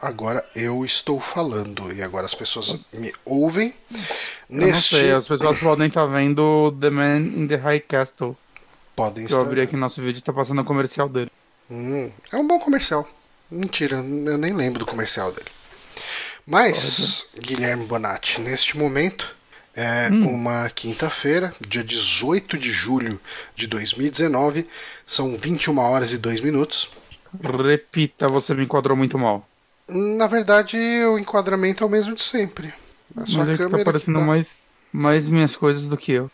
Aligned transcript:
Agora 0.00 0.44
eu 0.54 0.84
estou 0.84 1.20
falando 1.20 1.92
e 1.92 2.02
agora 2.02 2.26
as 2.26 2.34
pessoas 2.34 2.78
me 2.92 3.12
ouvem. 3.24 3.74
Eu 4.50 4.56
Neste... 4.58 4.94
não 4.94 5.00
sei, 5.00 5.12
as 5.12 5.28
pessoas 5.28 5.58
podem 5.58 5.86
estar 5.86 6.06
vendo 6.06 6.74
The 6.80 6.90
Man 6.90 7.18
in 7.18 7.46
the 7.46 7.56
High 7.56 7.80
Castle. 7.80 8.36
Podem 8.94 9.24
estar. 9.24 9.36
Eu 9.36 9.42
abri 9.42 9.60
aqui 9.60 9.76
nosso 9.76 10.00
vídeo 10.00 10.16
e 10.16 10.20
está 10.20 10.32
passando 10.32 10.60
o 10.60 10.64
comercial 10.64 11.08
dele. 11.08 11.30
Hum, 11.70 12.10
é 12.30 12.36
um 12.36 12.46
bom 12.46 12.58
comercial. 12.58 13.08
Mentira, 13.50 13.96
eu 13.96 14.38
nem 14.38 14.52
lembro 14.52 14.80
do 14.80 14.86
comercial 14.86 15.32
dele. 15.32 15.48
Mas, 16.46 17.26
Pode. 17.32 17.46
Guilherme 17.46 17.84
Bonatti, 17.84 18.40
neste 18.40 18.76
momento 18.76 19.34
é 19.74 20.08
hum. 20.10 20.28
uma 20.28 20.68
quinta-feira, 20.70 21.50
dia 21.66 21.82
18 21.82 22.58
de 22.58 22.70
julho 22.70 23.20
de 23.54 23.66
2019, 23.66 24.66
são 25.06 25.36
21 25.36 25.78
horas 25.78 26.12
e 26.12 26.18
2 26.18 26.40
minutos. 26.40 26.90
Repita, 27.42 28.28
você 28.28 28.54
me 28.54 28.64
enquadrou 28.64 28.96
muito 28.96 29.18
mal. 29.18 29.46
Na 29.88 30.26
verdade, 30.26 30.76
o 31.06 31.18
enquadramento 31.18 31.82
é 31.82 31.86
o 31.86 31.90
mesmo 31.90 32.14
de 32.14 32.22
sempre. 32.22 32.72
A 33.16 33.26
sua 33.26 33.44
Mas 33.44 33.48
é 33.48 33.56
câmera. 33.56 33.84
Tá 33.84 33.90
aparecendo 33.90 34.18
tá... 34.18 34.24
mais, 34.24 34.56
mais 34.92 35.28
minhas 35.28 35.56
coisas 35.56 35.86
do 35.88 35.96
que 35.96 36.12
eu. 36.12 36.30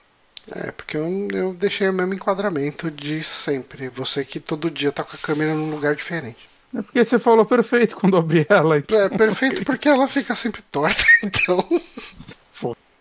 É, 0.50 0.72
porque 0.72 0.96
eu, 0.96 1.28
eu 1.32 1.52
deixei 1.52 1.88
o 1.88 1.92
mesmo 1.92 2.14
enquadramento 2.14 2.90
de 2.90 3.22
sempre. 3.22 3.88
Você 3.88 4.24
que 4.24 4.40
todo 4.40 4.70
dia 4.70 4.92
tá 4.92 5.02
com 5.02 5.16
a 5.16 5.18
câmera 5.18 5.54
num 5.54 5.70
lugar 5.70 5.94
diferente. 5.94 6.48
É 6.74 6.82
porque 6.82 7.04
você 7.04 7.18
falou 7.18 7.44
perfeito 7.44 7.96
quando 7.96 8.16
abri 8.16 8.46
ela. 8.48 8.78
Então... 8.78 8.98
É, 8.98 9.08
perfeito 9.08 9.64
porque 9.64 9.88
ela 9.88 10.06
fica 10.06 10.34
sempre 10.34 10.62
torta, 10.62 11.02
então. 11.24 11.64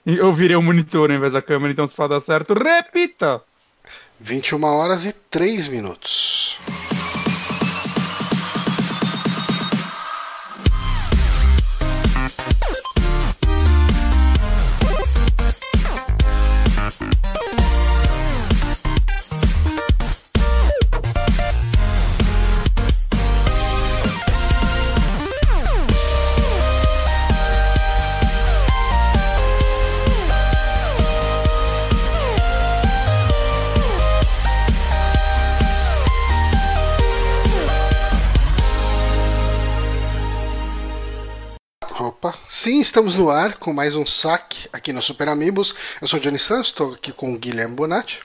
Eu 0.05 0.32
virei 0.32 0.55
o 0.55 0.62
monitor 0.62 1.12
em 1.12 1.20
vez 1.20 1.34
da 1.34 1.41
câmera, 1.41 1.73
então 1.73 1.85
se 1.85 1.93
for 1.93 2.07
dar 2.07 2.21
certo, 2.21 2.54
repita! 2.54 3.41
21 4.20 4.63
horas 4.63 5.05
e 5.05 5.12
3 5.12 5.68
minutos. 5.68 6.57
Sim, 42.68 42.82
estamos 42.82 43.15
no 43.15 43.29
ar 43.29 43.55
com 43.55 43.71
mais 43.71 43.96
um 43.96 44.05
saque 44.05 44.68
aqui 44.73 44.91
no 44.91 45.01
Super 45.01 45.29
Amigos. 45.29 45.73
Eu 46.01 46.07
sou 46.10 46.20
o 46.20 46.21
Johnny 46.21 46.37
Santos, 46.37 46.68
estou 46.68 46.96
aqui 46.96 47.13
com 47.13 47.34
o 47.34 47.37
Guilherme 47.37 47.73
Bonatti. 47.73 48.20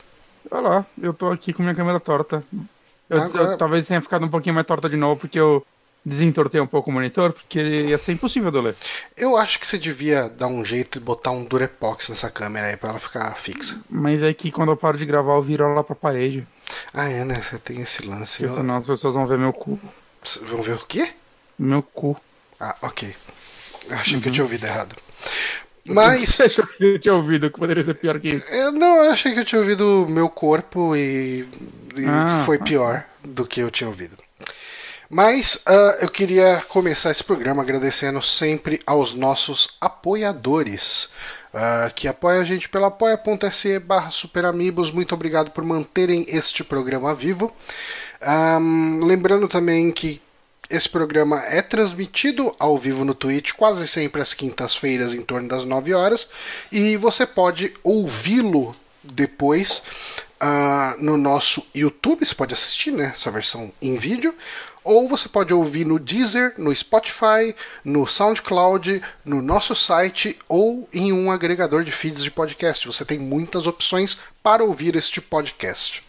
Olá, 0.50 0.84
eu 1.00 1.12
estou 1.12 1.30
aqui 1.30 1.52
com 1.52 1.62
minha 1.62 1.76
câmera 1.76 2.00
torta. 2.00 2.42
Eu, 3.08 3.22
Agora... 3.22 3.52
eu, 3.52 3.56
talvez 3.56 3.86
tenha 3.86 4.00
ficado 4.00 4.26
um 4.26 4.28
pouquinho 4.28 4.56
mais 4.56 4.66
torta 4.66 4.88
de 4.88 4.96
novo, 4.96 5.20
porque 5.20 5.38
eu 5.38 5.64
desentortei 6.04 6.60
um 6.60 6.66
pouco 6.66 6.90
o 6.90 6.92
monitor, 6.92 7.32
porque 7.32 7.60
ia 7.60 7.96
ser 7.98 8.14
impossível 8.14 8.50
de 8.50 8.60
ler. 8.60 8.76
Eu 9.16 9.36
acho 9.36 9.60
que 9.60 9.66
você 9.66 9.78
devia 9.78 10.28
dar 10.28 10.48
um 10.48 10.64
jeito 10.64 10.98
de 10.98 11.04
botar 11.04 11.30
um 11.30 11.44
Durepox 11.44 12.08
nessa 12.08 12.28
câmera 12.28 12.66
aí, 12.66 12.76
pra 12.76 12.88
ela 12.88 12.98
ficar 12.98 13.32
fixa. 13.36 13.80
Mas 13.88 14.24
é 14.24 14.34
que 14.34 14.50
quando 14.50 14.72
eu 14.72 14.76
paro 14.76 14.98
de 14.98 15.06
gravar, 15.06 15.34
eu 15.34 15.42
viro 15.42 15.62
ela 15.62 15.84
pra 15.84 15.94
parede. 15.94 16.44
Ah, 16.92 17.08
é, 17.08 17.24
né? 17.24 17.40
Você 17.40 17.60
tem 17.60 17.80
esse 17.80 18.04
lance. 18.04 18.42
Porque 18.42 18.56
senão 18.56 18.74
as 18.74 18.86
pessoas 18.88 19.14
vão 19.14 19.24
ver 19.24 19.38
meu 19.38 19.52
cu. 19.52 19.78
Vão 20.48 20.62
ver 20.62 20.74
o 20.74 20.84
quê? 20.84 21.12
Meu 21.56 21.80
cu. 21.80 22.16
Ah, 22.58 22.74
ok. 22.82 23.14
Achei 23.90 24.14
uhum. 24.14 24.20
que 24.20 24.28
eu 24.28 24.32
tinha 24.32 24.44
ouvido 24.44 24.64
errado. 24.64 24.96
Mas. 25.84 26.30
Você 26.30 26.44
achou 26.44 26.66
que 26.66 26.76
você 26.76 26.98
tinha 26.98 27.14
ouvido 27.14 27.50
que 27.50 27.58
poderia 27.58 27.82
ser 27.82 27.94
pior 27.94 28.18
que 28.20 28.28
isso? 28.28 28.48
Eu, 28.52 28.72
não, 28.72 29.04
eu 29.04 29.12
achei 29.12 29.32
que 29.32 29.40
eu 29.40 29.44
tinha 29.44 29.60
ouvido 29.60 30.06
meu 30.08 30.28
corpo 30.28 30.96
e, 30.96 31.46
e 31.96 32.04
ah, 32.06 32.42
foi 32.46 32.58
pior 32.58 33.04
do 33.24 33.44
que 33.44 33.60
eu 33.60 33.70
tinha 33.70 33.88
ouvido. 33.88 34.16
Mas 35.10 35.56
uh, 35.68 35.98
eu 36.00 36.08
queria 36.08 36.62
começar 36.68 37.10
esse 37.10 37.22
programa 37.22 37.62
agradecendo 37.62 38.22
sempre 38.22 38.80
aos 38.86 39.14
nossos 39.14 39.76
apoiadores. 39.80 41.10
Uh, 41.52 41.92
que 41.94 42.08
apoia 42.08 42.40
a 42.40 42.44
gente 42.44 42.66
pelo 42.66 42.86
apoia.se 42.86 43.78
barra 43.78 44.10
superamigos. 44.10 44.90
Muito 44.90 45.14
obrigado 45.14 45.50
por 45.50 45.62
manterem 45.64 46.24
este 46.28 46.64
programa 46.64 47.14
vivo. 47.14 47.52
Um, 48.22 49.04
lembrando 49.04 49.46
também 49.48 49.90
que 49.90 50.21
esse 50.72 50.88
programa 50.88 51.38
é 51.44 51.60
transmitido 51.60 52.56
ao 52.58 52.78
vivo 52.78 53.04
no 53.04 53.14
Twitch 53.14 53.52
quase 53.52 53.86
sempre 53.86 54.22
às 54.22 54.32
quintas-feiras, 54.32 55.14
em 55.14 55.20
torno 55.20 55.46
das 55.46 55.64
9 55.64 55.92
horas, 55.92 56.28
e 56.72 56.96
você 56.96 57.26
pode 57.26 57.74
ouvi-lo 57.84 58.74
depois 59.02 59.82
uh, 60.42 61.02
no 61.04 61.18
nosso 61.18 61.62
YouTube. 61.74 62.24
Você 62.24 62.34
pode 62.34 62.54
assistir 62.54 62.90
né, 62.90 63.10
essa 63.12 63.30
versão 63.30 63.70
em 63.82 63.96
vídeo, 63.96 64.34
ou 64.82 65.06
você 65.06 65.28
pode 65.28 65.52
ouvir 65.52 65.84
no 65.84 65.98
Deezer, 65.98 66.54
no 66.56 66.74
Spotify, 66.74 67.54
no 67.84 68.06
SoundCloud, 68.06 69.02
no 69.24 69.42
nosso 69.42 69.76
site 69.76 70.38
ou 70.48 70.88
em 70.92 71.12
um 71.12 71.30
agregador 71.30 71.84
de 71.84 71.92
feeds 71.92 72.24
de 72.24 72.30
podcast. 72.30 72.86
Você 72.86 73.04
tem 73.04 73.18
muitas 73.18 73.66
opções 73.66 74.18
para 74.42 74.64
ouvir 74.64 74.96
este 74.96 75.20
podcast. 75.20 76.02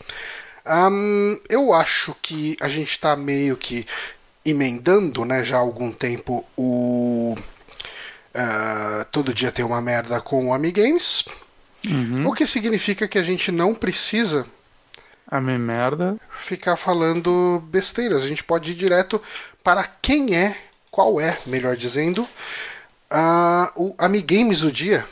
Um, 0.66 1.38
eu 1.50 1.74
acho 1.74 2.16
que 2.22 2.56
a 2.62 2.70
gente 2.70 2.92
está 2.92 3.16
meio 3.16 3.58
que 3.58 3.86
emendando 4.46 5.24
né, 5.24 5.44
já 5.44 5.58
há 5.58 5.60
algum 5.60 5.92
tempo 5.92 6.46
o. 6.58 7.36
Uh, 8.36 9.06
todo 9.12 9.34
dia 9.34 9.52
tem 9.52 9.64
uma 9.64 9.82
merda 9.82 10.20
com 10.20 10.48
o 10.48 10.54
Amigames. 10.54 11.26
Uhum. 11.86 12.28
O 12.28 12.34
que 12.34 12.48
significa 12.48 13.08
que 13.08 13.18
a 13.18 13.24
gente 13.24 13.52
não 13.52 13.76
precisa. 13.76 14.46
A 15.28 15.40
minha 15.40 15.60
merda. 15.60 16.18
Ficar 16.42 16.76
falando 16.76 17.64
besteiras. 17.68 18.24
A 18.24 18.28
gente 18.28 18.44
pode 18.44 18.72
ir 18.72 18.76
direto 18.76 19.22
para 19.64 19.84
quem 19.84 20.36
é, 20.36 20.58
qual 20.92 21.20
é, 21.20 21.38
melhor 21.46 21.76
dizendo, 21.76 22.24
uh, 23.12 23.70
o 23.76 23.96
Amigames 23.98 24.62
do 24.62 24.72
dia. 24.72 25.06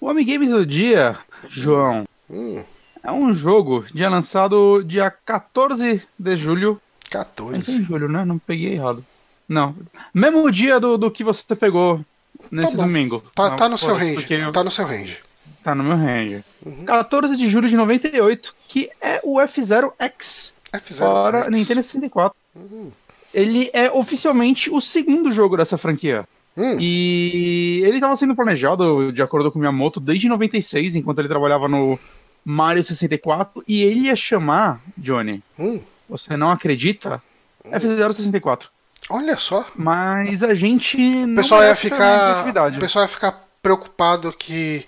O 0.00 0.08
Amigames 0.08 0.50
do 0.50 0.64
dia, 0.64 1.18
João, 1.48 2.06
hum. 2.28 2.62
é 3.02 3.10
um 3.10 3.34
jogo 3.34 3.84
dia 3.92 4.08
lançado 4.08 4.82
dia 4.84 5.10
14 5.10 6.02
de 6.18 6.36
julho 6.36 6.80
14. 7.10 7.70
É 7.70 7.74
em 7.74 7.84
julho, 7.84 8.08
né? 8.08 8.24
Não 8.24 8.38
peguei 8.38 8.74
errado. 8.74 9.04
Não. 9.48 9.74
Mesmo 10.12 10.50
dia 10.50 10.80
do, 10.80 10.98
do 10.98 11.10
que 11.10 11.22
você 11.22 11.54
pegou 11.54 12.04
nesse 12.50 12.76
tá 12.76 12.82
domingo. 12.82 13.22
Tá, 13.34 13.50
Não, 13.50 13.56
tá 13.56 13.68
no 13.68 13.78
seu 13.78 13.94
range. 13.94 14.26
Eu... 14.30 14.52
Tá 14.52 14.64
no 14.64 14.70
seu 14.70 14.86
range. 14.86 15.18
Tá 15.62 15.74
no 15.74 15.84
meu 15.84 15.96
range. 15.96 16.44
Uhum. 16.64 16.84
14 16.84 17.36
de 17.36 17.48
julho 17.48 17.68
de 17.68 17.76
98, 17.76 18.54
que 18.68 18.90
é 19.00 19.20
o 19.22 19.36
F0X. 19.36 20.52
F0X. 20.72 20.98
Para 20.98 21.50
Nintendo 21.50 21.82
64. 21.82 22.36
Uhum. 22.54 22.90
Ele 23.32 23.70
é 23.72 23.90
oficialmente 23.90 24.70
o 24.70 24.80
segundo 24.80 25.30
jogo 25.32 25.56
dessa 25.56 25.76
franquia. 25.76 26.26
Hum. 26.56 26.78
E 26.80 27.82
ele 27.84 27.96
estava 27.96 28.16
sendo 28.16 28.34
planejado, 28.34 29.12
de 29.12 29.20
acordo 29.20 29.52
com 29.52 29.58
Miyamoto, 29.58 30.00
desde 30.00 30.28
96, 30.28 30.96
enquanto 30.96 31.18
ele 31.18 31.28
trabalhava 31.28 31.68
no 31.68 31.98
Mario 32.42 32.82
64. 32.82 33.62
E 33.68 33.82
ele 33.82 34.06
ia 34.06 34.16
chamar, 34.16 34.80
Johnny, 34.96 35.42
hum 35.58 35.80
você 36.08 36.36
não 36.36 36.50
acredita? 36.50 37.22
F064. 37.64 38.66
Olha 39.10 39.36
só. 39.36 39.66
Mas 39.74 40.42
a 40.42 40.54
gente 40.54 40.96
não 40.98 41.34
o 41.34 41.36
pessoal 41.36 41.62
ia 41.62 41.76
ficar 41.76 42.48
O 42.48 42.78
pessoal 42.78 43.04
ia 43.04 43.08
ficar 43.08 43.46
preocupado 43.62 44.32
que 44.32 44.86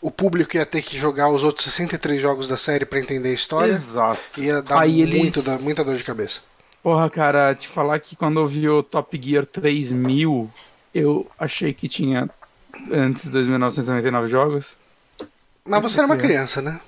o 0.00 0.10
público 0.10 0.56
ia 0.56 0.64
ter 0.64 0.82
que 0.82 0.96
jogar 0.96 1.28
os 1.28 1.44
outros 1.44 1.64
63 1.64 2.20
jogos 2.20 2.48
da 2.48 2.56
série 2.56 2.84
para 2.84 2.98
entender 2.98 3.30
a 3.30 3.34
história. 3.34 3.72
Exato. 3.72 4.20
Ia 4.38 4.62
dar 4.62 4.80
Aí 4.80 5.04
muito, 5.04 5.40
eles... 5.40 5.62
muita 5.62 5.84
dor 5.84 5.96
de 5.96 6.04
cabeça. 6.04 6.40
Porra, 6.82 7.10
cara, 7.10 7.54
te 7.54 7.68
falar 7.68 7.98
que 8.00 8.16
quando 8.16 8.40
eu 8.40 8.46
vi 8.46 8.68
o 8.68 8.82
Top 8.82 9.20
Gear 9.22 9.44
3000, 9.44 10.50
eu 10.94 11.30
achei 11.38 11.74
que 11.74 11.88
tinha 11.88 12.30
antes 12.90 13.24
de 13.24 13.30
2.999 13.30 14.28
jogos. 14.28 14.76
Mas 15.64 15.82
você 15.82 15.98
era 15.98 16.06
uma 16.06 16.16
criança, 16.16 16.62
né? 16.62 16.80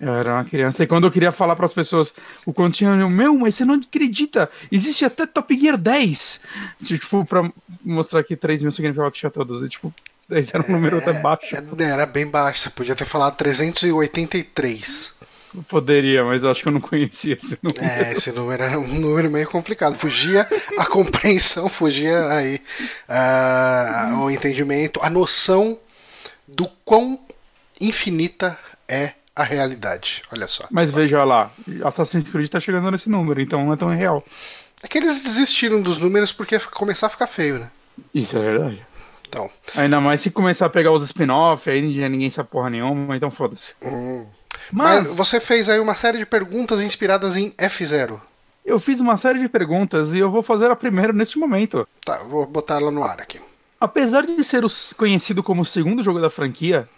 Eu 0.00 0.14
era 0.14 0.34
uma 0.34 0.44
criança 0.44 0.84
e 0.84 0.86
quando 0.86 1.06
eu 1.06 1.10
queria 1.10 1.32
falar 1.32 1.56
para 1.56 1.66
as 1.66 1.72
pessoas 1.72 2.14
o 2.46 2.52
quanto 2.52 2.76
tinha, 2.76 2.90
eu, 2.90 3.10
meu, 3.10 3.36
mas 3.36 3.56
você 3.56 3.64
não 3.64 3.74
acredita, 3.74 4.48
existe 4.70 5.04
até 5.04 5.26
Top 5.26 5.58
Gear 5.58 5.76
10. 5.76 6.40
Tipo, 6.84 7.24
pra 7.24 7.50
mostrar 7.84 8.22
que 8.22 8.36
3 8.36 8.62
mil 8.62 8.70
significava 8.70 9.10
que 9.10 9.18
tinha 9.18 9.30
todos. 9.30 9.64
E, 9.64 9.68
tipo, 9.68 9.92
10 10.28 10.54
era 10.54 10.64
um 10.68 10.72
número 10.72 10.96
é, 10.96 10.98
até 11.00 11.12
baixo. 11.14 11.56
É, 11.56 11.82
era 11.82 12.06
bem 12.06 12.26
baixo, 12.26 12.60
você 12.60 12.70
podia 12.70 12.94
ter 12.94 13.06
falado 13.06 13.34
383. 13.36 15.18
Eu 15.54 15.62
poderia, 15.64 16.22
mas 16.22 16.44
eu 16.44 16.50
acho 16.50 16.62
que 16.62 16.68
eu 16.68 16.72
não 16.72 16.80
conhecia 16.80 17.34
esse 17.34 17.58
número. 17.60 17.82
É, 17.82 18.12
esse 18.12 18.30
número 18.30 18.62
era 18.62 18.78
um 18.78 19.00
número 19.00 19.28
meio 19.30 19.48
complicado. 19.48 19.96
Fugia 19.96 20.46
a 20.76 20.86
compreensão, 20.86 21.68
fugia 21.68 22.28
aí 22.28 22.60
uh, 23.08 24.18
o 24.18 24.30
entendimento, 24.30 25.00
a 25.02 25.10
noção 25.10 25.76
do 26.46 26.68
quão 26.84 27.18
infinita 27.80 28.56
é 28.86 29.12
a 29.38 29.44
realidade. 29.44 30.22
Olha 30.32 30.48
só. 30.48 30.64
Mas 30.68 30.90
veja 30.90 31.22
lá, 31.22 31.52
Assassin's 31.84 32.28
Creed 32.28 32.50
tá 32.50 32.58
chegando 32.58 32.90
nesse 32.90 33.08
número, 33.08 33.40
então 33.40 33.64
não 33.64 33.72
é 33.72 33.76
tão 33.76 33.88
real. 33.88 34.24
É 34.82 34.88
que 34.88 34.98
eles 34.98 35.22
desistiram 35.22 35.80
dos 35.80 35.96
números 35.98 36.32
porque 36.32 36.58
começar 36.58 37.06
a 37.06 37.10
ficar 37.10 37.28
feio, 37.28 37.60
né? 37.60 37.70
Isso 38.12 38.36
é 38.36 38.40
verdade. 38.40 38.84
Então. 39.28 39.48
Ainda 39.76 40.00
mais 40.00 40.20
se 40.20 40.30
começar 40.30 40.66
a 40.66 40.70
pegar 40.70 40.90
os 40.90 41.04
spin-off, 41.04 41.70
aí 41.70 41.80
ninguém 41.80 42.30
sabe 42.30 42.48
porra 42.48 42.68
nenhuma, 42.68 43.16
então 43.16 43.30
foda-se. 43.30 43.74
Hum. 43.80 44.26
Mas... 44.72 45.06
Mas... 45.06 45.16
você 45.16 45.38
fez 45.38 45.68
aí 45.68 45.78
uma 45.78 45.94
série 45.94 46.18
de 46.18 46.26
perguntas 46.26 46.80
inspiradas 46.80 47.36
em 47.36 47.52
F0. 47.52 48.20
Eu 48.64 48.80
fiz 48.80 48.98
uma 48.98 49.16
série 49.16 49.38
de 49.38 49.48
perguntas 49.48 50.12
e 50.12 50.18
eu 50.18 50.30
vou 50.32 50.42
fazer 50.42 50.68
a 50.68 50.76
primeira 50.76 51.12
neste 51.12 51.38
momento. 51.38 51.86
Tá, 52.04 52.18
vou 52.24 52.44
botar 52.44 52.80
ela 52.80 52.90
no 52.90 53.04
ar 53.04 53.20
aqui. 53.20 53.40
Apesar 53.80 54.26
de 54.26 54.42
ser 54.42 54.64
conhecido 54.96 55.44
como 55.44 55.62
o 55.62 55.66
segundo 55.66 56.02
jogo 56.02 56.20
da 56.20 56.28
franquia, 56.28 56.88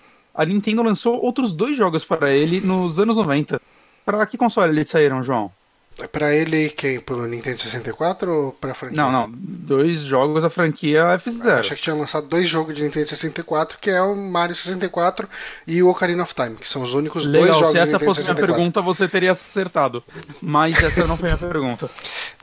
a 0.41 0.45
Nintendo 0.47 0.83
lançou 0.83 1.23
outros 1.23 1.53
dois 1.53 1.77
jogos 1.77 2.03
para 2.03 2.31
ele 2.31 2.63
nos 2.63 2.99
anos 2.99 3.15
90. 3.15 3.61
Para 4.07 4.25
que 4.25 4.39
console 4.39 4.73
eles 4.73 4.89
saíram, 4.89 5.23
João? 5.23 5.53
É 5.99 6.07
pra 6.07 6.35
ele 6.35 6.71
quem? 6.71 6.99
Pro 6.99 7.27
Nintendo 7.27 7.61
64 7.61 8.33
ou 8.33 8.53
pra 8.53 8.73
franquia? 8.73 8.97
Não, 8.97 9.13
não. 9.13 9.31
Dois 9.31 10.01
jogos 10.01 10.43
da 10.43 10.49
franquia 10.49 11.03
F0. 11.23 11.45
Eu 11.45 11.55
achei 11.57 11.77
que 11.77 11.83
tinha 11.83 11.95
lançado 11.95 12.27
dois 12.27 12.49
jogos 12.49 12.75
de 12.75 12.83
Nintendo 12.83 13.07
64, 13.07 13.77
que 13.79 13.91
é 13.91 14.01
o 14.01 14.17
Mario 14.17 14.57
64 14.57 15.29
e 15.67 15.83
o 15.83 15.91
Ocarina 15.91 16.23
of 16.23 16.35
Time, 16.35 16.57
que 16.57 16.67
são 16.67 16.81
os 16.81 16.95
únicos 16.95 17.27
Legal, 17.27 17.49
dois 17.49 17.59
jogos 17.59 17.75
de 17.75 17.81
Nintendo 17.81 17.99
64. 17.99 18.15
Se 18.15 18.21
essa 18.21 18.23
fosse 18.23 18.31
a 18.31 18.35
minha 18.35 18.47
pergunta, 18.47 18.81
você 18.81 19.09
teria 19.09 19.33
acertado. 19.33 20.03
Mas 20.41 20.83
essa 20.83 21.07
não 21.07 21.19
foi 21.19 21.33
a 21.33 21.37
minha 21.37 21.49
pergunta. 21.53 21.91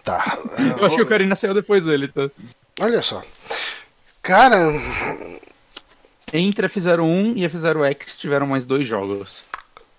Tá. 0.04 0.38
Eu 0.80 0.86
acho 0.86 0.96
que 0.98 1.02
o 1.02 1.06
Ocarina 1.06 1.36
saiu 1.36 1.56
depois 1.56 1.84
dele, 1.84 2.10
tá? 2.10 2.30
Olha 2.80 3.02
só. 3.02 3.24
Cara. 4.22 4.60
Entre 6.32 6.68
F01 6.68 7.34
e 7.38 7.42
F0X 7.48 8.18
tiveram 8.18 8.46
mais 8.46 8.66
dois 8.66 8.86
jogos. 8.86 9.44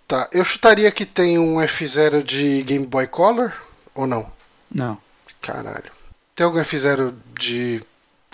Tá, 0.06 0.28
eu 0.32 0.44
chutaria 0.44 0.90
que 0.90 1.06
tem 1.06 1.38
um 1.38 1.56
F0 1.56 2.22
de 2.22 2.62
Game 2.62 2.86
Boy 2.86 3.06
Color 3.06 3.52
ou 3.94 4.06
não? 4.06 4.30
Não. 4.70 4.98
Caralho. 5.40 5.90
Tem 6.34 6.44
algum 6.44 6.58
F0 6.58 7.14
de 7.38 7.80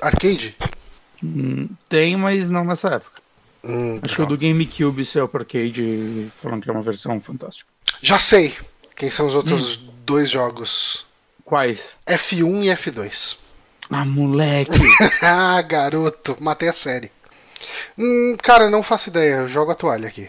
arcade? 0.00 0.56
Hum, 1.23 1.69
tem, 1.88 2.17
mas 2.17 2.50
não 2.50 2.64
nessa 2.64 2.88
época. 2.88 3.23
Hum, 3.64 3.99
Acho 4.02 4.17
que 4.17 4.23
o 4.23 4.26
do 4.26 4.37
GameCube 4.37 5.05
saiu 5.05 5.26
para 5.26 5.41
arcade 5.41 6.31
falando 6.43 6.62
que 6.62 6.69
é 6.70 6.73
uma 6.73 6.82
versão 6.82 7.20
fantástica. 7.20 7.69
Já 8.02 8.19
sei 8.19 8.55
quem 8.94 9.11
são 9.11 9.26
os 9.26 9.35
outros 9.35 9.79
hum. 9.79 9.88
dois 10.05 10.31
jogos. 10.31 11.05
Quais? 11.44 11.96
F1 12.06 12.64
e 12.64 12.69
F2. 12.69 13.37
Ah, 13.91 14.05
moleque! 14.05 14.81
ah, 15.23 15.61
garoto, 15.62 16.37
matei 16.41 16.69
a 16.69 16.73
série. 16.73 17.11
Hum, 17.99 18.37
cara, 18.43 18.71
não 18.71 18.83
faço 18.83 19.09
ideia, 19.09 19.37
eu 19.37 19.49
jogo 19.49 19.73
a 19.73 19.75
toalha 19.75 20.09
aqui. 20.09 20.29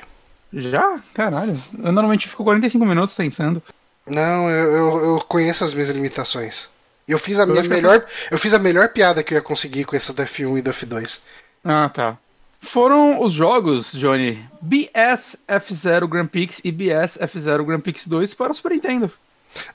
Já? 0.54 1.00
Caralho. 1.14 1.62
Eu 1.78 1.92
normalmente 1.92 2.28
fico 2.28 2.44
45 2.44 2.86
minutos 2.86 3.16
pensando. 3.16 3.62
Não, 4.08 4.50
eu, 4.50 4.72
eu, 4.72 5.06
eu 5.06 5.26
conheço 5.28 5.64
as 5.64 5.74
minhas 5.74 5.90
limitações. 5.90 6.70
Eu 7.08 7.20
fiz 7.20 7.40
a 7.40 7.46
minha 7.46 7.64
melhor. 7.64 8.04
Eu 8.32 8.38
fiz 8.38 8.54
a 8.54 8.60
melhor 8.60 8.90
piada 8.90 9.24
que 9.24 9.34
eu 9.34 9.38
ia 9.38 9.42
conseguir 9.42 9.84
com 9.86 9.96
essa 9.96 10.14
do 10.14 10.24
F1 10.24 10.60
e 10.60 10.62
do 10.62 10.72
F2. 10.72 11.20
Ah, 11.64 11.90
tá. 11.90 12.18
Foram 12.62 13.22
os 13.22 13.32
jogos, 13.32 13.92
Johnny, 13.92 14.44
BS 14.62 15.38
F0 15.48 16.08
Grand 16.08 16.26
Prix 16.26 16.62
e 16.64 16.72
BS 16.72 17.18
F0 17.20 17.64
Grand 17.64 17.80
Prix 17.80 18.08
2 18.08 18.34
para 18.34 18.52
o 18.52 18.56
Super 18.56 18.72
Nintendo. 18.72 19.12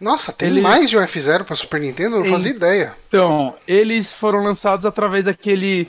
Nossa, 0.01 0.33
tem 0.33 0.49
eles... 0.49 0.63
mais 0.63 0.91
de 0.91 0.99
um 0.99 1.01
F0 1.01 1.45
para 1.45 1.57
Super 1.57 1.81
Nintendo? 1.81 2.17
Eu 2.17 2.25
não 2.25 2.31
fazia 2.31 2.51
ideia. 2.51 2.95
Então, 3.09 3.55
eles 3.67 4.13
foram 4.13 4.43
lançados 4.43 4.85
através 4.85 5.25
daquele 5.27 5.89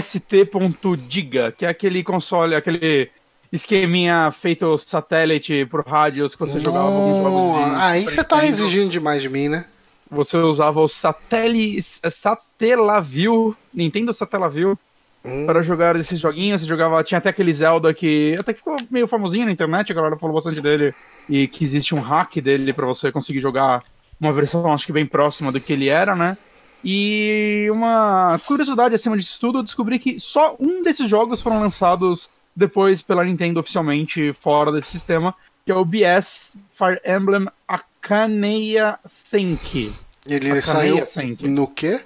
ST.Diga, 0.00 1.52
que 1.52 1.66
é 1.66 1.68
aquele 1.68 2.02
console, 2.02 2.54
aquele 2.54 3.10
esqueminha 3.52 4.30
feito 4.30 4.78
satélite 4.78 5.66
pro 5.66 5.82
rádios 5.82 6.34
que 6.34 6.40
você 6.40 6.58
oh, 6.58 6.60
jogava 6.60 6.86
alguns 6.86 7.22
jogos 7.22 7.70
de 7.70 7.80
Aí 7.80 8.04
você 8.04 8.22
tá 8.22 8.46
exigindo 8.46 8.90
demais 8.90 9.20
de 9.20 9.28
mim, 9.28 9.48
né? 9.48 9.64
Você 10.10 10.36
usava 10.36 10.80
o 10.80 10.88
satélite 10.88 12.00
Satellaview, 12.10 13.56
Nintendo 13.72 14.12
Satellaview, 14.12 14.78
hum. 15.24 15.46
para 15.46 15.62
jogar 15.62 15.96
esses 15.96 16.18
joguinhos. 16.18 16.60
Você 16.60 16.66
jogava, 16.66 17.02
tinha 17.04 17.18
até 17.18 17.28
aquele 17.30 17.52
Zelda 17.52 17.94
que 17.94 18.36
até 18.38 18.52
que 18.52 18.58
ficou 18.58 18.76
meio 18.90 19.06
famosinho 19.06 19.46
na 19.46 19.52
internet, 19.52 19.90
a 19.90 19.94
galera 19.94 20.16
falou 20.16 20.34
bastante 20.34 20.60
dele. 20.60 20.94
E 21.28 21.46
que 21.46 21.64
existe 21.64 21.94
um 21.94 22.00
hack 22.00 22.40
dele 22.40 22.72
para 22.72 22.86
você 22.86 23.12
conseguir 23.12 23.40
jogar 23.40 23.84
uma 24.20 24.32
versão, 24.32 24.72
acho 24.72 24.86
que 24.86 24.92
bem 24.92 25.06
próxima 25.06 25.52
do 25.52 25.60
que 25.60 25.72
ele 25.72 25.88
era, 25.88 26.16
né? 26.16 26.36
E 26.84 27.68
uma 27.70 28.40
curiosidade 28.46 28.94
acima 28.94 29.16
disso 29.16 29.38
tudo, 29.40 29.58
eu 29.58 29.62
descobri 29.62 29.98
que 29.98 30.18
só 30.18 30.56
um 30.58 30.82
desses 30.82 31.08
jogos 31.08 31.40
foram 31.40 31.60
lançados 31.60 32.30
depois 32.56 33.02
pela 33.02 33.24
Nintendo 33.24 33.60
oficialmente 33.60 34.32
fora 34.32 34.72
desse 34.72 34.88
sistema, 34.88 35.34
que 35.64 35.72
é 35.72 35.74
o 35.74 35.84
BS 35.84 36.56
Fire 36.70 37.00
Emblem 37.04 37.46
Akaneya 37.68 38.98
Senki. 39.04 39.92
Ele 40.26 40.50
Akaneya 40.50 40.62
saiu 40.62 41.06
Senki. 41.06 41.48
no 41.48 41.66
quê? 41.66 42.00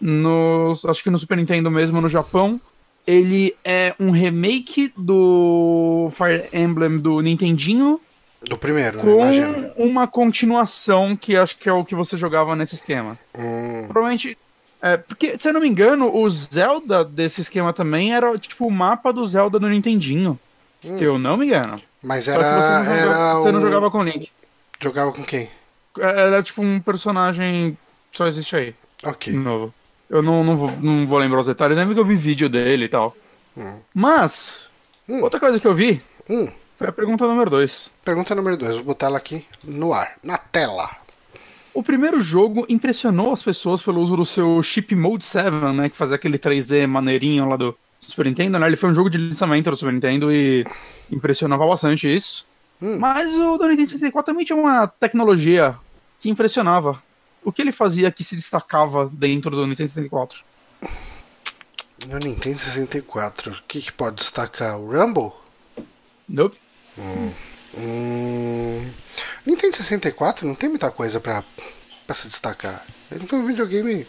No, 0.00 0.72
acho 0.86 1.02
que 1.02 1.10
no 1.10 1.18
Super 1.18 1.36
Nintendo 1.36 1.70
mesmo, 1.70 2.00
no 2.00 2.08
Japão. 2.08 2.60
Ele 3.06 3.56
é 3.64 3.94
um 3.98 4.10
remake 4.10 4.92
do 4.96 6.12
Fire 6.12 6.48
Emblem 6.52 6.98
do 6.98 7.20
Nintendinho. 7.20 8.00
Do 8.48 8.58
primeiro, 8.58 8.98
né? 8.98 9.02
com 9.02 9.24
né? 9.24 9.72
uma 9.76 10.08
continuação 10.08 11.16
que 11.16 11.36
acho 11.36 11.56
que 11.58 11.68
é 11.68 11.72
o 11.72 11.84
que 11.84 11.94
você 11.94 12.16
jogava 12.16 12.56
nesse 12.56 12.74
esquema. 12.74 13.18
Hum. 13.36 13.88
Provavelmente 13.88 14.36
é, 14.82 14.96
porque, 14.96 15.38
se 15.38 15.48
eu 15.48 15.52
não 15.52 15.60
me 15.60 15.68
engano, 15.68 16.12
o 16.12 16.28
Zelda 16.28 17.04
desse 17.04 17.40
esquema 17.40 17.72
também 17.72 18.12
era 18.12 18.36
tipo 18.36 18.66
o 18.66 18.70
mapa 18.70 19.12
do 19.12 19.24
Zelda 19.24 19.56
do 19.56 19.68
Nintendinho. 19.68 20.36
Hum. 20.84 20.98
Se 20.98 21.04
eu 21.04 21.20
não 21.20 21.36
me 21.36 21.46
engano. 21.46 21.80
Mas 22.02 22.26
era. 22.26 22.42
Você 22.42 22.88
não, 22.88 22.92
era 22.92 23.34
você 23.34 23.52
não 23.52 23.60
jogava 23.60 23.90
com 23.92 23.98
o 23.98 24.02
Link. 24.02 24.28
Jogava 24.80 25.12
com 25.12 25.22
quem? 25.22 25.48
É, 26.00 26.20
era 26.22 26.42
tipo 26.42 26.62
um 26.62 26.80
personagem 26.80 27.78
que 28.10 28.18
só 28.18 28.26
existe 28.26 28.56
aí. 28.56 28.74
Ok. 29.04 29.32
Novo. 29.32 29.72
Eu 30.10 30.20
não, 30.20 30.42
não, 30.42 30.56
vou, 30.56 30.72
não 30.80 31.06
vou 31.06 31.18
lembrar 31.18 31.40
os 31.40 31.46
detalhes, 31.46 31.78
lembro 31.78 31.94
que 31.94 32.00
eu 32.00 32.04
vi 32.04 32.16
vídeo 32.16 32.48
dele 32.48 32.86
e 32.86 32.88
tal. 32.88 33.16
Hum. 33.56 33.80
Mas, 33.94 34.68
hum. 35.08 35.22
outra 35.22 35.38
coisa 35.38 35.60
que 35.60 35.66
eu 35.66 35.74
vi 35.74 36.02
hum. 36.28 36.48
foi 36.76 36.88
a 36.88 36.92
pergunta 36.92 37.24
número 37.24 37.50
2. 37.50 37.88
Pergunta 38.04 38.34
número 38.34 38.56
2, 38.56 38.76
vou 38.76 38.84
botar 38.84 39.06
ela 39.06 39.18
aqui 39.18 39.46
no 39.62 39.94
ar, 39.94 40.16
na 40.24 40.36
tela. 40.36 40.90
O 41.72 41.82
primeiro 41.82 42.20
jogo 42.20 42.66
impressionou 42.68 43.32
as 43.32 43.42
pessoas 43.42 43.80
pelo 43.80 44.00
uso 44.00 44.16
do 44.16 44.26
seu 44.26 44.60
Chip 44.62 44.94
Mode 44.94 45.24
7, 45.24 45.50
né? 45.74 45.88
Que 45.88 45.96
fazia 45.96 46.16
aquele 46.16 46.36
3D 46.36 46.86
maneirinho 46.86 47.48
lá 47.48 47.56
do 47.56 47.76
Super 48.00 48.26
Nintendo, 48.26 48.58
né? 48.58 48.66
Ele 48.66 48.76
foi 48.76 48.90
um 48.90 48.94
jogo 48.94 49.08
de 49.08 49.18
lançamento 49.18 49.70
do 49.70 49.76
Super 49.76 49.92
Nintendo 49.92 50.32
e 50.32 50.64
impressionava 51.10 51.64
bastante 51.66 52.12
isso. 52.12 52.44
Hum. 52.82 52.98
Mas 52.98 53.32
o 53.34 53.56
do 53.56 53.68
Nintendo 53.68 53.90
64 53.90 54.32
também 54.32 54.44
tinha 54.44 54.58
uma 54.58 54.88
tecnologia 54.88 55.76
que 56.18 56.28
impressionava. 56.28 57.00
O 57.44 57.52
que 57.52 57.62
ele 57.62 57.72
fazia 57.72 58.10
que 58.10 58.24
se 58.24 58.34
destacava 58.34 59.08
dentro 59.12 59.52
do 59.52 59.64
Nintendo 59.64 59.90
64? 59.90 60.40
No 62.08 62.18
Nintendo 62.18 62.58
64, 62.58 63.52
o 63.52 63.62
que, 63.68 63.80
que 63.80 63.92
pode 63.92 64.16
destacar? 64.16 64.78
O 64.78 64.92
Rumble? 64.92 65.30
Nope. 66.28 66.58
Hum. 66.98 67.32
Hum... 67.76 68.90
Nintendo 69.46 69.76
64 69.76 70.46
não 70.46 70.54
tem 70.54 70.68
muita 70.68 70.90
coisa 70.90 71.20
pra, 71.20 71.42
pra 72.06 72.14
se 72.14 72.28
destacar. 72.28 72.84
Ele 73.10 73.26
foi 73.26 73.38
um 73.38 73.46
videogame. 73.46 74.06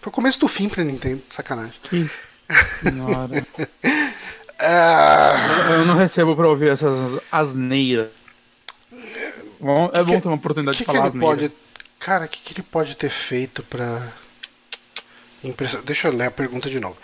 Foi 0.00 0.10
o 0.10 0.12
começo 0.12 0.40
do 0.40 0.48
fim 0.48 0.68
pra 0.68 0.82
Nintendo, 0.82 1.22
sacanagem. 1.30 1.74
Que 1.82 2.10
senhora. 2.80 3.46
ah... 4.58 5.68
Eu 5.72 5.84
não 5.84 5.96
recebo 5.96 6.34
pra 6.34 6.48
ouvir 6.48 6.70
essas 6.70 7.20
asneiras. 7.30 8.08
Bom, 9.60 9.90
é 9.92 9.98
que 9.98 10.04
bom 10.04 10.20
ter 10.20 10.28
uma 10.28 10.36
oportunidade 10.36 10.78
que 10.78 10.84
de 10.84 10.86
falar 10.86 11.10
que 11.10 11.16
ele 11.16 11.24
pode 11.24 11.52
Cara, 11.98 12.24
o 12.24 12.28
que, 12.28 12.40
que 12.40 12.54
ele 12.54 12.62
pode 12.62 12.96
ter 12.96 13.10
feito 13.10 13.62
pra. 13.62 14.10
Impressão... 15.44 15.82
Deixa 15.82 16.08
eu 16.08 16.12
ler 16.12 16.26
a 16.26 16.30
pergunta 16.30 16.68
de 16.68 16.80
novo. 16.80 16.96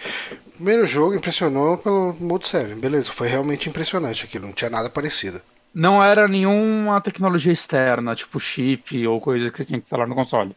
Primeiro 0.54 0.86
jogo 0.86 1.14
impressionou 1.14 1.76
pelo 1.76 2.16
Mode 2.18 2.48
7, 2.48 2.74
beleza, 2.76 3.12
foi 3.12 3.28
realmente 3.28 3.68
impressionante 3.68 4.24
aquilo, 4.24 4.46
não 4.46 4.54
tinha 4.54 4.70
nada 4.70 4.88
parecido 4.88 5.40
não 5.76 6.02
era 6.02 6.26
nenhuma 6.26 7.02
tecnologia 7.02 7.52
externa, 7.52 8.14
tipo 8.16 8.40
chip 8.40 9.06
ou 9.06 9.20
coisa 9.20 9.50
que 9.50 9.58
você 9.58 9.64
tinha 9.66 9.78
que 9.78 9.84
instalar 9.84 10.08
no 10.08 10.14
console. 10.14 10.56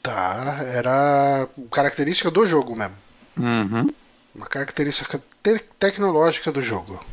Tá, 0.00 0.60
era 0.64 1.48
característica 1.72 2.30
do 2.30 2.46
jogo 2.46 2.76
mesmo. 2.76 2.94
Uhum. 3.36 3.88
Uma 4.32 4.46
característica 4.46 5.20
te 5.42 5.58
tecnológica 5.76 6.52
do 6.52 6.62
jogo. 6.62 7.04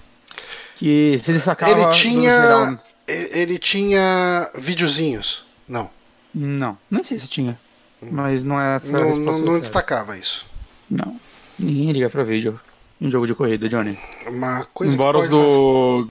Que 0.76 1.20
se 1.24 1.34
destacava 1.34 1.72
ele 1.72 1.90
tinha 1.90 2.80
ele 3.08 3.58
tinha 3.58 4.52
videozinhos. 4.54 5.44
Não. 5.68 5.90
Não, 6.36 6.78
nem 6.92 7.04
sei 7.04 7.18
se 7.18 7.28
tinha. 7.28 7.60
Mas 8.00 8.44
não 8.44 8.62
é 8.62 8.76
essa 8.76 8.92
Não, 8.92 9.16
não, 9.16 9.40
não 9.40 9.60
destacava 9.60 10.16
isso. 10.16 10.46
Não. 10.88 11.20
Ninguém 11.58 11.92
liga 11.92 12.08
pra 12.08 12.24
vídeo 12.24 12.60
em 13.02 13.10
jogo 13.10 13.26
de 13.26 13.34
corrida, 13.34 13.68
Johnny. 13.68 13.98
Uma 14.28 14.64
coisa 14.66 14.94
Embora 14.94 15.18
os 15.18 15.28
do 15.28 16.08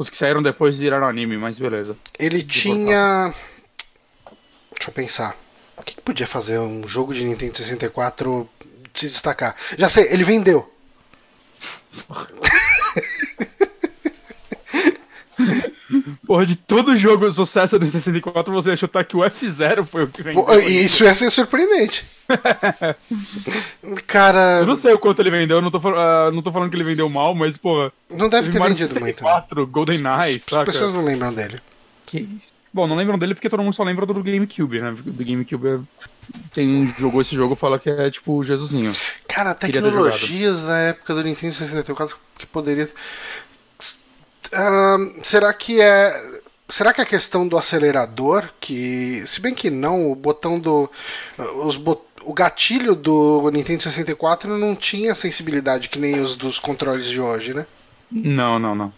os 0.00 0.08
que 0.08 0.16
saíram 0.16 0.42
depois 0.42 0.78
viraram 0.78 1.06
anime, 1.06 1.36
mas 1.36 1.58
beleza. 1.58 1.94
Ele 2.18 2.42
tinha. 2.42 3.34
Deixa 4.74 4.88
eu 4.88 4.94
pensar. 4.94 5.36
O 5.76 5.82
que, 5.82 5.94
que 5.94 6.00
podia 6.00 6.26
fazer 6.26 6.58
um 6.58 6.88
jogo 6.88 7.12
de 7.12 7.22
Nintendo 7.22 7.58
64 7.58 8.48
se 8.94 9.08
destacar? 9.08 9.54
Já 9.76 9.90
sei, 9.90 10.10
ele 10.10 10.24
vendeu. 10.24 10.72
Porra, 16.26 16.46
de 16.46 16.56
todo 16.56 16.96
jogo 16.96 17.28
de 17.28 17.34
sucesso 17.34 17.78
do 17.78 17.90
64, 17.90 18.52
você 18.52 18.70
ia 18.70 18.76
chutar 18.76 19.04
que 19.04 19.16
o 19.16 19.20
F0 19.20 19.84
foi 19.84 20.04
o 20.04 20.08
que 20.08 20.22
vendeu. 20.22 20.42
Pô, 20.42 20.52
isso 20.54 21.04
ia 21.04 21.14
ser 21.14 21.30
surpreendente. 21.30 22.04
Cara. 24.06 24.60
Eu 24.60 24.66
não 24.66 24.76
sei 24.76 24.92
o 24.92 24.98
quanto 24.98 25.20
ele 25.20 25.30
vendeu, 25.30 25.60
não 25.60 25.70
tô, 25.70 25.78
uh, 25.78 26.30
não 26.32 26.42
tô 26.42 26.52
falando 26.52 26.70
que 26.70 26.76
ele 26.76 26.84
vendeu 26.84 27.08
mal, 27.08 27.34
mas, 27.34 27.58
porra. 27.58 27.92
Não 28.10 28.28
deve 28.28 28.50
ter 28.50 28.58
vendido 28.58 28.94
64, 28.94 29.56
muito. 29.56 29.66
Né? 29.66 29.72
Golden 29.72 29.98
Knight, 29.98 30.44
saca? 30.44 30.62
As 30.62 30.76
pessoas 30.76 30.94
não 30.94 31.04
lembram 31.04 31.32
dele. 31.34 31.58
Que 32.06 32.20
isso? 32.20 32.52
Bom, 32.72 32.86
não 32.86 32.94
lembram 32.94 33.18
dele 33.18 33.34
porque 33.34 33.48
todo 33.48 33.62
mundo 33.62 33.74
só 33.74 33.82
lembra 33.82 34.06
do 34.06 34.14
GameCube, 34.22 34.80
né? 34.80 34.94
Do 35.04 35.24
GameCube 35.24 35.84
quem 36.52 36.92
jogou 36.98 37.20
esse 37.20 37.34
jogo 37.34 37.54
fala 37.54 37.78
que 37.78 37.90
é 37.90 38.10
tipo 38.10 38.42
Jesusinho. 38.42 38.92
Cara, 39.26 39.54
tecnologias 39.54 40.62
da 40.62 40.76
época 40.78 41.14
do 41.14 41.24
Nintendo 41.24 41.54
64 41.54 42.16
que 42.38 42.46
poderia. 42.46 42.88
Será 45.22 45.52
que 45.52 45.80
é. 45.80 46.40
Será 46.68 46.92
que 46.92 47.00
a 47.00 47.06
questão 47.06 47.46
do 47.46 47.58
acelerador, 47.58 48.48
que. 48.60 49.24
Se 49.26 49.40
bem 49.40 49.54
que 49.54 49.70
não, 49.70 50.10
o 50.10 50.14
botão 50.14 50.58
do. 50.58 50.90
Os 51.64 51.76
bot... 51.76 52.02
O 52.22 52.34
gatilho 52.34 52.94
do 52.94 53.50
Nintendo 53.50 53.82
64 53.82 54.58
não 54.58 54.76
tinha 54.76 55.14
sensibilidade 55.14 55.88
que 55.88 55.98
nem 55.98 56.20
os 56.20 56.36
dos 56.36 56.58
controles 56.58 57.06
de 57.06 57.18
hoje, 57.18 57.54
né? 57.54 57.66
Não, 58.12 58.58
não, 58.58 58.74
não. 58.74 58.92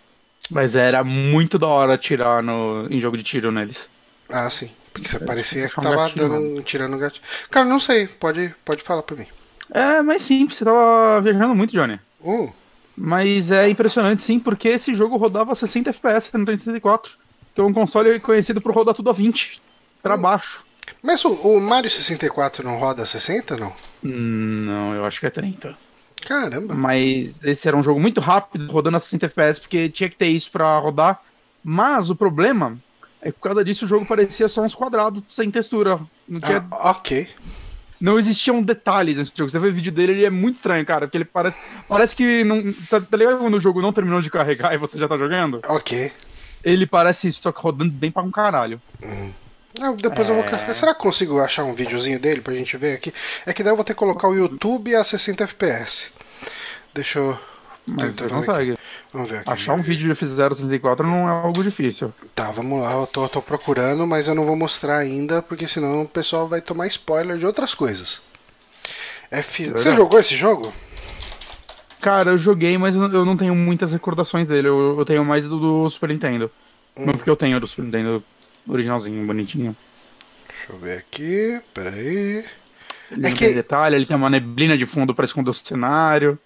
Mas 0.50 0.74
era 0.74 1.04
muito 1.04 1.56
da 1.56 1.68
hora 1.68 1.94
atirar 1.94 2.42
no... 2.42 2.88
em 2.90 2.98
jogo 2.98 3.16
de 3.16 3.22
tiro 3.22 3.52
neles. 3.52 3.88
Ah, 4.28 4.50
sim. 4.50 4.70
Porque 4.92 5.08
você 5.08 5.20
parecia 5.20 5.68
que 5.68 5.80
tava 5.80 6.10
dando, 6.10 6.62
tirando 6.62 6.98
gatilho. 6.98 7.22
Cara, 7.48 7.64
não 7.64 7.78
sei, 7.78 8.08
pode, 8.08 8.52
pode 8.64 8.82
falar 8.82 9.02
pra 9.02 9.16
mim. 9.16 9.26
É, 9.70 10.02
mas 10.02 10.22
sim, 10.22 10.48
você 10.48 10.64
tava 10.64 11.20
viajando 11.22 11.54
muito, 11.54 11.72
Johnny. 11.72 11.98
Uh. 12.20 12.52
Mas 12.96 13.50
é 13.50 13.68
impressionante 13.68 14.22
sim, 14.22 14.38
porque 14.38 14.68
esse 14.68 14.94
jogo 14.94 15.16
rodava 15.16 15.54
60 15.54 15.90
FPS 15.90 16.30
no 16.36 16.44
364, 16.44 17.12
que 17.54 17.60
é 17.60 17.64
um 17.64 17.72
console 17.72 18.20
conhecido 18.20 18.60
por 18.60 18.74
rodar 18.74 18.94
tudo 18.94 19.10
a 19.10 19.12
20 19.12 19.60
para 20.02 20.14
hum. 20.14 20.20
baixo. 20.20 20.64
Mas 21.02 21.24
o, 21.24 21.30
o, 21.30 21.60
Mario 21.60 21.90
64 21.90 22.64
não 22.64 22.78
roda 22.78 23.06
60, 23.06 23.56
não? 23.56 23.72
Não, 24.02 24.94
eu 24.94 25.04
acho 25.06 25.20
que 25.20 25.26
é 25.26 25.30
30. 25.30 25.76
Caramba. 26.26 26.74
Mas 26.74 27.42
esse 27.42 27.66
era 27.66 27.76
um 27.76 27.82
jogo 27.82 28.00
muito 28.00 28.20
rápido, 28.20 28.70
rodando 28.70 28.96
a 28.96 29.00
60 29.00 29.26
FPS, 29.26 29.60
porque 29.60 29.88
tinha 29.88 30.10
que 30.10 30.16
ter 30.16 30.28
isso 30.28 30.50
para 30.50 30.78
rodar. 30.78 31.20
Mas 31.64 32.10
o 32.10 32.16
problema 32.16 32.76
é 33.20 33.26
que 33.26 33.38
por 33.38 33.44
causa 33.44 33.64
disso 33.64 33.84
o 33.84 33.88
jogo 33.88 34.04
parecia 34.04 34.48
só 34.48 34.62
uns 34.62 34.74
quadrados 34.74 35.22
sem 35.28 35.50
textura. 35.50 36.00
Não 36.28 36.40
tinha... 36.40 36.66
Ah, 36.70 36.90
ok 36.90 37.28
não 38.02 38.18
existiam 38.18 38.60
detalhes 38.60 39.16
nesse 39.16 39.30
jogo. 39.34 39.48
Você 39.48 39.60
vê 39.60 39.68
o 39.68 39.72
vídeo 39.72 39.92
dele, 39.92 40.12
ele 40.12 40.24
é 40.24 40.30
muito 40.30 40.56
estranho, 40.56 40.84
cara. 40.84 41.06
Porque 41.06 41.16
ele 41.16 41.24
parece. 41.24 41.56
Parece 41.88 42.16
que 42.16 42.42
não. 42.42 42.72
Tá, 42.90 43.00
tá 43.00 43.16
ligado 43.16 43.38
quando 43.38 43.54
o 43.54 43.60
jogo 43.60 43.80
não 43.80 43.92
terminou 43.92 44.20
de 44.20 44.28
carregar 44.28 44.74
e 44.74 44.76
você 44.76 44.98
já 44.98 45.06
tá 45.06 45.16
jogando? 45.16 45.60
Ok. 45.68 46.10
Ele 46.64 46.84
parece 46.84 47.32
só 47.32 47.52
que 47.52 47.60
rodando 47.60 47.92
bem 47.92 48.10
pra 48.10 48.22
um 48.22 48.30
caralho. 48.30 48.82
Hum. 49.00 49.30
Ah, 49.80 49.92
depois 49.92 50.28
é... 50.28 50.32
eu 50.32 50.34
vou. 50.34 50.44
É. 50.44 50.74
Será 50.74 50.92
que 50.92 51.00
consigo 51.00 51.38
achar 51.38 51.62
um 51.62 51.74
videozinho 51.74 52.18
dele 52.18 52.40
pra 52.40 52.52
gente 52.52 52.76
ver 52.76 52.96
aqui? 52.96 53.14
É 53.46 53.52
que 53.52 53.62
daí 53.62 53.72
eu 53.72 53.76
vou 53.76 53.84
ter 53.84 53.94
que 53.94 53.98
colocar 53.98 54.26
o 54.26 54.34
YouTube 54.34 54.94
a 54.96 55.04
60 55.04 55.44
FPS. 55.44 56.10
Deixa 56.92 57.20
eu. 57.20 57.38
Mas 57.86 58.14
você 58.14 58.28
consegue. 58.28 58.78
Vamos 59.12 59.28
ver 59.28 59.38
aqui. 59.38 59.50
Achar 59.50 59.74
um 59.74 59.82
vídeo 59.82 60.12
de 60.12 60.20
F064 60.20 61.00
não 61.00 61.28
é 61.28 61.32
algo 61.32 61.62
difícil. 61.62 62.12
Tá, 62.34 62.50
vamos 62.50 62.80
lá. 62.80 62.92
Eu 62.92 63.06
tô, 63.06 63.28
tô 63.28 63.42
procurando, 63.42 64.06
mas 64.06 64.28
eu 64.28 64.34
não 64.34 64.44
vou 64.44 64.56
mostrar 64.56 64.98
ainda, 64.98 65.42
porque 65.42 65.66
senão 65.66 66.02
o 66.02 66.08
pessoal 66.08 66.46
vai 66.46 66.60
tomar 66.60 66.86
spoiler 66.86 67.36
de 67.36 67.46
outras 67.46 67.74
coisas. 67.74 68.20
F... 69.30 69.64
É 69.64 69.70
você 69.70 69.94
jogou 69.94 70.18
esse 70.18 70.36
jogo? 70.36 70.72
Cara, 72.00 72.30
eu 72.32 72.38
joguei, 72.38 72.76
mas 72.78 72.94
eu 72.94 73.24
não 73.24 73.36
tenho 73.36 73.54
muitas 73.54 73.92
recordações 73.92 74.48
dele. 74.48 74.68
Eu, 74.68 74.98
eu 74.98 75.04
tenho 75.04 75.24
mais 75.24 75.46
do, 75.46 75.58
do 75.58 75.90
Super 75.90 76.08
Nintendo. 76.08 76.50
Hum. 76.96 77.06
Não 77.06 77.14
porque 77.14 77.30
eu 77.30 77.36
tenho 77.36 77.60
do 77.60 77.66
Super 77.66 77.84
Nintendo 77.84 78.22
originalzinho, 78.68 79.26
bonitinho. 79.26 79.76
Deixa 80.48 80.72
eu 80.72 80.78
ver 80.78 80.98
aqui. 80.98 81.60
Peraí. 81.74 82.44
Ele 83.10 83.26
é 83.26 83.30
que... 83.30 83.44
tem 83.44 83.54
detalhe, 83.54 83.96
ele 83.96 84.06
tem 84.06 84.16
uma 84.16 84.30
neblina 84.30 84.76
de 84.76 84.86
fundo 84.86 85.14
para 85.14 85.24
esconder 85.24 85.50
o 85.50 85.54
cenário. 85.54 86.38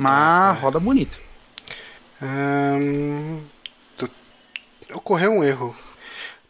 Mas 0.00 0.56
é. 0.56 0.60
roda 0.60 0.80
bonito. 0.80 1.18
Hum, 2.22 3.42
ocorreu 4.94 5.30
um 5.30 5.44
erro. 5.44 5.76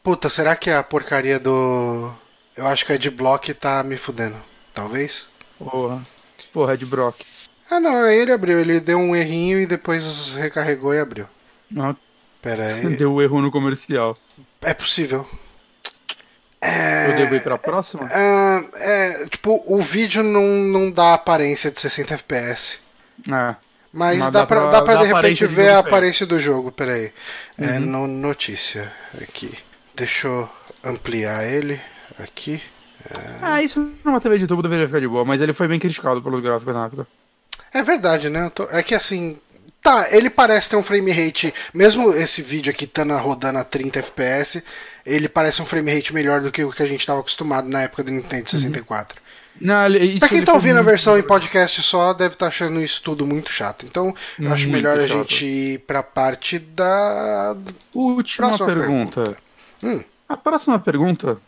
Puta, 0.04 0.30
será 0.30 0.54
que 0.54 0.70
a 0.70 0.84
porcaria 0.84 1.36
do. 1.40 2.12
Eu 2.56 2.68
acho 2.68 2.86
que 2.86 2.92
a 2.92 2.94
Adblock 2.94 3.52
tá 3.54 3.82
me 3.82 3.96
fudendo. 3.96 4.36
Talvez? 4.72 5.26
Porra. 5.58 6.00
Porra, 6.52 6.74
Adblock. 6.74 7.26
Ah 7.68 7.80
não, 7.80 8.06
ele 8.06 8.32
abriu. 8.32 8.60
Ele 8.60 8.78
deu 8.78 8.98
um 8.98 9.16
errinho 9.16 9.60
e 9.60 9.66
depois 9.66 10.32
recarregou 10.34 10.94
e 10.94 11.00
abriu. 11.00 11.26
Ah. 11.76 11.96
Pera 12.40 12.74
aí. 12.74 12.86
Deu 12.96 13.12
um 13.12 13.20
erro 13.20 13.42
no 13.42 13.50
comercial. 13.50 14.16
É 14.62 14.72
possível. 14.72 15.28
É... 16.60 17.10
Eu 17.10 17.16
devo 17.16 17.34
ir 17.34 17.42
pra 17.42 17.58
próxima? 17.58 18.08
É, 18.10 18.60
é, 18.76 19.28
tipo, 19.28 19.62
o 19.66 19.82
vídeo 19.82 20.22
não, 20.22 20.42
não 20.42 20.90
dá 20.90 21.14
aparência 21.14 21.70
de 21.70 21.80
60 21.80 22.14
FPS. 22.14 22.78
É. 23.32 23.56
Mas, 23.92 24.18
Mas 24.18 24.32
dá, 24.32 24.40
dá 24.40 24.46
pra, 24.46 24.66
dá 24.66 24.82
pra 24.82 24.94
de 24.96 25.06
repente 25.06 25.46
ver 25.46 25.70
a 25.70 25.80
aparência 25.80 26.24
do 26.24 26.38
jogo, 26.38 26.70
peraí. 26.70 27.12
É, 27.58 27.64
uhum. 27.64 27.74
É 27.74 27.78
no 27.78 28.06
notícia 28.06 28.92
aqui. 29.20 29.52
Deixa 29.96 30.28
eu 30.28 30.48
ampliar 30.84 31.44
ele 31.44 31.80
aqui. 32.18 32.62
É... 33.04 33.20
Ah, 33.42 33.62
isso 33.62 33.92
numa 34.04 34.20
TV 34.20 34.38
de 34.38 34.46
tubo 34.46 34.62
deveria 34.62 34.86
ficar 34.86 35.00
de 35.00 35.08
boa, 35.08 35.24
mas 35.24 35.40
ele 35.40 35.52
foi 35.52 35.66
bem 35.66 35.78
criticado 35.78 36.22
pelos 36.22 36.40
gráficos 36.40 36.74
na 36.74 36.86
época. 36.86 37.06
É 37.72 37.82
verdade, 37.82 38.28
né? 38.28 38.50
Tô... 38.54 38.68
É 38.70 38.82
que 38.82 38.94
assim. 38.94 39.38
Tá, 39.82 40.08
ele 40.10 40.28
parece 40.28 40.68
ter 40.68 40.76
um 40.76 40.82
frame 40.82 41.10
rate. 41.10 41.54
Mesmo 41.72 42.12
esse 42.12 42.42
vídeo 42.42 42.70
aqui 42.70 42.86
tá 42.86 43.02
rodando 43.16 43.58
a 43.58 43.64
30 43.64 43.98
FPS, 44.00 44.62
ele 45.06 45.26
parece 45.26 45.62
um 45.62 45.64
frame 45.66 45.92
rate 45.94 46.12
melhor 46.12 46.42
do 46.42 46.52
que 46.52 46.62
o 46.62 46.70
que 46.70 46.82
a 46.82 46.86
gente 46.86 47.00
estava 47.00 47.20
acostumado 47.20 47.66
na 47.66 47.82
época 47.82 48.04
do 48.04 48.10
Nintendo 48.10 48.50
64. 48.50 49.16
Uhum. 49.16 49.29
Não, 49.60 49.74
pra 50.18 50.28
quem 50.28 50.42
tá 50.42 50.54
ouvindo 50.54 50.78
a 50.78 50.82
versão 50.82 51.18
em 51.18 51.22
podcast 51.22 51.82
só, 51.82 52.14
deve 52.14 52.34
estar 52.34 52.46
tá 52.46 52.48
achando 52.48 52.82
isso 52.82 53.02
tudo 53.02 53.26
muito 53.26 53.52
chato. 53.52 53.84
Então, 53.84 54.14
eu 54.38 54.52
acho 54.52 54.68
melhor 54.68 54.98
chato. 55.00 55.04
a 55.04 55.18
gente 55.18 55.44
ir 55.44 55.78
pra 55.80 56.02
parte 56.02 56.58
da. 56.58 57.56
Última 57.94 58.56
pergunta. 58.56 59.22
pergunta. 59.22 59.36
Hum. 59.82 60.02
A 60.28 60.36
próxima 60.36 60.78
pergunta 60.78 61.38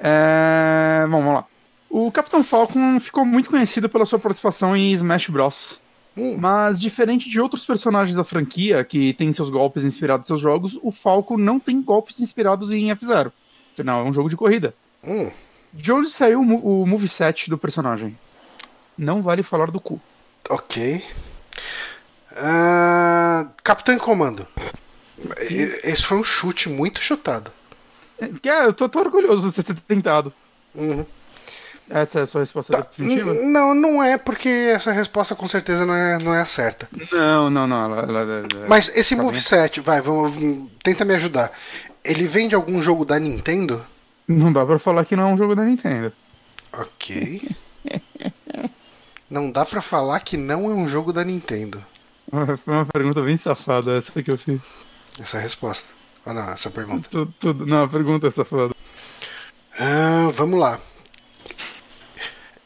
é. 0.00 1.04
Bom, 1.04 1.18
vamos 1.18 1.34
lá. 1.34 1.44
O 1.88 2.10
Capitão 2.12 2.44
Falcon 2.44 3.00
ficou 3.00 3.24
muito 3.24 3.48
conhecido 3.48 3.88
pela 3.88 4.04
sua 4.04 4.18
participação 4.18 4.76
em 4.76 4.92
Smash 4.92 5.28
Bros. 5.28 5.80
Hum. 6.16 6.36
Mas, 6.38 6.80
diferente 6.80 7.28
de 7.28 7.40
outros 7.40 7.64
personagens 7.64 8.16
da 8.16 8.24
franquia 8.24 8.82
que 8.84 9.12
têm 9.14 9.32
seus 9.32 9.50
golpes 9.50 9.84
inspirados 9.84 10.26
em 10.26 10.28
seus 10.28 10.40
jogos, 10.40 10.78
o 10.82 10.90
Falcon 10.90 11.36
não 11.36 11.60
tem 11.60 11.80
golpes 11.80 12.20
inspirados 12.20 12.70
em 12.70 12.90
F-Zero. 12.90 13.32
Afinal, 13.72 14.04
é 14.04 14.08
um 14.08 14.12
jogo 14.12 14.28
de 14.28 14.36
corrida. 14.36 14.74
Hum. 15.04 15.30
De 15.76 15.92
onde 15.92 16.10
saiu 16.10 16.40
o 16.40 16.86
moveset 16.86 17.50
do 17.50 17.58
personagem? 17.58 18.18
Não 18.96 19.20
vale 19.22 19.42
falar 19.42 19.70
do 19.70 19.78
cu. 19.78 20.00
Ok. 20.48 21.04
Uh, 22.32 23.48
Capitão 23.62 23.98
Comando. 23.98 24.46
Esse 25.82 26.02
foi 26.02 26.18
um 26.18 26.24
chute 26.24 26.68
muito 26.68 27.00
chutado. 27.00 27.50
É, 28.20 28.64
eu 28.64 28.72
tô, 28.72 28.88
tô 28.88 28.98
orgulhoso 29.00 29.50
de 29.50 29.54
você 29.54 29.62
ter 29.62 29.78
tentado. 29.80 30.32
Uhum. 30.74 31.04
Essa 31.88 32.20
é 32.20 32.22
a 32.22 32.26
sua 32.26 32.40
resposta 32.40 32.72
tá. 32.72 32.80
definitiva? 32.80 33.32
Não, 33.34 33.74
não 33.74 34.02
é, 34.02 34.18
porque 34.18 34.48
essa 34.48 34.90
resposta 34.90 35.34
com 35.34 35.46
certeza 35.46 35.86
não 35.86 35.94
é, 35.94 36.18
não 36.18 36.34
é 36.34 36.40
a 36.40 36.46
certa. 36.46 36.88
Não, 37.12 37.48
não, 37.48 37.66
não. 37.66 37.84
Ela, 37.84 37.98
ela, 38.00 38.20
ela, 38.20 38.66
Mas 38.66 38.88
esse 38.96 39.14
tá 39.14 39.22
moveset, 39.22 39.80
vai, 39.80 40.00
vamos, 40.00 40.36
tenta 40.82 41.04
me 41.04 41.14
ajudar. 41.14 41.52
Ele 42.02 42.26
vem 42.26 42.48
de 42.48 42.54
algum 42.54 42.82
jogo 42.82 43.04
da 43.04 43.18
Nintendo? 43.18 43.84
Não 44.28 44.52
dá 44.52 44.66
pra 44.66 44.78
falar 44.78 45.04
que 45.04 45.14
não 45.14 45.28
é 45.28 45.32
um 45.32 45.38
jogo 45.38 45.54
da 45.54 45.64
Nintendo. 45.64 46.12
Ok. 46.72 47.48
não 49.30 49.50
dá 49.50 49.64
pra 49.64 49.80
falar 49.80 50.20
que 50.20 50.36
não 50.36 50.64
é 50.64 50.74
um 50.74 50.88
jogo 50.88 51.12
da 51.12 51.24
Nintendo. 51.24 51.84
Foi 52.64 52.74
uma 52.74 52.86
pergunta 52.86 53.22
bem 53.22 53.36
safada 53.36 53.96
essa 53.96 54.22
que 54.22 54.30
eu 54.30 54.36
fiz. 54.36 54.60
Essa 55.18 55.36
é 55.36 55.40
a 55.40 55.42
resposta. 55.42 55.88
Ah, 56.24 56.34
não, 56.34 56.50
essa 56.50 56.70
pergunta. 56.70 57.08
Tudo, 57.08 57.32
tudo, 57.38 57.66
não, 57.66 57.84
a 57.84 57.88
pergunta 57.88 58.26
é 58.26 58.30
safada. 58.30 58.74
Ah, 59.78 60.30
vamos 60.34 60.58
lá. 60.58 60.80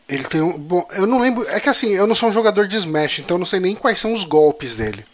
Ele 0.08 0.24
tem 0.24 0.40
um. 0.40 0.58
Bom, 0.58 0.86
eu 0.92 1.06
não 1.06 1.20
lembro. 1.20 1.46
É 1.48 1.60
que 1.60 1.68
assim, 1.68 1.90
eu 1.90 2.06
não 2.06 2.14
sou 2.14 2.30
um 2.30 2.32
jogador 2.32 2.66
de 2.66 2.76
Smash, 2.76 3.20
então 3.20 3.36
eu 3.36 3.38
não 3.38 3.46
sei 3.46 3.60
nem 3.60 3.76
quais 3.76 4.00
são 4.00 4.12
os 4.12 4.24
golpes 4.24 4.74
dele. 4.74 5.04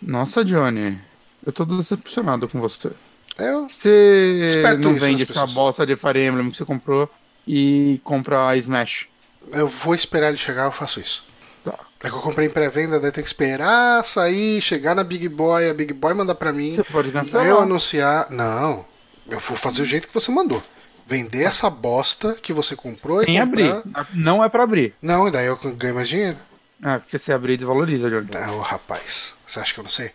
Nossa, 0.00 0.44
Johnny. 0.44 1.00
Eu 1.44 1.52
tô 1.52 1.64
decepcionado 1.64 2.48
com 2.48 2.60
você. 2.60 2.90
Eu 3.38 3.68
você 3.68 4.62
não 4.78 4.94
vende 4.94 5.24
essa 5.24 5.46
bosta 5.46 5.86
de 5.86 5.96
Fire 5.96 6.24
Emblem 6.24 6.50
que 6.50 6.56
você 6.56 6.64
comprou 6.64 7.08
e 7.46 8.00
compra 8.02 8.48
a 8.48 8.56
Smash. 8.56 9.06
Eu 9.52 9.68
vou 9.68 9.94
esperar 9.94 10.28
ele 10.28 10.36
chegar, 10.36 10.64
eu 10.64 10.72
faço 10.72 10.98
isso. 11.00 11.22
Tá. 11.64 11.74
É 12.02 12.08
que 12.08 12.14
eu 12.14 12.20
comprei 12.20 12.46
em 12.46 12.50
pré-venda, 12.50 12.98
daí 12.98 13.12
tem 13.12 13.22
que 13.22 13.28
esperar 13.28 14.04
sair, 14.04 14.60
chegar 14.60 14.94
na 14.94 15.04
Big 15.04 15.28
Boy, 15.28 15.68
a 15.68 15.74
Big 15.74 15.92
Boy 15.92 16.14
mandar 16.14 16.34
pra 16.34 16.52
mim. 16.52 16.74
Você 16.76 16.84
pode 16.84 17.12
cancelar. 17.12 17.46
Eu 17.46 17.60
anunciar. 17.60 18.30
Não. 18.30 18.84
Eu 19.28 19.38
vou 19.40 19.56
fazer 19.56 19.82
o 19.82 19.84
jeito 19.84 20.08
que 20.08 20.14
você 20.14 20.30
mandou. 20.30 20.62
Vender 21.06 21.44
essa 21.44 21.70
bosta 21.70 22.34
que 22.34 22.52
você 22.52 22.74
comprou 22.74 23.22
Sem 23.22 23.36
e 23.36 23.40
comprar... 23.40 23.78
abrir. 23.94 24.06
Não 24.14 24.42
é 24.42 24.48
pra 24.48 24.64
abrir. 24.64 24.94
Não, 25.00 25.28
e 25.28 25.30
daí 25.30 25.46
eu 25.46 25.56
ganho 25.56 25.94
mais 25.94 26.08
dinheiro. 26.08 26.36
Ah, 26.82 26.98
porque 26.98 27.18
se 27.18 27.32
abrir 27.32 27.56
desvaloriza, 27.56 28.10
Jordan. 28.10 28.38
Não, 28.40 28.58
rapaz. 28.60 29.32
Você 29.46 29.60
acha 29.60 29.72
que 29.72 29.80
eu 29.80 29.84
não 29.84 29.90
sei? 29.90 30.10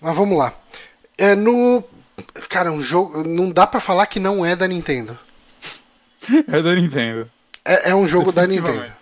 Mas 0.00 0.16
vamos 0.16 0.36
lá 0.36 0.52
É 1.16 1.34
no. 1.34 1.82
Cara, 2.48 2.70
um 2.70 2.82
jogo. 2.82 3.24
Não 3.24 3.50
dá 3.50 3.66
para 3.66 3.80
falar 3.80 4.06
que 4.06 4.20
não 4.20 4.44
é 4.44 4.54
da 4.54 4.68
Nintendo. 4.68 5.18
É 6.48 6.62
da 6.62 6.74
Nintendo. 6.74 7.30
É, 7.64 7.90
é 7.90 7.94
um 7.94 8.06
jogo 8.06 8.32
da 8.32 8.46
Nintendo. 8.46 8.92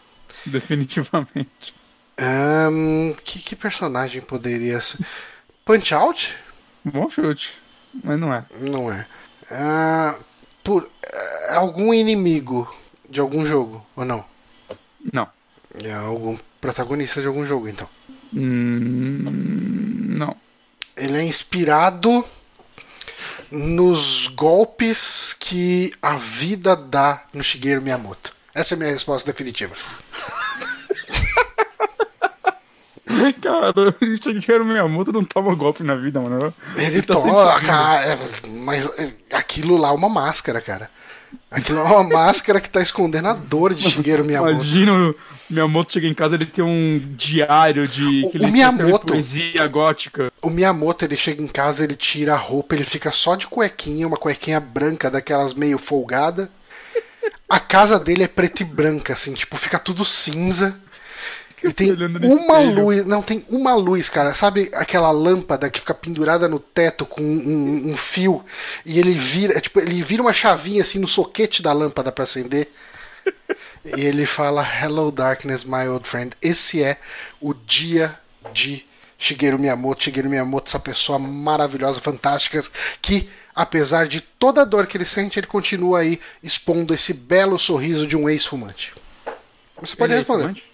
Definitivamente. 0.47 1.75
Um, 2.19 3.15
que, 3.25 3.39
que 3.39 3.57
personagem 3.57 4.21
poderia 4.21 4.81
ser? 4.81 5.05
Punch 5.65 5.95
Out? 5.95 6.37
Bom 6.85 7.09
chute. 7.11 7.55
Mas 8.05 8.19
não 8.19 8.33
é. 8.33 8.45
Não 8.61 8.93
é. 8.93 9.07
Uh, 9.51 10.25
por, 10.63 10.85
uh, 10.85 10.89
algum 11.55 11.93
inimigo 11.93 12.73
de 13.09 13.21
algum 13.21 13.45
jogo, 13.45 13.85
ou 13.97 14.05
não? 14.05 14.25
Não. 15.13 15.29
É 15.75 15.93
algum 15.93 16.39
protagonista 16.61 17.21
de 17.21 17.27
algum 17.27 17.45
jogo, 17.45 17.69
então. 17.69 17.89
Hum, 18.33 19.23
não. 20.17 20.37
Ele 20.97 21.19
é 21.19 21.25
inspirado 21.25 22.25
nos 23.51 24.29
golpes 24.29 25.35
que 25.39 25.93
a 26.01 26.17
vida 26.17 26.77
dá 26.77 27.25
no 27.33 27.43
Shigeru 27.43 27.83
Miyamoto. 27.83 28.33
Essa 28.55 28.75
é 28.75 28.77
a 28.77 28.79
minha 28.79 28.91
resposta 28.91 29.31
definitiva. 29.31 29.75
Cara, 33.43 33.73
o 33.77 34.17
Shigeru 34.23 34.65
Miyamoto 34.65 35.13
não 35.13 35.25
toma 35.25 35.55
golpe 35.55 35.83
na 35.83 35.97
vida, 35.97 36.21
mano. 36.21 36.55
Ele, 36.77 36.87
Ele 36.87 37.03
tá 37.03 37.15
toma, 37.15 37.61
cara, 37.61 38.07
é, 38.07 38.19
mas 38.49 38.89
aquilo 39.33 39.77
lá 39.77 39.89
é 39.89 39.93
uma 39.93 40.09
máscara, 40.09 40.61
cara. 40.61 40.89
Aquilo 41.51 41.81
é 41.81 41.83
uma 41.83 42.05
máscara 42.05 42.61
que 42.61 42.71
tá 42.71 42.81
escondendo 42.81 43.29
a 43.29 43.33
dor 43.33 43.75
de 43.75 43.91
Shigeru 43.91 44.25
Miyamoto. 44.25 44.53
Imagina 44.53 44.93
o 44.93 45.15
Miyamoto 45.51 45.93
chega 45.93 46.07
em 46.07 46.15
casa 46.15 46.37
ele 46.37 46.47
tem 46.47 46.65
um 46.65 47.15
diário 47.17 47.89
de 47.89 48.23
o, 48.25 48.47
o 48.47 48.53
Miyamoto, 48.53 49.07
poesia 49.09 49.67
gótica. 49.67 50.31
O 50.41 50.49
Miyamoto 50.49 51.05
ele 51.05 51.17
chega 51.17 51.43
em 51.43 51.49
casa, 51.49 51.83
ele 51.83 51.97
tira 51.97 52.35
a 52.35 52.37
roupa, 52.37 52.75
ele 52.75 52.85
fica 52.85 53.11
só 53.11 53.35
de 53.35 53.49
cuequinha, 53.49 54.07
uma 54.07 54.17
cuequinha 54.17 54.61
branca 54.61 55.11
daquelas 55.11 55.53
meio 55.53 55.79
folgada. 55.79 56.49
A 57.49 57.59
casa 57.59 57.99
dele 57.99 58.23
é 58.23 58.29
preta 58.29 58.63
e 58.63 58.65
branca 58.65 59.13
assim, 59.13 59.35
tipo, 59.35 59.57
fica 59.57 59.79
tudo 59.79 60.05
cinza. 60.05 60.79
E 61.63 61.73
tem 61.73 61.93
uma 62.23 62.59
luz, 62.59 63.05
não, 63.05 63.23
tem 63.23 63.45
uma 63.49 63.75
luz, 63.75 64.09
cara. 64.09 64.35
Sabe 64.35 64.71
aquela 64.73 65.11
lâmpada 65.11 65.69
que 65.69 65.81
fica 65.81 65.93
pendurada 65.93 66.49
no 66.49 66.59
teto 66.59 67.05
com 67.05 67.21
um, 67.21 67.91
um 67.91 67.97
fio 67.97 68.45
e 68.85 68.99
ele 68.99 69.13
vira, 69.13 69.57
é, 69.57 69.61
tipo, 69.61 69.79
ele 69.79 70.03
vira 70.03 70.23
uma 70.23 70.33
chavinha 70.33 70.83
assim 70.83 70.99
no 70.99 71.07
soquete 71.07 71.63
da 71.63 71.73
lâmpada 71.73 72.11
para 72.11 72.25
acender. 72.25 72.69
e 73.85 74.01
ele 74.01 74.25
fala 74.25 74.67
Hello 74.67 75.11
Darkness, 75.11 75.65
my 75.65 75.87
old 75.89 76.09
friend. 76.09 76.35
Esse 76.41 76.83
é 76.83 76.99
o 77.41 77.53
dia 77.53 78.19
de 78.53 78.87
Shigeru 79.19 79.59
Miyamoto. 79.59 80.05
Shigeru 80.05 80.31
Miyamoto, 80.31 80.69
essa 80.69 80.79
pessoa 80.79 81.19
maravilhosa, 81.19 82.01
fantástica, 82.01 82.63
que 83.03 83.29
apesar 83.55 84.09
de 84.09 84.23
toda 84.23 84.63
a 84.63 84.65
dor 84.65 84.87
que 84.87 84.97
ele 84.97 85.05
sente, 85.05 85.39
ele 85.39 85.47
continua 85.47 86.01
aí 86.01 86.19
expondo 86.43 86.95
esse 86.95 87.13
belo 87.13 87.59
sorriso 87.59 88.07
de 88.07 88.17
um 88.17 88.29
ex-fumante. 88.29 88.95
Você 89.81 89.95
pode 89.97 90.13
ele 90.13 90.17
é 90.17 90.19
responder. 90.21 90.59
É 90.67 90.70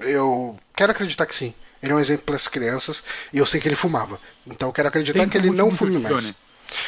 eu 0.00 0.58
quero 0.74 0.92
acreditar 0.92 1.26
que 1.26 1.34
sim. 1.34 1.54
Ele 1.82 1.92
é 1.92 1.94
um 1.94 2.00
exemplo 2.00 2.24
para 2.26 2.36
as 2.36 2.48
crianças 2.48 3.04
e 3.32 3.38
eu 3.38 3.46
sei 3.46 3.60
que 3.60 3.68
ele 3.68 3.76
fumava. 3.76 4.20
Então 4.46 4.68
eu 4.68 4.72
quero 4.72 4.88
acreditar 4.88 5.20
tem 5.20 5.28
que 5.28 5.38
ele 5.38 5.50
não 5.50 5.70
fume 5.70 5.98
mais. 5.98 6.16
Johnny. 6.16 6.34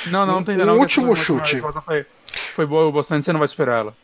Não, 0.07 0.27
não, 0.27 0.39
um, 0.39 0.45
tem 0.45 0.57
não. 0.57 0.77
Um 0.77 0.79
último 0.81 1.15
chute. 1.17 1.63
Foi, 1.85 2.07
foi 2.55 2.67
boa 2.67 2.91
bastante, 2.93 3.25
você 3.25 3.33
não 3.33 3.39
vai 3.39 3.47
esperar 3.47 3.81
ela. 3.81 3.97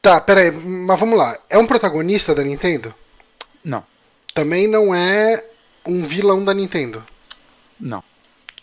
Tá, 0.00 0.20
pera 0.20 0.40
aí, 0.40 0.50
mas 0.50 1.00
vamos 1.00 1.18
lá. 1.18 1.36
É 1.48 1.58
um 1.58 1.66
protagonista 1.66 2.34
da 2.34 2.44
Nintendo? 2.44 2.94
Não. 3.64 3.84
Também 4.32 4.68
não 4.68 4.94
é 4.94 5.42
um 5.84 6.02
vilão 6.02 6.44
da 6.44 6.54
Nintendo? 6.54 7.04
Não. 7.80 8.04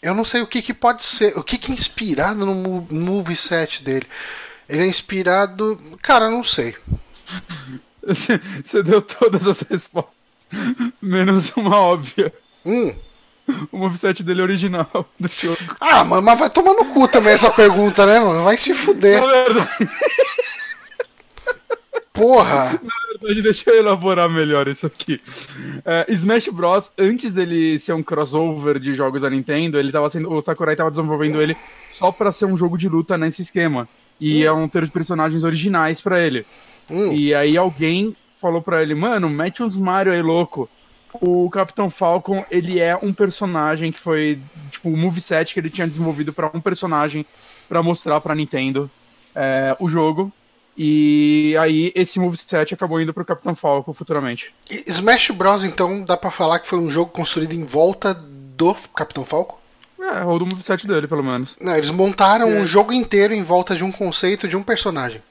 Eu 0.02 0.14
não 0.14 0.24
sei 0.24 0.42
o 0.42 0.48
que, 0.48 0.62
que 0.62 0.74
pode 0.74 1.04
ser. 1.04 1.38
O 1.38 1.44
que, 1.44 1.58
que 1.58 1.72
é 1.72 1.76
inspirado 1.76 2.46
no 2.46 2.88
moveset 2.90 3.84
dele? 3.84 4.08
Ele 4.68 4.84
é 4.84 4.88
inspirado. 4.88 5.78
Cara, 6.02 6.30
não 6.30 6.44
sei. 6.44 6.76
Você 8.64 8.84
deu 8.84 9.02
todas 9.02 9.48
as 9.48 9.62
respostas. 9.62 10.16
Menos 11.02 11.52
uma 11.56 11.78
óbvia. 11.78 12.34
Hum. 12.66 12.94
O 13.72 13.78
moveset 13.78 14.24
dele 14.24 14.42
é 14.42 14.44
original 14.44 14.90
do 15.20 15.28
jogo. 15.28 15.58
Ah, 15.80 16.04
mas, 16.04 16.24
mas 16.24 16.40
vai 16.40 16.50
tomar 16.50 16.74
no 16.74 16.86
cu 16.86 17.08
também 17.08 17.34
essa 17.34 17.52
pergunta, 17.52 18.06
né, 18.06 18.20
mano? 18.20 18.44
Vai 18.44 18.58
se 18.58 18.74
fuder. 18.74 19.20
Na 19.20 19.28
verdade. 19.28 19.90
Porra! 22.14 22.80
Na 22.82 23.20
verdade, 23.20 23.42
deixa 23.42 23.70
eu 23.72 23.78
elaborar 23.80 24.30
melhor 24.30 24.68
isso 24.68 24.86
aqui. 24.86 25.20
É, 25.84 26.06
Smash 26.10 26.48
Bros, 26.50 26.94
antes 26.98 27.34
dele 27.34 27.78
ser 27.80 27.94
um 27.94 28.04
crossover 28.04 28.80
de 28.80 28.94
jogos 28.94 29.24
da 29.24 29.30
Nintendo, 29.30 29.80
ele 29.80 29.92
tava 29.92 30.10
sendo, 30.10 30.32
o 30.32 30.42
Sakurai 30.42 30.76
tava 30.76 30.92
desenvolvendo 30.92 31.42
ele 31.42 31.58
só 31.92 32.12
para 32.12 32.32
ser 32.32 32.46
um 32.46 32.56
jogo 32.56 32.78
de 32.78 32.88
luta 32.88 33.18
nesse 33.18 33.42
esquema. 33.42 33.90
E 34.22 34.44
hum. 34.44 34.48
é 34.48 34.52
um 34.54 34.68
ter 34.70 34.86
de 34.86 34.92
personagens 34.92 35.44
originais 35.44 36.00
para 36.00 36.22
ele. 36.22 36.46
Hum. 36.90 37.14
E 37.14 37.34
aí 37.34 37.58
alguém 37.58 38.16
falou 38.38 38.62
pra 38.62 38.82
ele, 38.82 38.94
mano, 38.94 39.30
mete 39.30 39.64
uns 39.64 39.76
Mario 39.76 40.12
aí 40.12 40.22
louco. 40.22 40.70
O 41.22 41.50
Capitão 41.50 41.90
Falcon, 41.90 42.44
ele 42.50 42.80
é 42.80 42.98
um 43.02 43.14
personagem 43.14 43.92
que 43.92 44.00
foi, 44.00 44.40
tipo, 44.72 44.90
o 44.90 44.98
moveset 44.98 45.54
que 45.54 45.60
ele 45.60 45.70
tinha 45.70 45.88
desenvolvido 45.88 46.34
para 46.34 46.50
um 46.54 46.60
personagem 46.60 47.26
para 47.70 47.84
mostrar 47.84 48.20
pra 48.20 48.36
Nintendo 48.36 48.90
é, 49.36 49.76
o 49.80 49.88
jogo. 49.88 50.32
E 50.76 51.56
aí 51.60 51.92
esse 51.96 52.20
moveset 52.20 52.74
acabou 52.74 53.00
indo 53.00 53.14
pro 53.14 53.24
Capitão 53.24 53.56
Falcon 53.56 53.94
futuramente. 53.94 54.54
E 54.70 54.84
Smash 54.88 55.30
Bros, 55.30 55.64
então, 55.64 56.04
dá 56.04 56.18
para 56.18 56.32
falar 56.32 56.60
que 56.60 56.68
foi 56.68 56.80
um 56.80 56.90
jogo 56.90 57.12
construído 57.12 57.54
em 57.54 57.64
volta 57.64 58.14
do 58.14 58.74
Capitão 58.96 59.24
Falcon? 59.24 59.58
É, 60.02 60.26
ou 60.26 60.38
do 60.38 60.46
moveset 60.46 60.86
dele, 60.86 61.08
pelo 61.08 61.24
menos. 61.24 61.56
Não, 61.62 61.76
eles 61.76 61.92
montaram 61.92 62.50
é. 62.50 62.60
um 62.60 62.68
jogo 62.68 62.92
inteiro 62.92 63.34
em 63.34 63.44
volta 63.44 63.76
de 63.76 63.84
um 63.84 63.92
conceito 63.92 64.48
de 64.48 64.58
um 64.58 64.64
personagem. 64.64 65.22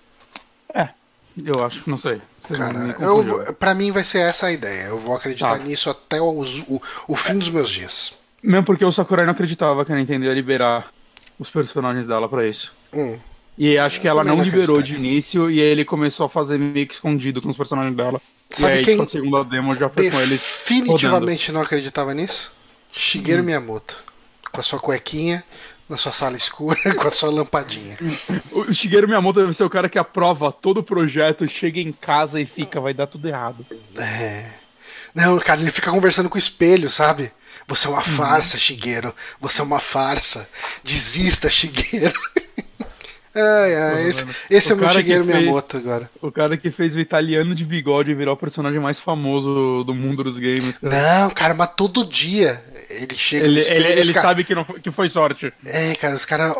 É, 1.38 1.50
eu 1.50 1.64
acho, 1.64 1.88
não 1.88 1.98
sei. 1.98 2.20
Você 2.40 2.54
Cara, 2.54 2.96
eu, 3.00 3.54
pra 3.54 3.74
mim 3.74 3.90
vai 3.90 4.04
ser 4.04 4.18
essa 4.18 4.46
a 4.46 4.52
ideia. 4.52 4.88
Eu 4.88 4.98
vou 4.98 5.14
acreditar 5.14 5.58
tá. 5.58 5.64
nisso 5.64 5.88
até 5.90 6.20
os, 6.20 6.60
o, 6.60 6.80
o 7.08 7.16
fim 7.16 7.38
dos 7.38 7.48
meus 7.48 7.70
dias. 7.70 8.14
Mesmo 8.42 8.64
porque 8.64 8.84
o 8.84 8.92
Sakurai 8.92 9.24
não 9.24 9.32
acreditava 9.32 9.84
que 9.84 9.92
a 9.92 9.96
Nintendo 9.96 10.24
ia 10.24 10.34
liberar 10.34 10.90
os 11.38 11.48
personagens 11.48 12.06
dela 12.06 12.28
para 12.28 12.46
isso. 12.46 12.74
Hum. 12.92 13.18
E 13.56 13.76
acho 13.78 14.00
que 14.00 14.08
ela 14.08 14.24
não, 14.24 14.36
não 14.36 14.44
liberou 14.44 14.82
de 14.82 14.94
início 14.94 15.50
e 15.50 15.60
aí 15.60 15.66
ele 15.66 15.84
começou 15.84 16.26
a 16.26 16.28
fazer 16.28 16.58
meio 16.58 16.86
que 16.86 16.94
escondido 16.94 17.40
com 17.40 17.50
os 17.50 17.56
personagens 17.56 17.94
dela. 17.94 18.20
Sabe 18.50 18.74
e 18.74 18.78
aí, 18.78 18.84
quem 18.84 19.00
a 19.00 19.06
segunda 19.06 19.44
demo 19.44 19.74
já 19.74 19.88
foi 19.88 20.10
com 20.10 20.20
eles. 20.20 20.40
Definitivamente 20.40 21.52
não 21.52 21.62
acreditava 21.62 22.12
nisso? 22.14 22.52
Shigeru 22.90 23.42
hum. 23.42 23.46
Miyamoto. 23.46 24.02
Com 24.50 24.60
a 24.60 24.62
sua 24.62 24.78
cuequinha, 24.78 25.42
na 25.88 25.96
sua 25.96 26.12
sala 26.12 26.36
escura 26.36 26.78
com 26.94 27.08
a 27.08 27.10
sua 27.10 27.30
lampadinha. 27.30 27.98
O 28.50 28.72
Shigeru 28.72 29.06
Miyamoto 29.06 29.40
deve 29.40 29.54
ser 29.54 29.64
o 29.64 29.70
cara 29.70 29.88
que 29.88 29.98
aprova 29.98 30.50
todo 30.50 30.78
o 30.78 30.82
projeto, 30.82 31.48
chega 31.48 31.80
em 31.80 31.92
casa 31.92 32.40
e 32.40 32.46
fica, 32.46 32.80
vai 32.80 32.94
dar 32.94 33.06
tudo 33.06 33.28
errado. 33.28 33.66
É. 33.96 34.46
Não, 35.14 35.38
cara, 35.38 35.60
ele 35.60 35.70
fica 35.70 35.90
conversando 35.90 36.28
com 36.28 36.36
o 36.36 36.38
espelho, 36.38 36.88
sabe? 36.88 37.30
Você 37.66 37.86
é 37.86 37.90
uma 37.90 37.98
uhum. 37.98 38.04
farsa, 38.04 38.58
Shigeru. 38.58 39.14
Você 39.40 39.60
é 39.60 39.64
uma 39.64 39.80
farsa. 39.80 40.48
Desista, 40.82 41.50
Shigeru. 41.50 42.18
Ai, 43.34 43.74
ai, 43.74 44.08
esse, 44.08 44.26
esse 44.50 44.72
é 44.72 44.74
o 44.74 44.78
meu 44.78 44.90
Shigeru 44.90 45.24
Miyamoto 45.24 45.78
agora. 45.78 46.10
O 46.20 46.30
cara 46.30 46.56
que 46.56 46.70
fez 46.70 46.94
o 46.94 47.00
italiano 47.00 47.54
de 47.54 47.64
bigode 47.64 48.14
virar 48.14 48.32
o 48.32 48.36
personagem 48.36 48.78
mais 48.78 49.00
famoso 49.00 49.82
do 49.84 49.94
mundo 49.94 50.22
dos 50.22 50.38
games. 50.38 50.76
Cara. 50.76 51.20
Não, 51.20 51.30
cara, 51.30 51.54
mas 51.54 51.70
todo 51.74 52.04
dia 52.04 52.62
ele 52.90 53.16
chega 53.16 53.46
ele, 53.46 53.60
espelho, 53.60 53.86
ele, 53.86 54.00
ele 54.00 54.12
cara... 54.12 54.28
sabe 54.28 54.44
que, 54.44 54.54
não 54.54 54.64
foi, 54.64 54.80
que 54.80 54.90
foi 54.90 55.08
sorte. 55.08 55.52
É, 55.64 55.94
cara, 55.94 56.14
os 56.14 56.26
caras. 56.26 56.54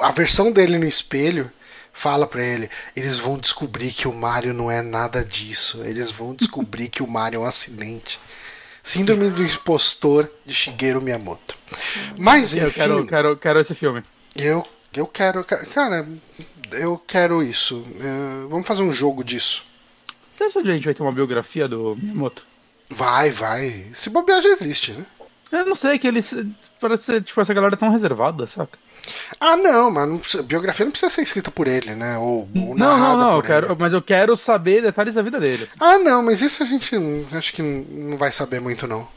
A 0.00 0.10
versão 0.10 0.50
dele 0.50 0.78
no 0.78 0.86
espelho 0.86 1.50
fala 1.92 2.26
pra 2.26 2.42
ele: 2.42 2.70
eles 2.96 3.18
vão 3.18 3.38
descobrir 3.38 3.92
que 3.92 4.08
o 4.08 4.12
Mario 4.12 4.54
não 4.54 4.70
é 4.70 4.80
nada 4.80 5.22
disso. 5.22 5.82
Eles 5.84 6.10
vão 6.10 6.34
descobrir 6.34 6.88
que 6.88 7.02
o 7.02 7.06
Mario 7.06 7.40
é 7.40 7.44
um 7.44 7.46
acidente. 7.46 8.18
Síndrome 8.82 9.28
do 9.28 9.44
impostor 9.44 10.30
de 10.46 10.54
Shigeru 10.54 11.02
Miyamoto. 11.02 11.54
Mas 12.16 12.54
enfim. 12.54 12.64
Eu 12.64 12.72
quero, 12.72 13.06
quero, 13.06 13.36
quero 13.36 13.60
esse 13.60 13.74
filme. 13.74 14.02
Eu 14.34 14.66
eu 14.94 15.06
quero. 15.06 15.44
Cara, 15.44 16.08
eu 16.72 16.98
quero 16.98 17.42
isso. 17.42 17.78
Uh, 17.78 18.48
vamos 18.48 18.66
fazer 18.66 18.82
um 18.82 18.92
jogo 18.92 19.22
disso. 19.24 19.62
Você 20.36 20.44
acha 20.44 20.62
que 20.62 20.70
a 20.70 20.72
gente 20.72 20.84
vai 20.84 20.94
ter 20.94 21.02
uma 21.02 21.12
biografia 21.12 21.68
do 21.68 21.96
Miyamoto? 22.00 22.46
Vai, 22.88 23.30
vai. 23.30 23.86
Se 23.94 24.10
bobear 24.10 24.42
já 24.42 24.48
existe, 24.48 24.92
né? 24.92 25.04
Eu 25.52 25.66
não 25.66 25.74
sei, 25.74 25.98
que 25.98 26.06
eles. 26.06 26.34
Parece 26.80 27.04
ser, 27.04 27.22
tipo, 27.22 27.40
essa 27.40 27.54
galera 27.54 27.76
tão 27.76 27.90
reservada, 27.90 28.46
saca? 28.46 28.78
Ah, 29.40 29.56
não, 29.56 29.90
mas 29.90 30.08
não 30.08 30.18
precisa, 30.18 30.42
biografia 30.42 30.84
não 30.84 30.90
precisa 30.90 31.10
ser 31.10 31.22
escrita 31.22 31.50
por 31.50 31.66
ele, 31.66 31.94
né? 31.94 32.18
Ou, 32.18 32.48
ou 32.54 32.76
não, 32.76 32.98
não, 32.98 33.16
não, 33.16 33.36
eu 33.36 33.42
quero, 33.42 33.76
mas 33.78 33.92
eu 33.92 34.02
quero 34.02 34.36
saber 34.36 34.82
detalhes 34.82 35.14
da 35.14 35.22
vida 35.22 35.40
dele. 35.40 35.68
Ah, 35.78 35.98
não, 35.98 36.22
mas 36.22 36.42
isso 36.42 36.62
a 36.62 36.66
gente 36.66 36.94
acho 37.32 37.52
que 37.52 37.62
não 37.62 38.16
vai 38.16 38.30
saber 38.30 38.60
muito, 38.60 38.86
não. 38.86 39.08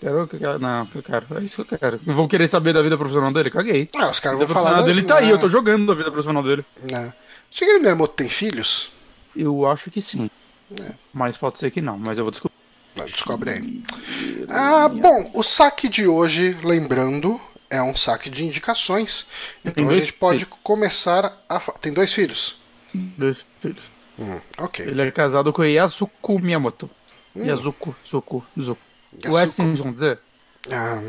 Quero, 0.00 0.28
não, 0.58 0.88
eu 0.94 1.02
quero. 1.02 1.26
É 1.38 1.44
isso 1.44 1.64
que 1.64 1.74
eu 1.74 1.78
quero. 1.78 2.00
Vão 2.04 2.26
querer 2.26 2.48
saber 2.48 2.72
da 2.72 2.82
vida 2.82 2.96
profissional 2.98 3.32
dele? 3.32 3.50
Caguei. 3.50 3.88
Ah, 3.94 4.10
os 4.10 4.20
caras 4.20 4.38
vão 4.38 4.48
falar. 4.48 4.78
A 4.78 4.82
dele 4.82 5.02
da... 5.02 5.14
tá 5.14 5.20
aí, 5.20 5.30
eu 5.30 5.38
tô 5.38 5.48
jogando 5.48 5.92
a 5.92 5.94
vida 5.94 6.10
profissional 6.10 6.42
dele. 6.42 6.64
Não. 6.90 7.12
Chega 7.50 7.72
ele 7.72 7.80
mesmo 7.80 8.08
tem 8.08 8.28
filhos? 8.28 8.90
Eu 9.34 9.66
acho 9.66 9.90
que 9.90 10.00
sim. 10.00 10.30
É. 10.80 10.92
Mas 11.12 11.36
pode 11.36 11.58
ser 11.58 11.70
que 11.70 11.80
não, 11.80 11.96
mas 11.98 12.18
eu 12.18 12.24
vou 12.24 12.30
descobrir. 12.32 12.56
Descobre 13.06 13.50
aí. 13.50 13.82
Ah, 14.48 14.88
bom, 14.88 15.30
o 15.34 15.42
saque 15.42 15.88
de 15.88 16.06
hoje, 16.06 16.56
lembrando, 16.64 17.40
é 17.68 17.80
um 17.82 17.94
saque 17.94 18.30
de 18.30 18.44
indicações. 18.44 19.26
Então 19.64 19.88
a 19.88 19.94
gente 19.94 20.12
pode 20.12 20.44
filhos. 20.44 20.58
começar 20.62 21.38
a. 21.48 21.60
Tem 21.80 21.92
dois 21.92 22.12
filhos? 22.12 22.56
Dois 22.94 23.44
filhos. 23.60 23.90
Hum, 24.18 24.40
ok. 24.58 24.86
Ele 24.86 25.02
é 25.02 25.10
casado 25.10 25.52
com 25.52 25.62
Yasuko 25.62 26.38
Miyamoto. 26.38 26.88
Hum. 27.34 27.44
Yasuko, 27.44 27.94
Suko, 28.04 28.44
Zuko. 28.58 28.85
O 29.28 29.38
S 29.38 29.56
tem 29.56 29.74
vão 29.74 29.92
dizer? 29.92 30.18
Ah, 30.70 31.00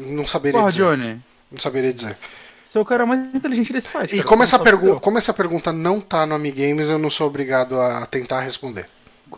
não 0.00 0.26
saberia 0.26 0.60
Porra, 0.60 0.70
dizer. 0.70 0.82
Johnny. 0.82 1.20
Não 1.50 1.60
saberia 1.60 1.92
dizer. 1.92 2.16
Você 2.64 2.78
é 2.78 2.80
o 2.80 2.84
cara 2.84 3.06
mais 3.06 3.34
inteligente 3.34 3.72
desse 3.72 3.88
site. 3.88 4.16
E 4.16 4.22
como 4.22 4.42
essa, 4.42 4.58
pergu 4.58 5.00
como 5.00 5.18
essa 5.18 5.32
pergunta 5.32 5.72
não 5.72 6.00
tá 6.00 6.26
no 6.26 6.34
Amigames, 6.34 6.88
eu 6.88 6.98
não 6.98 7.10
sou 7.10 7.26
obrigado 7.26 7.80
a 7.80 8.04
tentar 8.06 8.40
responder. 8.40 8.88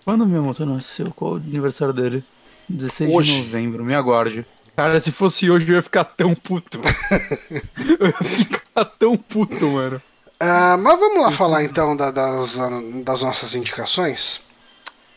Quando 0.05 0.27
Miyamoto 0.27 0.65
nasceu? 0.65 1.13
Qual 1.15 1.33
o 1.33 1.37
aniversário 1.37 1.95
dele? 1.95 2.25
16 2.69 3.11
hoje. 3.11 3.33
de 3.33 3.47
novembro, 3.47 3.85
me 3.85 3.95
aguarde. 3.95 4.47
Cara, 4.77 5.01
se 5.01 5.11
fosse 5.11 5.51
hoje 5.51 5.69
eu 5.69 5.77
ia 5.77 5.83
ficar 5.83 6.05
tão 6.05 6.35
puto. 6.35 6.81
eu 8.01 8.07
ia 8.07 8.13
ficar 8.13 8.85
tão 8.85 9.17
puto, 9.17 9.67
mano. 9.69 10.01
Uh, 10.41 10.79
mas 10.79 11.01
vamos 11.01 11.21
lá 11.21 11.33
falar 11.33 11.65
então 11.65 11.97
da, 11.97 12.11
das, 12.13 12.57
das 13.05 13.23
nossas 13.23 13.55
indicações? 13.57 14.41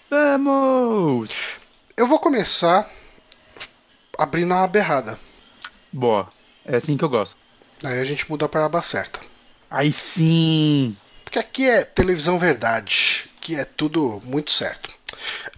Vamos! 0.10 1.61
Eu 2.02 2.08
vou 2.08 2.18
começar 2.18 2.90
abrindo 4.18 4.56
a 4.56 4.64
aba 4.64 4.80
errada. 4.80 5.20
Boa. 5.94 6.28
É 6.66 6.78
assim 6.78 6.98
que 6.98 7.04
eu 7.04 7.10
gosto. 7.10 7.38
Aí 7.84 8.00
a 8.00 8.04
gente 8.04 8.28
muda 8.28 8.50
para 8.50 8.62
a 8.62 8.66
aba 8.66 8.82
certa. 8.82 9.20
Aí 9.70 9.92
sim! 9.92 10.98
Porque 11.24 11.38
aqui 11.38 11.70
é 11.70 11.84
televisão 11.84 12.40
verdade, 12.40 13.30
que 13.40 13.56
é 13.56 13.64
tudo 13.64 14.20
muito 14.26 14.52
certo. 14.52 14.90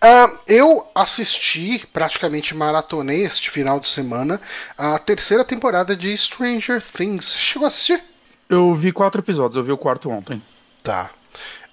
Uh, 0.04 0.38
eu 0.46 0.86
assisti, 0.94 1.88
praticamente 1.94 2.54
maratonei 2.54 3.24
este 3.24 3.50
final 3.50 3.80
de 3.80 3.88
semana, 3.88 4.42
a 4.78 5.00
terceira 5.00 5.46
temporada 5.46 5.96
de 5.96 6.14
Stranger 6.18 6.82
Things. 6.82 7.38
Chegou 7.38 7.68
a 7.68 7.70
assistir? 7.70 8.04
Eu 8.50 8.76
vi 8.76 8.92
quatro 8.92 9.22
episódios, 9.22 9.56
eu 9.56 9.64
vi 9.64 9.72
o 9.72 9.78
quarto 9.78 10.10
ontem. 10.10 10.44
Tá. 10.84 11.10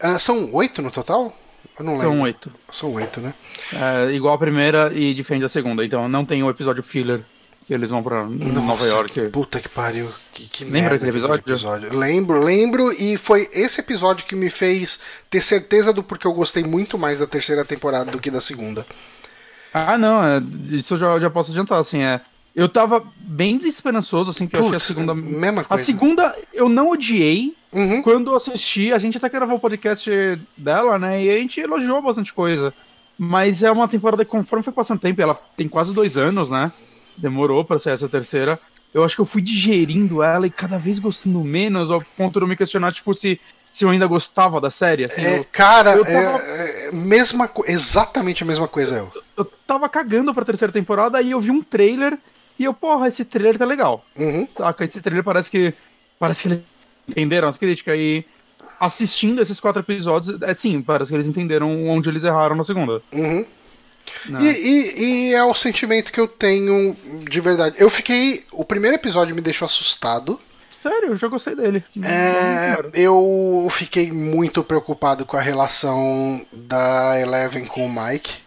Uh, 0.01 0.21
são 0.21 0.55
oito 0.55 0.81
no 0.81 0.93
total? 0.93 1.37
Eu 1.81 1.85
não 1.85 1.95
lembro. 1.95 2.09
São 2.11 2.21
oito. 2.21 2.53
São 2.71 2.93
oito, 2.93 3.21
né? 3.23 3.33
É, 3.73 4.13
igual 4.13 4.35
a 4.35 4.39
primeira 4.39 4.93
e 4.95 5.15
defende 5.15 5.47
a 5.47 5.49
segunda, 5.49 5.83
então 5.83 6.07
não 6.11 6.27
tem 6.27 6.43
o 6.43 6.47
um 6.47 6.51
episódio 6.51 6.83
filler 6.83 7.23
que 7.67 7.73
eles 7.73 7.89
vão 7.89 8.03
pra 8.03 8.25
Nossa, 8.25 8.61
Nova 8.61 8.87
York. 8.87 9.29
Puta 9.29 9.61
que 9.61 9.69
pariu. 9.69 10.13
Que, 10.35 10.47
que 10.47 10.65
Lembra 10.65 10.97
aquele 10.97 11.11
episódio? 11.11 11.37
episódio? 11.37 11.99
Lembro, 11.99 12.45
lembro, 12.45 12.93
e 12.93 13.17
foi 13.17 13.49
esse 13.51 13.81
episódio 13.81 14.27
que 14.27 14.37
me 14.37 14.51
fez 14.51 15.01
ter 15.31 15.41
certeza 15.41 15.91
do 15.91 16.03
porque 16.03 16.27
eu 16.27 16.35
gostei 16.35 16.63
muito 16.63 16.99
mais 16.99 17.21
da 17.21 17.27
terceira 17.27 17.65
temporada 17.65 18.11
do 18.11 18.21
que 18.21 18.31
da 18.31 18.43
segunda. 18.43 18.87
Ah, 19.73 19.97
não, 19.97 20.23
é, 20.23 20.43
isso 20.71 20.95
eu 20.95 20.99
já, 20.99 21.19
já 21.19 21.31
posso 21.31 21.51
adiantar, 21.51 21.81
assim, 21.81 22.03
é. 22.03 22.21
Eu 22.55 22.69
tava 22.69 23.03
bem 23.17 23.57
desesperançoso, 23.57 24.31
assim, 24.31 24.47
que 24.47 24.59
Puts, 24.59 24.61
eu 24.61 24.67
achei 24.67 24.77
a 24.77 24.81
segunda. 24.81 25.15
Mesma 25.15 25.65
coisa. 25.65 25.83
A 25.83 25.87
segunda 25.87 26.37
eu 26.53 26.69
não 26.69 26.91
odiei. 26.91 27.57
Uhum. 27.73 28.03
Quando 28.03 28.31
eu 28.31 28.37
assisti, 28.37 28.93
a 28.93 28.99
gente 28.99 29.17
até 29.17 29.29
gravou 29.29 29.57
o 29.57 29.61
podcast 29.61 30.11
dela, 30.57 30.99
né? 30.99 31.23
E 31.23 31.31
a 31.31 31.39
gente 31.39 31.61
elogiou 31.61 32.03
bastante 32.03 32.33
coisa. 32.33 32.75
Mas 33.17 33.63
é 33.63 33.71
uma 33.71 33.87
temporada 33.87 34.25
que, 34.25 34.31
conforme 34.31 34.65
foi 34.65 34.73
passando 34.73 35.01
tempo, 35.01 35.21
ela 35.21 35.35
tem 35.57 35.69
quase 35.69 35.93
dois 35.93 36.17
anos, 36.17 36.49
né? 36.49 36.73
demorou 37.21 37.65
para 37.65 37.79
ser 37.79 37.91
essa 37.91 38.09
terceira. 38.09 38.59
Eu 38.93 39.05
acho 39.05 39.15
que 39.15 39.21
eu 39.21 39.27
fui 39.27 39.43
digerindo 39.43 40.23
ela 40.23 40.47
e 40.47 40.51
cada 40.51 40.79
vez 40.79 40.99
gostando 40.99 41.39
menos, 41.45 41.91
ao 41.91 42.03
ponto 42.17 42.39
de 42.39 42.45
eu 42.45 42.49
me 42.49 42.57
questionar, 42.57 42.93
tipo, 42.93 43.15
se, 43.15 43.39
se 43.71 43.85
eu 43.85 43.91
ainda 43.91 44.07
gostava 44.07 44.61
da 44.61 44.71
série. 44.71 45.05
Assim, 45.05 45.25
é, 45.25 45.39
eu, 45.39 45.47
cara, 45.53 45.95
eu 45.95 46.05
tava... 46.05 46.43
é, 46.43 46.89
é, 46.89 46.93
mesma, 46.93 47.49
exatamente 47.67 48.43
a 48.43 48.47
mesma 48.47 48.67
coisa 48.67 48.97
eu. 48.97 49.13
Eu 49.37 49.45
tava 49.67 49.89
cagando 49.89 50.35
pra 50.35 50.45
terceira 50.45 50.73
temporada, 50.73 51.19
aí 51.19 51.31
eu 51.31 51.41
vi 51.41 51.51
um 51.51 51.63
trailer 51.63 52.19
e 52.59 52.65
eu, 52.65 52.75
porra, 52.75 53.07
esse 53.07 53.25
trailer 53.25 53.59
tá 53.59 53.65
legal. 53.65 54.05
Uhum. 54.19 54.49
Saca? 54.57 54.85
Esse 54.85 55.01
trailer 55.01 55.25
parece 55.25 55.51
que. 55.51 55.73
Parece 56.19 56.43
que 56.43 56.49
eles 56.49 56.63
entenderam 57.11 57.49
as 57.49 57.59
críticas 57.59 57.97
e 57.99 58.25
assistindo 58.79 59.43
esses 59.43 59.61
quatro 59.61 59.83
episódios, 59.83 60.41
é 60.41 60.55
sim, 60.55 60.81
parece 60.81 61.11
que 61.11 61.17
eles 61.17 61.27
entenderam 61.27 61.87
onde 61.89 62.09
eles 62.09 62.25
erraram 62.25 62.57
na 62.57 62.65
segunda. 62.65 63.03
Uhum. 63.13 63.45
E, 64.41 64.47
e, 64.47 65.03
e, 65.03 65.35
é 65.35 65.45
o 65.45 65.55
sentimento 65.55 66.11
que 66.11 66.19
eu 66.19 66.27
tenho 66.27 66.97
de 67.29 67.41
verdade. 67.41 67.77
Eu 67.79 67.91
fiquei. 67.91 68.45
O 68.51 68.65
primeiro 68.65 68.97
episódio 68.97 69.35
me 69.35 69.41
deixou 69.41 69.67
assustado. 69.67 70.41
Sério, 70.83 71.11
eu 71.11 71.17
já 71.17 71.29
gostei 71.29 71.55
dele. 71.55 71.85
É, 72.03 72.75
eu 72.95 73.69
fiquei 73.71 74.11
muito 74.11 74.65
preocupado 74.65 75.27
com 75.27 75.37
a 75.37 75.41
relação 75.41 76.45
da 76.51 77.21
Eleven 77.21 77.67
com 77.67 77.85
o 77.85 78.03
Mike. 78.03 78.39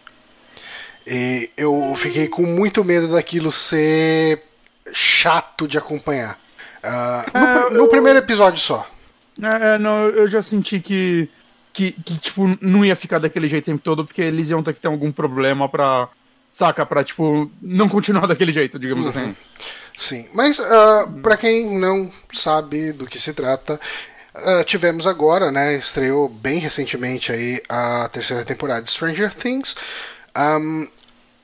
E 1.06 1.50
eu 1.56 1.94
fiquei 1.96 2.26
com 2.26 2.42
muito 2.42 2.84
medo 2.84 3.12
daquilo 3.12 3.52
ser 3.52 4.42
chato 4.92 5.68
de 5.68 5.78
acompanhar. 5.78 6.38
Uh, 6.84 7.38
no, 7.38 7.46
é, 7.46 7.70
no, 7.70 7.88
primeiro 7.88 8.18
episódio 8.18 8.60
só. 8.60 8.86
É, 9.42 9.78
não, 9.78 10.08
eu 10.08 10.28
já 10.28 10.42
senti 10.42 10.78
que 10.78 11.28
que, 11.74 11.90
que, 11.90 12.16
tipo, 12.18 12.56
não 12.60 12.84
ia 12.84 12.94
ficar 12.94 13.18
daquele 13.18 13.48
jeito 13.48 13.64
o 13.64 13.66
tempo 13.66 13.82
todo, 13.82 14.04
porque 14.06 14.22
eles 14.22 14.48
iam 14.48 14.62
ter 14.62 14.72
que 14.72 14.80
ter 14.80 14.86
algum 14.86 15.10
problema 15.10 15.68
pra. 15.68 16.08
Saca? 16.52 16.86
Pra, 16.86 17.02
tipo, 17.02 17.50
não 17.60 17.88
continuar 17.88 18.26
daquele 18.28 18.52
jeito, 18.52 18.78
digamos 18.78 19.04
uhum. 19.04 19.10
assim. 19.10 19.36
Sim. 19.98 20.28
Mas, 20.32 20.60
uh, 20.60 21.20
pra 21.20 21.36
quem 21.36 21.78
não 21.78 22.10
sabe 22.32 22.92
do 22.92 23.06
que 23.06 23.18
se 23.18 23.34
trata, 23.34 23.80
uh, 24.36 24.64
tivemos 24.64 25.04
agora, 25.04 25.50
né? 25.50 25.74
Estreou 25.74 26.28
bem 26.28 26.60
recentemente 26.60 27.32
aí 27.32 27.60
a 27.68 28.08
terceira 28.08 28.44
temporada 28.44 28.82
de 28.82 28.90
Stranger 28.90 29.34
Things. 29.34 29.74
Um, 30.36 30.88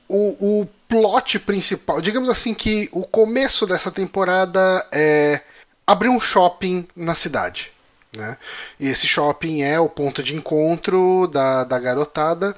o, 0.07 0.61
o 0.61 0.69
plot 0.91 1.39
principal, 1.39 2.01
digamos 2.01 2.27
assim 2.27 2.53
que 2.53 2.89
o 2.91 3.03
começo 3.03 3.65
dessa 3.65 3.89
temporada 3.89 4.85
é 4.91 5.39
abrir 5.87 6.09
um 6.09 6.19
shopping 6.19 6.85
na 6.93 7.15
cidade. 7.15 7.71
Né? 8.15 8.37
E 8.77 8.89
esse 8.89 9.07
shopping 9.07 9.61
é 9.61 9.79
o 9.79 9.87
ponto 9.87 10.21
de 10.21 10.35
encontro 10.35 11.29
da, 11.31 11.63
da 11.63 11.79
garotada. 11.79 12.53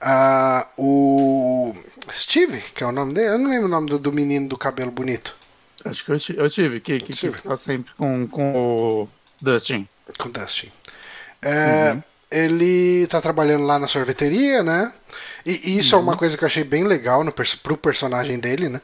Ah, 0.00 0.66
o 0.76 1.72
Steve, 2.10 2.60
que 2.74 2.82
é 2.82 2.86
o 2.86 2.90
nome 2.90 3.14
dele, 3.14 3.28
eu 3.28 3.38
não 3.38 3.48
lembro 3.48 3.66
o 3.66 3.70
nome 3.70 3.88
do, 3.88 3.96
do 3.96 4.12
menino 4.12 4.48
do 4.48 4.58
cabelo 4.58 4.90
bonito. 4.90 5.36
Acho 5.84 6.04
que 6.04 6.10
é 6.10 6.14
o 6.42 6.46
é 6.46 6.48
Steve, 6.48 6.80
que, 6.80 6.98
que, 6.98 7.14
Steve. 7.14 7.34
que 7.34 7.42
fica 7.42 7.56
sempre 7.56 7.92
com, 7.96 8.26
com 8.26 8.56
o 8.56 9.08
Dustin. 9.40 9.86
Com 10.18 10.28
o 10.28 10.32
Dustin. 10.32 10.72
É, 11.40 11.92
uhum. 11.92 12.02
Ele 12.28 13.06
tá 13.06 13.20
trabalhando 13.20 13.64
lá 13.64 13.78
na 13.78 13.86
sorveteria, 13.86 14.64
né? 14.64 14.92
E, 15.48 15.70
e 15.70 15.78
isso 15.78 15.96
uhum. 15.96 16.00
é 16.00 16.04
uma 16.04 16.12
uhum. 16.12 16.18
coisa 16.18 16.36
que 16.36 16.44
eu 16.44 16.46
achei 16.46 16.62
bem 16.62 16.84
legal 16.84 17.24
no, 17.24 17.32
pro 17.32 17.76
personagem 17.78 18.38
dele, 18.38 18.68
né? 18.68 18.82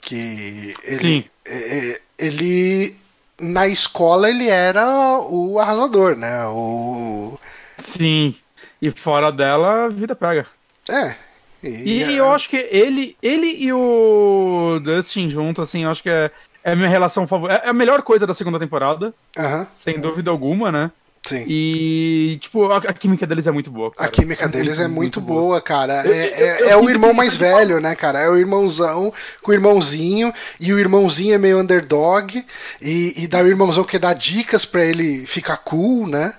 Que 0.00 0.72
ele, 0.84 1.00
Sim. 1.00 1.24
É, 1.44 2.00
ele 2.16 2.96
na 3.40 3.66
escola 3.66 4.30
ele 4.30 4.48
era 4.48 5.18
o 5.20 5.58
arrasador, 5.58 6.16
né? 6.16 6.46
O... 6.46 7.36
Sim. 7.80 8.36
E 8.80 8.88
fora 8.92 9.32
dela, 9.32 9.86
a 9.86 9.88
vida 9.88 10.14
pega. 10.14 10.46
É. 10.88 11.16
E, 11.60 11.98
e 11.98 12.02
é... 12.04 12.12
eu 12.12 12.30
acho 12.30 12.48
que 12.48 12.68
ele, 12.70 13.16
ele 13.20 13.56
e 13.64 13.72
o 13.72 14.78
Dustin 14.84 15.28
junto, 15.28 15.60
assim, 15.60 15.82
eu 15.82 15.90
acho 15.90 16.04
que 16.04 16.08
é, 16.08 16.30
é 16.62 16.70
a 16.70 16.76
minha 16.76 16.88
relação 16.88 17.26
favorita. 17.26 17.62
É 17.64 17.70
a 17.70 17.74
melhor 17.74 18.02
coisa 18.02 18.28
da 18.28 18.34
segunda 18.34 18.60
temporada. 18.60 19.12
Uhum. 19.36 19.66
Sem 19.76 19.98
dúvida 19.98 20.30
alguma, 20.30 20.70
né? 20.70 20.92
Sim. 21.24 21.44
E, 21.48 22.38
tipo, 22.40 22.70
a, 22.70 22.76
a, 22.76 22.92
química 22.92 23.26
deles 23.26 23.46
é 23.46 23.50
muito 23.50 23.70
boa. 23.70 23.90
Cara. 23.90 24.08
A 24.08 24.10
química 24.10 24.44
é 24.44 24.48
deles 24.48 24.78
muito, 24.78 24.82
é 24.82 24.88
muito, 24.88 24.96
muito 24.96 25.20
boa, 25.20 25.40
boa, 25.40 25.60
cara. 25.60 26.02
É, 26.06 26.68
é, 26.68 26.70
é 26.70 26.76
o 26.76 26.88
irmão 26.88 27.12
mais 27.12 27.36
velho, 27.36 27.80
né, 27.80 27.96
cara? 27.96 28.20
É 28.20 28.30
o 28.30 28.36
irmãozão 28.36 29.12
com 29.42 29.50
o 29.50 29.54
irmãozinho, 29.54 30.32
e 30.60 30.72
o 30.72 30.78
irmãozinho 30.78 31.34
é 31.34 31.38
meio 31.38 31.58
underdog, 31.58 32.44
e, 32.80 33.14
e 33.16 33.26
dá 33.26 33.42
o 33.42 33.48
irmãozão 33.48 33.82
que 33.82 33.98
dá 33.98 34.14
dicas 34.14 34.64
para 34.64 34.84
ele 34.84 35.26
ficar 35.26 35.56
cool, 35.58 36.06
né? 36.06 36.34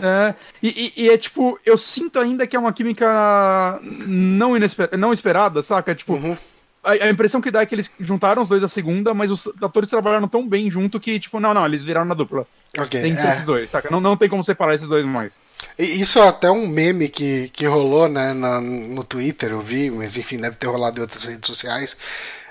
É, 0.00 0.34
e, 0.62 0.92
e, 0.96 1.04
e, 1.04 1.10
é 1.10 1.18
tipo, 1.18 1.58
eu 1.66 1.76
sinto 1.76 2.18
ainda 2.18 2.46
que 2.46 2.54
é 2.54 2.58
uma 2.58 2.72
química 2.72 3.78
não, 3.82 4.56
inesper, 4.56 4.96
não 4.96 5.12
esperada, 5.12 5.62
saca? 5.62 5.94
Tipo, 5.94 6.14
uhum. 6.14 6.36
a, 6.82 6.92
a, 6.92 7.10
impressão 7.10 7.40
que 7.40 7.50
dá 7.50 7.62
é 7.62 7.66
que 7.66 7.74
eles 7.74 7.90
juntaram 7.98 8.42
os 8.42 8.48
dois 8.48 8.62
a 8.62 8.68
segunda, 8.68 9.12
mas 9.12 9.30
os 9.30 9.48
atores 9.60 9.90
trabalharam 9.90 10.28
tão 10.28 10.48
bem 10.48 10.70
junto 10.70 11.00
que, 11.00 11.18
tipo, 11.18 11.40
não, 11.40 11.52
não, 11.52 11.66
eles 11.66 11.82
viraram 11.82 12.06
na 12.06 12.14
dupla. 12.14 12.46
Okay, 12.78 13.02
tem 13.02 13.14
que 13.14 13.20
ser 13.20 13.26
é. 13.26 13.30
esses 13.32 13.44
dois, 13.44 13.70
saca? 13.70 13.88
Não, 13.90 14.00
não 14.00 14.16
tem 14.16 14.28
como 14.28 14.44
separar 14.44 14.74
esses 14.74 14.88
dois 14.88 15.04
mais. 15.04 15.40
Isso 15.76 16.20
é 16.20 16.28
até 16.28 16.50
um 16.50 16.68
meme 16.68 17.08
que, 17.08 17.48
que 17.48 17.66
rolou 17.66 18.08
né, 18.08 18.32
na, 18.32 18.60
no 18.60 19.02
Twitter, 19.02 19.50
eu 19.50 19.60
vi, 19.60 19.90
mas 19.90 20.16
enfim, 20.16 20.36
deve 20.36 20.56
ter 20.56 20.68
rolado 20.68 20.98
em 20.98 21.02
outras 21.02 21.24
redes 21.24 21.46
sociais. 21.46 21.96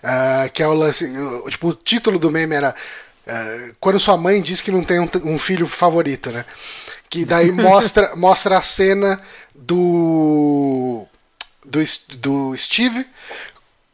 Uh, 0.03 0.49
que 0.53 0.61
é 0.61 0.67
o 0.67 0.73
lance. 0.73 1.09
Tipo, 1.49 1.69
o 1.69 1.73
título 1.73 2.19
do 2.19 2.31
meme 2.31 2.55
era. 2.55 2.75
Uh, 3.27 3.75
quando 3.79 3.99
sua 3.99 4.17
mãe 4.17 4.41
diz 4.41 4.61
que 4.61 4.71
não 4.71 4.83
tem 4.83 4.99
um, 4.99 5.09
um 5.23 5.39
filho 5.39 5.67
favorito, 5.67 6.31
né? 6.31 6.45
Que 7.09 7.25
daí 7.25 7.51
mostra, 7.51 8.15
mostra 8.15 8.57
a 8.57 8.61
cena 8.61 9.21
do. 9.55 11.05
Do, 11.65 11.79
do 12.17 12.57
Steve 12.57 13.05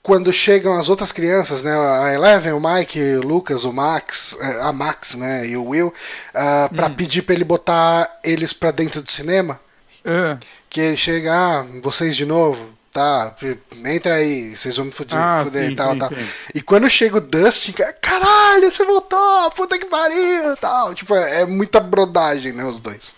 quando 0.06 0.32
chegam 0.32 0.78
as 0.78 0.88
outras 0.88 1.12
crianças, 1.12 1.63
né, 1.63 1.72
a 1.76 2.13
Eleven, 2.13 2.54
o 2.54 2.62
Mike, 2.62 3.02
o 3.02 3.22
Lucas, 3.24 3.63
o 3.63 3.74
Max, 3.74 4.38
é, 4.39 4.62
a 4.62 4.72
Max, 4.72 5.15
né, 5.15 5.48
e 5.48 5.58
o 5.58 5.70
Will, 5.70 5.88
uh, 5.88 6.76
pra 6.76 6.86
hum. 6.86 6.94
pedir 6.94 7.24
pra 7.24 7.34
ele 7.34 7.44
botar 7.44 8.20
eles 8.24 8.54
pra 8.54 8.70
dentro 8.70 9.02
do 9.02 9.12
cinema. 9.12 9.60
É. 10.06 10.38
Que 10.70 10.80
ele 10.80 10.96
chega, 10.96 11.34
ah, 11.34 11.65
vocês 11.82 12.15
de 12.15 12.24
novo, 12.24 12.70
tá, 12.94 13.36
entra 13.84 14.13
aí, 14.13 14.56
vocês 14.56 14.76
vão 14.76 14.86
me 14.86 14.91
fuder, 14.91 15.18
ah, 15.18 15.44
fuder 15.44 15.70
sim, 15.70 15.76
tal, 15.76 15.94
sim, 15.94 15.98
tal. 15.98 16.10
Sim. 16.10 16.28
E 16.54 16.62
quando 16.62 16.88
chega 16.88 17.18
o 17.18 17.22
Dustin, 17.22 17.74
caralho, 18.00 18.70
você 18.70 18.86
voltou, 18.86 19.50
puta 19.56 19.80
que 19.80 19.86
pariu, 19.86 20.56
tal. 20.62 20.94
Tipo, 20.94 21.15
é 21.15 21.48
muita 21.48 21.80
brodagem, 21.80 22.54
né, 22.54 22.63
os 22.63 22.80
dois. 22.80 23.15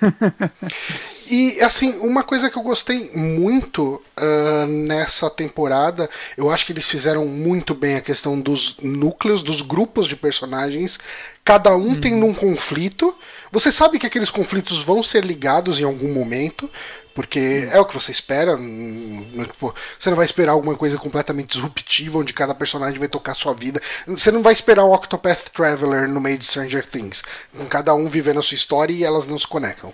E 1.30 1.60
assim, 1.62 1.92
uma 2.00 2.24
coisa 2.24 2.50
que 2.50 2.56
eu 2.56 2.62
gostei 2.62 3.08
muito 3.14 4.02
uh, 4.18 4.66
nessa 4.66 5.30
temporada, 5.30 6.10
eu 6.36 6.50
acho 6.50 6.66
que 6.66 6.72
eles 6.72 6.88
fizeram 6.88 7.24
muito 7.24 7.72
bem 7.72 7.94
a 7.94 8.00
questão 8.00 8.40
dos 8.40 8.76
núcleos, 8.82 9.44
dos 9.44 9.62
grupos 9.62 10.08
de 10.08 10.16
personagens. 10.16 10.98
Cada 11.44 11.76
um 11.76 11.90
uhum. 11.90 12.00
tendo 12.00 12.26
um 12.26 12.34
conflito. 12.34 13.14
Você 13.52 13.70
sabe 13.70 14.00
que 14.00 14.06
aqueles 14.06 14.28
conflitos 14.28 14.82
vão 14.82 15.04
ser 15.04 15.24
ligados 15.24 15.78
em 15.78 15.84
algum 15.84 16.12
momento. 16.12 16.68
Porque 17.14 17.68
é 17.70 17.78
o 17.78 17.84
que 17.84 17.94
você 17.94 18.10
espera. 18.10 18.56
Você 18.56 20.10
não 20.10 20.16
vai 20.16 20.24
esperar 20.24 20.52
alguma 20.52 20.76
coisa 20.76 20.96
completamente 20.96 21.52
disruptiva, 21.52 22.18
onde 22.18 22.32
cada 22.32 22.54
personagem 22.54 22.98
vai 22.98 23.08
tocar 23.08 23.34
sua 23.34 23.52
vida. 23.52 23.80
Você 24.06 24.30
não 24.30 24.42
vai 24.42 24.52
esperar 24.52 24.84
o 24.84 24.94
Octopath 24.94 25.50
Traveler 25.52 26.08
no 26.08 26.20
meio 26.20 26.38
de 26.38 26.46
Stranger 26.46 26.86
Things. 26.86 27.22
Com 27.56 27.66
cada 27.66 27.94
um 27.94 28.08
vivendo 28.08 28.40
a 28.40 28.42
sua 28.42 28.54
história 28.54 28.92
e 28.92 29.04
elas 29.04 29.26
não 29.26 29.38
se 29.38 29.46
conectam. 29.46 29.92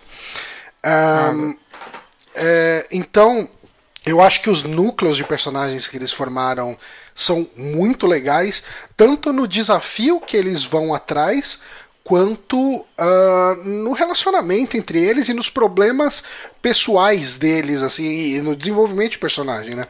Um, 0.85 1.57
é, 2.35 2.87
então, 2.91 3.49
eu 4.05 4.21
acho 4.21 4.43
que 4.43 4.51
os 4.51 4.62
núcleos 4.62 5.17
de 5.17 5.25
personagens 5.25 5.89
que 5.89 5.97
eles 5.97 6.12
formaram 6.12 6.77
são 7.15 7.49
muito 7.57 8.07
legais, 8.07 8.62
tanto 8.97 9.33
no 9.33 9.49
desafio 9.49 10.21
que 10.21 10.37
eles 10.37 10.62
vão 10.62 10.95
atrás, 10.95 11.61
quanto 12.05 12.59
uh, 12.59 13.65
no 13.65 13.93
relacionamento 13.93 14.77
entre 14.77 15.03
eles 15.03 15.29
e 15.29 15.35
nos 15.35 15.49
problemas 15.49 16.23
pessoais 16.62 17.37
deles, 17.37 17.83
assim, 17.83 18.37
e 18.37 18.41
no 18.41 18.55
desenvolvimento 18.55 19.12
de 19.12 19.19
personagem, 19.19 19.75
né? 19.75 19.89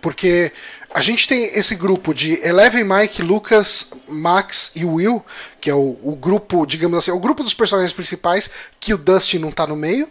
Porque 0.00 0.52
a 0.94 1.02
gente 1.02 1.26
tem 1.26 1.44
esse 1.58 1.74
grupo 1.74 2.14
de 2.14 2.40
Eleven, 2.46 2.84
Mike, 2.84 3.20
Lucas, 3.20 3.90
Max 4.06 4.70
e 4.76 4.84
Will, 4.84 5.24
que 5.60 5.68
é 5.68 5.74
o, 5.74 5.98
o 6.00 6.14
grupo, 6.14 6.64
digamos 6.64 6.96
assim, 6.96 7.10
o 7.10 7.18
grupo 7.18 7.42
dos 7.42 7.52
personagens 7.52 7.92
principais, 7.92 8.48
que 8.78 8.94
o 8.94 8.98
Dustin 8.98 9.38
não 9.38 9.50
tá 9.50 9.66
no 9.66 9.74
meio. 9.74 10.08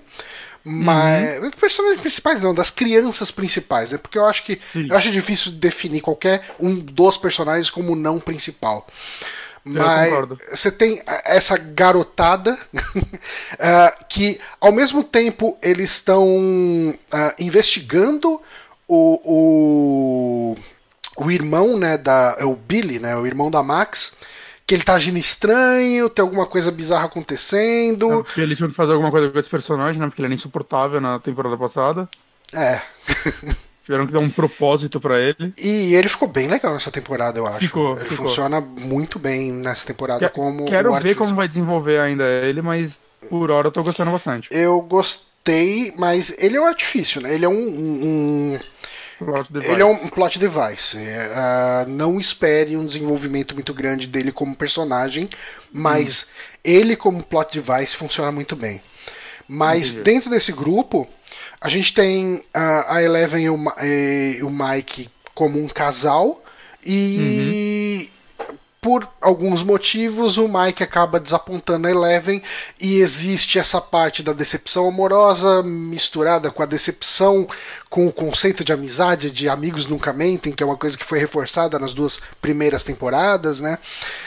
Mas. 0.62 1.40
Uhum. 1.40 1.52
Personagens 1.52 2.02
principais 2.02 2.42
não, 2.42 2.54
das 2.54 2.70
crianças 2.70 3.32
principais, 3.32 3.92
né? 3.92 3.98
Porque 3.98 4.18
eu 4.18 4.26
acho 4.26 4.44
que. 4.44 4.58
Sim. 4.58 4.88
Eu 4.90 4.98
acho 4.98 5.10
difícil 5.10 5.54
definir 5.54 6.02
qualquer 6.02 6.44
um 6.60 6.76
dos 6.76 7.16
personagens 7.16 7.70
como 7.70 7.96
não 7.96 8.20
principal. 8.20 8.86
Mas 9.66 10.14
você 10.52 10.70
tem 10.70 11.02
essa 11.24 11.58
garotada 11.58 12.60
uh, 12.76 14.04
que, 14.10 14.40
ao 14.60 14.74
mesmo 14.74 15.02
tempo, 15.02 15.58
eles 15.62 15.92
estão 15.92 16.28
uh, 16.28 16.96
investigando 17.40 18.42
o, 18.88 19.22
o, 19.24 20.58
o 21.18 21.32
irmão, 21.32 21.78
né, 21.78 21.98
da, 21.98 22.36
é 22.40 22.46
o 22.46 22.56
Billy, 22.56 23.00
né, 23.00 23.16
o 23.16 23.26
irmão 23.26 23.52
da 23.52 23.62
Max, 23.62 24.18
que 24.66 24.74
ele 24.74 24.84
tá 24.84 24.94
agindo 24.94 25.18
estranho, 25.18 26.10
tem 26.10 26.24
alguma 26.24 26.46
coisa 26.46 26.72
bizarra 26.72 27.06
acontecendo. 27.06 28.26
É, 28.38 28.42
eles 28.42 28.58
tinham 28.58 28.70
que 28.70 28.76
fazer 28.76 28.94
alguma 28.94 29.12
coisa 29.12 29.30
com 29.30 29.40
esse 29.40 29.50
personagem, 29.50 30.00
né, 30.00 30.08
porque 30.08 30.22
ele 30.22 30.28
era 30.28 30.34
insuportável 30.34 31.00
na 31.00 31.20
temporada 31.20 31.58
passada. 31.58 32.08
É. 32.54 32.82
Tiveram 33.84 34.08
que 34.08 34.14
dar 34.14 34.20
um 34.20 34.30
propósito 34.30 35.00
para 35.00 35.20
ele. 35.20 35.54
E 35.62 35.94
ele 35.94 36.08
ficou 36.08 36.28
bem 36.28 36.48
legal 36.48 36.74
nessa 36.74 36.90
temporada, 36.90 37.38
eu 37.38 37.46
acho. 37.46 37.68
Ficou, 37.68 37.98
ele 37.98 38.08
ficou. 38.08 38.28
funciona 38.28 38.62
muito 38.62 39.20
bem 39.20 39.52
nessa 39.52 39.86
temporada 39.86 40.30
que, 40.30 40.34
como. 40.34 40.66
Quero 40.66 40.98
ver 41.00 41.16
como 41.16 41.36
vai 41.36 41.50
desenvolver 41.50 42.00
ainda 42.00 42.24
ele, 42.24 42.62
mas 42.62 42.98
por 43.30 43.52
hora 43.52 43.68
eu 43.68 43.72
tô 43.72 43.84
gostando 43.84 44.12
bastante. 44.12 44.48
Eu 44.50 44.80
gostei, 44.82 45.94
mas 45.98 46.34
ele 46.38 46.56
é 46.56 46.62
um 46.62 46.66
artifício, 46.66 47.20
né? 47.20 47.34
Ele 47.34 47.44
é 47.44 47.50
um. 47.50 47.54
um 47.54 48.60
ele 49.64 49.82
é 49.82 49.86
um 49.86 50.08
plot 50.08 50.40
device. 50.40 50.98
Uh, 50.98 51.90
não 51.90 52.20
espere 52.20 52.78
um 52.78 52.86
desenvolvimento 52.86 53.54
muito 53.54 53.74
grande 53.74 54.08
dele 54.08 54.32
como 54.32 54.56
personagem, 54.56 55.30
mas 55.72 56.24
hum. 56.24 56.58
ele 56.64 56.96
como 56.96 57.24
plot 57.24 57.60
device 57.60 57.96
funciona 57.96 58.32
muito 58.32 58.56
bem. 58.56 58.82
Mas 59.48 59.90
Entendi. 59.92 60.04
dentro 60.04 60.30
desse 60.30 60.52
grupo, 60.52 61.08
a 61.60 61.70
gente 61.70 61.94
tem 61.94 62.44
a, 62.54 62.96
a 62.96 63.04
Eleven 63.04 63.44
e 63.44 63.50
o, 63.50 63.58
e 63.82 64.44
o, 64.44 64.50
Mike 64.50 65.10
como 65.34 65.60
um 65.60 65.68
casal 65.68 66.44
e 66.86 68.10
uhum. 68.10 68.23
Por 68.84 69.08
alguns 69.22 69.64
motivos 69.64 70.38
o 70.38 70.46
Mike 70.46 70.84
acaba 70.84 71.18
desapontando 71.18 71.88
a 71.88 71.90
Eleven 71.90 72.44
e 72.80 72.98
existe 73.00 73.58
essa 73.58 73.80
parte 73.80 74.22
da 74.22 74.34
decepção 74.34 74.90
amorosa 74.90 75.64
misturada 75.64 76.52
com 76.52 76.62
a 76.62 76.66
decepção 76.66 77.48
com 77.90 78.06
o 78.06 78.12
conceito 78.12 78.64
de 78.64 78.74
amizade, 78.74 79.32
de 79.32 79.48
amigos 79.48 79.88
nunca 79.88 80.12
mentem, 80.12 80.52
que 80.52 80.62
é 80.62 80.66
uma 80.66 80.76
coisa 80.76 80.98
que 80.98 81.06
foi 81.06 81.20
reforçada 81.20 81.80
nas 81.80 81.94
duas 81.94 82.20
primeiras 82.42 82.84
temporadas, 82.84 83.60
né? 83.60 83.78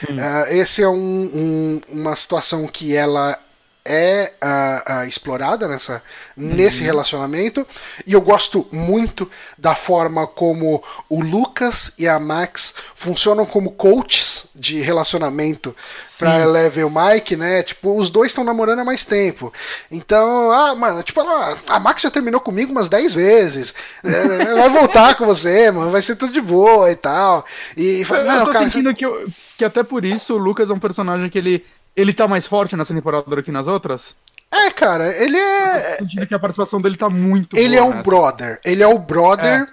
Uh, 0.05 0.55
esse 0.55 0.83
é 0.83 0.89
um, 0.89 0.95
um, 0.95 1.81
uma 1.89 2.17
situação 2.17 2.67
que 2.67 2.95
ela 2.95 3.39
é 3.87 4.33
uh, 4.43 4.93
uh, 4.93 5.09
explorada 5.09 5.69
nessa, 5.69 6.03
uhum. 6.37 6.55
nesse 6.55 6.83
relacionamento. 6.83 7.67
E 8.07 8.13
eu 8.13 8.21
gosto 8.21 8.67
muito 8.73 9.31
da 9.57 9.75
forma 9.75 10.27
como 10.27 10.83
o 11.09 11.23
Lucas 11.23 11.93
e 11.99 12.09
a 12.09 12.19
Max 12.19 12.75
funcionam 12.95 13.47
como 13.47 13.73
coaches 13.73 14.49
de 14.55 14.81
relacionamento 14.81 15.75
pra 16.19 16.41
Eleven 16.41 16.83
e 16.83 16.85
o 16.85 16.91
Mike, 16.91 17.37
né? 17.37 17.63
Tipo, 17.63 17.97
os 17.97 18.11
dois 18.11 18.31
estão 18.31 18.43
namorando 18.43 18.81
há 18.81 18.85
mais 18.85 19.05
tempo. 19.05 19.53
Então, 19.91 20.51
ah, 20.51 20.75
mano, 20.75 21.03
tipo, 21.03 21.21
ela, 21.21 21.57
a 21.69 21.79
Max 21.79 22.03
já 22.03 22.11
terminou 22.11 22.41
comigo 22.41 22.73
umas 22.73 22.89
10 22.89 23.15
vezes. 23.15 23.75
É, 24.03 24.55
vai 24.55 24.71
voltar 24.71 25.15
com 25.15 25.27
você, 25.27 25.71
mano, 25.71 25.91
vai 25.91 26.03
ser 26.03 26.17
tudo 26.17 26.33
de 26.33 26.41
boa 26.41 26.91
e 26.91 26.97
tal. 26.97 27.45
E 27.77 28.05
eu, 28.09 28.25
não, 28.25 28.35
eu 28.35 28.45
tô 28.47 28.53
cara, 28.53 28.65
sentindo 28.67 28.91
você... 28.91 28.97
que, 28.97 29.07
eu, 29.07 29.29
que 29.59 29.65
até 29.65 29.83
por 29.83 30.05
isso 30.05 30.35
o 30.35 30.39
Lucas 30.39 30.71
é 30.71 30.73
um 30.73 30.79
personagem 30.79 31.29
que 31.29 31.39
ele 31.39 31.65
ele 31.97 32.13
tá 32.13 32.29
mais 32.29 32.47
forte 32.47 32.77
nessa 32.77 32.95
temporada 32.95 33.25
do 33.35 33.43
que 33.43 33.51
nas 33.51 33.67
outras? 33.67 34.15
É, 34.53 34.71
cara, 34.71 35.09
ele 35.23 35.37
é. 35.37 35.99
Eu 36.19 36.27
que 36.27 36.35
a 36.35 36.39
participação 36.39 36.81
dele 36.81 36.97
tá 36.97 37.11
muito 37.11 37.57
Ele 37.57 37.77
é 37.77 37.83
o 37.83 38.03
brother. 38.03 38.61
Ele 38.65 38.83
é 38.83 38.87
o 38.87 38.99
brother 38.99 39.63
é. 39.63 39.67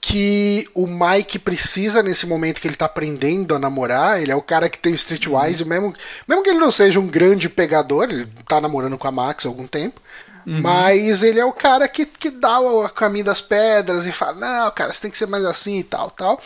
que 0.00 0.68
o 0.74 0.86
Mike 0.86 1.38
precisa 1.38 2.02
nesse 2.02 2.26
momento 2.26 2.60
que 2.60 2.66
ele 2.66 2.76
tá 2.76 2.86
aprendendo 2.86 3.54
a 3.54 3.58
namorar. 3.58 4.20
Ele 4.20 4.32
é 4.32 4.36
o 4.36 4.42
cara 4.42 4.68
que 4.68 4.78
tem 4.78 4.92
o 4.92 4.96
Streetwise, 4.96 5.62
uhum. 5.62 5.68
mesmo, 5.68 5.94
mesmo 6.26 6.42
que 6.42 6.50
ele 6.50 6.58
não 6.58 6.70
seja 6.70 6.98
um 6.98 7.06
grande 7.06 7.48
pegador, 7.48 8.04
ele 8.04 8.26
tá 8.46 8.60
namorando 8.60 8.96
com 8.96 9.06
a 9.06 9.12
Max 9.12 9.44
há 9.44 9.48
algum 9.48 9.66
tempo. 9.66 10.00
Uhum. 10.48 10.62
Mas 10.62 11.22
ele 11.22 11.38
é 11.38 11.44
o 11.44 11.52
cara 11.52 11.86
que, 11.86 12.06
que 12.06 12.30
dá 12.30 12.58
o 12.58 12.88
caminho 12.88 13.26
das 13.26 13.42
pedras 13.42 14.06
e 14.06 14.12
fala: 14.12 14.64
não, 14.64 14.70
cara, 14.70 14.90
você 14.90 15.02
tem 15.02 15.10
que 15.10 15.18
ser 15.18 15.26
mais 15.26 15.44
assim 15.44 15.80
e 15.80 15.84
tal, 15.84 16.10
tal. 16.10 16.42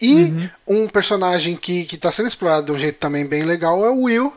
E 0.00 0.22
uhum. 0.22 0.50
um 0.68 0.88
personagem 0.88 1.56
que, 1.56 1.84
que 1.84 1.96
tá 1.96 2.12
sendo 2.12 2.28
explorado 2.28 2.66
de 2.66 2.72
um 2.72 2.78
jeito 2.78 3.00
também 3.00 3.26
bem 3.26 3.42
legal 3.42 3.84
é 3.84 3.90
o 3.90 4.02
Will, 4.02 4.32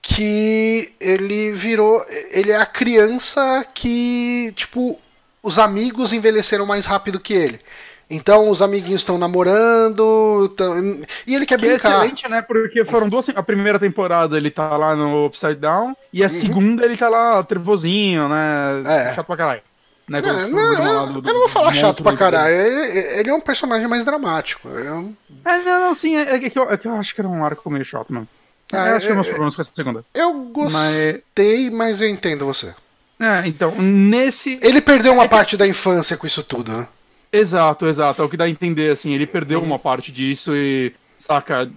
que 0.00 0.94
ele 0.98 1.52
virou. 1.52 2.02
Ele 2.30 2.50
é 2.50 2.56
a 2.56 2.64
criança 2.64 3.66
que, 3.74 4.50
tipo, 4.56 4.98
os 5.42 5.58
amigos 5.58 6.14
envelheceram 6.14 6.64
mais 6.64 6.86
rápido 6.86 7.20
que 7.20 7.34
ele. 7.34 7.60
Então 8.10 8.48
os 8.48 8.62
amiguinhos 8.62 9.02
estão 9.02 9.18
namorando 9.18 10.48
tão... 10.56 10.78
e 11.26 11.34
ele 11.34 11.44
quer 11.44 11.58
que 11.58 11.66
é 11.66 11.68
brincar. 11.68 11.90
É 11.90 11.96
excelente, 11.96 12.28
né? 12.28 12.40
Porque 12.40 12.84
foram 12.84 13.08
duas. 13.08 13.28
A 13.30 13.42
primeira 13.42 13.78
temporada 13.78 14.36
ele 14.36 14.50
tá 14.50 14.76
lá 14.76 14.96
no 14.96 15.26
Upside 15.26 15.56
Down 15.56 15.94
e 16.12 16.22
a 16.22 16.26
uhum. 16.26 16.30
segunda 16.30 16.84
ele 16.84 16.96
tá 16.96 17.08
lá 17.08 17.42
trevozinho, 17.42 18.28
né? 18.28 18.82
É. 18.86 19.14
Chato 19.14 19.26
pra 19.26 19.36
caralho. 19.36 19.62
Né, 20.08 20.22
não, 20.22 20.48
não, 20.48 21.12
do, 21.20 21.28
eu 21.28 21.34
não 21.34 21.40
vou 21.40 21.48
falar 21.50 21.74
chato 21.74 22.02
pra 22.02 22.16
caralho. 22.16 22.54
Ele, 22.54 22.98
ele, 23.20 23.30
é 23.30 23.34
um 23.34 23.40
personagem 23.40 23.86
mais 23.86 24.06
dramático. 24.06 24.66
Eu... 24.66 25.12
É, 25.44 25.58
não, 25.58 25.80
não, 25.88 25.94
sim, 25.94 26.16
é, 26.16 26.36
é, 26.36 26.38
que 26.38 26.58
eu, 26.58 26.70
é, 26.70 26.78
que 26.78 26.88
eu, 26.88 26.94
acho 26.94 27.14
que 27.14 27.20
era 27.20 27.28
um 27.28 27.44
arco 27.44 27.70
meio 27.70 27.84
chato 27.84 28.10
mesmo. 28.10 28.26
Ah, 28.72 28.88
eu 28.88 28.96
acho 28.96 29.06
que 29.06 29.12
meus 29.12 29.26
problemas 29.26 29.56
com 29.56 29.60
essa 29.60 29.70
segunda. 29.76 30.02
Eu 30.14 30.32
gostei, 30.44 31.68
mas... 31.68 31.74
mas 31.74 32.00
eu 32.00 32.08
entendo 32.08 32.46
você. 32.46 32.74
É, 33.20 33.46
então, 33.46 33.74
nesse. 33.76 34.58
Ele 34.62 34.80
perdeu 34.80 35.12
uma 35.12 35.24
é 35.24 35.28
parte 35.28 35.58
da 35.58 35.66
infância 35.66 36.16
com 36.16 36.26
isso 36.26 36.42
tudo, 36.42 36.72
né? 36.72 36.88
Exato, 37.32 37.86
exato. 37.86 38.22
É 38.22 38.24
o 38.24 38.28
que 38.28 38.36
dá 38.36 38.44
a 38.44 38.50
entender, 38.50 38.90
assim. 38.90 39.12
Ele 39.12 39.26
perdeu 39.26 39.62
uma 39.62 39.78
parte 39.78 40.10
disso 40.10 40.54
e. 40.54 40.92
Saca? 41.18 41.70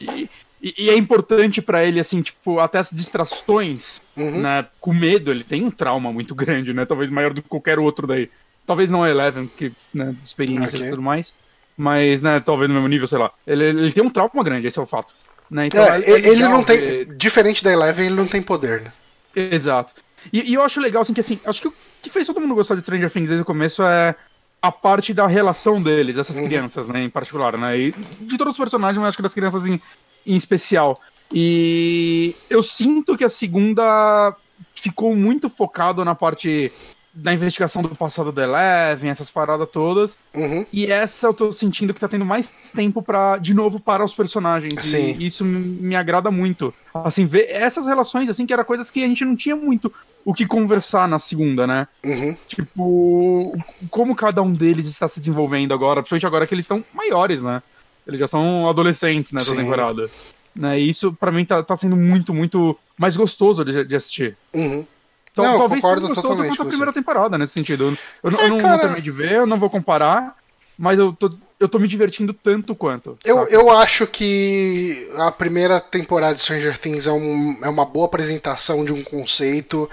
E, 0.00 0.28
e 0.62 0.90
é 0.90 0.96
importante 0.96 1.62
para 1.62 1.84
ele, 1.84 2.00
assim, 2.00 2.20
tipo, 2.20 2.58
até 2.58 2.78
as 2.78 2.90
distrações, 2.90 4.02
uhum. 4.16 4.40
né? 4.40 4.66
Com 4.80 4.92
medo, 4.92 5.30
ele 5.30 5.44
tem 5.44 5.64
um 5.64 5.70
trauma 5.70 6.12
muito 6.12 6.34
grande, 6.34 6.74
né? 6.74 6.84
Talvez 6.84 7.10
maior 7.10 7.32
do 7.32 7.42
que 7.42 7.48
qualquer 7.48 7.78
outro 7.78 8.06
daí. 8.06 8.28
Talvez 8.66 8.90
não 8.90 9.02
a 9.02 9.08
Eleven, 9.08 9.50
que, 9.56 9.72
né, 9.94 10.14
experiências 10.22 10.74
okay. 10.74 10.88
e 10.88 10.90
tudo 10.90 11.00
mais. 11.00 11.32
Mas, 11.76 12.20
né, 12.20 12.40
talvez 12.40 12.68
no 12.68 12.74
mesmo 12.74 12.88
nível, 12.88 13.06
sei 13.06 13.18
lá. 13.18 13.30
Ele, 13.46 13.64
ele 13.64 13.92
tem 13.92 14.02
um 14.02 14.10
trauma 14.10 14.42
grande, 14.42 14.66
esse 14.66 14.78
é 14.78 14.82
o 14.82 14.86
fato. 14.86 15.14
Né? 15.50 15.66
Então, 15.66 15.82
é, 15.82 16.00
é 16.00 16.28
ele 16.28 16.42
não 16.42 16.62
tem. 16.62 16.78
Ver... 16.78 17.04
Diferente 17.16 17.64
da 17.64 17.72
Eleven, 17.72 18.06
ele 18.06 18.16
não 18.16 18.26
tem 18.26 18.42
poder, 18.42 18.82
né? 18.82 18.92
Exato. 19.34 19.94
E, 20.32 20.50
e, 20.50 20.54
eu 20.54 20.62
acho 20.62 20.80
legal, 20.80 21.02
assim, 21.02 21.14
que 21.14 21.20
assim, 21.20 21.38
acho 21.44 21.62
que 21.62 21.68
o 21.68 21.74
que 22.02 22.10
fez 22.10 22.26
todo 22.26 22.40
mundo 22.40 22.54
gostar 22.54 22.74
de 22.74 22.82
Stranger 22.82 23.10
Things 23.10 23.28
desde 23.28 23.42
o 23.42 23.46
começo 23.46 23.82
é 23.82 24.14
a 24.60 24.72
parte 24.72 25.14
da 25.14 25.26
relação 25.26 25.80
deles, 25.80 26.18
essas 26.18 26.36
uhum. 26.36 26.46
crianças, 26.46 26.88
né, 26.88 27.04
em 27.04 27.10
particular, 27.10 27.56
né? 27.56 27.78
E 27.78 27.94
de 28.20 28.36
todos 28.36 28.52
os 28.52 28.58
personagens, 28.58 28.98
mas 28.98 29.08
acho 29.08 29.16
que 29.16 29.22
das 29.22 29.34
crianças 29.34 29.66
em, 29.66 29.80
em 30.26 30.36
especial. 30.36 31.00
E 31.32 32.34
eu 32.48 32.62
sinto 32.62 33.16
que 33.16 33.24
a 33.24 33.28
segunda 33.28 34.34
ficou 34.74 35.14
muito 35.14 35.48
focado 35.48 36.04
na 36.04 36.14
parte 36.14 36.72
da 37.20 37.34
investigação 37.34 37.82
do 37.82 37.88
passado 37.90 38.30
do 38.30 38.40
Eleven, 38.40 39.10
essas 39.10 39.28
paradas 39.28 39.68
todas. 39.70 40.16
Uhum. 40.34 40.64
E 40.72 40.86
essa 40.86 41.26
eu 41.26 41.34
tô 41.34 41.50
sentindo 41.50 41.92
que 41.92 42.00
tá 42.00 42.08
tendo 42.08 42.24
mais 42.24 42.52
tempo 42.74 43.02
para 43.02 43.38
de 43.38 43.52
novo, 43.52 43.80
para 43.80 44.04
os 44.04 44.14
personagens. 44.14 44.86
Sim. 44.86 45.16
E 45.18 45.26
isso 45.26 45.44
me 45.44 45.96
agrada 45.96 46.30
muito. 46.30 46.72
Assim, 46.94 47.26
ver 47.26 47.46
essas 47.50 47.86
relações, 47.86 48.30
assim, 48.30 48.46
que 48.46 48.52
era 48.52 48.64
coisas 48.64 48.90
que 48.90 49.02
a 49.02 49.06
gente 49.06 49.24
não 49.24 49.34
tinha 49.34 49.56
muito 49.56 49.92
o 50.24 50.32
que 50.32 50.46
conversar 50.46 51.08
na 51.08 51.18
segunda, 51.18 51.66
né? 51.66 51.88
Uhum. 52.04 52.36
Tipo, 52.46 53.58
como 53.90 54.14
cada 54.14 54.40
um 54.40 54.52
deles 54.52 54.88
está 54.88 55.08
se 55.08 55.18
desenvolvendo 55.18 55.74
agora, 55.74 56.00
principalmente 56.02 56.26
agora 56.26 56.46
que 56.46 56.54
eles 56.54 56.64
estão 56.64 56.84
maiores, 56.94 57.42
né? 57.42 57.62
Eles 58.06 58.20
já 58.20 58.26
são 58.26 58.68
adolescentes 58.68 59.32
nessa 59.32 59.50
Sim. 59.50 59.58
temporada. 59.58 60.08
Né? 60.54 60.80
E 60.80 60.88
isso, 60.88 61.12
para 61.12 61.32
mim, 61.32 61.44
tá, 61.44 61.62
tá 61.62 61.76
sendo 61.76 61.96
muito, 61.96 62.32
muito 62.32 62.76
mais 62.96 63.16
gostoso 63.16 63.64
de, 63.64 63.84
de 63.84 63.96
assistir. 63.96 64.36
Uhum. 64.54 64.84
Então, 65.30 65.44
não, 65.44 65.58
talvez 65.58 65.80
concordo 65.80 66.08
seja 66.08 66.14
gostoso 66.20 66.44
quanto 66.44 66.62
a 66.62 66.66
primeira 66.66 66.92
temporada 66.92 67.38
nesse 67.38 67.52
sentido. 67.52 67.96
Eu, 68.22 68.30
eu, 68.30 68.38
é, 68.38 68.48
não, 68.48 68.58
cara... 68.58 68.78
terminei 68.78 69.02
de 69.02 69.10
ver, 69.10 69.32
eu 69.32 69.46
não 69.46 69.58
vou 69.58 69.70
comparar, 69.70 70.36
mas 70.76 70.98
eu 70.98 71.12
tô, 71.12 71.32
eu 71.58 71.68
tô 71.68 71.78
me 71.78 71.88
divertindo 71.88 72.32
tanto 72.32 72.74
quanto. 72.74 73.18
Eu, 73.24 73.46
eu 73.48 73.70
acho 73.70 74.06
que 74.06 75.10
a 75.16 75.30
primeira 75.30 75.80
temporada 75.80 76.34
de 76.34 76.40
Stranger 76.40 76.78
Things 76.78 77.06
é, 77.06 77.12
um, 77.12 77.58
é 77.62 77.68
uma 77.68 77.84
boa 77.84 78.06
apresentação 78.06 78.84
de 78.84 78.92
um 78.92 79.02
conceito. 79.02 79.88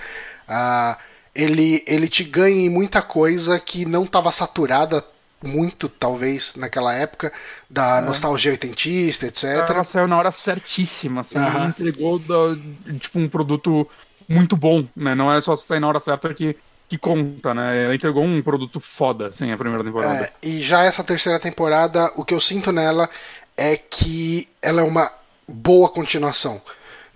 Uh, 0.47 0.95
ele, 1.33 1.83
ele 1.85 2.07
te 2.07 2.23
ganha 2.23 2.65
em 2.65 2.69
muita 2.69 3.01
coisa 3.01 3.59
que 3.59 3.85
não 3.85 4.03
estava 4.03 4.31
saturada 4.31 5.03
muito, 5.43 5.87
talvez, 5.87 6.55
naquela 6.55 6.93
época, 6.93 7.31
da 7.69 7.97
é. 7.97 8.01
nostalgia 8.01 8.51
oitentista, 8.51 9.27
etc. 9.27 9.43
Ela 9.69 9.83
saiu 9.83 10.07
na 10.07 10.17
hora 10.17 10.31
certíssima, 10.31 11.21
assim, 11.21 11.37
uhum. 11.37 11.67
entregou 11.67 12.19
da, 12.19 12.57
tipo 12.99 13.19
um 13.19 13.29
produto 13.29 13.87
muito 14.27 14.55
bom, 14.55 14.85
né? 14.95 15.15
Não 15.15 15.33
é 15.33 15.39
só 15.41 15.55
sair 15.55 15.79
na 15.79 15.87
hora 15.87 15.99
certa 15.99 16.33
que, 16.33 16.55
que 16.89 16.97
conta, 16.97 17.53
né? 17.53 17.85
Ela 17.85 17.95
entregou 17.95 18.23
um 18.23 18.41
produto 18.41 18.79
foda, 18.79 19.27
assim, 19.27 19.51
a 19.51 19.57
primeira 19.57 19.83
temporada. 19.83 20.25
É, 20.25 20.33
e 20.41 20.61
já 20.61 20.83
essa 20.83 21.03
terceira 21.03 21.39
temporada, 21.39 22.11
o 22.15 22.25
que 22.25 22.33
eu 22.33 22.41
sinto 22.41 22.71
nela 22.71 23.09
é 23.57 23.77
que 23.77 24.47
ela 24.61 24.81
é 24.81 24.83
uma 24.83 25.11
boa 25.47 25.89
continuação. 25.89 26.61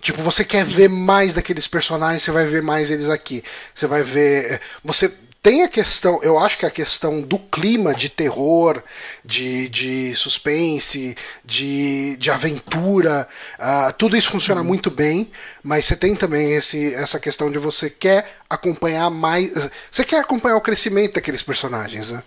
Tipo, 0.00 0.22
você 0.22 0.44
quer 0.44 0.64
ver 0.64 0.88
mais 0.88 1.34
daqueles 1.34 1.66
personagens, 1.66 2.22
você 2.22 2.30
vai 2.30 2.46
ver 2.46 2.62
mais 2.62 2.90
eles 2.90 3.08
aqui. 3.08 3.44
Você 3.74 3.86
vai 3.86 4.02
ver. 4.02 4.60
Você 4.82 5.12
tem 5.42 5.62
a 5.62 5.68
questão, 5.68 6.22
eu 6.22 6.38
acho 6.38 6.58
que 6.58 6.66
a 6.66 6.70
questão 6.70 7.22
do 7.22 7.38
clima 7.38 7.94
de 7.94 8.10
terror, 8.10 8.82
de, 9.24 9.68
de 9.70 10.14
suspense, 10.14 11.16
de, 11.44 12.16
de 12.18 12.30
aventura, 12.30 13.26
uh, 13.58 13.92
tudo 13.96 14.16
isso 14.16 14.30
funciona 14.30 14.60
uhum. 14.60 14.66
muito 14.66 14.90
bem, 14.90 15.30
mas 15.62 15.86
você 15.86 15.96
tem 15.96 16.14
também 16.14 16.52
esse, 16.52 16.94
essa 16.94 17.18
questão 17.18 17.50
de 17.50 17.58
você 17.58 17.88
quer 17.88 18.38
acompanhar 18.50 19.08
mais. 19.08 19.50
Você 19.90 20.04
quer 20.04 20.20
acompanhar 20.20 20.56
o 20.56 20.60
crescimento 20.60 21.14
daqueles 21.14 21.42
personagens, 21.42 22.10
né? 22.10 22.22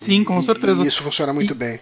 Sim, 0.00 0.24
com 0.24 0.42
certeza. 0.42 0.82
E 0.82 0.86
isso 0.86 1.02
funciona 1.02 1.34
muito 1.34 1.52
e, 1.52 1.54
bem. 1.54 1.80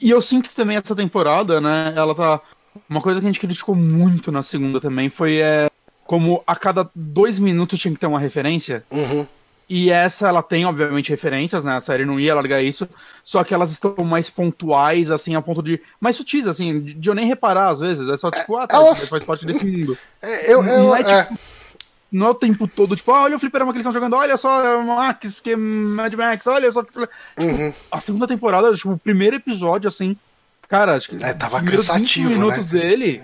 E 0.00 0.08
eu 0.10 0.20
sinto 0.20 0.48
que 0.48 0.54
também 0.54 0.76
essa 0.76 0.94
temporada, 0.94 1.60
né, 1.60 1.92
ela 1.96 2.14
tá. 2.14 2.40
Uma 2.88 3.02
coisa 3.02 3.20
que 3.20 3.26
a 3.26 3.28
gente 3.28 3.40
criticou 3.40 3.74
muito 3.74 4.32
na 4.32 4.42
segunda 4.42 4.80
também 4.80 5.10
foi 5.10 5.38
é, 5.38 5.68
como 6.06 6.42
a 6.46 6.56
cada 6.56 6.88
dois 6.94 7.38
minutos 7.38 7.78
tinha 7.78 7.92
que 7.92 8.00
ter 8.00 8.06
uma 8.06 8.20
referência. 8.20 8.84
Uhum. 8.90 9.26
E 9.74 9.88
essa, 9.88 10.28
ela 10.28 10.42
tem, 10.42 10.66
obviamente, 10.66 11.08
referências, 11.08 11.64
né? 11.64 11.74
A 11.74 11.80
série 11.80 12.04
não 12.04 12.20
ia 12.20 12.34
largar 12.34 12.62
isso, 12.62 12.86
só 13.24 13.42
que 13.42 13.54
elas 13.54 13.70
estão 13.70 13.96
mais 14.04 14.28
pontuais, 14.28 15.10
assim, 15.10 15.34
a 15.34 15.40
ponto 15.40 15.62
de. 15.62 15.80
mais 15.98 16.14
sutis, 16.14 16.46
assim, 16.46 16.78
de, 16.78 17.08
eu 17.08 17.14
nem 17.14 17.26
reparar 17.26 17.70
às 17.70 17.80
vezes. 17.80 18.06
É 18.06 18.18
só 18.18 18.30
tipo, 18.30 18.54
ah, 18.58 18.66
tá, 18.66 18.76
elas... 18.76 19.08
faz 19.08 19.24
parte 19.24 19.46
desse 19.46 19.64
mundo. 19.64 19.96
É, 20.20 20.52
eu, 20.52 20.62
eu, 20.62 20.78
não, 20.78 20.94
é, 20.94 21.00
é, 21.00 21.22
tipo, 21.22 21.38
não 22.12 22.26
é 22.26 22.30
o 22.30 22.34
tempo 22.34 22.68
todo, 22.68 22.94
tipo, 22.94 23.10
ah, 23.10 23.22
olha 23.22 23.34
o 23.34 23.40
fliperama 23.40 23.72
que 23.72 23.78
eles 23.78 23.86
estão 23.86 23.92
jogando, 23.92 24.14
olha 24.14 24.36
só, 24.36 24.64
é 24.64 24.84
Max, 24.84 25.32
porque 25.32 25.56
Mad 25.56 26.12
Max, 26.14 26.46
olha 26.46 26.70
só. 26.70 26.84
Tipo, 26.84 27.08
uhum. 27.38 27.72
A 27.90 28.00
segunda 28.00 28.28
temporada, 28.28 28.72
tipo, 28.74 28.92
o 28.92 28.98
primeiro 28.98 29.36
episódio, 29.36 29.88
assim, 29.88 30.14
cara, 30.68 30.96
acho 30.96 31.08
que. 31.08 31.24
É, 31.24 31.32
tava 31.32 31.62
cansativo. 31.62 32.28
Os 32.28 32.36
minutos 32.36 32.70
né? 32.70 32.78
dele 32.78 33.22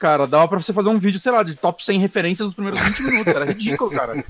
cara, 0.00 0.26
dava 0.26 0.48
pra 0.48 0.58
você 0.58 0.72
fazer 0.72 0.88
um 0.88 0.98
vídeo, 0.98 1.20
sei 1.20 1.30
lá, 1.30 1.42
de 1.42 1.54
top 1.54 1.84
100 1.84 2.00
referências 2.00 2.46
nos 2.46 2.54
primeiros 2.54 2.80
20 2.80 3.02
minutos. 3.02 3.34
Era 3.34 3.44
ridículo, 3.44 3.90
cara. 3.90 4.24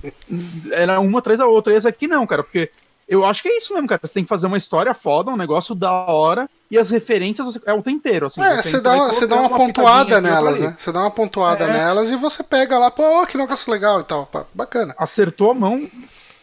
Era 0.73 1.01
uma 1.01 1.21
atrás 1.21 1.39
da 1.39 1.47
outra. 1.47 1.73
E 1.73 1.77
esse 1.77 1.89
aqui 1.89 2.09
não, 2.09 2.27
cara, 2.27 2.43
porque 2.43 2.71
eu 3.09 3.25
acho 3.25 3.41
que 3.41 3.49
é 3.49 3.57
isso 3.57 3.73
mesmo, 3.73 3.89
cara. 3.89 4.01
Você 4.03 4.15
tem 4.15 4.25
que 4.25 4.29
fazer 4.29 4.49
uma 4.49 4.57
história 4.57 4.93
foda, 4.93 5.31
um 5.31 5.37
negócio 5.37 5.75
da 5.75 5.93
hora, 5.93 6.51
e 6.71 6.77
as 6.77 6.91
referências 6.91 7.59
é 7.65 7.73
o 7.73 7.83
tempero, 7.83 8.27
assim. 8.27 8.43
É, 8.43 8.63
você 8.63 8.81
dá, 8.81 8.97
você 9.07 9.27
dá 9.27 9.37
uma, 9.37 9.49
uma 9.49 9.57
pontuada 9.57 10.21
nelas, 10.21 10.61
né? 10.61 10.77
Você 10.79 10.93
dá 10.93 11.01
uma 11.01 11.11
pontuada 11.11 11.65
é. 11.65 11.73
nelas 11.73 12.11
e 12.11 12.17
você 12.17 12.43
pega 12.43 12.77
lá, 12.77 12.91
pô, 12.91 13.25
que 13.27 13.39
negócio 13.39 13.71
legal 13.73 14.01
e 14.01 14.05
tal. 14.05 14.29
Bacana. 14.53 14.95
Acertou 14.99 15.53
a 15.53 15.55
mão 15.55 15.89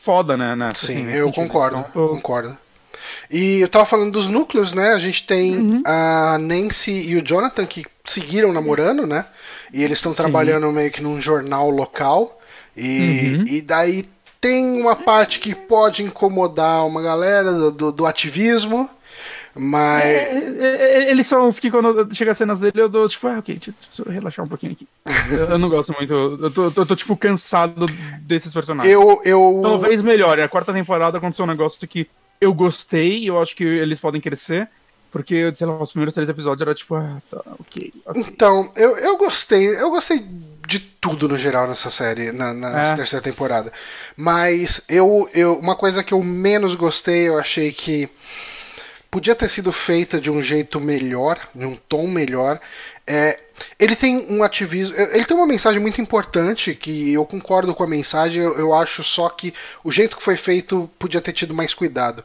foda, 0.02 0.38
né? 0.38 0.56
Nessa, 0.56 0.88
Sim, 0.88 1.08
assim, 1.08 1.12
eu 1.12 1.32
concordo, 1.34 1.78
então, 1.78 1.92
tô... 1.92 2.16
concordo. 2.16 2.58
E 3.30 3.62
eu 3.62 3.68
tava 3.68 3.86
falando 3.86 4.12
dos 4.12 4.28
núcleos, 4.28 4.74
né? 4.74 4.94
A 4.94 5.00
gente 5.00 5.26
tem 5.26 5.58
uhum. 5.58 5.84
a 5.86 6.38
Nancy 6.40 6.92
e 6.92 7.16
o 7.16 7.22
Jonathan 7.22 7.66
que 7.66 7.86
seguiram 8.06 8.54
namorando, 8.54 9.06
né? 9.06 9.26
E 9.74 9.84
eles 9.84 9.98
estão 9.98 10.14
trabalhando 10.14 10.72
meio 10.72 10.92
que 10.92 11.02
num 11.02 11.20
jornal 11.20 11.70
local. 11.70 12.40
E, 12.76 13.36
uhum. 13.36 13.44
e 13.48 13.62
daí 13.62 14.08
tem 14.40 14.80
uma 14.80 14.96
parte 14.96 15.40
que 15.40 15.54
pode 15.54 16.04
incomodar 16.04 16.86
uma 16.86 17.02
galera 17.02 17.52
do, 17.52 17.72
do, 17.72 17.92
do 17.92 18.06
ativismo. 18.06 18.90
Mas. 19.54 20.04
É, 20.04 20.38
é, 20.60 21.06
é 21.08 21.12
eles 21.12 21.28
são 21.28 21.48
os 21.48 21.60
que 21.60 21.72
quando 21.72 22.16
chega 22.16 22.32
as 22.32 22.38
cenas 22.38 22.60
dele 22.60 22.80
eu 22.80 22.88
dou 22.88 23.10
tipo, 23.10 23.28
ah, 23.28 23.40
ok, 23.40 23.56
deixa, 23.56 23.74
eu 23.98 24.12
relaxar 24.12 24.46
um 24.46 24.48
pouquinho 24.48 24.74
aqui. 24.74 24.88
eu, 25.34 25.50
eu 25.50 25.58
não 25.58 25.70
gosto 25.70 25.94
muito. 25.94 26.14
Eu 26.14 26.52
tô, 26.52 26.72
tô, 26.72 26.86
tô, 26.86 26.96
tipo, 26.96 27.18
cansado 27.18 27.88
desses 28.22 28.54
personagens. 28.54 28.94
Eu, 28.94 29.20
eu... 29.26 29.60
Talvez 29.64 30.02
melhore. 30.02 30.42
A 30.42 30.48
quarta 30.48 30.72
temporada 30.72 31.18
aconteceu 31.18 31.44
um 31.44 31.48
negócio 31.48 31.88
que 31.88 32.08
eu 32.40 32.54
gostei, 32.54 33.30
eu 33.30 33.42
acho 33.42 33.56
que 33.56 33.64
eles 33.64 34.00
podem 34.00 34.22
crescer. 34.22 34.70
Porque, 35.12 35.54
sei 35.56 35.66
lá, 35.66 35.82
os 35.82 35.92
primeiros 35.92 36.14
três 36.14 36.30
episódios 36.30 36.62
era 36.62 36.76
tipo, 36.76 36.94
ah, 36.96 37.22
tá, 37.32 37.42
ok. 37.60 37.94
okay. 38.06 38.22
Então, 38.22 38.72
eu, 38.76 38.98
eu 38.98 39.18
gostei. 39.18 39.68
Eu 39.82 39.90
gostei 39.90 40.24
de 40.68 40.80
tudo 40.80 41.30
no 41.30 41.38
geral 41.38 41.68
nessa 41.68 41.90
série, 41.90 42.32
na, 42.34 42.54
nessa 42.54 42.94
é. 42.94 42.96
terceira 42.98 43.24
temporada. 43.24 43.72
Mas 44.16 44.82
eu, 44.90 45.30
eu. 45.34 45.58
Uma 45.58 45.76
coisa 45.76 46.04
que 46.04 46.14
eu 46.14 46.22
menos 46.22 46.76
gostei, 46.76 47.30
eu 47.30 47.40
achei 47.40 47.72
que 47.72 48.10
podia 49.10 49.34
ter 49.34 49.50
sido 49.50 49.72
feita 49.72 50.20
de 50.20 50.30
um 50.30 50.44
jeito 50.44 50.80
melhor, 50.80 51.40
de 51.56 51.66
um 51.66 51.76
tom 51.76 52.08
melhor. 52.08 52.60
É, 53.08 53.40
ele 53.80 53.96
tem 53.96 54.28
um 54.30 54.44
ativismo. 54.44 54.96
Ele 54.96 55.26
tem 55.26 55.36
uma 55.36 55.48
mensagem 55.48 55.80
muito 55.80 56.02
importante 56.02 56.76
que 56.76 57.14
eu 57.14 57.26
concordo 57.26 57.74
com 57.74 57.84
a 57.84 57.88
mensagem. 57.88 58.42
Eu, 58.42 58.58
eu 58.58 58.74
acho 58.74 59.04
só 59.04 59.30
que 59.30 59.54
o 59.84 59.92
jeito 59.92 60.18
que 60.18 60.24
foi 60.24 60.36
feito 60.36 60.90
podia 61.00 61.22
ter 61.22 61.34
tido 61.34 61.54
mais 61.54 61.74
cuidado 61.74 62.24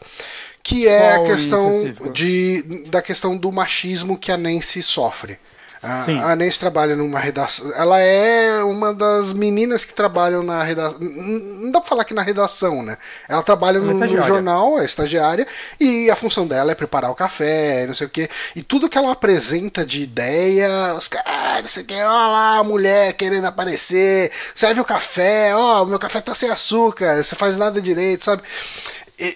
que 0.62 0.86
é 0.86 1.14
Qual 1.14 1.24
a 1.24 1.26
questão 1.26 1.94
de, 2.12 2.62
da 2.86 3.02
questão 3.02 3.36
do 3.36 3.50
machismo 3.50 4.16
que 4.16 4.30
a 4.30 4.36
Nancy 4.36 4.82
sofre. 4.82 5.38
A, 5.82 6.30
a 6.30 6.36
Nancy 6.36 6.60
trabalha 6.60 6.94
numa 6.94 7.18
redação. 7.18 7.72
Ela 7.74 7.98
é 7.98 8.62
uma 8.62 8.94
das 8.94 9.32
meninas 9.32 9.84
que 9.84 9.92
trabalham 9.92 10.42
na 10.42 10.62
redação. 10.62 10.98
Não 11.00 11.72
dá 11.72 11.80
pra 11.80 11.88
falar 11.88 12.04
que 12.04 12.14
na 12.14 12.22
redação, 12.22 12.84
né? 12.84 12.96
Ela 13.28 13.42
trabalha 13.42 13.80
no, 13.80 13.92
no, 13.92 14.22
jornal, 14.22 14.78
é 14.78 14.84
estagiária, 14.84 15.44
e 15.80 16.08
a 16.08 16.14
função 16.14 16.46
dela 16.46 16.70
é 16.70 16.76
preparar 16.76 17.10
o 17.10 17.16
café, 17.16 17.84
não 17.86 17.94
sei 17.94 18.06
o 18.06 18.10
quê. 18.10 18.30
E 18.54 18.62
tudo 18.62 18.88
que 18.88 18.96
ela 18.96 19.10
apresenta 19.10 19.84
de 19.84 20.02
ideia, 20.02 20.94
os 20.94 21.08
caras, 21.08 21.26
ah, 21.26 21.60
não 21.60 21.68
sei 21.68 21.82
o 21.82 21.86
quê, 21.86 22.00
ó 22.00 22.28
lá, 22.28 22.58
a 22.58 22.64
mulher 22.64 23.14
querendo 23.14 23.46
aparecer, 23.46 24.30
serve 24.54 24.80
o 24.80 24.84
café, 24.84 25.54
ó, 25.56 25.82
o 25.82 25.86
meu 25.86 25.98
café 25.98 26.20
tá 26.20 26.32
sem 26.32 26.48
açúcar, 26.48 27.24
você 27.24 27.34
faz 27.34 27.56
nada 27.56 27.82
direito, 27.82 28.24
sabe? 28.24 28.42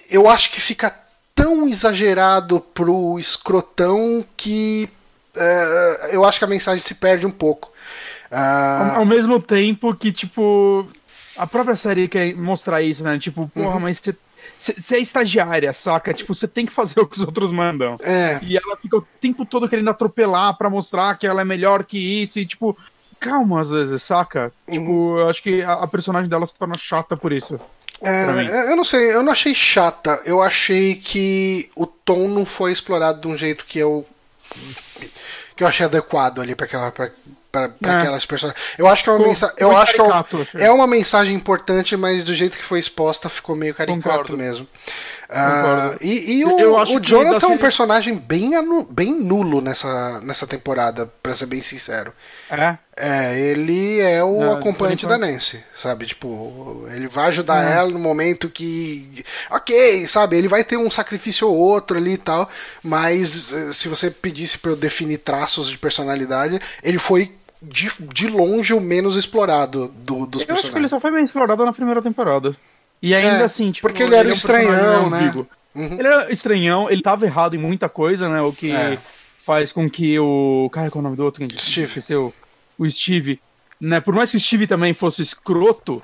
Eu 0.09 0.29
acho 0.29 0.49
que 0.51 0.61
fica 0.61 0.95
tão 1.35 1.67
exagerado 1.67 2.59
pro 2.59 3.19
escrotão 3.19 4.25
que 4.35 4.89
uh, 5.37 6.07
eu 6.11 6.25
acho 6.25 6.39
que 6.39 6.45
a 6.45 6.47
mensagem 6.47 6.81
se 6.83 6.95
perde 6.95 7.25
um 7.25 7.31
pouco. 7.31 7.71
Uh... 8.31 8.97
Ao, 8.97 9.05
mesmo 9.05 9.41
tempo 9.41 9.95
que, 9.95 10.11
tipo, 10.11 10.87
a 11.37 11.47
própria 11.47 11.75
série 11.75 12.07
quer 12.07 12.35
mostrar 12.35 12.81
isso, 12.81 13.03
né? 13.03 13.17
Tipo, 13.19 13.49
porra, 13.53 13.75
uhum. 13.75 13.79
mas 13.81 13.99
você 13.99 14.15
você 14.57 14.95
é 14.95 14.99
estagiária, 14.99 15.71
saca? 15.71 16.13
Tipo, 16.13 16.33
você 16.33 16.47
tem 16.47 16.65
que 16.65 16.73
fazer 16.73 16.99
o 17.01 17.07
que 17.07 17.17
os 17.17 17.25
outros 17.25 17.51
mandam. 17.51 17.95
É. 18.01 18.39
E 18.41 18.57
ela 18.57 18.77
fica 18.77 18.97
o 18.97 19.07
tempo 19.21 19.45
todo 19.45 19.69
querendo 19.69 19.89
atropelar 19.89 20.57
para 20.57 20.69
mostrar 20.69 21.17
que 21.17 21.27
ela 21.27 21.41
é 21.41 21.45
melhor 21.45 21.83
que 21.83 21.97
isso. 21.97 22.39
E, 22.39 22.45
tipo, 22.45 22.77
calma 23.19 23.61
às 23.61 23.69
vezes, 23.69 24.01
saca? 24.03 24.51
Tipo, 24.69 24.79
uhum. 24.79 24.85
Tipo, 24.85 25.19
eu 25.19 25.29
acho 25.29 25.43
que 25.43 25.61
a, 25.61 25.73
a, 25.73 25.87
personagem 25.87 26.29
dela 26.29 26.45
se 26.45 26.55
torna 26.55 26.77
chata 26.77 27.15
por 27.15 27.31
isso. 27.31 27.59
É, 28.01 28.71
eu 28.71 28.75
não 28.75 28.83
sei, 28.83 29.13
eu 29.13 29.23
não 29.23 29.31
achei 29.31 29.55
chata. 29.55 30.21
Eu 30.25 30.41
achei 30.41 30.95
que 30.95 31.69
o 31.75 31.85
tom 31.85 32.27
não 32.27 32.45
foi 32.45 32.71
explorado 32.71 33.21
de 33.21 33.27
um 33.27 33.37
jeito 33.37 33.65
que 33.65 33.79
eu 33.79 34.05
que 35.57 35.63
eu 35.63 35.67
achei 35.67 35.85
adequado 35.85 36.39
ali 36.39 36.55
para 36.55 36.65
aquela 36.65 36.91
para 36.91 37.71
é. 37.83 37.97
aquelas 37.97 38.25
personagens. 38.25 38.63
Eu 38.77 38.87
acho 38.87 39.03
que 39.03 39.09
é 39.09 39.13
uma 39.13 39.27
mensagem, 39.27 39.55
eu 39.57 39.75
acho 39.75 39.93
que 39.93 40.01
é, 40.57 40.65
é, 40.65 40.71
uma 40.71 40.87
mensagem 40.87 41.35
importante, 41.35 41.97
mas 41.97 42.23
do 42.23 42.35
jeito 42.35 42.57
que 42.57 42.63
foi 42.63 42.79
exposta 42.79 43.27
ficou 43.29 43.55
meio 43.55 43.73
caricato 43.73 44.03
Concordo. 44.03 44.37
mesmo. 44.37 44.67
Uh, 45.29 45.97
e, 45.99 46.39
e 46.39 46.45
o, 46.45 46.75
o 46.75 46.99
Jonathan 46.99 47.47
é 47.47 47.49
um 47.49 47.57
personagem 47.57 48.15
bem, 48.15 48.51
bem 48.89 49.11
nulo 49.11 49.59
nessa, 49.59 50.21
nessa 50.21 50.45
temporada, 50.45 51.11
pra 51.21 51.33
ser 51.33 51.47
bem 51.47 51.61
sincero. 51.61 52.13
É? 52.49 52.77
É, 52.99 53.39
ele 53.39 53.99
é 53.99 54.23
o 54.23 54.39
Não, 54.39 54.53
acompanhante 54.53 55.05
da 55.05 55.19
Nancy, 55.19 55.63
sabe? 55.75 56.07
Tipo, 56.07 56.83
ele 56.91 57.07
vai 57.07 57.27
ajudar 57.27 57.63
uhum. 57.63 57.71
ela 57.71 57.89
no 57.91 57.99
momento 57.99 58.49
que. 58.49 59.23
Ok, 59.51 60.07
sabe? 60.07 60.35
Ele 60.35 60.47
vai 60.47 60.63
ter 60.63 60.77
um 60.77 60.89
sacrifício 60.89 61.47
ou 61.47 61.55
outro 61.55 61.97
ali 61.97 62.13
e 62.13 62.17
tal, 62.17 62.49
mas 62.81 63.53
eh, 63.53 63.71
se 63.71 63.87
você 63.87 64.09
pedisse 64.09 64.57
para 64.57 64.71
eu 64.71 64.75
definir 64.75 65.19
traços 65.19 65.69
de 65.69 65.77
personalidade, 65.77 66.59
ele 66.81 66.97
foi 66.97 67.31
de, 67.61 67.87
de 68.11 68.27
longe 68.29 68.73
o 68.73 68.81
menos 68.81 69.15
explorado 69.15 69.93
do, 69.97 70.25
dos 70.25 70.41
eu 70.41 70.47
personagens. 70.47 70.47
Eu 70.47 70.53
acho 70.55 70.71
que 70.71 70.77
ele 70.79 70.89
só 70.89 70.99
foi 70.99 71.11
bem 71.11 71.23
explorado 71.23 71.63
na 71.63 71.73
primeira 71.73 72.01
temporada. 72.01 72.57
E 72.99 73.13
ainda 73.13 73.41
é, 73.41 73.43
assim, 73.43 73.71
tipo. 73.71 73.87
Porque 73.87 74.01
ele 74.01 74.15
era 74.15 74.21
ele 74.21 74.29
é 74.29 74.31
um 74.31 74.33
estranhão, 74.33 75.09
né? 75.09 75.33
Uhum. 75.75 75.99
Ele 75.99 76.07
era 76.07 76.33
estranhão, 76.33 76.89
ele 76.89 77.03
tava 77.03 77.27
errado 77.27 77.55
em 77.55 77.59
muita 77.59 77.87
coisa, 77.87 78.27
né? 78.27 78.41
O 78.41 78.51
que 78.51 78.71
é. 78.71 78.97
faz 79.45 79.71
com 79.71 79.87
que 79.87 80.17
o. 80.17 80.67
Cara, 80.73 80.89
qual 80.89 80.99
é 80.99 81.01
o 81.01 81.03
nome 81.03 81.15
do 81.15 81.23
outro? 81.23 81.45
Steve. 81.59 81.85
Esqueceu. 81.85 82.33
O 82.77 82.89
Steve. 82.89 83.39
Né? 83.79 83.99
Por 83.99 84.13
mais 84.13 84.31
que 84.31 84.37
o 84.37 84.39
Steve 84.39 84.67
também 84.67 84.93
fosse 84.93 85.21
escroto, 85.21 86.01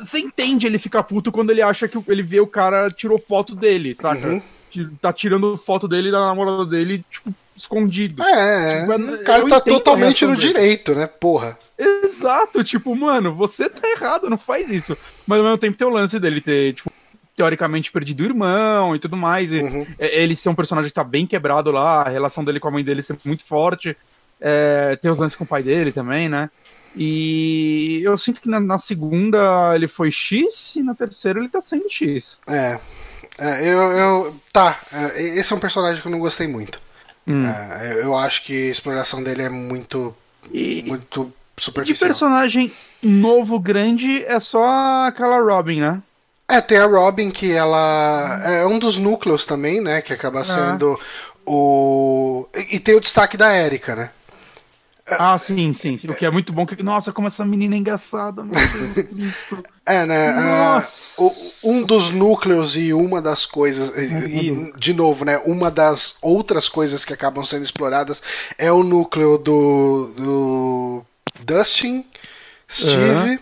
você 0.00 0.18
entende 0.18 0.66
ele 0.66 0.78
ficar 0.78 1.02
puto 1.02 1.30
quando 1.30 1.50
ele 1.50 1.62
acha 1.62 1.88
que 1.88 1.98
ele 2.08 2.22
vê 2.22 2.40
o 2.40 2.46
cara 2.46 2.88
tirou 2.90 3.18
foto 3.18 3.54
dele, 3.54 3.94
saca? 3.94 4.28
Uhum. 4.28 4.42
Tá 5.00 5.12
tirando 5.12 5.56
foto 5.56 5.88
dele 5.88 6.10
da 6.10 6.26
namorada 6.26 6.64
dele, 6.66 7.04
tipo, 7.10 7.32
escondido. 7.56 8.22
É, 8.22 8.80
tipo, 8.80 9.14
o 9.14 9.24
cara 9.24 9.46
tá 9.46 9.60
totalmente 9.60 10.24
no 10.26 10.36
direito, 10.36 10.94
né? 10.94 11.06
Porra. 11.06 11.58
Exato, 11.78 12.62
tipo, 12.64 12.94
mano, 12.94 13.34
você 13.34 13.68
tá 13.68 13.88
errado, 13.88 14.28
não 14.28 14.38
faz 14.38 14.70
isso. 14.70 14.96
Mas 15.26 15.38
ao 15.38 15.44
mesmo 15.44 15.58
tempo 15.58 15.78
tem 15.78 15.86
o 15.86 15.92
lance 15.92 16.18
dele 16.18 16.40
ter, 16.40 16.74
tipo, 16.74 16.92
teoricamente 17.36 17.92
perdido 17.92 18.20
o 18.22 18.26
irmão 18.26 18.96
e 18.96 18.98
tudo 18.98 19.16
mais. 19.16 19.52
E 19.52 19.60
uhum. 19.60 19.86
Ele 19.98 20.34
ser 20.34 20.48
um 20.48 20.54
personagem 20.54 20.90
que 20.90 20.94
tá 20.94 21.04
bem 21.04 21.26
quebrado 21.26 21.70
lá, 21.70 22.02
a 22.02 22.08
relação 22.08 22.44
dele 22.44 22.58
com 22.60 22.68
a 22.68 22.70
mãe 22.72 22.82
dele 22.82 23.02
ser 23.02 23.16
muito 23.24 23.44
forte. 23.44 23.96
É, 24.40 24.96
tem 24.96 25.10
os 25.10 25.18
lances 25.18 25.36
com 25.36 25.44
o 25.44 25.46
pai 25.46 25.62
dele 25.62 25.92
também, 25.92 26.28
né? 26.28 26.50
E 26.96 28.00
eu 28.02 28.16
sinto 28.18 28.40
que 28.40 28.48
na, 28.48 28.58
na, 28.58 28.78
segunda 28.78 29.74
ele 29.74 29.86
foi 29.86 30.10
X 30.10 30.74
e 30.76 30.82
na 30.82 30.94
terceira 30.94 31.38
ele 31.38 31.48
tá 31.48 31.60
sendo 31.60 31.88
X. 31.88 32.38
É. 32.48 32.78
é 33.38 33.68
eu, 33.68 33.78
eu. 33.78 34.40
Tá. 34.52 34.80
É, 34.92 35.22
esse 35.38 35.52
é 35.52 35.56
um 35.56 35.60
personagem 35.60 36.00
que 36.00 36.08
eu 36.08 36.12
não 36.12 36.18
gostei 36.18 36.48
muito. 36.48 36.80
Hum. 37.26 37.46
É, 37.46 38.00
eu 38.02 38.16
acho 38.16 38.42
que 38.44 38.68
a 38.68 38.70
exploração 38.70 39.22
dele 39.22 39.42
é 39.42 39.48
muito. 39.48 40.14
E, 40.52 40.82
muito 40.86 41.32
superficial. 41.56 41.94
De 41.94 42.14
personagem 42.14 42.72
novo, 43.02 43.60
grande, 43.60 44.24
é 44.24 44.40
só 44.40 45.06
aquela 45.06 45.38
Robin, 45.38 45.80
né? 45.80 46.02
É, 46.48 46.60
tem 46.62 46.78
a 46.78 46.86
Robin, 46.86 47.30
que 47.30 47.52
ela 47.52 48.40
é 48.44 48.66
um 48.66 48.78
dos 48.78 48.96
núcleos 48.96 49.44
também, 49.44 49.80
né? 49.80 50.00
Que 50.00 50.14
acaba 50.14 50.40
é. 50.40 50.44
sendo 50.44 50.98
o. 51.46 52.48
E 52.70 52.80
tem 52.80 52.96
o 52.96 53.00
destaque 53.00 53.36
da 53.36 53.54
Erika, 53.54 53.94
né? 53.94 54.10
Ah, 55.18 55.38
sim, 55.38 55.72
sim, 55.72 55.96
sim. 55.96 56.08
O 56.08 56.14
que 56.14 56.26
é 56.26 56.30
muito 56.30 56.52
bom. 56.52 56.66
Que, 56.66 56.82
nossa, 56.82 57.12
como 57.12 57.28
essa 57.28 57.44
menina 57.44 57.74
é 57.74 57.78
engraçada, 57.78 58.42
meu 58.42 58.54
Deus 58.54 59.64
É, 59.86 60.04
né? 60.04 60.32
Nossa. 60.32 61.22
Uh, 61.22 61.30
um 61.64 61.82
dos 61.82 62.10
núcleos 62.10 62.76
e 62.76 62.92
uma 62.92 63.22
das 63.22 63.46
coisas. 63.46 63.96
E, 63.96 64.72
de 64.76 64.92
novo, 64.92 65.24
né? 65.24 65.38
Uma 65.44 65.70
das 65.70 66.16
outras 66.20 66.68
coisas 66.68 67.04
que 67.04 67.12
acabam 67.12 67.44
sendo 67.44 67.64
exploradas 67.64 68.22
é 68.58 68.70
o 68.70 68.82
núcleo 68.82 69.38
do. 69.38 70.12
do 70.16 71.02
Dustin, 71.44 72.04
Steve, 72.68 73.30
uhum. 73.30 73.38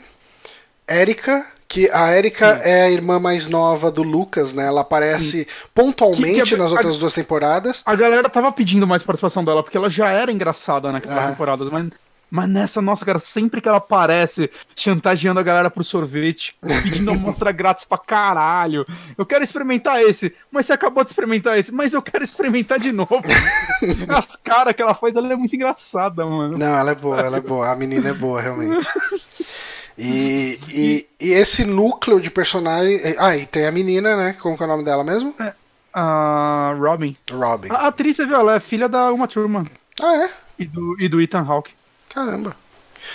Erika 0.88 1.55
que 1.68 1.90
a 1.90 2.16
Erika 2.16 2.60
é 2.62 2.82
a 2.84 2.90
irmã 2.90 3.18
mais 3.18 3.46
nova 3.46 3.90
do 3.90 4.02
Lucas, 4.02 4.52
né? 4.52 4.66
Ela 4.66 4.82
aparece 4.82 5.44
Sim. 5.44 5.46
pontualmente 5.74 6.42
que, 6.42 6.48
que 6.48 6.54
a, 6.54 6.58
nas 6.58 6.72
outras 6.72 6.96
a, 6.96 6.98
duas 6.98 7.12
temporadas. 7.12 7.82
A 7.84 7.94
galera 7.94 8.28
tava 8.28 8.50
pedindo 8.52 8.86
mais 8.86 9.02
participação 9.02 9.44
dela, 9.44 9.62
porque 9.62 9.76
ela 9.76 9.90
já 9.90 10.10
era 10.10 10.30
engraçada 10.30 10.92
naquelas 10.92 11.24
é. 11.24 11.28
temporadas, 11.28 11.68
mas, 11.70 11.88
mas 12.30 12.48
nessa, 12.48 12.80
nossa, 12.80 13.04
cara, 13.04 13.18
sempre 13.18 13.60
que 13.60 13.68
ela 13.68 13.78
aparece 13.78 14.48
chantageando 14.76 15.40
a 15.40 15.42
galera 15.42 15.68
pro 15.68 15.82
sorvete, 15.82 16.56
pedindo 16.60 17.10
amostra 17.12 17.50
grátis 17.50 17.84
pra 17.84 17.98
caralho. 17.98 18.86
Eu 19.18 19.26
quero 19.26 19.42
experimentar 19.42 20.00
esse, 20.00 20.32
mas 20.50 20.66
você 20.66 20.72
acabou 20.72 21.02
de 21.02 21.10
experimentar 21.10 21.58
esse, 21.58 21.72
mas 21.72 21.92
eu 21.92 22.00
quero 22.00 22.22
experimentar 22.22 22.78
de 22.78 22.92
novo. 22.92 23.22
As 24.08 24.36
caras 24.36 24.74
que 24.74 24.82
ela 24.82 24.94
faz, 24.94 25.16
ela 25.16 25.32
é 25.32 25.36
muito 25.36 25.54
engraçada, 25.54 26.24
mano. 26.24 26.56
Não, 26.56 26.78
ela 26.78 26.92
é 26.92 26.94
boa, 26.94 27.20
ela 27.20 27.36
é 27.38 27.40
boa. 27.40 27.70
A 27.70 27.76
menina 27.76 28.10
é 28.10 28.14
boa, 28.14 28.40
realmente. 28.40 28.86
E, 29.98 30.58
e, 30.68 31.06
e, 31.20 31.32
esse 31.32 31.64
núcleo 31.64 32.20
de 32.20 32.30
personagem. 32.30 33.00
Ah, 33.18 33.36
e 33.36 33.46
tem 33.46 33.66
a 33.66 33.72
menina, 33.72 34.16
né? 34.16 34.32
Como 34.34 34.56
que 34.56 34.62
é 34.62 34.66
o 34.66 34.68
nome 34.68 34.84
dela 34.84 35.02
mesmo? 35.02 35.34
É, 35.40 35.52
a 35.92 36.74
Robin. 36.78 37.16
Robin. 37.30 37.68
A 37.70 37.86
atriz, 37.86 38.16
você 38.16 38.26
viu? 38.26 38.36
Ela 38.36 38.56
é 38.56 38.60
filha 38.60 38.88
da 38.88 39.10
Uma 39.12 39.26
Thurman. 39.26 39.66
Ah, 40.02 40.24
é? 40.24 40.30
E 40.58 40.66
do, 40.66 41.00
e 41.00 41.08
do 41.08 41.20
Ethan 41.20 41.44
Hawke. 41.46 41.72
Caramba. 42.10 42.54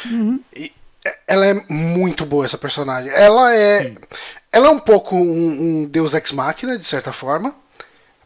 Uhum. 0.05 0.39
E 0.55 0.71
ela 1.27 1.45
é 1.45 1.53
muito 1.69 2.25
boa, 2.25 2.45
essa 2.45 2.57
personagem. 2.57 3.11
Ela 3.11 3.53
é. 3.53 3.83
Sim. 3.83 3.97
Ela 4.51 4.67
é 4.67 4.71
um 4.71 4.79
pouco 4.79 5.15
um, 5.15 5.81
um 5.81 5.85
Deus 5.85 6.13
Ex 6.13 6.31
Machina, 6.31 6.77
de 6.77 6.85
certa 6.85 7.13
forma. 7.13 7.55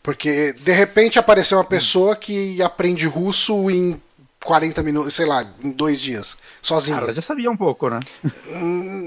Porque 0.01 0.53
de 0.53 0.71
repente 0.71 1.17
apareceu 1.17 1.57
uma 1.57 1.63
pessoa 1.63 2.15
que 2.15 2.61
aprende 2.61 3.07
russo 3.07 3.69
em 3.69 3.99
40 4.45 4.83
minutos, 4.83 5.15
sei 5.15 5.25
lá, 5.25 5.43
em 5.63 5.71
dois 5.71 5.99
dias, 5.99 6.37
sozinha. 6.61 6.99
ela 6.99 7.13
já 7.13 7.21
sabia 7.21 7.49
um 7.49 7.57
pouco, 7.57 7.89
né? 7.89 7.99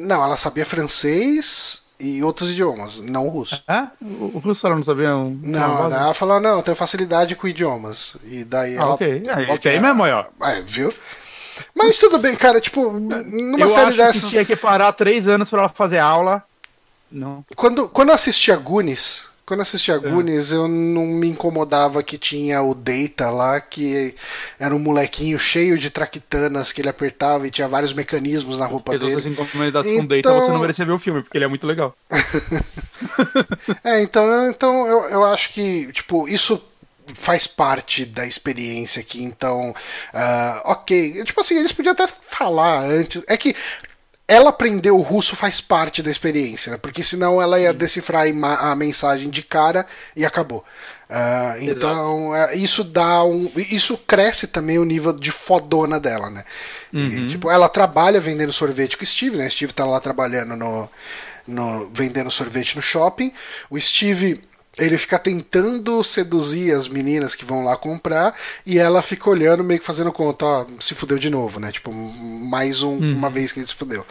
Não, 0.05 0.23
ela 0.23 0.37
sabia 0.37 0.67
francês 0.67 1.85
e 2.01 2.23
outros 2.23 2.51
idiomas, 2.51 3.01
não 3.01 3.27
o 3.27 3.31
russo. 3.31 3.63
É? 3.69 3.87
O 4.03 4.39
russo 4.39 4.67
ela 4.67 4.77
não 4.77 4.83
sabia? 4.83 5.17
Um... 5.17 5.39
Não, 5.41 5.87
ela 5.87 6.13
falou, 6.13 6.41
não, 6.41 6.57
eu 6.57 6.63
tenho 6.63 6.77
facilidade 6.77 7.37
com 7.37 7.47
idiomas. 7.47 8.17
E 8.25 8.45
daí 8.45 8.77
ah, 8.77 8.83
ela. 8.83 8.95
Ok, 8.95 9.23
é, 9.27 9.53
okay 9.53 9.79
mesmo, 9.79 10.03
ó. 10.03 10.25
É, 10.43 10.61
viu? 10.61 10.93
Mas 11.75 11.99
tudo 11.99 12.19
bem, 12.19 12.35
cara, 12.35 12.61
tipo, 12.61 12.91
numa 12.93 13.61
eu 13.61 13.71
série 13.71 13.89
acho 13.89 13.97
dessas. 13.97 14.25
Que 14.25 14.31
tinha 14.31 14.45
que 14.45 14.57
parar 14.57 14.93
três 14.93 15.29
anos 15.29 15.49
pra 15.49 15.61
ela 15.61 15.69
fazer 15.69 15.99
aula. 15.99 16.43
Não. 17.11 17.45
Quando, 17.55 17.89
quando 17.89 18.09
eu 18.09 18.15
assisti 18.15 18.51
a 18.53 18.57
Goonies, 18.57 19.25
quando 19.49 19.61
eu 19.61 19.63
assisti 19.63 19.91
a 19.91 19.95
é. 19.95 19.99
Goonies, 19.99 20.53
eu 20.53 20.69
não 20.69 21.07
me 21.07 21.27
incomodava 21.27 22.03
que 22.03 22.19
tinha 22.19 22.63
o 22.63 22.75
Data 22.75 23.31
lá, 23.31 23.59
que 23.59 24.15
era 24.61 24.77
um 24.77 24.79
molequinho 24.79 25.39
cheio 25.39 25.79
de 25.79 25.89
traquitanas 25.89 26.71
que 26.71 26.83
ele 26.83 26.91
apertava 26.91 27.47
e 27.47 27.51
tinha 27.51 27.67
vários 27.67 27.95
mecanismos 27.95 28.59
na 28.59 28.67
roupa 28.67 28.93
dele. 28.93 29.15
Se 29.15 29.23
você 29.23 29.29
incomodasse 29.31 29.89
então... 29.89 30.03
com 30.03 30.07
Data, 30.07 30.33
você 30.35 30.53
não 30.53 30.61
merecia 30.61 30.85
ver 30.85 30.93
o 30.93 30.99
filme, 30.99 31.23
porque 31.23 31.39
ele 31.39 31.47
é 31.47 31.49
muito 31.49 31.67
legal. 31.67 31.97
é, 33.83 34.03
então, 34.03 34.51
então 34.51 34.87
eu, 34.87 35.09
eu 35.09 35.25
acho 35.25 35.55
que, 35.55 35.91
tipo, 35.93 36.29
isso 36.29 36.63
faz 37.15 37.47
parte 37.47 38.05
da 38.05 38.27
experiência 38.27 39.01
aqui, 39.01 39.23
então, 39.23 39.71
uh, 39.71 40.61
ok. 40.67 41.25
Tipo 41.25 41.41
assim, 41.41 41.57
eles 41.57 41.73
podiam 41.73 41.93
até 41.93 42.07
falar 42.29 42.83
antes. 42.83 43.23
É 43.27 43.35
que 43.39 43.57
ela 44.29 44.51
aprender 44.51 44.91
o 44.91 45.01
russo 45.01 45.35
faz 45.35 45.59
parte 45.59 46.03
da 46.03 46.11
experiência, 46.11 46.73
né? 46.73 46.79
porque 46.81 47.03
senão 47.03 47.41
ela 47.41 47.59
ia 47.59 47.73
decifrar 47.73 48.27
a 48.61 48.77
mensagem 48.77 49.31
de 49.31 49.43
cara 49.43 49.87
e 50.15 50.25
acabou. 50.25 50.63
Uh, 51.09 51.63
então 51.63 52.33
uh, 52.33 52.55
isso 52.55 52.85
dá 52.85 53.25
um, 53.25 53.51
isso 53.57 53.97
cresce 53.97 54.47
também 54.47 54.79
o 54.79 54.85
nível 54.85 55.15
de 55.15 55.31
fodona 55.31 55.99
dela, 55.99 56.29
né? 56.29 56.45
Uhum. 56.93 57.01
E, 57.01 57.27
tipo, 57.29 57.51
ela 57.51 57.67
trabalha 57.67 58.21
vendendo 58.21 58.53
sorvete 58.53 58.95
com 58.95 59.05
o 59.05 59.07
Steve, 59.07 59.39
né? 59.39 59.49
Steve 59.49 59.73
tá 59.73 59.87
lá 59.87 59.99
trabalhando 60.01 60.55
no, 60.55 60.91
no 61.47 61.91
vendendo 61.95 62.31
sorvete 62.31 62.77
no 62.77 62.83
shopping. 62.83 63.33
O 63.71 63.81
Steve 63.81 64.43
ele 64.79 64.97
fica 64.97 65.19
tentando 65.19 66.03
seduzir 66.05 66.73
as 66.73 66.87
meninas 66.87 67.35
que 67.35 67.45
vão 67.45 67.65
lá 67.65 67.77
comprar 67.77 68.35
e 68.65 68.79
ela 68.79 69.03
fica 69.03 69.29
olhando, 69.29 69.65
meio 69.65 69.81
que 69.81 69.87
fazendo 69.87 70.13
conta, 70.13 70.45
ó, 70.45 70.67
se 70.81 70.95
fudeu 70.95 71.19
de 71.19 71.29
novo, 71.29 71.59
né? 71.59 71.73
Tipo, 71.73 71.93
mais 71.93 72.83
um, 72.83 72.93
hum. 72.93 73.13
uma 73.15 73.29
vez 73.29 73.53
que 73.53 73.61
ele 73.61 73.67
se 73.67 73.75
fudeu. 73.75 74.07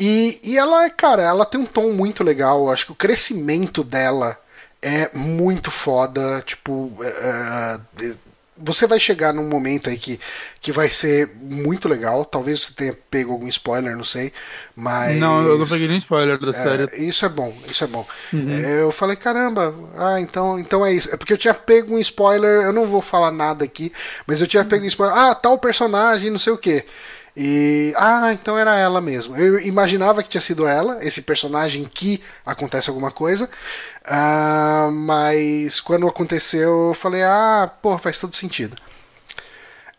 E, 0.00 0.40
e 0.42 0.56
ela, 0.58 0.88
cara, 0.90 1.22
ela 1.22 1.44
tem 1.44 1.60
um 1.60 1.66
tom 1.66 1.92
muito 1.92 2.24
legal. 2.24 2.70
Acho 2.70 2.86
que 2.86 2.92
o 2.92 2.96
crescimento 2.96 3.84
dela 3.84 4.38
é 4.80 5.10
muito 5.14 5.70
foda. 5.70 6.42
Tipo, 6.44 6.92
é, 7.02 7.78
é 8.02 8.14
você 8.62 8.86
vai 8.86 9.00
chegar 9.00 9.34
num 9.34 9.48
momento 9.48 9.90
aí 9.90 9.98
que, 9.98 10.20
que 10.60 10.70
vai 10.70 10.88
ser 10.88 11.30
muito 11.40 11.88
legal. 11.88 12.24
Talvez 12.24 12.62
você 12.62 12.72
tenha 12.72 12.96
pego 13.10 13.32
algum 13.32 13.48
spoiler, 13.48 13.96
não 13.96 14.04
sei. 14.04 14.32
Mas. 14.74 15.18
Não, 15.18 15.44
eu 15.44 15.58
não 15.58 15.66
peguei 15.66 15.88
nem 15.88 15.98
spoiler 15.98 16.38
da 16.38 16.50
é, 16.50 16.52
série. 16.52 17.06
Isso 17.06 17.26
é 17.26 17.28
bom, 17.28 17.52
isso 17.68 17.82
é 17.82 17.86
bom. 17.86 18.06
Uhum. 18.32 18.50
Eu 18.50 18.92
falei, 18.92 19.16
caramba, 19.16 19.74
ah, 19.96 20.20
então, 20.20 20.58
então 20.58 20.86
é 20.86 20.92
isso. 20.92 21.10
É 21.12 21.16
porque 21.16 21.32
eu 21.32 21.38
tinha 21.38 21.54
pego 21.54 21.94
um 21.94 21.98
spoiler, 21.98 22.62
eu 22.62 22.72
não 22.72 22.86
vou 22.86 23.02
falar 23.02 23.32
nada 23.32 23.64
aqui, 23.64 23.92
mas 24.26 24.40
eu 24.40 24.46
tinha 24.46 24.64
pego 24.64 24.84
um 24.84 24.88
spoiler. 24.88 25.16
Ah, 25.16 25.34
tal 25.34 25.58
personagem, 25.58 26.30
não 26.30 26.38
sei 26.38 26.52
o 26.52 26.58
que. 26.58 26.84
E. 27.36 27.94
Ah, 27.96 28.30
então 28.32 28.58
era 28.58 28.76
ela 28.76 29.00
mesmo. 29.00 29.36
Eu 29.36 29.60
imaginava 29.60 30.22
que 30.22 30.28
tinha 30.28 30.40
sido 30.40 30.66
ela, 30.66 31.02
esse 31.04 31.22
personagem 31.22 31.88
que 31.92 32.22
acontece 32.44 32.90
alguma 32.90 33.10
coisa. 33.10 33.48
Uh, 34.04 34.90
mas 34.90 35.80
quando 35.80 36.08
aconteceu, 36.08 36.88
eu 36.88 36.94
falei, 36.94 37.22
ah, 37.22 37.70
pô, 37.80 37.96
faz 37.98 38.18
todo 38.18 38.34
sentido. 38.34 38.76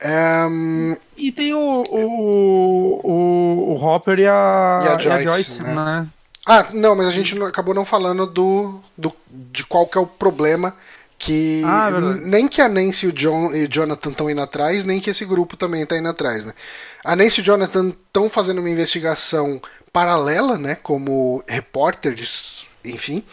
Um, 0.06 0.97
e 1.16 1.32
tem 1.32 1.54
o, 1.54 1.84
o, 1.89 3.01
o, 3.04 3.74
o 3.74 3.86
Hopper 3.86 4.20
e 4.20 4.28
a, 4.28 4.82
e 4.84 4.88
a 4.89 4.97
Joyce, 4.97 5.08
e 5.08 5.12
a 5.12 5.24
Joyce 5.24 5.64
né? 5.64 5.74
né? 5.74 6.08
Ah, 6.45 6.66
não, 6.74 6.93
mas 6.93 7.08
a 7.08 7.12
gente 7.12 7.41
acabou 7.43 7.74
não 7.74 7.86
falando 7.86 8.26
do, 8.26 8.82
do 8.97 9.14
de 9.32 9.66
qual 9.66 9.88
que 9.88 9.97
é 9.97 10.01
o 10.01 10.06
problema 10.06 10.76
que 11.18 11.62
ah, 11.66 11.89
nem 12.22 12.49
que 12.49 12.62
a 12.62 12.68
Nancy 12.68 13.06
e 13.06 13.10
o, 13.10 13.14
John, 13.14 13.54
e 13.54 13.64
o 13.64 13.68
Jonathan 13.70 14.10
estão 14.10 14.30
indo 14.30 14.41
atrás, 14.41 14.84
nem 14.84 14.99
que 14.99 15.10
esse 15.10 15.24
grupo 15.24 15.56
também 15.56 15.84
está 15.84 15.97
indo 15.97 16.10
atrás, 16.10 16.43
né? 16.43 16.54
A 17.01 17.16
Nancy 17.16 17.39
e 17.39 17.41
o 17.41 17.45
Jonathan 17.45 17.89
estão 17.89 18.30
fazendo 18.30 18.60
uma 18.60 18.70
investigação 18.70 19.62
paralela, 19.93 20.58
né, 20.58 20.76
como 20.76 21.41
repórteres, 21.47 22.68
enfim, 22.84 23.24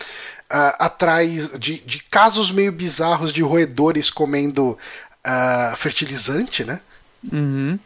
uh, 0.50 0.74
atrás 0.78 1.52
de, 1.58 1.78
de 1.78 2.02
casos 2.04 2.50
meio 2.50 2.72
bizarros 2.72 3.32
de 3.32 3.42
roedores 3.42 4.10
comendo 4.10 4.78
uh, 5.26 5.76
fertilizante, 5.76 6.64
né? 6.64 6.80
Uhum. 7.32 7.78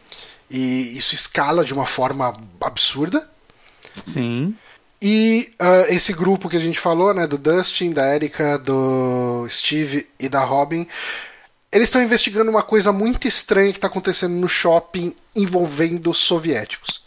E 0.49 0.97
isso 0.97 1.13
escala 1.13 1.63
de 1.63 1.73
uma 1.73 1.85
forma 1.85 2.35
absurda. 2.61 3.27
Sim. 4.13 4.55
E 5.01 5.53
uh, 5.61 5.93
esse 5.93 6.13
grupo 6.13 6.49
que 6.49 6.57
a 6.57 6.59
gente 6.59 6.79
falou, 6.79 7.13
né, 7.13 7.27
do 7.27 7.37
Dustin, 7.37 7.91
da 7.91 8.15
Erika, 8.15 8.57
do 8.57 9.47
Steve 9.49 10.07
e 10.19 10.27
da 10.27 10.43
Robin, 10.43 10.87
eles 11.71 11.87
estão 11.87 12.01
investigando 12.01 12.49
uma 12.49 12.63
coisa 12.63 12.91
muito 12.91 13.27
estranha 13.27 13.71
que 13.71 13.77
está 13.77 13.87
acontecendo 13.87 14.33
no 14.33 14.47
shopping 14.47 15.13
envolvendo 15.35 16.13
soviéticos. 16.13 17.04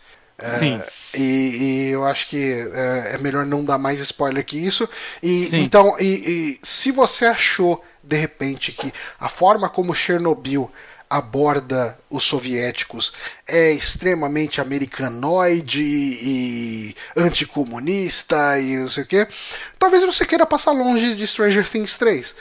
Sim. 0.61 0.80
e, 1.14 1.20
e, 1.20 1.89
eu 1.89 2.05
acho 2.05 2.28
que 2.28 2.68
é, 2.72 3.14
é, 3.14 3.18
melhor 3.18 3.45
não 3.45 3.64
dar 3.64 3.78
mais 3.78 4.01
spoiler 4.01 4.45
que 4.45 4.57
isso. 4.57 4.89
E 5.22 5.49
Sim. 5.51 5.62
então, 5.62 5.97
e, 5.99 6.05
e 6.05 6.61
se 6.62 6.93
você 6.93 7.26
achou 7.26 7.84
de 8.03 8.16
repente 8.16 8.72
que 8.72 8.93
a 9.18 9.28
forma 9.28 9.68
como 9.68 9.95
Chernobyl 9.95 10.70
aborda 11.11 11.99
os 12.11 12.24
soviéticos 12.24 13.12
é 13.47 13.72
extremamente 13.72 14.61
americanoide 14.61 15.82
e 15.82 16.97
anticomunista 17.16 18.59
e 18.61 18.76
não 18.76 18.89
sei 18.89 19.05
o 19.05 19.07
que, 19.07 19.26
talvez 19.78 20.05
você 20.05 20.24
queira 20.24 20.45
passar 20.45 20.72
longe 20.72 21.14
de 21.14 21.26
Stranger 21.26 21.68
Things 21.68 21.97
3. 21.97 22.34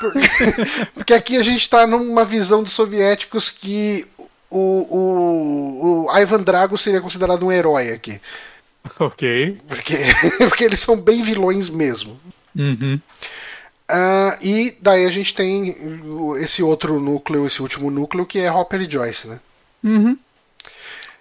Porque, 0.00 0.28
porque 0.94 1.14
aqui 1.14 1.36
a 1.36 1.42
gente 1.42 1.60
está 1.60 1.86
numa 1.86 2.24
visão 2.24 2.62
dos 2.62 2.72
soviéticos 2.72 3.50
que 3.50 4.06
o, 4.50 4.86
o, 4.90 6.06
o 6.06 6.18
Ivan 6.18 6.42
Drago 6.42 6.78
seria 6.78 7.00
considerado 7.00 7.46
um 7.46 7.52
herói 7.52 7.90
aqui. 7.90 8.20
Ok. 8.98 9.58
Porque, 9.68 9.96
porque 10.48 10.64
eles 10.64 10.80
são 10.80 10.96
bem 10.96 11.22
vilões 11.22 11.68
mesmo. 11.68 12.18
Uhum. 12.56 13.00
Uh, 13.90 14.36
e 14.42 14.76
daí 14.80 15.06
a 15.06 15.10
gente 15.10 15.34
tem 15.34 15.74
esse 16.40 16.62
outro 16.62 17.00
núcleo, 17.00 17.46
esse 17.46 17.62
último 17.62 17.90
núcleo, 17.90 18.26
que 18.26 18.38
é 18.38 18.52
Hopper 18.52 18.82
e 18.82 18.90
Joyce, 18.90 19.28
né? 19.28 19.40
Uhum. 19.82 20.18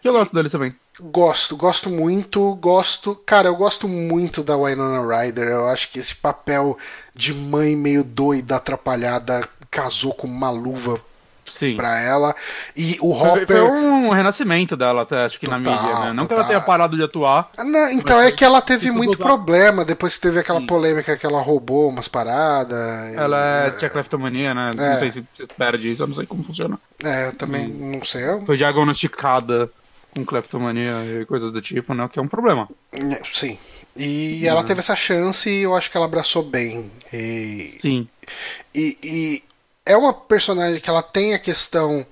Eu 0.04 0.14
gosto 0.14 0.34
deles 0.34 0.52
também. 0.52 0.76
Gosto, 1.00 1.56
gosto 1.56 1.90
muito, 1.90 2.56
gosto. 2.56 3.16
Cara, 3.26 3.50
eu 3.50 3.56
gosto 3.56 3.88
muito 3.88 4.44
da 4.44 4.58
Winona 4.58 5.02
Ryder. 5.02 5.48
Eu 5.48 5.68
acho 5.68 5.90
que 5.90 6.00
esse 6.00 6.16
papel 6.16 6.78
de 7.14 7.34
mãe 7.34 7.76
meio 7.76 8.04
doida, 8.04 8.56
atrapalhada, 8.56 9.48
casou 9.70 10.14
com 10.14 10.28
uma 10.28 10.50
luva 10.50 11.00
Sim. 11.48 11.76
pra 11.76 12.00
ela. 12.00 12.36
E 12.76 12.98
o 13.02 13.12
Hopper. 13.12 13.48
Foi, 13.48 13.62
um 13.62 14.10
renascimento 14.10 14.76
dela, 14.76 15.02
até, 15.02 15.26
acho 15.26 15.40
que 15.40 15.46
total, 15.46 15.60
na 15.62 15.72
mídia, 15.72 16.00
né? 16.00 16.14
Não 16.14 16.26
total. 16.26 16.28
que 16.28 16.34
ela 16.34 16.44
tenha 16.46 16.62
parado 16.62 16.98
de 16.98 17.04
atuar. 17.04 17.50
Não, 17.58 17.92
então 17.92 18.20
é 18.20 18.32
que 18.32 18.44
ela 18.44 18.62
teve 18.62 18.92
muito 18.92 19.18
problema 19.18 19.84
depois 19.84 20.16
que 20.16 20.22
teve 20.22 20.40
aquela 20.40 20.60
Sim. 20.60 20.68
polêmica 20.68 21.18
que 21.18 21.26
ela 21.26 21.42
roubou 21.42 21.90
umas 21.90 22.08
paradas. 22.08 22.78
Ela 23.16 23.68
é, 23.68 23.72
tinha 23.72 23.90
cleptomania, 23.90 24.54
né? 24.54 24.72
É. 24.78 24.92
Não 24.92 25.00
sei 25.00 25.12
se 25.12 25.26
você 25.36 25.48
perde 25.48 25.92
isso, 25.92 26.04
eu 26.04 26.08
não 26.08 26.16
sei 26.16 26.26
como 26.26 26.44
funciona. 26.44 26.80
É, 27.04 27.28
eu 27.28 27.36
também 27.36 27.66
e... 27.66 27.96
não 27.98 28.04
sei. 28.04 28.24
Foi 28.46 28.58
diagnosticada 28.58 29.70
com 30.14 30.26
cleptomania 30.26 31.22
e 31.22 31.26
coisas 31.26 31.52
do 31.52 31.62
tipo, 31.62 31.94
né? 31.94 32.10
Que 32.12 32.20
é 32.20 32.22
um 32.22 32.28
problema. 32.28 32.68
É, 32.92 33.22
sim. 33.32 33.58
E 33.96 34.48
ela 34.48 34.64
teve 34.64 34.80
essa 34.80 34.96
chance 34.96 35.50
e 35.50 35.64
eu 35.64 35.76
acho 35.76 35.90
que 35.90 35.98
ela 35.98 36.06
abraçou 36.06 36.44
bem. 36.44 36.92
E... 37.12 37.78
Sim. 37.80 38.08
E, 38.74 38.98
e, 39.04 39.44
é 39.88 39.98
uma 39.98 40.14
personagem 40.14 40.80
que 40.80 40.90
ela 40.90 41.02
tem 41.02 41.34
a 41.34 41.40
questão 41.40 42.06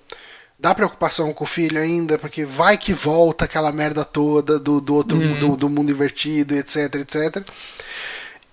da 0.57 0.73
preocupação 0.73 1.33
com 1.33 1.43
o 1.43 1.47
filho 1.47 1.79
ainda, 1.79 2.17
porque 2.17 2.45
vai 2.45 2.77
que 2.77 2.93
volta 2.93 3.45
aquela 3.45 3.71
merda 3.71 4.05
toda 4.05 4.57
do, 4.57 4.79
do 4.79 4.95
outro 4.95 5.17
uhum. 5.17 5.37
do, 5.37 5.57
do, 5.57 5.69
mundo 5.69 5.91
invertido, 5.91 6.55
etc, 6.55 6.95
etc. 6.95 7.45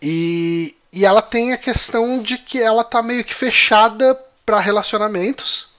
E, 0.01 0.75
e 0.93 1.05
ela 1.05 1.23
tem 1.23 1.53
a 1.53 1.57
questão 1.57 2.21
de 2.21 2.37
que 2.37 2.61
ela 2.61 2.83
tá 2.83 3.03
meio 3.03 3.25
que 3.25 3.33
fechada 3.33 4.19
para 4.45 4.59
relacionamentos. 4.59 5.71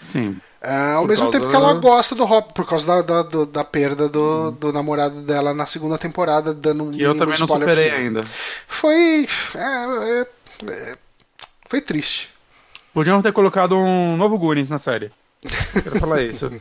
Sim. 0.00 0.40
É, 0.60 0.94
ao 0.94 1.02
por 1.02 1.08
mesmo 1.08 1.30
tempo 1.30 1.48
que 1.48 1.54
ela 1.54 1.74
gosta 1.74 2.16
do 2.16 2.24
Hop, 2.24 2.52
por 2.52 2.66
causa 2.66 2.84
da, 2.84 3.02
da, 3.02 3.22
do, 3.22 3.46
da 3.46 3.62
perda 3.62 4.08
do, 4.08 4.18
uhum. 4.18 4.52
do 4.52 4.72
namorado 4.72 5.20
dela 5.22 5.54
na 5.54 5.66
segunda 5.66 5.96
temporada, 5.96 6.52
dando 6.52 6.84
um 6.84 6.92
E 6.92 7.02
eu 7.02 7.16
também 7.16 7.38
não 7.38 7.46
superei 7.46 7.90
ainda. 7.90 8.22
Foi. 8.66 9.28
É, 9.54 10.20
é, 10.20 10.26
é, 10.66 10.98
foi 11.68 11.80
triste. 11.80 12.30
Podiam 12.92 13.22
ter 13.22 13.32
colocado 13.32 13.76
um 13.76 14.16
novo 14.16 14.38
Goonies 14.38 14.70
na 14.70 14.78
série. 14.78 15.10
Quero 15.82 15.98
falar 15.98 16.22
isso. 16.22 16.50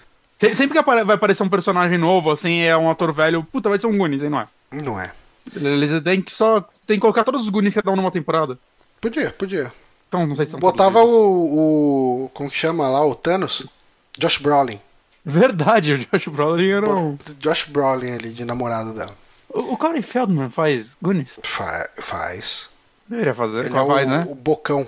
Sempre 0.55 0.77
que 0.77 0.85
vai 0.85 1.15
aparecer 1.15 1.41
um 1.41 1.49
personagem 1.49 1.97
novo, 1.97 2.29
assim, 2.29 2.59
é 2.59 2.77
um 2.77 2.91
ator 2.91 3.11
velho, 3.11 3.43
puta, 3.43 3.69
vai 3.69 3.79
ser 3.79 3.87
um 3.87 3.97
Goonies, 3.97 4.21
hein, 4.21 4.29
não 4.29 4.39
é? 4.39 4.47
Não 4.71 4.99
é. 4.99 5.11
Eles 5.55 6.03
têm 6.03 6.21
que 6.21 6.33
só. 6.33 6.61
Tem 6.85 6.97
que 6.97 7.01
colocar 7.01 7.23
todos 7.23 7.43
os 7.43 7.49
Goonies 7.49 7.73
que 7.73 7.81
dão 7.81 7.95
numa 7.95 8.11
temporada. 8.11 8.57
Podia, 9.01 9.31
podia. 9.31 9.71
Então, 10.07 10.25
não 10.25 10.35
sei 10.35 10.45
se 10.45 10.51
são 10.51 10.59
Botava 10.59 11.03
o, 11.03 12.25
o. 12.25 12.29
Como 12.33 12.49
que 12.49 12.57
chama 12.57 12.87
lá? 12.87 13.05
O 13.05 13.15
Thanos? 13.15 13.65
Josh 14.17 14.37
Brolin. 14.37 14.79
Verdade, 15.25 15.93
o 16.11 16.17
Josh 16.17 16.27
Brolin 16.27 16.69
era 16.69 16.89
um. 16.89 17.17
Josh 17.39 17.65
Brolin 17.65 18.11
ali, 18.11 18.29
de 18.31 18.45
namorado 18.45 18.93
dela. 18.93 19.15
O, 19.49 19.73
o 19.73 19.77
Corey 19.77 20.01
Feldman 20.01 20.49
faz 20.49 20.95
Goonies? 21.01 21.39
Fa 21.43 21.89
faz. 21.97 22.69
Deveria 23.07 23.33
fazer, 23.33 23.65
Ele 23.65 23.77
é 23.77 23.85
faz, 23.85 24.07
o, 24.07 24.09
né? 24.09 24.25
o 24.27 24.35
bocão. 24.35 24.87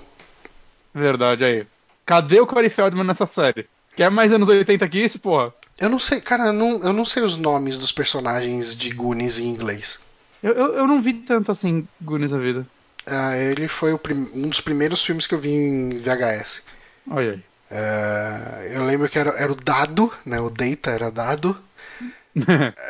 Verdade 0.99 1.45
aí. 1.45 1.65
Cadê 2.05 2.39
o 2.39 2.47
Corey 2.47 2.69
Feldman 2.69 3.05
nessa 3.05 3.25
série? 3.25 3.67
Quer 3.95 4.09
mais 4.11 4.31
anos 4.31 4.49
80 4.49 4.87
que 4.87 4.99
isso, 4.99 5.19
porra? 5.19 5.53
Eu 5.79 5.89
não 5.89 5.99
sei, 5.99 6.19
cara, 6.19 6.47
eu 6.47 6.53
não, 6.53 6.79
eu 6.81 6.93
não 6.93 7.05
sei 7.05 7.23
os 7.23 7.37
nomes 7.37 7.79
dos 7.79 7.91
personagens 7.91 8.75
de 8.75 8.89
Goonies 8.89 9.39
em 9.39 9.47
inglês. 9.47 9.99
Eu, 10.43 10.53
eu, 10.53 10.73
eu 10.73 10.87
não 10.87 11.01
vi 11.01 11.13
tanto 11.13 11.51
assim 11.51 11.87
Goonies 12.01 12.31
na 12.31 12.37
vida. 12.37 12.65
Ah, 13.07 13.37
ele 13.37 13.67
foi 13.67 13.93
um 13.93 14.49
dos 14.49 14.61
primeiros 14.61 15.03
filmes 15.03 15.25
que 15.25 15.33
eu 15.33 15.39
vi 15.39 15.51
em 15.51 15.97
VHS. 15.97 16.63
Olha 17.09 17.31
aí. 17.31 17.43
Uh, 17.71 18.73
eu 18.73 18.83
lembro 18.83 19.07
que 19.07 19.17
era, 19.17 19.29
era 19.31 19.51
o 19.51 19.55
dado, 19.55 20.11
né? 20.25 20.39
O 20.39 20.49
Data 20.49 20.89
era 20.89 21.11
dado. 21.11 21.55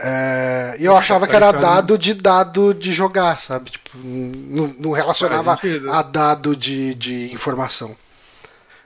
É, 0.03 0.75
e 0.79 0.85
eu 0.85 0.95
achava 0.95 1.27
que 1.27 1.35
era 1.35 1.51
dado 1.51 1.97
de 1.97 2.13
dado 2.13 2.73
de 2.73 2.91
jogar, 2.91 3.39
sabe? 3.39 3.71
Tipo, 3.71 3.97
não, 3.97 4.67
não 4.79 4.91
relacionava 4.91 5.59
a 5.91 6.01
dado 6.01 6.55
de, 6.55 6.95
de 6.95 7.33
informação. 7.33 7.95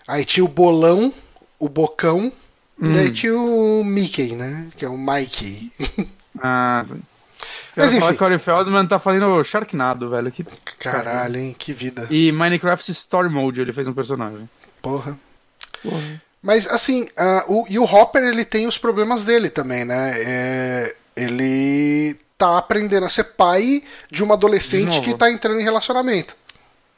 Aí 0.08 0.26
tinha 0.26 0.44
o 0.44 0.50
bolão, 0.50 1.14
o 1.58 1.70
bocão, 1.70 2.32
hum. 2.80 2.90
e 2.90 2.94
daí 2.94 3.10
hum. 3.10 3.14
tinha 3.14 3.36
o 3.36 3.84
Mickey, 3.84 4.36
né? 4.36 4.68
Que 4.78 4.86
é 4.86 4.90
o 4.90 4.98
Mikey. 4.98 5.72
Ah, 6.42 6.84
sim. 6.86 7.02
Mas 7.76 7.94
enfim. 7.94 8.14
Corey 8.14 8.38
Feldman 8.38 8.86
tá 8.86 9.00
fazendo 9.00 9.44
Sharknado, 9.44 10.10
velho. 10.10 10.32
Que... 10.32 10.44
Caralho, 10.80 11.38
hein? 11.38 11.56
Que 11.58 11.74
vida. 11.74 12.08
E 12.10 12.32
Minecraft 12.32 12.92
Story 12.92 13.30
Mode 13.30 13.62
ele 13.62 13.74
fez 13.74 13.88
um 13.88 13.94
personagem. 13.94 14.48
Porra. 14.82 15.18
Porra. 15.82 16.22
Mas 16.44 16.68
assim, 16.68 17.04
uh, 17.04 17.54
o, 17.54 17.66
e 17.70 17.80
o 17.80 17.86
Hopper 17.86 18.22
ele 18.22 18.44
tem 18.44 18.68
os 18.68 18.78
problemas 18.78 19.24
dele 19.24 19.50
também, 19.50 19.86
né? 19.86 20.14
É, 20.18 20.96
ele 21.16 22.18
tá 22.38 22.58
aprendendo 22.58 23.06
a 23.06 23.10
ser 23.10 23.24
pai 23.24 23.82
de 24.12 24.22
uma 24.22 24.34
adolescente 24.34 25.00
de 25.00 25.02
que 25.02 25.18
tá 25.18 25.32
entrando 25.32 25.62
em 25.62 25.64
relacionamento. 25.64 26.36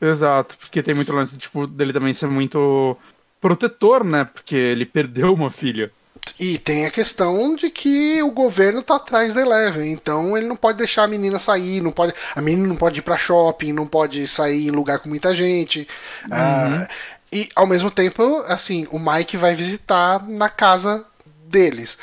Exato, 0.01 0.57
porque 0.57 0.81
tem 0.81 0.95
muito 0.95 1.13
lance 1.13 1.37
tipo, 1.37 1.67
dele 1.67 1.93
também 1.93 2.11
ser 2.11 2.27
muito 2.27 2.97
protetor, 3.39 4.03
né? 4.03 4.25
Porque 4.25 4.55
ele 4.55 4.85
perdeu 4.85 5.31
uma 5.31 5.51
filha. 5.51 5.91
E 6.39 6.57
tem 6.57 6.85
a 6.85 6.91
questão 6.91 7.55
de 7.55 7.69
que 7.69 8.21
o 8.23 8.31
governo 8.31 8.81
tá 8.81 8.95
atrás 8.95 9.33
da 9.33 9.41
Eleven, 9.41 9.91
então 9.91 10.35
ele 10.35 10.47
não 10.47 10.55
pode 10.55 10.77
deixar 10.77 11.03
a 11.03 11.07
menina 11.07 11.37
sair, 11.37 11.81
não 11.81 11.91
pode, 11.91 12.13
a 12.35 12.41
menina 12.41 12.67
não 12.67 12.75
pode 12.75 12.99
ir 12.99 13.03
para 13.03 13.17
shopping, 13.17 13.71
não 13.71 13.85
pode 13.85 14.27
sair 14.27 14.67
em 14.67 14.71
lugar 14.71 14.99
com 14.99 15.07
muita 15.07 15.35
gente. 15.35 15.87
Uhum. 16.23 16.81
Uh, 16.81 16.87
e 17.35 17.49
ao 17.53 17.67
mesmo 17.67 17.91
tempo, 17.91 18.45
assim, 18.47 18.87
o 18.91 18.97
Mike 18.97 19.35
vai 19.35 19.53
visitar 19.53 20.25
na 20.25 20.47
casa 20.47 21.03
deles. 21.49 21.97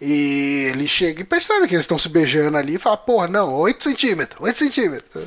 E 0.00 0.70
ele 0.72 0.88
chega 0.88 1.20
e 1.20 1.24
percebe 1.24 1.68
que 1.68 1.74
eles 1.76 1.84
estão 1.84 1.96
se 1.96 2.08
beijando 2.08 2.56
ali 2.56 2.74
e 2.74 2.78
fala, 2.80 2.96
porra, 2.96 3.28
não, 3.28 3.54
8 3.54 3.84
centímetros, 3.84 4.44
8 4.44 4.58
centímetros. 4.58 5.24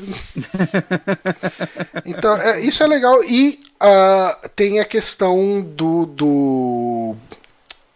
então, 2.05 2.35
é, 2.35 2.59
isso 2.59 2.83
é 2.83 2.87
legal. 2.87 3.23
E 3.23 3.61
uh, 3.81 4.49
tem 4.53 4.81
a 4.81 4.85
questão 4.85 5.61
do, 5.61 6.05
do, 6.05 7.15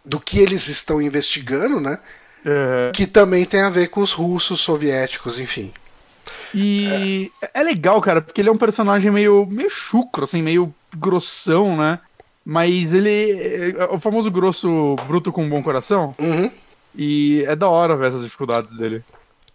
do 0.02 0.18
que 0.18 0.38
eles 0.38 0.66
estão 0.68 1.02
investigando, 1.02 1.78
né? 1.78 1.98
Uhum. 2.42 2.92
Que 2.94 3.06
também 3.06 3.44
tem 3.44 3.60
a 3.60 3.68
ver 3.68 3.88
com 3.88 4.00
os 4.00 4.12
russos, 4.12 4.62
soviéticos, 4.62 5.38
enfim. 5.38 5.74
E 6.54 7.30
é. 7.42 7.60
é 7.60 7.62
legal, 7.62 8.00
cara, 8.00 8.22
porque 8.22 8.40
ele 8.40 8.48
é 8.48 8.52
um 8.52 8.56
personagem 8.56 9.10
meio, 9.10 9.44
meio 9.44 9.68
chucro, 9.68 10.24
assim, 10.24 10.40
meio 10.40 10.74
grossão, 10.96 11.76
né? 11.76 11.98
Mas 12.44 12.92
ele 12.92 13.74
é 13.76 13.84
o 13.90 13.98
famoso 13.98 14.30
grosso 14.30 14.96
bruto 15.06 15.30
com 15.30 15.44
um 15.44 15.48
bom 15.48 15.62
coração. 15.62 16.14
Uhum. 16.18 16.50
E 16.96 17.44
é 17.46 17.54
da 17.54 17.68
hora 17.68 17.96
ver 17.96 18.08
essas 18.08 18.22
dificuldades 18.22 18.76
dele. 18.76 19.04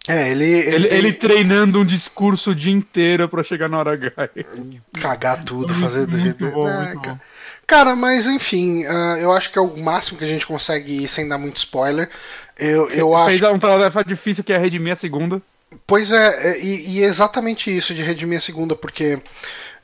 É, 0.08 0.30
ele. 0.30 0.44
Ele, 0.44 0.74
ele, 0.74 0.94
ele, 0.94 1.12
treinando 1.12 1.80
um 1.80 1.84
discurso 1.84 2.52
o 2.52 2.54
dia 2.54 2.72
inteiro 2.72 3.28
pra 3.28 3.42
chegar 3.42 3.68
na 3.68 3.78
hora 3.78 3.92
H. 3.92 4.12
Cagar 5.00 5.42
tudo, 5.44 5.74
fazer 5.74 6.06
do 6.06 6.18
jeito. 6.18 6.48
Bom, 6.50 6.64
cara. 6.64 7.20
cara, 7.66 7.96
mas 7.96 8.26
enfim, 8.26 8.84
uh, 8.84 9.16
eu 9.18 9.32
acho 9.32 9.50
que 9.50 9.58
é 9.58 9.62
o 9.62 9.76
máximo 9.82 10.16
que 10.16 10.24
a 10.24 10.28
gente 10.28 10.46
consegue 10.46 11.04
ir 11.04 11.08
sem 11.08 11.28
dar 11.28 11.38
muito 11.38 11.56
spoiler. 11.56 12.08
Eu, 12.56 12.88
eu 12.90 13.14
acho. 13.16 13.38
Fez 13.38 13.42
uma 13.42 13.58
tarefa 13.58 14.04
difícil 14.04 14.44
que 14.44 14.52
é 14.52 14.58
redimir 14.58 14.92
a 14.92 14.96
segunda. 14.96 15.42
Pois 15.86 16.10
é, 16.10 16.52
é, 16.52 16.60
e, 16.60 16.98
e 16.98 17.02
exatamente 17.02 17.76
isso 17.76 17.92
de 17.92 18.02
redimir 18.02 18.38
a 18.38 18.40
segunda, 18.40 18.76
porque 18.76 19.18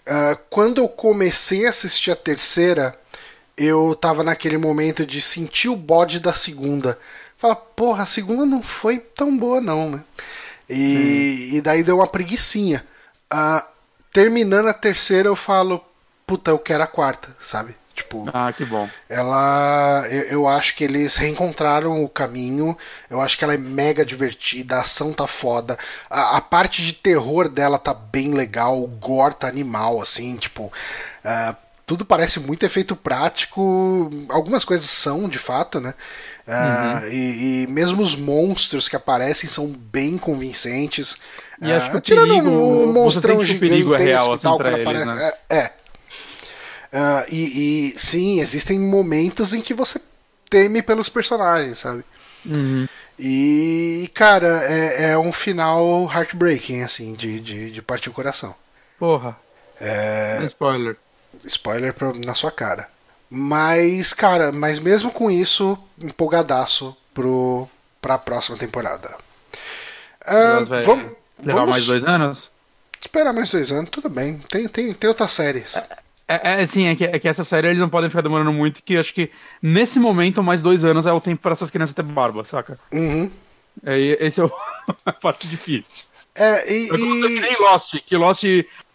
uh, 0.07 0.39
quando 0.51 0.79
eu 0.79 0.89
comecei 0.89 1.67
a 1.67 1.71
assistir 1.71 2.11
a 2.11 2.17
terceira, 2.17 2.99
eu 3.57 3.95
tava 3.95 4.25
naquele 4.25 4.59
momento 4.59 5.07
de 5.07 5.21
sentir 5.21 5.69
o 5.69 5.77
bode 5.77 6.21
da 6.21 6.33
segunda. 6.33 6.99
Fala, 7.37 7.57
porra, 7.57 8.05
a 8.05 8.07
segunda 8.07 8.47
não 8.47 8.63
foi 8.63 8.99
tão 8.99 9.37
boa 9.37 9.61
não, 9.61 9.91
né? 9.91 10.01
E, 10.69 11.51
hum. 11.53 11.57
e 11.57 11.61
daí 11.61 11.83
deu 11.83 11.97
uma 11.97 12.07
preguiçinha. 12.07 12.85
Uh, 13.33 13.63
terminando 14.13 14.69
a 14.69 14.75
terceira, 14.75 15.29
eu 15.29 15.37
falo, 15.37 15.85
puta, 16.27 16.51
eu 16.51 16.59
quero 16.59 16.83
a 16.83 16.87
quarta, 16.87 17.37
sabe? 17.41 17.75
Tipo, 18.03 18.29
ah, 18.33 18.53
que 18.53 18.65
bom. 18.65 18.89
Ela. 19.09 20.05
Eu, 20.11 20.23
eu, 20.23 20.49
acho 20.49 20.75
que 20.75 20.85
eles 20.85 21.17
reencontraram 21.17 22.03
o 22.03 22.09
caminho. 22.09 22.77
Eu 23.09 23.21
acho 23.21 23.39
que 23.39 23.45
ela 23.45 23.55
é 23.55 23.59
mega 23.59 24.05
divertida. 24.05 24.77
A 24.77 24.81
ação 24.81 25.13
tá 25.13 25.27
foda. 25.27 25.79
A, 26.11 26.37
a 26.37 26.41
parte 26.41 26.83
de 26.83 26.93
terror 26.93 27.49
dela 27.49 27.79
tá 27.79 27.95
bem 27.95 28.35
legal. 28.35 28.83
O 28.83 28.89
gore 28.89 29.35
tá 29.35 29.49
animal, 29.49 30.01
assim, 30.01 30.37
tipo. 30.37 30.65
Uh, 31.25 31.57
tudo 31.87 32.05
parece 32.05 32.41
muito 32.41 32.65
efeito 32.65 32.97
prático. 32.97 34.11
Algumas 34.29 34.65
coisas 34.65 34.89
são, 34.89 35.29
de 35.29 35.39
fato, 35.39 35.81
né? 35.81 35.95
Uh, 36.47 36.51
uhum. 36.51 37.09
e, 37.13 37.63
e, 37.63 37.67
mesmo 37.69 38.03
os 38.03 38.17
monstros 38.17 38.89
que 38.89 38.97
aparecem 38.97 39.49
são 39.49 39.69
bem 39.69 40.19
convincentes. 40.19 41.17
E 41.61 41.71
uh, 41.71 41.77
acho 41.77 41.93
que 41.93 42.01
tirando 42.01 42.35
um, 42.35 42.89
um 42.89 42.93
monstrão 42.93 43.45
gigantesco 43.45 43.95
é 43.95 43.99
real, 43.99 44.33
assim, 44.33 44.43
tal, 44.43 44.57
quando 44.59 44.75
eles, 44.75 44.81
aparece. 44.81 45.07
Né? 45.07 45.33
É, 45.49 45.57
é, 45.57 45.73
Uh, 46.93 47.25
e, 47.31 47.95
e, 47.95 47.99
sim, 47.99 48.41
existem 48.41 48.79
momentos 48.79 49.55
em 49.55 49.61
que 49.61 49.73
você 49.73 50.01
teme 50.51 50.83
pelos 50.83 51.09
personagens, 51.09 51.79
sabe? 51.79 52.05
Uhum. 52.45 52.87
E, 53.19 54.11
cara, 54.15 54.63
é, 54.65 55.11
é, 55.11 55.19
um 55.19 55.33
final 55.33 56.11
heartbreaking, 56.13 56.83
assim, 56.83 57.15
de, 57.15 57.41
de, 57.41 57.71
de 57.71 57.83
partir 57.83 58.11
o 58.11 58.13
coração. 58.13 58.55
Porra. 58.99 59.37
É... 59.81 60.41
Spoiler. 60.47 60.97
Spoiler 61.47 61.95
pra, 61.95 62.13
na 62.13 62.35
sua 62.35 62.51
cara. 62.51 62.89
Mas, 63.31 64.13
cara, 64.13 64.53
mas 64.53 64.79
mesmo 64.79 65.11
com 65.11 65.31
isso, 65.31 65.79
empolgadaço 65.99 66.95
pro, 67.15 67.67
pra 68.01 68.19
próxima 68.19 68.59
temporada. 68.59 69.17
Uh, 70.23 70.65
vamos, 70.85 71.13
levar 71.43 71.61
vamos... 71.61 71.71
mais 71.71 71.87
dois 71.87 72.05
anos? 72.05 72.51
Esperar 73.01 73.33
mais 73.33 73.51
dois 73.51 73.73
anos, 73.73 73.91
tudo 73.91 74.09
bem. 74.09 74.39
Tem, 74.51 74.69
tem, 74.69 74.93
tem 74.93 75.09
outras 75.09 75.33
séries. 75.33 75.75
É, 75.75 75.87
é, 76.43 76.61
é 76.61 76.63
assim, 76.63 76.87
é 76.87 76.95
que, 76.95 77.05
é 77.05 77.19
que 77.19 77.29
essa 77.29 77.45
série 77.45 77.69
eles 77.69 77.79
não 77.79 77.89
podem 77.89 78.09
ficar 78.09 78.23
demorando 78.23 78.53
muito, 78.53 78.83
que 78.83 78.97
acho 78.97 79.13
que 79.13 79.31
nesse 79.61 79.99
momento, 79.99 80.43
mais 80.43 80.63
dois 80.63 80.85
anos 80.85 81.07
é 81.07 81.13
o 81.13 81.21
tempo 81.21 81.43
para 81.43 81.53
essas 81.53 81.71
crianças 81.71 81.95
ter 81.95 82.03
barba, 82.03 82.45
saca? 82.45 82.79
Uhum. 82.93 83.31
É, 83.85 83.99
esse 83.99 84.41
é 84.41 84.45
o, 84.45 84.53
a 85.05 85.13
parte 85.13 85.49
difícil. 85.49 86.05
É, 86.35 86.73
e. 86.73 86.85
e... 86.85 86.89
Que 86.89 87.41
nem 87.41 87.61
Lost, 87.61 87.95
que 88.07 88.17
Lost 88.17 88.45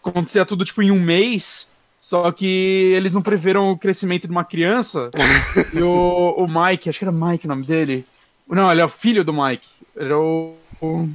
acontecia 0.03 0.45
tudo 0.45 0.65
tipo 0.65 0.81
em 0.81 0.91
um 0.91 0.99
mês, 0.99 1.67
só 1.99 2.31
que 2.31 2.93
eles 2.95 3.13
não 3.13 3.21
preveram 3.21 3.71
o 3.71 3.77
crescimento 3.77 4.27
de 4.27 4.31
uma 4.31 4.45
criança. 4.45 5.11
e 5.73 5.81
o, 5.81 6.35
o 6.37 6.47
Mike, 6.47 6.89
acho 6.89 6.99
que 6.99 7.05
era 7.05 7.11
Mike 7.11 7.45
o 7.45 7.49
nome 7.49 7.65
dele. 7.65 8.05
Não, 8.47 8.71
ele 8.71 8.81
é 8.81 8.85
o 8.85 8.89
filho 8.89 9.23
do 9.23 9.33
Mike. 9.33 9.67
Era 9.95 10.17
o. 10.17 10.55
o... 10.81 11.09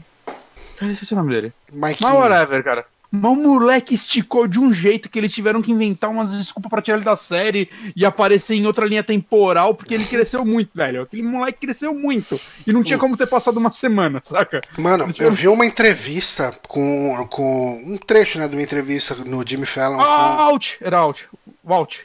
Cara, 0.76 0.92
esqueci 0.92 1.14
o 1.14 1.16
nome 1.16 1.32
dele. 1.34 1.52
Mike. 1.72 2.02
Mas 2.02 2.14
whatever, 2.14 2.62
cara. 2.62 2.86
Mas 3.12 3.30
o 3.30 3.34
moleque 3.34 3.94
esticou 3.94 4.48
de 4.48 4.58
um 4.58 4.72
jeito 4.72 5.10
que 5.10 5.18
eles 5.18 5.34
tiveram 5.34 5.60
que 5.60 5.70
inventar 5.70 6.08
umas 6.08 6.32
desculpas 6.32 6.70
para 6.70 6.80
tirar 6.80 6.96
ele 6.96 7.04
da 7.04 7.14
série 7.14 7.68
e 7.94 8.06
aparecer 8.06 8.54
em 8.54 8.66
outra 8.66 8.86
linha 8.86 9.02
temporal, 9.02 9.74
porque 9.74 9.92
ele 9.92 10.06
cresceu 10.06 10.46
muito, 10.46 10.70
velho. 10.74 11.02
Aquele 11.02 11.22
moleque 11.22 11.66
cresceu 11.66 11.92
muito. 11.92 12.40
E 12.66 12.72
não 12.72 12.82
tinha 12.82 12.98
como 12.98 13.14
ter 13.14 13.26
passado 13.26 13.58
uma 13.58 13.70
semana, 13.70 14.20
saca? 14.22 14.62
Mano, 14.78 15.12
eu 15.18 15.30
vi 15.30 15.46
uma 15.46 15.66
entrevista 15.66 16.54
com, 16.66 17.26
com 17.28 17.82
um 17.84 17.98
trecho, 17.98 18.38
né, 18.38 18.48
de 18.48 18.56
uma 18.56 18.62
entrevista 18.62 19.14
no 19.14 19.46
Jimmy 19.46 19.66
Fallon. 19.66 20.00
Ah, 20.00 20.04
com... 20.04 20.42
Out! 20.44 20.78
Era 20.80 20.98
Out. 20.98 21.28
Walt. 21.62 21.98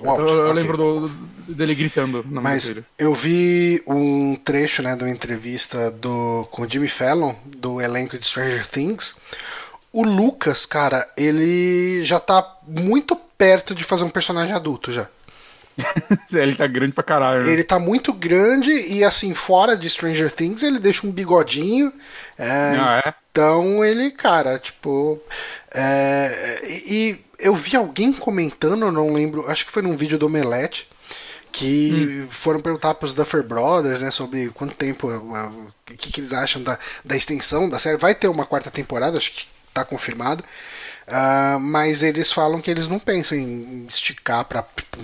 Walt, 0.00 0.20
eu, 0.20 0.26
eu 0.28 0.40
okay. 0.42 0.52
lembro 0.52 0.76
do, 0.76 1.08
dele 1.48 1.74
gritando 1.74 2.24
na 2.28 2.40
Mas 2.40 2.74
eu 2.98 3.14
vi 3.14 3.82
um 3.86 4.34
trecho, 4.34 4.82
né, 4.82 4.94
de 4.94 5.04
uma 5.04 5.10
entrevista 5.10 5.90
do, 5.90 6.46
com 6.50 6.62
o 6.62 6.70
Jimmy 6.70 6.88
Fallon, 6.88 7.34
do 7.44 7.80
elenco 7.80 8.18
de 8.18 8.26
Stranger 8.26 8.66
Things, 8.68 9.16
o 9.92 10.02
Lucas, 10.02 10.66
cara, 10.66 11.08
ele 11.16 12.04
já 12.04 12.20
tá 12.20 12.58
muito 12.66 13.16
perto 13.16 13.74
de 13.74 13.84
fazer 13.84 14.04
um 14.04 14.10
personagem 14.10 14.54
adulto 14.54 14.92
já. 14.92 15.08
ele 16.32 16.54
tá 16.54 16.66
grande 16.66 16.92
pra 16.92 17.02
caralho. 17.02 17.44
Né? 17.44 17.52
Ele 17.52 17.64
tá 17.64 17.78
muito 17.78 18.12
grande 18.12 18.70
e 18.70 19.02
assim, 19.02 19.34
fora 19.34 19.76
de 19.76 19.88
Stranger 19.88 20.30
Things, 20.30 20.62
ele 20.62 20.78
deixa 20.78 21.06
um 21.06 21.10
bigodinho. 21.10 21.92
É, 22.38 22.76
ah, 22.78 23.02
é? 23.04 23.14
Então 23.30 23.84
ele, 23.84 24.10
cara, 24.10 24.58
tipo. 24.58 25.20
É, 25.74 26.60
e, 26.86 27.24
eu 27.38 27.54
vi 27.54 27.76
alguém 27.76 28.12
comentando, 28.12 28.92
não 28.92 29.14
lembro, 29.14 29.48
acho 29.50 29.64
que 29.64 29.72
foi 29.72 29.82
num 29.82 29.96
vídeo 29.96 30.18
do 30.18 30.26
Omelete, 30.26 30.86
que 31.50 32.24
hum. 32.24 32.28
foram 32.30 32.60
perguntar 32.60 32.94
pros 32.94 33.14
Duffer 33.14 33.42
Brothers, 33.42 34.02
né, 34.02 34.10
sobre 34.10 34.50
quanto 34.50 34.74
tempo, 34.74 35.08
o 35.08 35.72
que, 35.86 36.12
que 36.12 36.20
eles 36.20 36.34
acham 36.34 36.62
da, 36.62 36.78
da 37.02 37.16
extensão 37.16 37.68
da 37.68 37.78
série. 37.78 37.96
Vai 37.96 38.14
ter 38.14 38.28
uma 38.28 38.44
quarta 38.44 38.70
temporada, 38.70 39.16
acho 39.16 39.32
que 39.32 39.46
tá 39.84 39.90
confirmado. 39.90 40.44
Uh, 41.10 41.58
mas 41.58 42.04
eles 42.04 42.30
falam 42.30 42.60
que 42.60 42.70
eles 42.70 42.86
não 42.86 43.00
pensam 43.00 43.36
em 43.36 43.84
esticar 43.88 44.44
pra 44.44 44.62
tipo, 44.62 45.00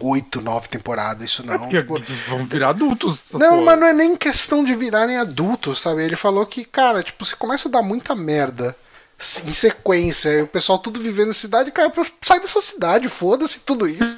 oito, 0.00 0.40
nove 0.40 0.68
temporadas, 0.68 1.22
isso 1.22 1.46
não. 1.46 1.66
É 1.66 1.68
tipo, 1.68 2.02
vão 2.28 2.44
virar 2.44 2.70
adultos. 2.70 3.22
Não, 3.32 3.62
mas 3.62 3.78
não 3.78 3.86
é 3.86 3.92
nem 3.92 4.16
questão 4.16 4.64
de 4.64 4.74
virarem 4.74 5.16
adultos, 5.16 5.80
sabe? 5.80 6.02
Ele 6.02 6.16
falou 6.16 6.44
que, 6.44 6.64
cara, 6.64 7.04
tipo, 7.04 7.24
você 7.24 7.36
começa 7.36 7.68
a 7.68 7.70
dar 7.70 7.82
muita 7.82 8.16
merda 8.16 8.76
em 9.46 9.52
sequência, 9.52 10.30
e 10.30 10.42
o 10.42 10.46
pessoal 10.48 10.76
tudo 10.76 11.00
vivendo 11.00 11.28
na 11.28 11.34
cidade, 11.34 11.70
cara, 11.70 11.92
sai 12.20 12.40
dessa 12.40 12.60
cidade, 12.60 13.08
foda-se 13.08 13.60
tudo 13.60 13.86
isso. 13.86 14.16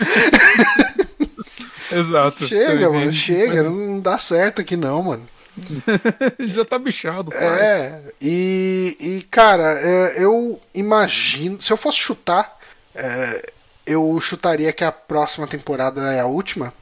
Exato. 1.92 2.48
Chega, 2.48 2.90
mano, 2.90 3.12
chega, 3.12 3.62
não 3.62 4.00
dá 4.00 4.18
certo 4.18 4.62
aqui 4.62 4.74
não, 4.74 5.02
mano. 5.02 5.28
Já 6.40 6.64
tá 6.64 6.78
bichado. 6.78 7.30
Pai. 7.30 7.61
É, 7.61 8.02
e, 8.20 8.96
e 9.00 9.22
cara, 9.30 9.64
é, 9.80 10.22
eu 10.22 10.61
imagino. 10.74 11.61
Se 11.61 11.72
eu 11.72 11.76
fosse 11.76 11.98
chutar, 11.98 12.59
é, 12.94 13.52
eu 13.86 14.18
chutaria 14.20 14.72
que 14.72 14.84
a 14.84 14.92
próxima 14.92 15.46
temporada 15.46 16.12
é 16.12 16.20
a 16.20 16.26
última. 16.26 16.72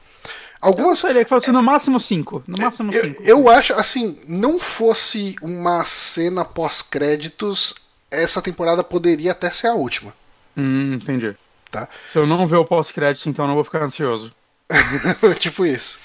Algumas. 0.59 1.03
Eu 1.03 1.13
que 1.13 1.25
fosse 1.25 1.51
no 1.51 1.61
máximo 1.61 1.99
cinco. 1.99 2.43
No 2.47 2.57
máximo 2.57 2.91
eu, 2.91 3.01
cinco. 3.01 3.23
Eu 3.23 3.49
acho, 3.49 3.73
assim, 3.73 4.17
não 4.27 4.57
fosse 4.57 5.35
uma 5.41 5.83
cena 5.83 6.43
pós-créditos, 6.43 7.75
essa 8.09 8.41
temporada 8.41 8.83
poderia 8.83 9.31
até 9.31 9.51
ser 9.51 9.67
a 9.67 9.75
última. 9.75 10.13
Hum, 10.57 10.95
entendi. 10.95 11.35
Tá? 11.69 11.87
Se 12.11 12.17
eu 12.17 12.25
não 12.25 12.47
ver 12.47 12.57
o 12.57 12.65
pós-crédito, 12.65 13.29
então 13.29 13.45
eu 13.45 13.49
não 13.49 13.55
vou 13.55 13.63
ficar 13.63 13.83
ansioso. 13.83 14.33
tipo 15.37 15.65
isso. 15.65 15.99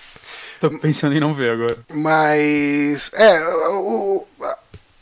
Tô 0.60 0.70
pensando 0.78 1.14
em 1.14 1.20
não 1.20 1.32
ver 1.32 1.52
agora. 1.52 1.78
Mas. 1.92 3.10
É, 3.14 3.42
o. 3.70 4.26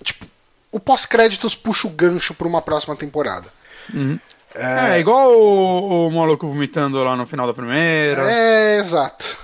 Tipo, 0.03 0.27
o 0.71 0.79
pós-créditos 0.79 1.55
puxa 1.55 1.89
o 1.89 1.91
gancho 1.91 2.33
pra 2.35 2.47
uma 2.47 2.63
próxima 2.63 2.95
temporada. 2.95 3.47
Uhum. 3.93 4.19
É... 4.55 4.97
é, 4.97 5.01
igual 5.01 5.33
o, 5.33 6.07
o 6.07 6.11
maluco 6.11 6.49
vomitando 6.49 7.03
lá 7.03 7.17
no 7.17 7.27
final 7.27 7.47
da 7.47 7.55
primeira. 7.55 8.23
É, 8.31 8.79
exato. 8.79 9.37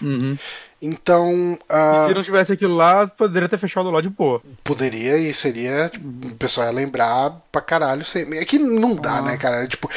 Uhum. 0.00 0.38
Então. 0.80 1.58
Uh... 1.68 2.08
Se 2.08 2.14
não 2.14 2.22
tivesse 2.22 2.52
aquilo 2.52 2.74
lá, 2.74 3.06
poderia 3.06 3.48
ter 3.48 3.58
fechado 3.58 3.90
lá 3.90 4.00
de 4.00 4.08
boa. 4.08 4.40
Poderia 4.64 5.18
e 5.18 5.34
seria. 5.34 5.90
Tipo, 5.90 6.28
o 6.28 6.34
pessoal 6.36 6.68
ia 6.68 6.72
lembrar 6.72 7.42
pra 7.52 7.60
caralho. 7.60 8.06
É 8.34 8.44
que 8.44 8.58
não 8.58 8.94
dá, 8.94 9.20
né, 9.20 9.36
cara? 9.36 9.66
Tipo, 9.66 9.90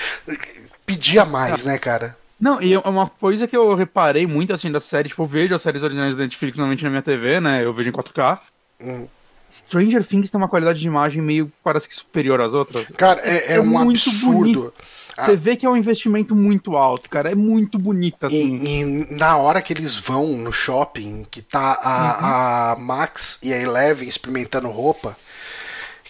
pedia 0.85 1.23
mais, 1.23 1.63
né, 1.63 1.77
cara? 1.77 2.17
Não, 2.41 2.59
e 2.59 2.73
é 2.73 2.79
uma 2.79 3.07
coisa 3.07 3.47
que 3.47 3.55
eu 3.55 3.75
reparei 3.75 4.25
muito 4.25 4.51
assim 4.51 4.71
da 4.71 4.79
série, 4.79 5.09
tipo, 5.09 5.21
eu 5.21 5.27
vejo 5.27 5.53
as 5.53 5.61
séries 5.61 5.83
originais 5.83 6.15
da 6.15 6.23
Netflix 6.23 6.57
normalmente 6.57 6.83
na 6.83 6.89
minha 6.89 7.01
TV, 7.03 7.39
né? 7.39 7.63
Eu 7.63 7.71
vejo 7.71 7.89
em 7.89 7.93
4K. 7.93 8.39
Hum. 8.81 9.07
Stranger 9.47 10.03
Things 10.05 10.29
tem 10.29 10.39
uma 10.39 10.47
qualidade 10.47 10.79
de 10.79 10.87
imagem 10.87 11.21
meio 11.21 11.51
parece 11.63 11.87
que 11.87 11.93
superior 11.93 12.41
às 12.41 12.53
outras. 12.53 12.87
Cara, 12.97 13.21
é, 13.23 13.53
é, 13.53 13.55
é 13.57 13.61
um 13.61 13.77
absurdo. 13.77 14.73
Ah. 15.17 15.25
Você 15.25 15.35
vê 15.35 15.55
que 15.55 15.65
é 15.65 15.69
um 15.69 15.75
investimento 15.75 16.35
muito 16.35 16.75
alto, 16.77 17.09
cara. 17.09 17.29
É 17.29 17.35
muito 17.35 17.77
bonito, 17.77 18.25
assim. 18.25 18.55
E, 18.55 18.81
e 18.81 19.15
na 19.15 19.37
hora 19.37 19.61
que 19.61 19.73
eles 19.73 19.97
vão 19.97 20.37
no 20.37 20.51
shopping, 20.53 21.25
que 21.29 21.41
tá 21.41 21.77
a, 21.81 22.73
uhum. 22.73 22.81
a 22.81 22.85
Max 22.85 23.39
e 23.43 23.53
a 23.53 23.59
Eleven 23.59 24.07
experimentando 24.07 24.69
roupa, 24.69 25.17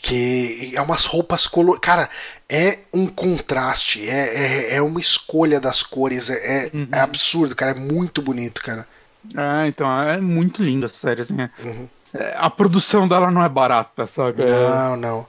que 0.01 0.73
é 0.75 0.81
umas 0.81 1.05
roupas 1.05 1.45
coloridas. 1.45 1.85
Cara, 1.85 2.09
é 2.49 2.79
um 2.91 3.07
contraste, 3.07 4.09
é, 4.09 4.73
é, 4.73 4.75
é, 4.75 4.81
uma 4.81 4.99
escolha 4.99 5.59
das 5.59 5.83
cores, 5.83 6.29
é, 6.29 6.65
é, 6.65 6.71
uhum. 6.73 6.87
é, 6.91 6.99
absurdo, 6.99 7.55
cara, 7.55 7.71
é 7.71 7.79
muito 7.79 8.21
bonito, 8.21 8.61
cara. 8.61 8.87
Ah, 9.35 9.67
então 9.67 9.87
é 10.01 10.19
muito 10.19 10.63
linda 10.63 10.87
essa 10.87 10.95
série, 10.95 11.21
assim. 11.21 11.39
É. 11.39 11.49
Uhum. 11.63 11.87
é, 12.15 12.35
a 12.35 12.49
produção 12.49 13.07
dela 13.07 13.29
não 13.29 13.43
é 13.43 13.49
barata, 13.49 14.07
sabe? 14.07 14.43
Não, 14.43 14.97
não. 14.97 15.27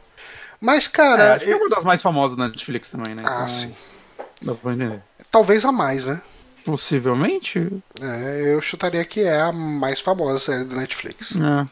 Mas, 0.58 0.88
cara. 0.88 1.38
É, 1.42 1.44
eu... 1.44 1.52
é 1.52 1.56
uma 1.56 1.68
das 1.68 1.84
mais 1.84 2.00
famosas 2.00 2.36
da 2.36 2.48
Netflix 2.48 2.88
também, 2.88 3.14
né? 3.14 3.22
Ah, 3.26 3.34
então, 3.34 3.48
sim. 3.48 3.74
Dá 4.40 4.54
pra 4.54 4.72
entender. 4.72 5.02
Talvez 5.30 5.64
a 5.64 5.72
mais, 5.72 6.06
né? 6.06 6.20
Possivelmente. 6.64 7.68
É, 8.00 8.54
eu 8.54 8.62
chutaria 8.62 9.04
que 9.04 9.20
é 9.20 9.40
a 9.40 9.52
mais 9.52 10.00
famosa 10.00 10.38
série 10.38 10.64
da 10.64 10.76
Netflix. 10.76 11.34
É. 11.36 11.66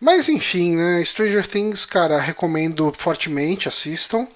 Mas 0.00 0.28
enfim, 0.28 0.76
né? 0.76 1.04
Stranger 1.04 1.46
Things, 1.46 1.86
cara, 1.86 2.18
recomendo 2.18 2.92
fortemente, 2.96 3.68
assistam. 3.68 4.26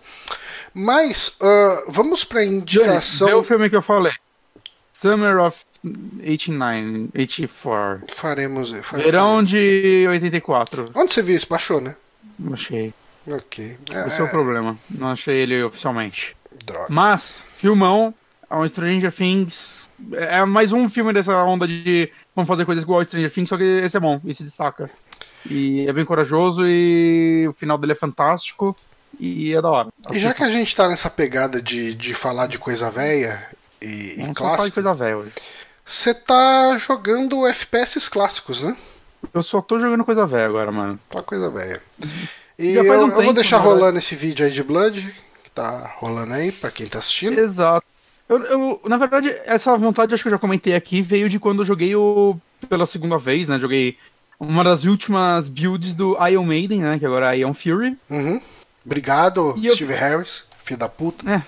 Mas 0.72 1.28
uh, 1.40 1.90
vamos 1.90 2.24
pra 2.24 2.44
indicação. 2.44 3.28
É 3.28 3.34
o 3.34 3.42
filme 3.42 3.70
que 3.70 3.76
eu 3.76 3.82
falei. 3.82 4.12
Summer 4.92 5.38
of 5.38 5.58
89, 6.22 7.10
84. 7.16 8.06
Faremos. 8.14 8.70
faremos 8.70 9.04
Verão 9.04 9.42
de 9.42 10.06
84. 10.08 10.86
Onde 10.94 11.14
você 11.14 11.22
viu 11.22 11.36
isso? 11.36 11.46
Baixou, 11.48 11.80
né? 11.80 11.96
Achei. 12.52 12.92
Ok. 13.26 13.76
É... 13.92 14.06
Esse 14.06 14.20
é 14.20 14.24
o 14.24 14.30
problema. 14.30 14.78
Não 14.90 15.08
achei 15.08 15.36
ele 15.36 15.62
oficialmente. 15.62 16.36
Droga. 16.64 16.86
Mas, 16.88 17.44
filmão, 17.56 18.14
é 18.50 18.56
um 18.56 18.68
Stranger 18.68 19.12
Things. 19.12 19.88
É 20.12 20.44
mais 20.44 20.72
um 20.72 20.88
filme 20.88 21.12
dessa 21.12 21.42
onda 21.44 21.66
de 21.66 22.10
vamos 22.36 22.46
fazer 22.46 22.66
coisas 22.66 22.84
igual 22.84 23.00
ao 23.00 23.04
Stranger 23.04 23.32
Things, 23.32 23.48
só 23.48 23.56
que 23.56 23.64
esse 23.64 23.96
é 23.96 24.00
bom 24.00 24.20
e 24.24 24.34
se 24.34 24.44
destaca. 24.44 24.90
E 25.48 25.86
é 25.88 25.92
bem 25.92 26.04
corajoso 26.04 26.66
e 26.66 27.46
o 27.48 27.52
final 27.54 27.78
dele 27.78 27.92
é 27.92 27.96
fantástico 27.96 28.76
e 29.18 29.54
é 29.54 29.62
da 29.62 29.70
hora. 29.70 29.88
E 30.12 30.20
já 30.20 30.34
que 30.34 30.42
a 30.44 30.50
gente 30.50 30.76
tá 30.76 30.88
nessa 30.88 31.08
pegada 31.08 31.62
de, 31.62 31.94
de 31.94 32.14
falar 32.14 32.46
de 32.46 32.58
coisa 32.58 32.90
velha 32.90 33.48
e, 33.80 34.16
e 34.18 34.34
clássico. 34.34 34.66
de 34.66 34.72
coisa 34.72 34.94
velha 34.94 35.16
hoje. 35.16 35.32
Você 35.84 36.12
tá 36.12 36.76
jogando 36.78 37.46
FPS 37.46 38.08
clássicos, 38.10 38.62
né? 38.62 38.76
Eu 39.32 39.42
só 39.42 39.62
tô 39.62 39.78
jogando 39.78 40.04
coisa 40.04 40.26
velha 40.26 40.46
agora, 40.46 40.70
mano. 40.70 41.00
Só 41.12 41.22
coisa 41.22 41.48
velha. 41.48 41.80
E 42.58 42.74
eu, 42.74 42.82
um 42.82 42.86
eu 42.86 43.08
tempo, 43.08 43.22
vou 43.22 43.32
deixar 43.32 43.58
rolando 43.58 43.98
esse 43.98 44.14
vídeo 44.14 44.44
aí 44.44 44.52
de 44.52 44.62
Blood, 44.62 45.14
que 45.44 45.50
tá 45.50 45.94
rolando 45.98 46.34
aí 46.34 46.50
pra 46.52 46.70
quem 46.70 46.86
tá 46.86 46.98
assistindo. 46.98 47.38
Exato. 47.38 47.86
Eu, 48.28 48.42
eu, 48.44 48.80
na 48.86 48.96
verdade, 48.96 49.28
essa 49.44 49.76
vontade, 49.76 50.12
acho 50.12 50.22
que 50.22 50.28
eu 50.28 50.32
já 50.32 50.38
comentei 50.38 50.74
aqui, 50.74 51.00
veio 51.02 51.28
de 51.28 51.38
quando 51.38 51.62
eu 51.62 51.66
joguei 51.66 51.94
o. 51.94 52.36
pela 52.68 52.86
segunda 52.86 53.16
vez, 53.18 53.48
né? 53.48 53.58
Joguei 53.58 53.96
uma 54.38 54.64
das 54.64 54.84
últimas 54.84 55.48
builds 55.48 55.94
do 55.94 56.16
Iron 56.28 56.44
Maiden, 56.44 56.80
né? 56.80 56.98
Que 56.98 57.06
agora 57.06 57.34
é 57.34 57.38
Iron 57.38 57.54
Fury. 57.54 57.96
Uhum. 58.10 58.40
Obrigado, 58.84 59.54
e 59.58 59.68
Steve 59.70 59.92
eu... 59.92 59.98
Harris, 59.98 60.44
filho 60.64 60.78
da 60.78 60.88
puta. 60.88 61.28
É, 61.30 61.42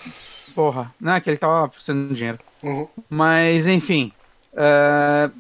porra, 0.55 0.93
né? 1.01 1.20
Que 1.20 1.31
ele 1.31 1.37
tava 1.37 1.68
precisando 1.68 2.09
de 2.09 2.14
dinheiro. 2.14 2.39
Uhum. 2.62 2.89
Mas, 3.09 3.66
enfim. 3.66 4.12
Uh... 4.53 5.33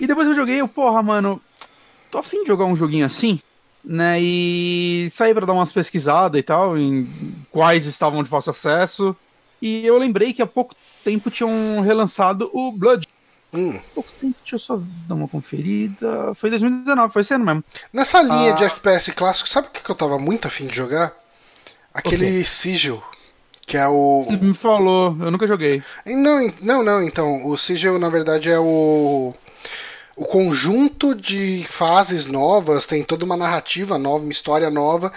E 0.00 0.06
depois 0.06 0.26
eu 0.26 0.34
joguei, 0.34 0.60
eu, 0.60 0.66
porra, 0.66 1.02
mano, 1.02 1.40
tô 2.10 2.18
afim 2.18 2.42
de 2.42 2.48
jogar 2.48 2.64
um 2.64 2.74
joguinho 2.74 3.04
assim, 3.04 3.38
né? 3.84 4.18
E 4.18 5.10
saí 5.12 5.34
pra 5.34 5.44
dar 5.44 5.52
umas 5.52 5.72
pesquisadas 5.72 6.38
e 6.38 6.42
tal, 6.42 6.78
em 6.78 7.06
quais 7.50 7.84
estavam 7.84 8.22
de 8.22 8.30
fácil 8.30 8.50
acesso. 8.50 9.14
E 9.60 9.86
eu 9.86 9.98
lembrei 9.98 10.32
que 10.32 10.42
há 10.42 10.46
pouco 10.46 10.74
tempo 11.04 11.30
tinham 11.30 11.80
relançado 11.80 12.50
o 12.52 12.72
Blood. 12.72 13.06
Hum. 13.52 13.78
Pouco 13.94 14.08
tempo, 14.20 14.36
deixa 14.42 14.54
eu 14.54 14.58
só 14.58 14.80
dar 15.08 15.14
uma 15.14 15.28
conferida. 15.28 16.34
Foi 16.34 16.50
2019, 16.50 17.12
foi 17.12 17.22
esse 17.22 17.34
ano 17.34 17.44
mesmo. 17.44 17.64
Nessa 17.92 18.22
linha 18.22 18.52
ah. 18.52 18.56
de 18.56 18.64
FPS 18.64 19.12
clássico, 19.12 19.48
sabe 19.48 19.68
o 19.68 19.70
que 19.70 19.90
eu 19.90 19.94
tava 19.94 20.18
muito 20.18 20.46
afim 20.46 20.66
de 20.66 20.74
jogar? 20.74 21.12
Aquele 21.92 22.44
Sigil. 22.44 23.02
Que 23.66 23.76
é 23.76 23.86
o. 23.86 24.24
Você 24.26 24.36
me 24.36 24.54
falou, 24.54 25.16
eu 25.20 25.30
nunca 25.30 25.46
joguei. 25.46 25.82
Não, 26.06 26.52
não, 26.60 26.82
não, 26.82 27.02
então. 27.02 27.46
O 27.46 27.56
Sigil, 27.56 27.98
na 27.98 28.08
verdade, 28.08 28.50
é 28.50 28.58
o. 28.58 29.34
O 30.16 30.24
conjunto 30.24 31.14
de 31.14 31.64
fases 31.68 32.26
novas, 32.26 32.84
tem 32.84 33.02
toda 33.02 33.24
uma 33.24 33.36
narrativa 33.36 33.96
nova, 33.96 34.22
uma 34.22 34.32
história 34.32 34.68
nova 34.68 35.12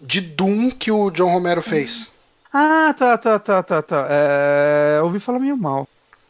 de 0.00 0.20
Doom 0.20 0.70
que 0.70 0.90
o 0.90 1.10
John 1.10 1.30
Romero 1.30 1.60
fez. 1.60 2.08
Ah, 2.52 2.94
tá, 2.98 3.18
tá, 3.18 3.38
tá, 3.38 3.62
tá, 3.62 3.82
tá. 3.82 4.06
É... 4.10 5.00
Ouvi 5.02 5.20
falar 5.20 5.38
meio 5.38 5.56
mal. 5.56 5.88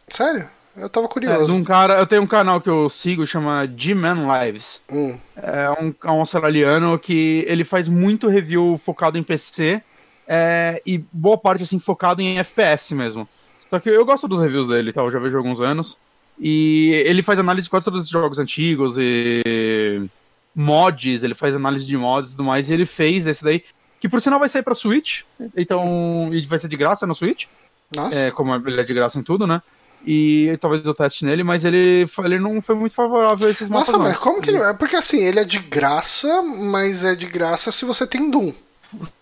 Sério? 0.08 0.48
Eu 0.76 0.88
tava 0.88 1.08
curioso. 1.08 1.52
É, 1.52 1.54
um 1.54 1.64
cara, 1.64 1.98
eu 1.98 2.06
tenho 2.06 2.22
um 2.22 2.26
canal 2.26 2.60
que 2.60 2.70
eu 2.70 2.88
sigo, 2.88 3.26
chama 3.26 3.68
G-Man 3.76 4.26
Lives. 4.26 4.80
Hum. 4.90 5.18
É 5.36 5.70
um, 5.70 5.94
é 6.04 6.10
um 6.10 6.20
australiano 6.20 6.98
que 6.98 7.44
ele 7.48 7.64
faz 7.64 7.88
muito 7.88 8.28
review 8.28 8.80
focado 8.84 9.18
em 9.18 9.22
PC 9.22 9.82
é, 10.26 10.80
e 10.86 10.98
boa 11.12 11.36
parte, 11.36 11.64
assim, 11.64 11.80
focado 11.80 12.22
em 12.22 12.38
FPS 12.38 12.94
mesmo. 12.94 13.28
Só 13.68 13.80
que 13.80 13.88
eu 13.88 14.04
gosto 14.04 14.28
dos 14.28 14.40
reviews 14.40 14.68
dele, 14.68 14.92
tá? 14.92 15.02
Eu 15.02 15.10
já 15.10 15.18
vejo 15.18 15.34
há 15.34 15.38
alguns 15.38 15.60
anos. 15.60 15.98
E 16.38 17.02
ele 17.04 17.22
faz 17.22 17.38
análise 17.38 17.64
de 17.64 17.70
quase 17.70 17.84
todos 17.84 18.02
os 18.02 18.08
jogos 18.08 18.38
antigos 18.38 18.96
e 18.98 20.08
mods, 20.54 21.22
ele 21.22 21.34
faz 21.34 21.54
análise 21.54 21.86
de 21.86 21.96
mods 21.96 22.30
e 22.30 22.32
tudo 22.32 22.44
mais, 22.44 22.68
e 22.68 22.74
ele 22.74 22.86
fez 22.86 23.26
esse 23.26 23.42
daí 23.42 23.62
que 24.00 24.08
por 24.08 24.20
sinal 24.20 24.38
vai 24.38 24.48
sair 24.48 24.62
pra 24.62 24.74
Switch, 24.74 25.22
então, 25.56 26.30
e 26.32 26.44
vai 26.46 26.58
ser 26.58 26.68
de 26.68 26.76
graça 26.76 27.06
no 27.06 27.14
Switch. 27.14 27.46
Nossa. 27.94 28.14
É, 28.14 28.30
como 28.30 28.54
ele 28.54 28.80
é 28.80 28.84
de 28.84 28.94
graça 28.94 29.18
em 29.18 29.22
tudo, 29.22 29.46
né? 29.46 29.62
E 30.06 30.56
talvez 30.60 30.84
eu 30.84 30.94
teste 30.94 31.24
nele, 31.24 31.42
mas 31.42 31.64
ele, 31.64 32.08
ele 32.24 32.38
não 32.38 32.62
foi 32.62 32.74
muito 32.74 32.94
favorável 32.94 33.48
a 33.48 33.50
esses 33.50 33.68
mapas. 33.68 33.88
Nossa, 33.88 33.98
mas 33.98 34.16
como 34.16 34.40
que 34.40 34.50
ele 34.50 34.58
é? 34.58 34.72
Porque 34.72 34.96
assim, 34.96 35.22
ele 35.22 35.40
é 35.40 35.44
de 35.44 35.58
graça, 35.58 36.42
mas 36.42 37.04
é 37.04 37.14
de 37.14 37.26
graça 37.26 37.72
se 37.72 37.84
você 37.84 38.06
tem 38.06 38.30
Doom. 38.30 38.52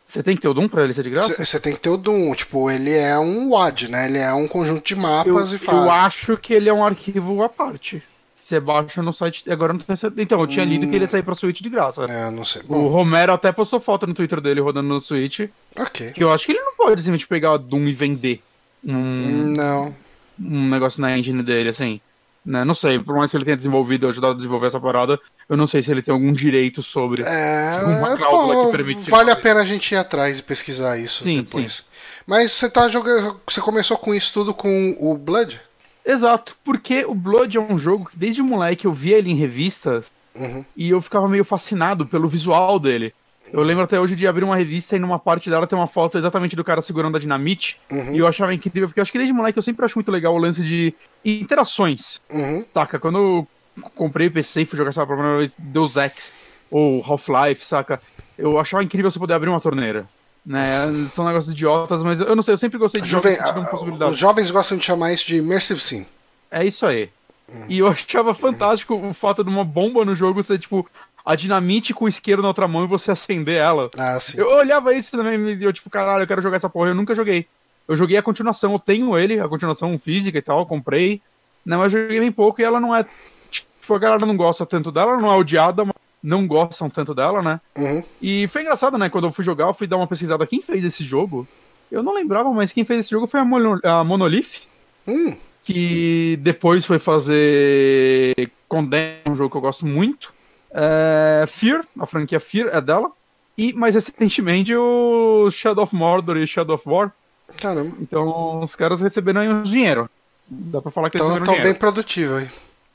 Você 0.07 0.23
tem 0.23 0.37
que 0.37 0.43
ter 0.43 0.49
o 0.49 0.55
Doom 0.55 0.69
pra 0.69 0.85
ele 0.85 0.95
ser 0.95 1.03
de 1.03 1.11
graça? 1.11 1.45
Você 1.45 1.59
tem 1.59 1.73
que 1.73 1.81
ter 1.81 1.89
o 1.89 1.97
Doom. 1.97 2.35
Tipo, 2.35 2.71
ele 2.71 2.93
é 2.93 3.19
um 3.19 3.51
WAD, 3.51 3.89
né? 3.89 4.07
Ele 4.07 4.19
é 4.19 4.33
um 4.33 4.47
conjunto 4.47 4.87
de 4.87 4.95
mapas 4.95 5.51
eu, 5.51 5.57
e 5.57 5.59
fases. 5.59 5.83
Eu 5.83 5.91
acho 5.91 6.37
que 6.37 6.55
ele 6.55 6.69
é 6.69 6.73
um 6.73 6.85
arquivo 6.85 7.43
à 7.43 7.49
parte. 7.49 8.03
Você 8.47 8.61
baixa 8.61 9.03
no 9.03 9.13
site. 9.13 9.43
Agora 9.51 9.73
não 9.73 9.81
tem 9.81 9.97
Então, 10.19 10.41
eu 10.41 10.47
tinha 10.47 10.65
lido 10.65 10.87
que 10.87 10.95
ele 10.95 11.05
ia 11.05 11.09
sair 11.09 11.25
pra 11.25 11.35
Switch 11.35 11.61
de 11.61 11.69
graça. 11.69 12.05
É, 12.05 12.31
não 12.31 12.45
sei. 12.45 12.63
Bom. 12.63 12.85
O 12.85 12.87
Romero 12.89 13.33
até 13.33 13.51
postou 13.51 13.81
foto 13.81 14.07
no 14.07 14.15
Twitter 14.15 14.41
dele 14.41 14.61
rodando 14.61 14.89
no 14.89 15.01
Switch. 15.01 15.41
Ok. 15.77 16.13
Que 16.13 16.23
eu 16.23 16.33
acho 16.33 16.47
que 16.47 16.53
ele 16.53 16.61
não 16.61 16.77
pode 16.77 17.03
simplesmente 17.03 17.27
pegar 17.27 17.55
o 17.55 17.59
Doom 17.59 17.89
e 17.89 17.93
vender. 17.93 18.41
Um, 18.85 19.53
não. 19.57 19.93
Um 20.39 20.69
negócio 20.69 21.01
na 21.01 21.19
engine 21.19 21.43
dele, 21.43 21.71
assim. 21.71 22.01
Né? 22.45 22.65
Não 22.65 22.75
sei, 22.75 23.01
por 23.01 23.17
mais 23.17 23.33
que 23.33 23.37
ele 23.37 23.45
tenha 23.45 23.57
desenvolvido, 23.57 24.07
ajudado 24.07 24.35
a 24.35 24.37
desenvolver 24.37 24.69
essa 24.69 24.79
parada, 24.79 25.19
eu 25.49 25.57
não 25.57 25.67
sei 25.67 25.83
se 25.83 25.91
ele 25.91 26.01
tem 26.01 26.15
algum 26.15 26.33
direito 26.33 26.85
sobre. 26.85 27.25
É, 27.25 27.81
uma 27.85 28.17
cláusula 28.17 28.55
pô, 28.55 28.67
que 28.67 28.77
permite. 28.77 29.11
Vale 29.11 29.33
a 29.33 29.37
pena 29.37 29.63
a 29.63 29.65
gente 29.65 29.91
ir 29.91 29.97
atrás 29.97 30.39
e 30.39 30.43
pesquisar 30.45 30.97
isso 30.97 31.25
sim, 31.25 31.43
depois. 31.43 31.73
Sim. 31.73 31.83
Mas 32.25 32.53
você 32.53 32.71
tá 32.71 32.89
jogando. 32.89 33.41
Você 33.45 33.61
começou 33.61 33.97
com 33.99 34.15
isso 34.15 34.33
tudo 34.33 34.55
com 34.55 34.97
o 35.01 35.17
Blood? 35.17 35.61
Exato, 36.07 36.57
porque 36.65 37.05
o 37.05 37.15
Blood 37.15 37.57
é 37.57 37.61
um 37.61 37.77
jogo 37.77 38.07
que 38.07 38.17
desde 38.17 38.41
moleque 38.41 38.87
eu 38.87 38.93
via 38.93 39.19
ele 39.19 39.31
em 39.31 39.35
revistas 39.35 40.07
uhum. 40.37 40.65
e 40.77 40.91
eu 40.91 41.03
ficava 41.03 41.29
meio 41.29 41.45
fascinado 41.45 42.07
pelo 42.07 42.29
visual 42.29 42.79
dele. 42.79 43.13
Eu 43.53 43.63
lembro 43.63 43.85
até 43.85 43.99
hoje 43.99 44.17
de 44.17 44.27
abrir 44.27 44.45
uma 44.45 44.57
revista 44.57 44.97
e 44.97 44.99
numa 44.99 45.19
parte 45.19 45.49
dela 45.51 45.67
tem 45.67 45.79
uma 45.79 45.87
foto 45.87 46.19
exatamente 46.19 46.57
do 46.57 46.65
cara 46.65 46.83
segurando 46.83 47.17
a 47.17 47.21
dinamite. 47.21 47.79
Uhum. 47.91 48.15
E 48.15 48.19
eu 48.19 48.27
achava 48.27 48.55
incrível, 48.55 48.89
porque 48.89 49.01
eu 49.01 49.03
acho 49.03 49.13
que 49.13 49.19
desde 49.19 49.33
moleque 49.33 49.59
eu 49.59 49.63
sempre 49.63 49.85
acho 49.85 49.97
muito 49.97 50.11
legal 50.11 50.35
o 50.35 50.39
lance 50.39 50.63
de 50.63 50.95
interações. 51.25 52.21
Uhum. 52.31 52.61
Saca? 52.61 52.99
Quando 52.99 53.19
eu 53.19 53.49
comprei 53.95 54.29
o 54.29 54.33
PC 54.33 54.63
e 54.63 54.65
fui 54.65 54.77
jogar 54.77 54.91
essa 54.91 55.07
primeira 55.07 55.39
vez 55.39 55.55
Deus 55.59 55.97
Ex 55.97 56.33
ou 56.71 57.05
Half-Life, 57.05 57.65
saca? 57.65 58.01
Eu 58.37 58.59
achava 58.59 58.83
incrível 58.83 59.11
você 59.11 59.19
poder 59.19 59.35
abrir 59.35 59.49
uma 59.49 59.61
torneira. 59.61 60.07
Né? 60.47 61.09
São 61.09 61.25
negócios 61.25 61.53
idiotas, 61.53 62.05
mas 62.05 62.21
eu 62.21 62.37
não 62.37 62.43
sei, 62.43 62.55
eu 62.55 62.59
sempre 62.59 62.79
gostei 62.79 63.01
de 63.01 63.09
Jovem, 63.09 63.37
jogos 63.37 64.11
Os 64.13 64.19
jovens 64.19 64.51
gostam 64.53 64.79
de 64.79 64.85
chamar 64.85 65.13
isso 65.13 65.27
de 65.27 65.39
Immersive 65.39 65.81
Sim. 65.81 66.07
É 66.49 66.65
isso 66.65 66.87
aí. 66.87 67.11
Hum. 67.53 67.67
E 67.69 67.79
eu 67.79 67.89
achava 67.89 68.33
fantástico 68.33 68.95
o 68.95 69.13
fato 69.13 69.43
de 69.43 69.51
uma 69.51 69.65
bomba 69.65 70.05
no 70.05 70.15
jogo 70.15 70.43
ser 70.45 70.59
tipo 70.61 70.89
a 71.25 71.35
dinamite 71.35 71.93
com 71.93 72.05
o 72.05 72.09
isqueiro 72.09 72.41
na 72.41 72.49
outra 72.49 72.69
mão 72.69 72.85
e 72.85 72.87
você 72.87 73.11
acender 73.11 73.61
ela. 73.61 73.91
Ah, 73.99 74.19
sim. 74.21 74.39
Eu 74.39 74.49
olhava 74.49 74.95
isso 74.95 75.11
também 75.11 75.55
e 75.55 75.65
eu, 75.65 75.73
tipo, 75.73 75.91
caralho, 75.91 76.23
eu 76.23 76.27
quero 76.29 76.41
jogar 76.41 76.59
essa 76.59 76.71
porra. 76.71 76.91
Eu 76.91 76.95
nunca 76.95 77.17
joguei. 77.17 77.49
Eu 77.89 77.97
joguei 77.97 78.17
a 78.17 78.23
continuação, 78.23 78.73
eu 78.73 78.79
tenho 78.79 79.19
ele, 79.19 79.41
a 79.41 79.49
continuação 79.49 79.99
física 79.99 80.39
e 80.39 80.43
tal, 80.43 80.65
comprei. 80.65 81.21
Não, 81.65 81.79
mas 81.79 81.93
eu 81.93 82.03
joguei 82.03 82.21
bem 82.21 82.31
pouco 82.31 82.61
e 82.61 82.65
ela 82.65 82.79
não 82.79 82.95
é. 82.95 83.05
Tipo, 83.51 83.95
a 83.95 83.99
galera 83.99 84.25
não 84.25 84.37
gosta 84.37 84.65
tanto 84.65 84.93
dela, 84.93 85.13
ela 85.13 85.21
não 85.21 85.33
é 85.33 85.37
odiada, 85.37 85.85
mas 85.85 85.95
não 86.27 86.45
gostam 86.45 86.91
tanto 86.91 87.15
dela, 87.15 87.41
né? 87.41 87.61
Uhum. 87.79 88.03
E 88.21 88.49
foi 88.49 88.63
engraçado, 88.63 88.99
né? 88.99 89.09
Quando 89.09 89.29
eu 89.29 89.33
fui 89.33 89.45
jogar, 89.45 89.69
eu 89.69 89.75
fui 89.75 89.87
dar 89.87 89.97
uma 89.97 90.09
pesquisada. 90.09 90.47
Quem 90.47 90.61
fez 90.61 90.85
esse 90.85 91.05
jogo? 91.05 91.47
Eu 91.91 92.03
não 92.03 92.13
lembrava, 92.13 92.51
mas 92.53 92.73
quem 92.73 92.85
fez 92.85 93.01
esse 93.01 93.11
jogo 93.11 93.29
foi 93.29 93.39
a, 93.39 94.01
a 94.01 94.05
Monolith. 94.05 94.63
Hum. 95.07 95.37
Que 95.63 96.37
depois 96.43 96.85
foi 96.85 96.99
fazer 96.99 98.51
Condemn, 98.69 99.21
um 99.27 99.37
jogo 99.37 99.51
que 99.51 99.57
eu 99.57 99.61
gosto 99.61 99.87
muito. 99.87 100.35
É, 100.73 101.45
Fear, 101.47 101.85
a 101.99 102.07
franquia 102.07 102.41
Fear 102.41 102.71
é 102.73 102.81
dela. 102.81 103.11
E 103.57 103.73
mais 103.73 103.95
recentemente 103.95 104.75
o 104.75 105.49
Shadow 105.51 105.85
of 105.85 105.95
Mordor 105.95 106.37
e 106.37 106.47
Shadow 106.47 106.75
of 106.75 106.89
War. 106.89 107.13
Caramba. 107.59 107.97
Então 108.01 108.63
os 108.63 108.75
caras 108.75 109.01
receberam 109.01 109.43
aí 109.43 109.49
um 109.49 109.63
dinheiro. 109.63 110.11
Dá 110.49 110.83
pra 110.83 110.91
falar 110.91 111.09
que 111.09 111.17
então, 111.19 111.29
eles 111.29 111.39
receberam 111.39 111.55
dinheiro. 111.55 111.73
bem 111.73 111.81
produtivo 111.81 112.37
aí. 112.37 112.49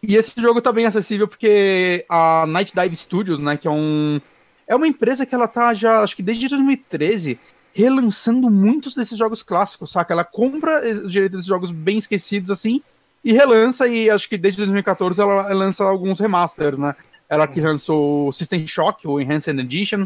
E 0.03 0.15
esse 0.15 0.39
jogo 0.41 0.61
tá 0.61 0.71
bem 0.71 0.85
acessível 0.85 1.27
porque 1.27 2.05
a 2.09 2.45
Night 2.47 2.73
Dive 2.73 2.95
Studios, 2.95 3.39
né, 3.39 3.55
que 3.55 3.67
é 3.67 3.71
um 3.71 4.19
é 4.67 4.75
uma 4.75 4.87
empresa 4.87 5.25
que 5.25 5.35
ela 5.35 5.47
tá 5.47 5.73
já, 5.73 6.01
acho 6.01 6.15
que 6.15 6.23
desde 6.23 6.47
2013, 6.47 7.37
relançando 7.73 8.49
muitos 8.49 8.95
desses 8.95 9.17
jogos 9.17 9.43
clássicos, 9.43 9.91
saca? 9.91 10.13
Ela 10.13 10.23
compra 10.23 10.81
os 10.81 11.11
direitos 11.11 11.37
desses 11.37 11.45
jogos 11.45 11.71
bem 11.71 11.97
esquecidos 11.97 12.49
assim 12.49 12.81
e 13.23 13.31
relança 13.31 13.87
e 13.87 14.09
acho 14.09 14.27
que 14.27 14.37
desde 14.37 14.59
2014 14.59 15.21
ela 15.21 15.53
lança 15.53 15.83
alguns 15.83 16.19
remasters, 16.19 16.77
né? 16.77 16.95
Ela 17.29 17.47
que 17.47 17.61
lançou 17.61 18.31
System 18.33 18.67
Shock, 18.67 19.07
o 19.07 19.19
Enhanced 19.19 19.57
Edition, 19.57 20.05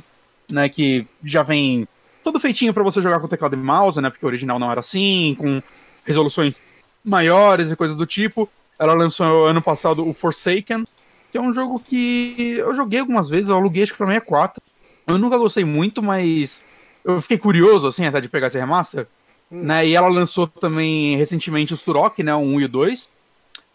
né, 0.51 0.69
que 0.69 1.07
já 1.23 1.41
vem 1.41 1.87
todo 2.23 2.39
feitinho 2.39 2.73
para 2.73 2.83
você 2.83 3.01
jogar 3.01 3.19
com 3.19 3.27
teclado 3.27 3.55
e 3.55 3.57
mouse, 3.57 3.99
né, 3.99 4.09
porque 4.09 4.25
o 4.25 4.27
original 4.27 4.59
não 4.59 4.71
era 4.71 4.79
assim, 4.79 5.35
com 5.37 5.61
resoluções 6.03 6.61
maiores 7.03 7.71
e 7.71 7.75
coisas 7.75 7.95
do 7.95 8.05
tipo. 8.05 8.49
Ela 8.78 8.93
lançou 8.93 9.47
ano 9.47 9.61
passado 9.61 10.07
o 10.07 10.13
Forsaken, 10.13 10.86
que 11.32 11.38
é 11.38 11.41
um 11.41 11.53
jogo 11.53 11.80
que 11.80 12.55
eu 12.57 12.76
joguei 12.76 12.99
algumas 12.99 13.30
vezes, 13.30 13.49
eu 13.49 13.55
aluguei 13.55 13.84
acho 13.84 13.91
que 13.93 13.97
pra 13.97 14.07
mim 14.07 14.15
é 14.15 14.19
4. 14.19 14.61
Eu 15.07 15.17
nunca 15.17 15.38
gostei 15.38 15.63
muito, 15.63 16.01
mas 16.01 16.63
eu 17.03 17.21
fiquei 17.21 17.38
curioso, 17.38 17.88
assim, 17.88 18.05
até 18.05 18.19
de 18.19 18.30
pegar 18.30 18.47
esse 18.47 18.57
remaster. 18.57 19.07
Hum. 19.51 19.63
Né? 19.63 19.88
E 19.88 19.95
ela 19.95 20.07
lançou 20.07 20.47
também 20.47 21.15
recentemente 21.17 21.73
os 21.73 21.82
Turok, 21.82 22.23
né? 22.23 22.34
O 22.34 22.39
1 22.39 22.61
e 22.61 22.65
o 22.65 22.69
2. 22.69 23.09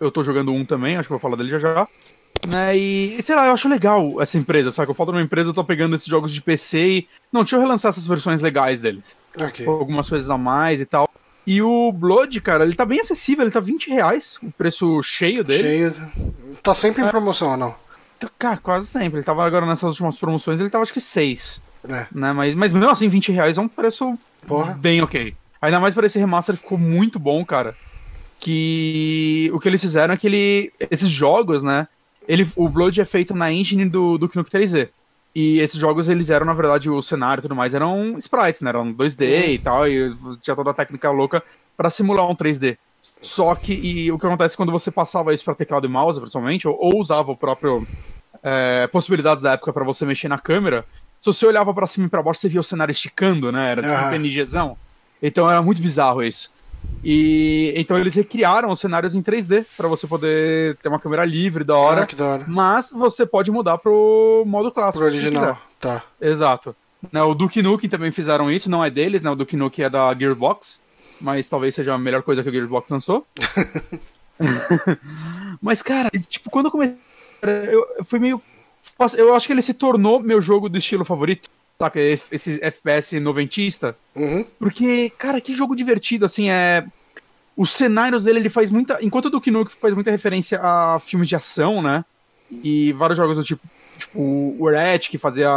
Eu 0.01 0.11
tô 0.11 0.23
jogando 0.23 0.53
um 0.53 0.65
também, 0.65 0.97
acho 0.97 1.07
que 1.07 1.13
vou 1.13 1.19
falar 1.19 1.37
dele 1.37 1.51
já 1.51 1.59
já. 1.59 1.89
Né, 2.49 2.77
e, 2.77 3.23
sei 3.23 3.35
lá, 3.35 3.47
eu 3.47 3.53
acho 3.53 3.69
legal 3.69 4.21
essa 4.21 4.39
empresa, 4.39 4.71
sabe? 4.71 4.91
Eu 4.91 4.95
falo 4.95 5.11
uma 5.11 5.21
empresa, 5.21 5.51
eu 5.51 5.53
tô 5.53 5.63
pegando 5.63 5.95
esses 5.95 6.07
jogos 6.07 6.33
de 6.33 6.41
PC 6.41 6.79
e. 6.79 7.09
Não, 7.31 7.43
deixa 7.43 7.57
eu 7.57 7.61
relançar 7.61 7.91
essas 7.91 8.07
versões 8.07 8.41
legais 8.41 8.81
deles. 8.81 9.15
Okay. 9.37 9.67
Algumas 9.67 10.09
coisas 10.09 10.31
a 10.31 10.39
mais 10.39 10.81
e 10.81 10.87
tal. 10.87 11.10
E 11.47 11.63
o 11.63 11.91
Blood, 11.93 12.41
cara, 12.41 12.65
ele 12.65 12.75
tá 12.75 12.85
bem 12.85 13.01
acessível, 13.01 13.45
ele 13.45 13.51
tá 13.51 13.61
20 13.61 13.91
reais, 13.91 14.39
o 14.43 14.51
preço 14.53 15.03
cheio 15.03 15.43
dele. 15.43 15.63
Cheio. 15.63 15.95
Tá 16.63 16.75
sempre 16.75 17.03
em 17.03 17.09
promoção 17.09 17.53
ou 17.53 17.57
não? 17.57 17.75
Cara, 18.39 18.59
quase 18.59 18.87
sempre. 18.87 19.19
Ele 19.19 19.25
tava 19.25 19.45
agora 19.45 19.65
nessas 19.65 19.91
últimas 19.91 20.19
promoções, 20.19 20.61
ele 20.61 20.71
tava 20.71 20.83
acho 20.83 20.93
que 20.93 21.01
6. 21.01 21.63
É. 21.89 22.07
Né? 22.13 22.33
Mas, 22.33 22.55
mas 22.55 22.73
mesmo 22.73 22.91
assim, 22.91 23.09
20 23.09 23.33
reais 23.33 23.57
é 23.57 23.61
um 23.61 23.69
preço 23.69 24.19
Porra. 24.47 24.75
bem 24.75 25.01
ok. 25.03 25.35
Ainda 25.63 25.81
mais 25.81 25.95
para 25.95 26.07
esse 26.07 26.19
remaster 26.19 26.57
ficou 26.57 26.79
muito 26.79 27.19
bom, 27.19 27.45
cara. 27.45 27.75
Que 28.39 29.51
o 29.53 29.61
que 29.61 29.69
eles 29.69 29.81
fizeram 29.81 30.15
é 30.15 30.17
que 30.17 30.27
ele, 30.27 30.73
esses 30.91 31.11
jogos, 31.11 31.63
né? 31.63 31.87
Ele, 32.27 32.49
o 32.57 32.69
Blood 32.69 33.01
é 33.01 33.05
feito 33.05 33.35
na 33.35 33.53
engine 33.53 33.89
do, 33.89 34.17
do 34.17 34.29
Knuck 34.29 34.51
3D. 34.51 34.89
E 35.35 35.61
esses 35.61 35.79
jogos, 35.79 36.09
eles 36.09 36.29
eram, 36.29 36.47
na 36.47 36.53
verdade, 36.53 36.91
o 36.91 37.01
cenário 37.01 37.41
e 37.41 37.43
tudo 37.43 37.55
mais, 37.55 37.73
eram 37.73 38.19
sprites, 38.19 38.61
né? 38.61 38.71
Eram 38.71 38.93
2D 38.93 39.21
uhum. 39.23 39.51
e 39.51 39.59
tal, 39.59 39.89
e 39.89 40.15
tinha 40.41 40.57
toda 40.57 40.71
a 40.71 40.75
técnica 40.75 41.11
louca 41.11 41.43
para 41.77 41.91
simular 41.91 42.29
um 42.29 42.35
3D. 42.35 42.77
Só 43.23 43.55
que 43.55 43.73
e, 43.73 44.11
o 44.11 44.19
que 44.19 44.27
acontece 44.27 44.57
quando 44.57 44.73
você 44.73 44.91
passava 44.91 45.33
isso 45.33 45.45
para 45.45 45.55
teclado 45.55 45.87
e 45.87 45.91
mouse, 45.91 46.19
principalmente, 46.19 46.67
ou, 46.67 46.77
ou 46.79 46.99
usava 46.99 47.31
o 47.31 47.37
próprio 47.37 47.87
é, 48.43 48.87
possibilidades 48.89 49.43
da 49.43 49.53
época 49.53 49.73
para 49.73 49.85
você 49.85 50.05
mexer 50.05 50.29
na 50.29 50.39
câmera, 50.39 50.85
se 51.21 51.27
você 51.27 51.47
olhava 51.47 51.73
para 51.75 51.87
cima 51.87 52.07
e 52.07 52.11
para 52.11 52.23
baixo, 52.23 52.41
você 52.41 52.49
via 52.49 52.61
o 52.61 52.65
cenário 52.65 52.93
esticando, 52.93 53.53
né? 53.53 53.73
Era 53.73 53.83
tipo 53.83 53.95
um 53.95 54.11
PNGzão. 54.11 54.77
Então 55.23 55.49
era 55.49 55.61
muito 55.61 55.83
bizarro 55.83 56.23
isso. 56.23 56.51
E 57.03 57.73
então 57.77 57.99
eles 57.99 58.15
recriaram 58.15 58.71
os 58.71 58.81
cenários 58.81 59.15
em 59.15 59.23
3D 59.23 59.65
para 59.77 59.89
você 59.89 60.07
poder 60.07 60.77
ter 60.77 60.89
uma 60.89 60.99
câmera 60.99 61.25
livre 61.25 61.65
da 61.65 61.77
hora. 61.77 62.07
Ah, 62.11 62.17
da 62.17 62.25
hora. 62.27 62.45
Mas 62.47 62.93
você 62.93 63.25
pode 63.25 63.51
mudar 63.51 63.79
pro 63.79 64.45
modo 64.47 64.71
clássico. 64.71 64.99
Pro 64.99 65.07
original, 65.07 65.59
tá. 65.79 66.03
Exato. 66.21 66.77
Né, 67.11 67.23
o 67.23 67.35
Duke 67.35 67.63
Nukem 67.63 67.89
também 67.89 68.13
fizeram 68.13 68.51
isso, 68.51 68.69
não 68.69 68.85
é 68.85 68.91
deles, 68.91 69.23
né? 69.23 69.31
O 69.31 69.35
Duke 69.35 69.57
Nukem 69.57 69.87
é 69.87 69.91
da 69.91 70.15
Gearbox, 70.15 70.81
mas 71.19 71.49
talvez 71.49 71.75
seja 71.75 71.95
a 71.95 71.99
melhor 71.99 72.23
coisa 72.23 72.43
que 72.43 72.49
o 72.51 72.53
Gearbox 72.53 72.91
lançou. 72.91 73.27
mas, 75.63 75.81
cara, 75.81 76.11
tipo, 76.29 76.51
quando 76.51 76.67
eu 76.67 76.71
comecei. 76.71 76.97
Eu, 77.43 78.05
fui 78.05 78.19
meio. 78.19 78.43
Eu 79.17 79.35
acho 79.35 79.47
que 79.47 79.53
ele 79.55 79.63
se 79.63 79.73
tornou 79.73 80.21
meu 80.21 80.43
jogo 80.43 80.69
do 80.69 80.77
estilo 80.77 81.07
favorito 81.07 81.49
saca? 81.81 81.99
Esse 81.99 82.63
FPS 82.63 83.19
noventista. 83.19 83.97
Uhum. 84.15 84.45
Porque, 84.59 85.11
cara, 85.19 85.41
que 85.41 85.55
jogo 85.55 85.75
divertido, 85.75 86.27
assim, 86.27 86.51
é. 86.51 86.85
Os 87.57 87.73
cenários 87.73 88.25
dele, 88.25 88.39
ele 88.39 88.49
faz 88.49 88.71
muita. 88.71 88.99
Enquanto 89.03 89.27
o 89.27 89.31
Duke 89.31 89.51
Nukem 89.51 89.77
faz 89.81 89.95
muita 89.95 90.11
referência 90.11 90.61
a 90.63 91.01
filmes 91.01 91.29
de 91.29 91.37
ação, 91.37 91.83
né? 91.83 92.05
E 92.63 92.93
vários 92.93 93.17
jogos 93.17 93.37
do 93.37 93.45
tipo. 93.45 93.63
Tipo, 93.99 94.19
o 94.59 94.69
Red, 94.71 95.01
que 95.01 95.19
fazia 95.19 95.51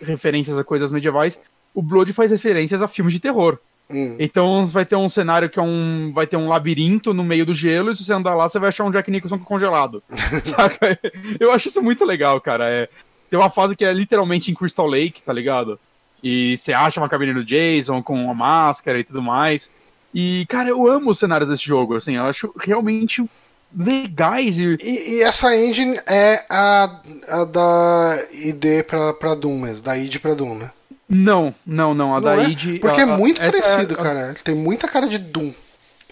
referências 0.00 0.58
a 0.58 0.64
coisas 0.64 0.90
medievais. 0.90 1.38
O 1.72 1.82
Blood 1.82 2.12
faz 2.12 2.32
referências 2.32 2.82
a 2.82 2.88
filmes 2.88 3.14
de 3.14 3.20
terror. 3.20 3.58
Hum. 3.90 4.16
Então 4.18 4.64
vai 4.66 4.84
ter 4.84 4.96
um 4.96 5.08
cenário 5.08 5.50
que 5.50 5.58
é 5.58 5.62
um. 5.62 6.12
Vai 6.14 6.26
ter 6.26 6.36
um 6.36 6.48
labirinto 6.48 7.12
no 7.12 7.22
meio 7.22 7.44
do 7.44 7.54
gelo, 7.54 7.90
e 7.90 7.96
se 7.96 8.04
você 8.04 8.12
andar 8.12 8.34
lá, 8.34 8.48
você 8.48 8.58
vai 8.58 8.70
achar 8.70 8.84
um 8.84 8.90
Jack 8.90 9.10
Nicholson 9.10 9.38
congelado. 9.38 10.02
saca? 10.42 10.98
Eu 11.38 11.52
acho 11.52 11.68
isso 11.68 11.82
muito 11.82 12.04
legal, 12.04 12.40
cara. 12.40 12.68
É, 12.68 12.88
tem 13.34 13.40
uma 13.40 13.50
fase 13.50 13.74
que 13.74 13.84
é 13.84 13.92
literalmente 13.92 14.48
em 14.48 14.54
Crystal 14.54 14.86
Lake, 14.86 15.20
tá 15.20 15.32
ligado? 15.32 15.76
E 16.22 16.56
você 16.56 16.72
acha 16.72 17.00
uma 17.00 17.08
cabine 17.08 17.34
do 17.34 17.44
Jason 17.44 18.00
com 18.00 18.26
uma 18.26 18.32
máscara 18.32 19.00
e 19.00 19.02
tudo 19.02 19.20
mais. 19.20 19.68
E, 20.14 20.46
cara, 20.48 20.68
eu 20.68 20.86
amo 20.86 21.10
os 21.10 21.18
cenários 21.18 21.50
desse 21.50 21.64
jogo, 21.64 21.96
assim, 21.96 22.14
eu 22.14 22.26
acho 22.26 22.54
realmente 22.56 23.28
legais. 23.76 24.60
E, 24.60 24.76
e, 24.80 25.14
e 25.16 25.22
essa 25.22 25.52
engine 25.56 25.98
é 26.06 26.44
a, 26.48 27.00
a 27.26 27.44
da 27.44 28.24
ID 28.32 28.84
pra, 28.86 29.12
pra 29.14 29.34
Doom 29.34 29.62
mesmo, 29.62 29.84
da 29.84 29.98
id 29.98 30.20
pra 30.20 30.34
Doom, 30.34 30.54
né? 30.54 30.70
Não, 31.08 31.52
não, 31.66 31.92
não, 31.92 32.14
a 32.14 32.20
não 32.20 32.24
da 32.24 32.36
é? 32.36 32.50
id... 32.50 32.78
Porque 32.78 33.00
a, 33.00 33.02
é 33.02 33.16
muito 33.16 33.40
parecido, 33.40 33.94
é, 33.94 33.96
cara, 33.96 34.36
tem 34.44 34.54
muita 34.54 34.86
cara 34.86 35.08
de 35.08 35.18
Doom. 35.18 35.52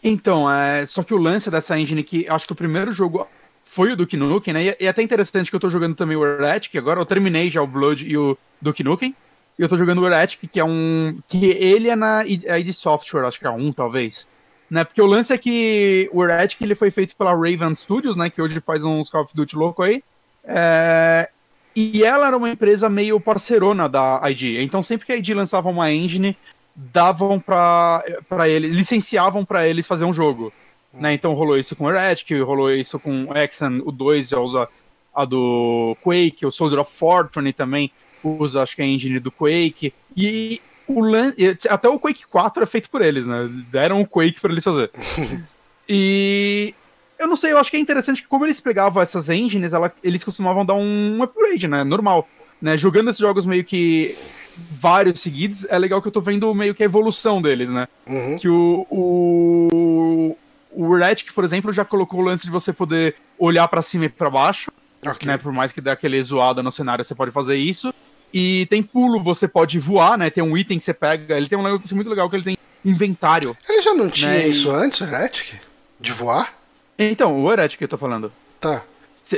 Então, 0.03 0.51
é, 0.51 0.85
só 0.87 1.05
que 1.05 1.15
o 1.15 1.19
lance 1.19 1.49
dessa 1.49 1.79
engine 1.79 2.03
que 2.03 2.27
acho 2.29 2.49
que 2.49 2.53
o 2.53 2.57
primeiro 2.57 2.91
jogo 2.91 3.29
foi 3.73 3.91
o 3.91 3.97
Duke 3.97 4.19
Nukem, 4.19 4.53
né? 4.53 4.65
E, 4.65 4.85
é 4.85 4.89
até 4.89 5.03
interessante 5.03 5.49
que 5.49 5.57
eu 5.57 5.61
tô 5.61 5.71
jogando 5.71 5.95
também 5.95 6.15
o 6.15 6.25
Heretic, 6.25 6.77
agora 6.77 7.01
eu 7.01 7.07
terminei 7.07 7.49
já 7.49 7.63
o 7.63 7.67
Blood 7.67 8.07
e 8.07 8.19
o 8.19 8.37
Duke 8.61 8.85
Nukem. 8.85 9.17
E 9.59 9.63
eu 9.63 9.69
tô 9.69 9.79
jogando 9.79 10.03
o 10.03 10.07
Heretic, 10.07 10.47
que 10.47 10.61
é 10.61 10.65
um. 10.65 11.19
que 11.27 11.47
ele 11.47 11.89
é 11.89 11.97
na 11.97 12.23
ID 12.27 12.73
Software, 12.75 13.27
acho 13.27 13.41
que 13.41 13.47
é 13.47 13.51
um, 13.51 13.73
talvez. 13.73 14.29
Né? 14.71 14.85
Porque 14.85 15.01
o 15.01 15.07
lance 15.07 15.33
é 15.33 15.39
que 15.39 16.09
o 16.13 16.23
Heretic 16.23 16.61
ele 16.61 16.75
foi 16.75 16.91
feito 16.91 17.17
pela 17.17 17.33
Raven 17.33 17.75
Studios, 17.75 18.15
né? 18.15 18.29
Que 18.29 18.43
hoje 18.43 18.61
faz 18.61 18.85
uns 18.85 19.09
Call 19.09 19.23
of 19.23 19.35
Duty 19.35 19.57
louco 19.57 19.83
aí. 19.83 20.05
É... 20.45 21.31
E 21.75 22.05
ela 22.05 22.27
era 22.27 22.37
uma 22.37 22.51
empresa 22.51 22.91
meio 22.91 23.19
parceirona 23.19 23.89
da 23.89 24.21
ID. 24.31 24.61
Então 24.61 24.83
sempre 24.83 25.07
que 25.07 25.13
a 25.13 25.17
ID 25.17 25.31
lançava 25.31 25.71
uma 25.71 25.91
engine, 25.91 26.37
davam 26.77 27.41
pra, 27.41 28.05
pra 28.29 28.51
eles, 28.51 28.71
licenciavam 28.71 29.47
para 29.47 29.67
eles 29.67 29.87
fazer 29.87 30.05
um 30.05 30.13
jogo. 30.13 30.53
Né? 30.93 31.15
Então 31.15 31.33
rolou 31.33 31.59
isso 31.59 31.75
com 31.75 31.85
o 31.85 31.91
Heretic, 31.91 32.31
rolou 32.45 32.71
isso 32.71 32.99
com 32.99 33.25
o 33.25 33.37
Exxon, 33.37 33.81
o 33.85 33.91
2 33.91 34.29
já 34.29 34.39
usa 34.39 34.69
a 35.15 35.25
do 35.25 35.97
Quake, 36.03 36.47
o 36.47 36.51
Soldier 36.51 36.81
of 36.81 36.93
Fortune 36.95 37.53
também 37.53 37.91
usa, 38.23 38.63
acho 38.63 38.77
que 38.77 38.83
a 38.83 38.87
engine 38.87 39.19
do 39.19 39.31
Quake. 39.31 39.93
E 40.17 40.61
o 40.87 41.01
lan... 41.01 41.33
até 41.69 41.89
o 41.89 41.99
Quake 41.99 42.27
4 42.27 42.63
é 42.63 42.67
feito 42.67 42.91
por 42.91 43.03
eles, 43.03 43.27
né? 43.27 43.49
Deram 43.71 44.01
o 44.01 44.07
Quake 44.07 44.41
para 44.41 44.53
eles 44.53 44.65
fazer. 44.65 44.91
e 45.89 46.75
eu 47.19 47.27
não 47.27 47.37
sei, 47.37 47.53
eu 47.53 47.59
acho 47.59 47.71
que 47.71 47.77
é 47.77 47.81
interessante 47.81 48.23
que 48.23 48.29
como 48.29 48.45
eles 48.45 48.61
pegavam 48.61 49.03
essas 49.03 49.29
engines, 49.29 49.73
ela... 49.73 49.93
eles 50.03 50.25
costumavam 50.25 50.65
dar 50.65 50.75
um 50.75 51.23
upgrade, 51.23 51.69
né? 51.69 51.85
Normal. 51.85 52.29
Né? 52.61 52.77
Jogando 52.77 53.11
esses 53.11 53.21
jogos 53.21 53.45
meio 53.45 53.65
que 53.65 54.17
vários 54.57 55.21
seguidos, 55.21 55.67
é 55.69 55.79
legal 55.79 56.01
que 56.01 56.09
eu 56.09 56.13
tô 56.13 56.21
vendo 56.21 56.55
meio 56.55 56.75
que 56.75 56.83
a 56.83 56.87
evolução 56.87 57.41
deles, 57.41 57.71
né? 57.71 57.89
Uhum. 58.07 58.39
Que 58.39 58.49
o, 58.49 58.87
o, 58.91 60.37
o 60.75 60.97
Retic, 60.97 61.33
por 61.33 61.45
exemplo, 61.45 61.73
já 61.73 61.85
colocou 61.85 62.21
o 62.21 62.23
lance 62.23 62.45
de 62.45 62.51
você 62.51 62.73
poder 62.73 63.17
olhar 63.39 63.69
para 63.69 63.83
cima 63.83 64.07
e 64.07 64.09
para 64.09 64.31
baixo. 64.31 64.71
Okay. 65.05 65.27
Né, 65.27 65.37
por 65.37 65.53
mais 65.53 65.73
que 65.73 65.81
dê 65.81 65.91
aquele 65.91 66.23
zoada 66.23 66.63
no 66.63 66.71
cenário, 66.71 67.05
você 67.05 67.15
pode 67.15 67.33
fazer 67.33 67.57
isso. 67.57 67.93
E 68.33 68.67
tem 68.71 68.83
pulo, 68.83 69.23
você 69.23 69.47
pode 69.47 69.79
voar, 69.79 70.17
né? 70.17 70.31
Tem 70.31 70.43
um 70.43 70.57
item 70.57 70.79
que 70.79 70.85
você 70.85 70.95
pega. 70.95 71.37
Ele 71.37 71.49
tem 71.49 71.59
um 71.59 71.63
negócio 71.63 71.95
muito 71.95 72.09
legal 72.09 72.31
que 72.31 72.37
ele 72.37 72.45
tem 72.45 72.59
inventário. 72.85 73.57
Ele 73.69 73.83
já 73.83 73.93
não 73.95 74.09
tinha 74.09 74.31
né, 74.31 74.49
isso 74.49 74.69
e... 74.69 74.75
antes, 74.75 75.01
o 75.01 75.05
Heretic? 75.05 75.61
De 76.01 76.13
voar? 76.13 76.55
Então, 76.99 77.43
o 77.43 77.53
Heretic 77.53 77.79
que 77.79 77.85
eu 77.85 77.89
tô 77.89 77.99
falando. 77.99 78.33
Tá. 78.59 78.83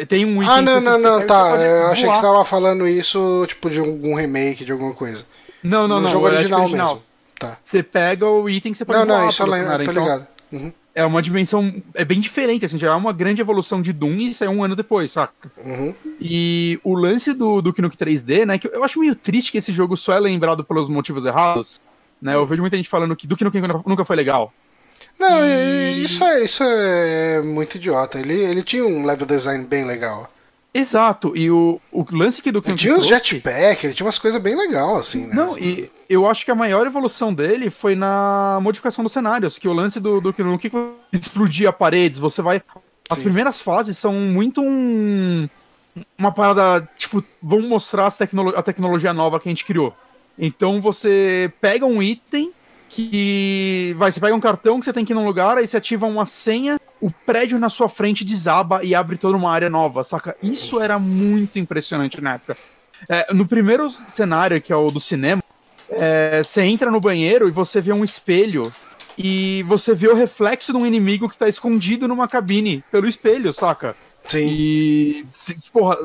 Tem 0.08 0.24
um 0.24 0.42
item 0.42 0.54
Ah, 0.54 0.62
não, 0.62 0.80
não, 0.80 0.98
não, 0.98 1.26
tá. 1.26 1.56
Eu 1.56 1.86
achei 1.88 2.08
que 2.08 2.14
você 2.14 2.22
tava 2.22 2.44
falando 2.44 2.86
isso, 2.86 3.44
tipo, 3.48 3.70
de 3.70 3.80
algum 3.80 4.14
remake, 4.14 4.64
de 4.64 4.72
alguma 4.72 4.92
coisa. 4.92 5.24
Não, 5.62 5.88
não, 5.88 5.96
no 5.96 6.02
não. 6.02 6.10
jogo 6.10 6.26
original, 6.26 6.62
original, 6.62 6.94
mesmo. 6.94 7.04
Tá. 7.38 7.58
Você 7.64 7.82
pega 7.82 8.26
o 8.26 8.48
item 8.48 8.72
que 8.72 8.78
você 8.78 8.84
pode 8.84 8.98
não, 9.00 9.06
voar. 9.06 9.20
Não, 9.22 9.28
isso 9.28 9.42
eu 9.42 9.46
lembro, 9.46 9.76
tô 9.76 9.90
então, 9.90 10.04
ligado. 10.04 10.26
Uhum 10.52 10.72
é 10.94 11.04
uma 11.04 11.20
dimensão 11.20 11.82
é 11.92 12.04
bem 12.04 12.20
diferente, 12.20 12.64
assim, 12.64 12.78
já 12.78 12.88
é 12.88 12.94
uma 12.94 13.12
grande 13.12 13.40
evolução 13.40 13.82
de 13.82 13.92
Doom 13.92 14.12
e 14.12 14.36
é 14.40 14.48
um 14.48 14.62
ano 14.62 14.76
depois, 14.76 15.10
saca? 15.10 15.50
Uhum. 15.64 15.94
E 16.20 16.78
o 16.84 16.94
lance 16.94 17.32
do, 17.34 17.60
do 17.60 17.72
Knuck 17.72 17.96
3D, 17.96 18.46
né, 18.46 18.58
que 18.58 18.68
eu 18.68 18.84
acho 18.84 19.00
meio 19.00 19.16
triste 19.16 19.50
que 19.50 19.58
esse 19.58 19.72
jogo 19.72 19.96
só 19.96 20.12
é 20.12 20.20
lembrado 20.20 20.64
pelos 20.64 20.88
motivos 20.88 21.24
errados, 21.24 21.80
né, 22.22 22.34
eu 22.34 22.46
vejo 22.46 22.62
muita 22.62 22.76
gente 22.76 22.88
falando 22.88 23.16
que 23.16 23.26
Duke 23.26 23.42
Nukem 23.42 23.62
nunca 23.84 24.04
foi 24.04 24.14
legal. 24.14 24.52
Não, 25.18 25.44
e... 25.44 26.04
isso, 26.04 26.22
é, 26.22 26.44
isso 26.44 26.62
é 26.62 27.42
muito 27.42 27.76
idiota, 27.76 28.18
ele, 28.18 28.34
ele 28.34 28.62
tinha 28.62 28.86
um 28.86 29.04
level 29.04 29.26
design 29.26 29.64
bem 29.64 29.84
legal. 29.84 30.30
Exato, 30.76 31.36
e 31.36 31.48
o, 31.52 31.80
o 31.92 32.04
lance 32.10 32.42
que 32.42 32.50
do 32.50 32.60
Ele 32.66 32.74
tinha 32.74 32.96
uns 32.96 33.06
jetpack, 33.06 33.86
ele 33.86 33.94
tinha 33.94 34.04
umas 34.04 34.18
coisas 34.18 34.42
bem 34.42 34.56
legais, 34.56 35.02
assim, 35.02 35.24
né? 35.24 35.32
Não, 35.32 35.56
e 35.56 35.88
eu 36.08 36.26
acho 36.26 36.44
que 36.44 36.50
a 36.50 36.54
maior 36.54 36.84
evolução 36.84 37.32
dele 37.32 37.70
foi 37.70 37.94
na 37.94 38.58
modificação 38.60 39.04
dos 39.04 39.12
cenários, 39.12 39.56
que 39.56 39.68
o 39.68 39.72
lance 39.72 40.00
do, 40.00 40.20
do 40.20 40.34
Nukem 40.36 40.72
explodia 41.12 41.72
paredes, 41.72 42.18
você 42.18 42.42
vai... 42.42 42.60
As 43.08 43.18
Sim. 43.18 43.24
primeiras 43.24 43.60
fases 43.60 43.96
são 43.96 44.14
muito 44.14 44.60
um... 44.60 45.48
Uma 46.18 46.32
parada, 46.32 46.88
tipo, 46.96 47.22
vamos 47.40 47.68
mostrar 47.68 48.10
tecno 48.10 48.48
a 48.48 48.62
tecnologia 48.62 49.14
nova 49.14 49.38
que 49.38 49.48
a 49.48 49.52
gente 49.52 49.64
criou. 49.64 49.94
Então 50.36 50.80
você 50.80 51.52
pega 51.60 51.86
um 51.86 52.02
item 52.02 52.50
que 52.88 53.94
vai, 53.96 54.10
você 54.10 54.18
pega 54.18 54.34
um 54.34 54.40
cartão 54.40 54.80
que 54.80 54.84
você 54.84 54.92
tem 54.92 55.04
que 55.04 55.12
ir 55.12 55.14
num 55.14 55.24
lugar, 55.24 55.56
aí 55.56 55.68
você 55.68 55.76
ativa 55.76 56.06
uma 56.06 56.26
senha, 56.26 56.80
o 57.04 57.10
prédio 57.10 57.58
na 57.58 57.68
sua 57.68 57.86
frente 57.86 58.24
desaba 58.24 58.82
e 58.82 58.94
abre 58.94 59.18
toda 59.18 59.36
uma 59.36 59.52
área 59.52 59.68
nova, 59.68 60.02
saca? 60.02 60.34
Isso 60.42 60.80
era 60.80 60.98
muito 60.98 61.58
impressionante 61.58 62.18
na 62.18 62.34
época. 62.36 62.56
É, 63.06 63.34
no 63.34 63.46
primeiro 63.46 63.90
cenário, 63.90 64.58
que 64.62 64.72
é 64.72 64.76
o 64.76 64.90
do 64.90 64.98
cinema, 64.98 65.42
é, 65.90 66.42
você 66.42 66.62
entra 66.62 66.90
no 66.90 66.98
banheiro 66.98 67.46
e 67.46 67.50
você 67.50 67.78
vê 67.78 67.92
um 67.92 68.02
espelho 68.02 68.72
e 69.18 69.62
você 69.64 69.94
vê 69.94 70.08
o 70.08 70.14
reflexo 70.14 70.72
de 70.72 70.78
um 70.78 70.86
inimigo 70.86 71.28
que 71.28 71.36
tá 71.36 71.46
escondido 71.46 72.08
numa 72.08 72.26
cabine 72.26 72.82
pelo 72.90 73.06
espelho, 73.06 73.52
saca? 73.52 73.94
Sim. 74.26 74.48
E. 74.48 75.26
Porra, 75.70 75.98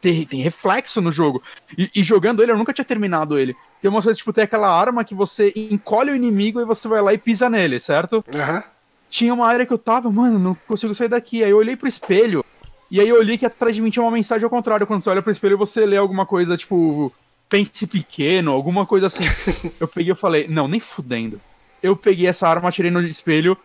tem, 0.00 0.24
tem 0.24 0.40
reflexo 0.40 1.02
no 1.02 1.10
jogo. 1.10 1.42
E, 1.76 1.90
e, 1.96 2.02
jogando 2.02 2.42
ele, 2.42 2.50
eu 2.50 2.56
nunca 2.56 2.72
tinha 2.72 2.84
terminado 2.86 3.38
ele. 3.38 3.54
Tem 3.82 3.90
umas 3.90 4.04
coisas, 4.04 4.16
tipo, 4.16 4.32
tem 4.32 4.44
aquela 4.44 4.74
arma 4.74 5.04
que 5.04 5.14
você 5.14 5.52
encolhe 5.54 6.12
o 6.12 6.16
inimigo 6.16 6.62
e 6.62 6.64
você 6.64 6.88
vai 6.88 7.02
lá 7.02 7.12
e 7.12 7.18
pisa 7.18 7.50
nele, 7.50 7.78
certo? 7.78 8.24
Aham. 8.34 8.54
Uhum. 8.54 8.75
Tinha 9.08 9.32
uma 9.32 9.46
área 9.46 9.64
que 9.64 9.72
eu 9.72 9.78
tava, 9.78 10.10
mano, 10.10 10.38
não 10.38 10.54
consigo 10.66 10.94
sair 10.94 11.08
daqui. 11.08 11.42
Aí 11.42 11.50
eu 11.50 11.56
olhei 11.56 11.76
pro 11.76 11.88
espelho. 11.88 12.44
E 12.90 13.00
aí 13.00 13.08
eu 13.08 13.16
olhei 13.16 13.36
que 13.36 13.46
atrás 13.46 13.74
de 13.74 13.82
mim 13.82 13.90
tinha 13.90 14.02
uma 14.02 14.10
mensagem 14.10 14.44
ao 14.44 14.50
contrário. 14.50 14.86
Quando 14.86 15.02
você 15.02 15.10
olha 15.10 15.22
pro 15.22 15.32
espelho, 15.32 15.58
você 15.58 15.84
lê 15.84 15.96
alguma 15.96 16.26
coisa, 16.26 16.56
tipo, 16.56 17.12
pense 17.48 17.86
pequeno, 17.86 18.52
alguma 18.52 18.86
coisa 18.86 19.06
assim. 19.06 19.24
eu 19.80 19.88
peguei 19.88 20.12
e 20.12 20.16
falei, 20.16 20.48
não, 20.48 20.68
nem 20.68 20.80
fudendo. 20.80 21.40
Eu 21.82 21.96
peguei 21.96 22.26
essa 22.26 22.48
arma, 22.48 22.68
atirei 22.68 22.90
no 22.90 23.00
espelho 23.00 23.56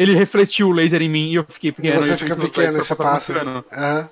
ele 0.00 0.14
refletiu 0.14 0.68
o 0.68 0.72
laser 0.72 1.02
em 1.02 1.10
mim 1.10 1.30
e 1.30 1.34
eu 1.34 1.44
fiquei 1.46 1.70
pequeno. 1.70 1.96
E 1.96 1.98
você 1.98 2.16
fica 2.16 2.34
pequeno 2.34 2.78
e 2.78 2.82
você 2.82 2.96
passa. 2.96 3.44
Uhum. 3.44 3.62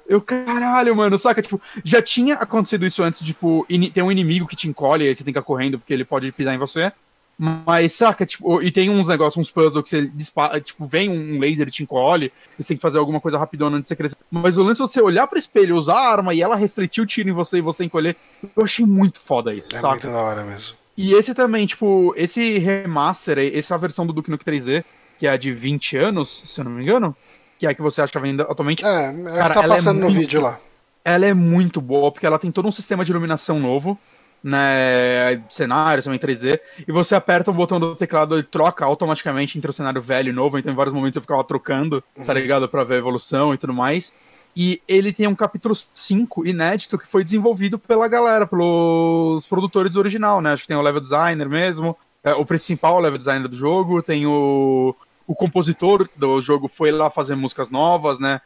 Eu, 0.07 0.21
caralho, 0.21 0.95
mano, 0.95 1.19
saca? 1.19 1.41
Tipo, 1.41 1.59
já 1.83 2.03
tinha 2.03 2.35
acontecido 2.35 2.85
isso 2.85 3.03
antes, 3.03 3.25
tipo, 3.25 3.67
tem 3.95 4.03
um 4.03 4.13
inimigo 4.13 4.47
que 4.47 4.55
te 4.55 4.69
encolhe 4.69 5.07
e 5.07 5.09
aí 5.09 5.15
você 5.15 5.25
tem 5.25 5.33
que 5.33 5.39
ir 5.39 5.43
correndo 5.43 5.79
porque 5.79 5.95
ele 5.95 6.05
pode 6.05 6.31
pisar 6.31 6.55
em 6.55 6.59
você. 6.59 6.93
Mas, 7.39 7.93
saca, 7.93 8.27
tipo, 8.27 8.61
e 8.61 8.69
tem 8.73 8.91
uns 8.91 9.07
negócios, 9.07 9.37
uns 9.37 9.51
puzzles 9.51 9.85
que 9.85 9.89
você 9.89 10.09
dispara, 10.09 10.61
tipo, 10.61 10.85
vem 10.87 11.09
um 11.09 11.39
laser 11.39 11.69
e 11.69 11.71
te 11.71 11.85
encolhe, 11.85 12.33
você 12.57 12.67
tem 12.67 12.77
que 12.77 12.83
fazer 12.83 12.99
alguma 12.99 13.21
coisa 13.21 13.39
rapidona 13.39 13.77
antes 13.77 13.85
de 13.85 13.89
você 13.91 13.97
crescer. 13.97 14.17
Mas 14.29 14.59
o 14.59 14.65
lance 14.65 14.83
é 14.83 14.87
você 14.87 15.01
olhar 15.01 15.25
pro 15.29 15.39
espelho, 15.39 15.77
usar 15.77 15.95
a 15.95 16.11
arma 16.11 16.35
e 16.35 16.43
ela 16.43 16.57
refletir 16.57 17.01
o 17.01 17.07
tiro 17.07 17.29
em 17.29 17.33
você 17.33 17.59
e 17.59 17.61
você 17.61 17.85
encolher, 17.85 18.17
eu 18.43 18.65
achei 18.65 18.85
muito 18.85 19.21
foda 19.21 19.55
isso, 19.55 19.69
é 19.73 19.79
saca? 19.79 19.91
muito 19.91 20.09
da 20.09 20.19
hora 20.21 20.43
mesmo. 20.43 20.75
E 20.97 21.15
esse 21.15 21.33
também, 21.33 21.65
tipo, 21.65 22.13
esse 22.17 22.59
remaster, 22.59 23.39
essa 23.57 23.79
versão 23.79 24.05
do 24.05 24.13
Duke 24.13 24.33
Nukem 24.33 24.55
3D, 24.55 24.85
que 25.17 25.29
é 25.29 25.31
a 25.31 25.37
de 25.37 25.53
20 25.53 25.97
anos, 25.97 26.43
se 26.45 26.61
eu 26.61 26.65
não 26.65 26.73
me 26.73 26.83
engano, 26.83 27.15
que 27.57 27.69
é 27.69 27.71
a 27.71 27.75
que 27.75 27.81
você 27.81 28.03
acha 28.03 28.19
ainda 28.19 28.43
atualmente. 28.43 28.85
É, 28.85 29.13
cara, 29.37 29.55
tá 29.55 29.65
é 29.65 29.69
passando 29.69 30.01
é 30.01 30.03
no 30.03 30.11
vídeo 30.11 30.41
lá. 30.41 30.59
Ela 31.05 31.27
é 31.27 31.35
muito 31.35 31.81
boa, 31.81 32.11
porque 32.11 32.27
ela 32.27 32.37
tem 32.37 32.51
todo 32.51 32.67
um 32.67 32.73
sistema 32.73 33.05
de 33.05 33.13
iluminação 33.13 33.61
novo, 33.61 33.97
né? 34.43 35.43
Cenário 35.49 36.03
também 36.03 36.19
3D, 36.19 36.61
e 36.87 36.93
você 36.93 37.15
aperta 37.15 37.51
um 37.51 37.55
botão 37.55 37.79
do 37.79 37.95
teclado, 37.97 38.35
ele 38.35 38.43
troca 38.43 38.85
automaticamente 38.85 39.59
entre 39.59 39.71
o 39.71 39.75
cenário 39.75 40.01
velho 40.01 40.31
e 40.31 40.33
novo, 40.33 40.59
então 40.59 40.73
em 40.73 40.77
vários 40.77 40.95
momentos 40.95 41.17
eu 41.17 41.23
ficava 41.23 41.43
trocando, 41.45 42.03
tá 42.15 42.33
uhum. 42.33 42.39
ligado? 42.39 42.69
Pra 42.69 42.85
ver 42.85 42.95
a 42.95 42.99
evolução 42.99 43.53
e 43.53 43.59
tudo 43.59 43.73
mais. 43.73 44.13
E 44.57 44.83
ele 44.89 45.13
tem 45.13 45.27
um 45.27 45.35
capítulo 45.35 45.75
5 45.75 46.47
inédito 46.47 46.99
que 46.99 47.07
foi 47.07 47.23
desenvolvido 47.23 47.79
pela 47.79 48.09
galera, 48.09 48.47
pelos 48.47 49.47
produtores 49.47 49.93
do 49.93 50.01
original, 50.01 50.41
né? 50.41 50.53
Acho 50.53 50.63
que 50.63 50.69
tem 50.69 50.77
o 50.77 50.83
level 50.83 51.01
designer 51.01 51.49
mesmo, 51.49 51.97
é, 52.25 52.33
o 52.33 52.45
principal 52.45 52.99
level 52.99 53.19
designer 53.19 53.49
do 53.49 53.57
jogo, 53.57 54.03
tem 54.03 54.27
o 54.27 54.95
o 55.29 55.35
compositor 55.35 56.09
do 56.17 56.41
jogo 56.41 56.69
foi 56.69 56.91
lá 56.91 57.11
fazer 57.11 57.35
músicas 57.35 57.69
novas, 57.69 58.19
né? 58.19 58.41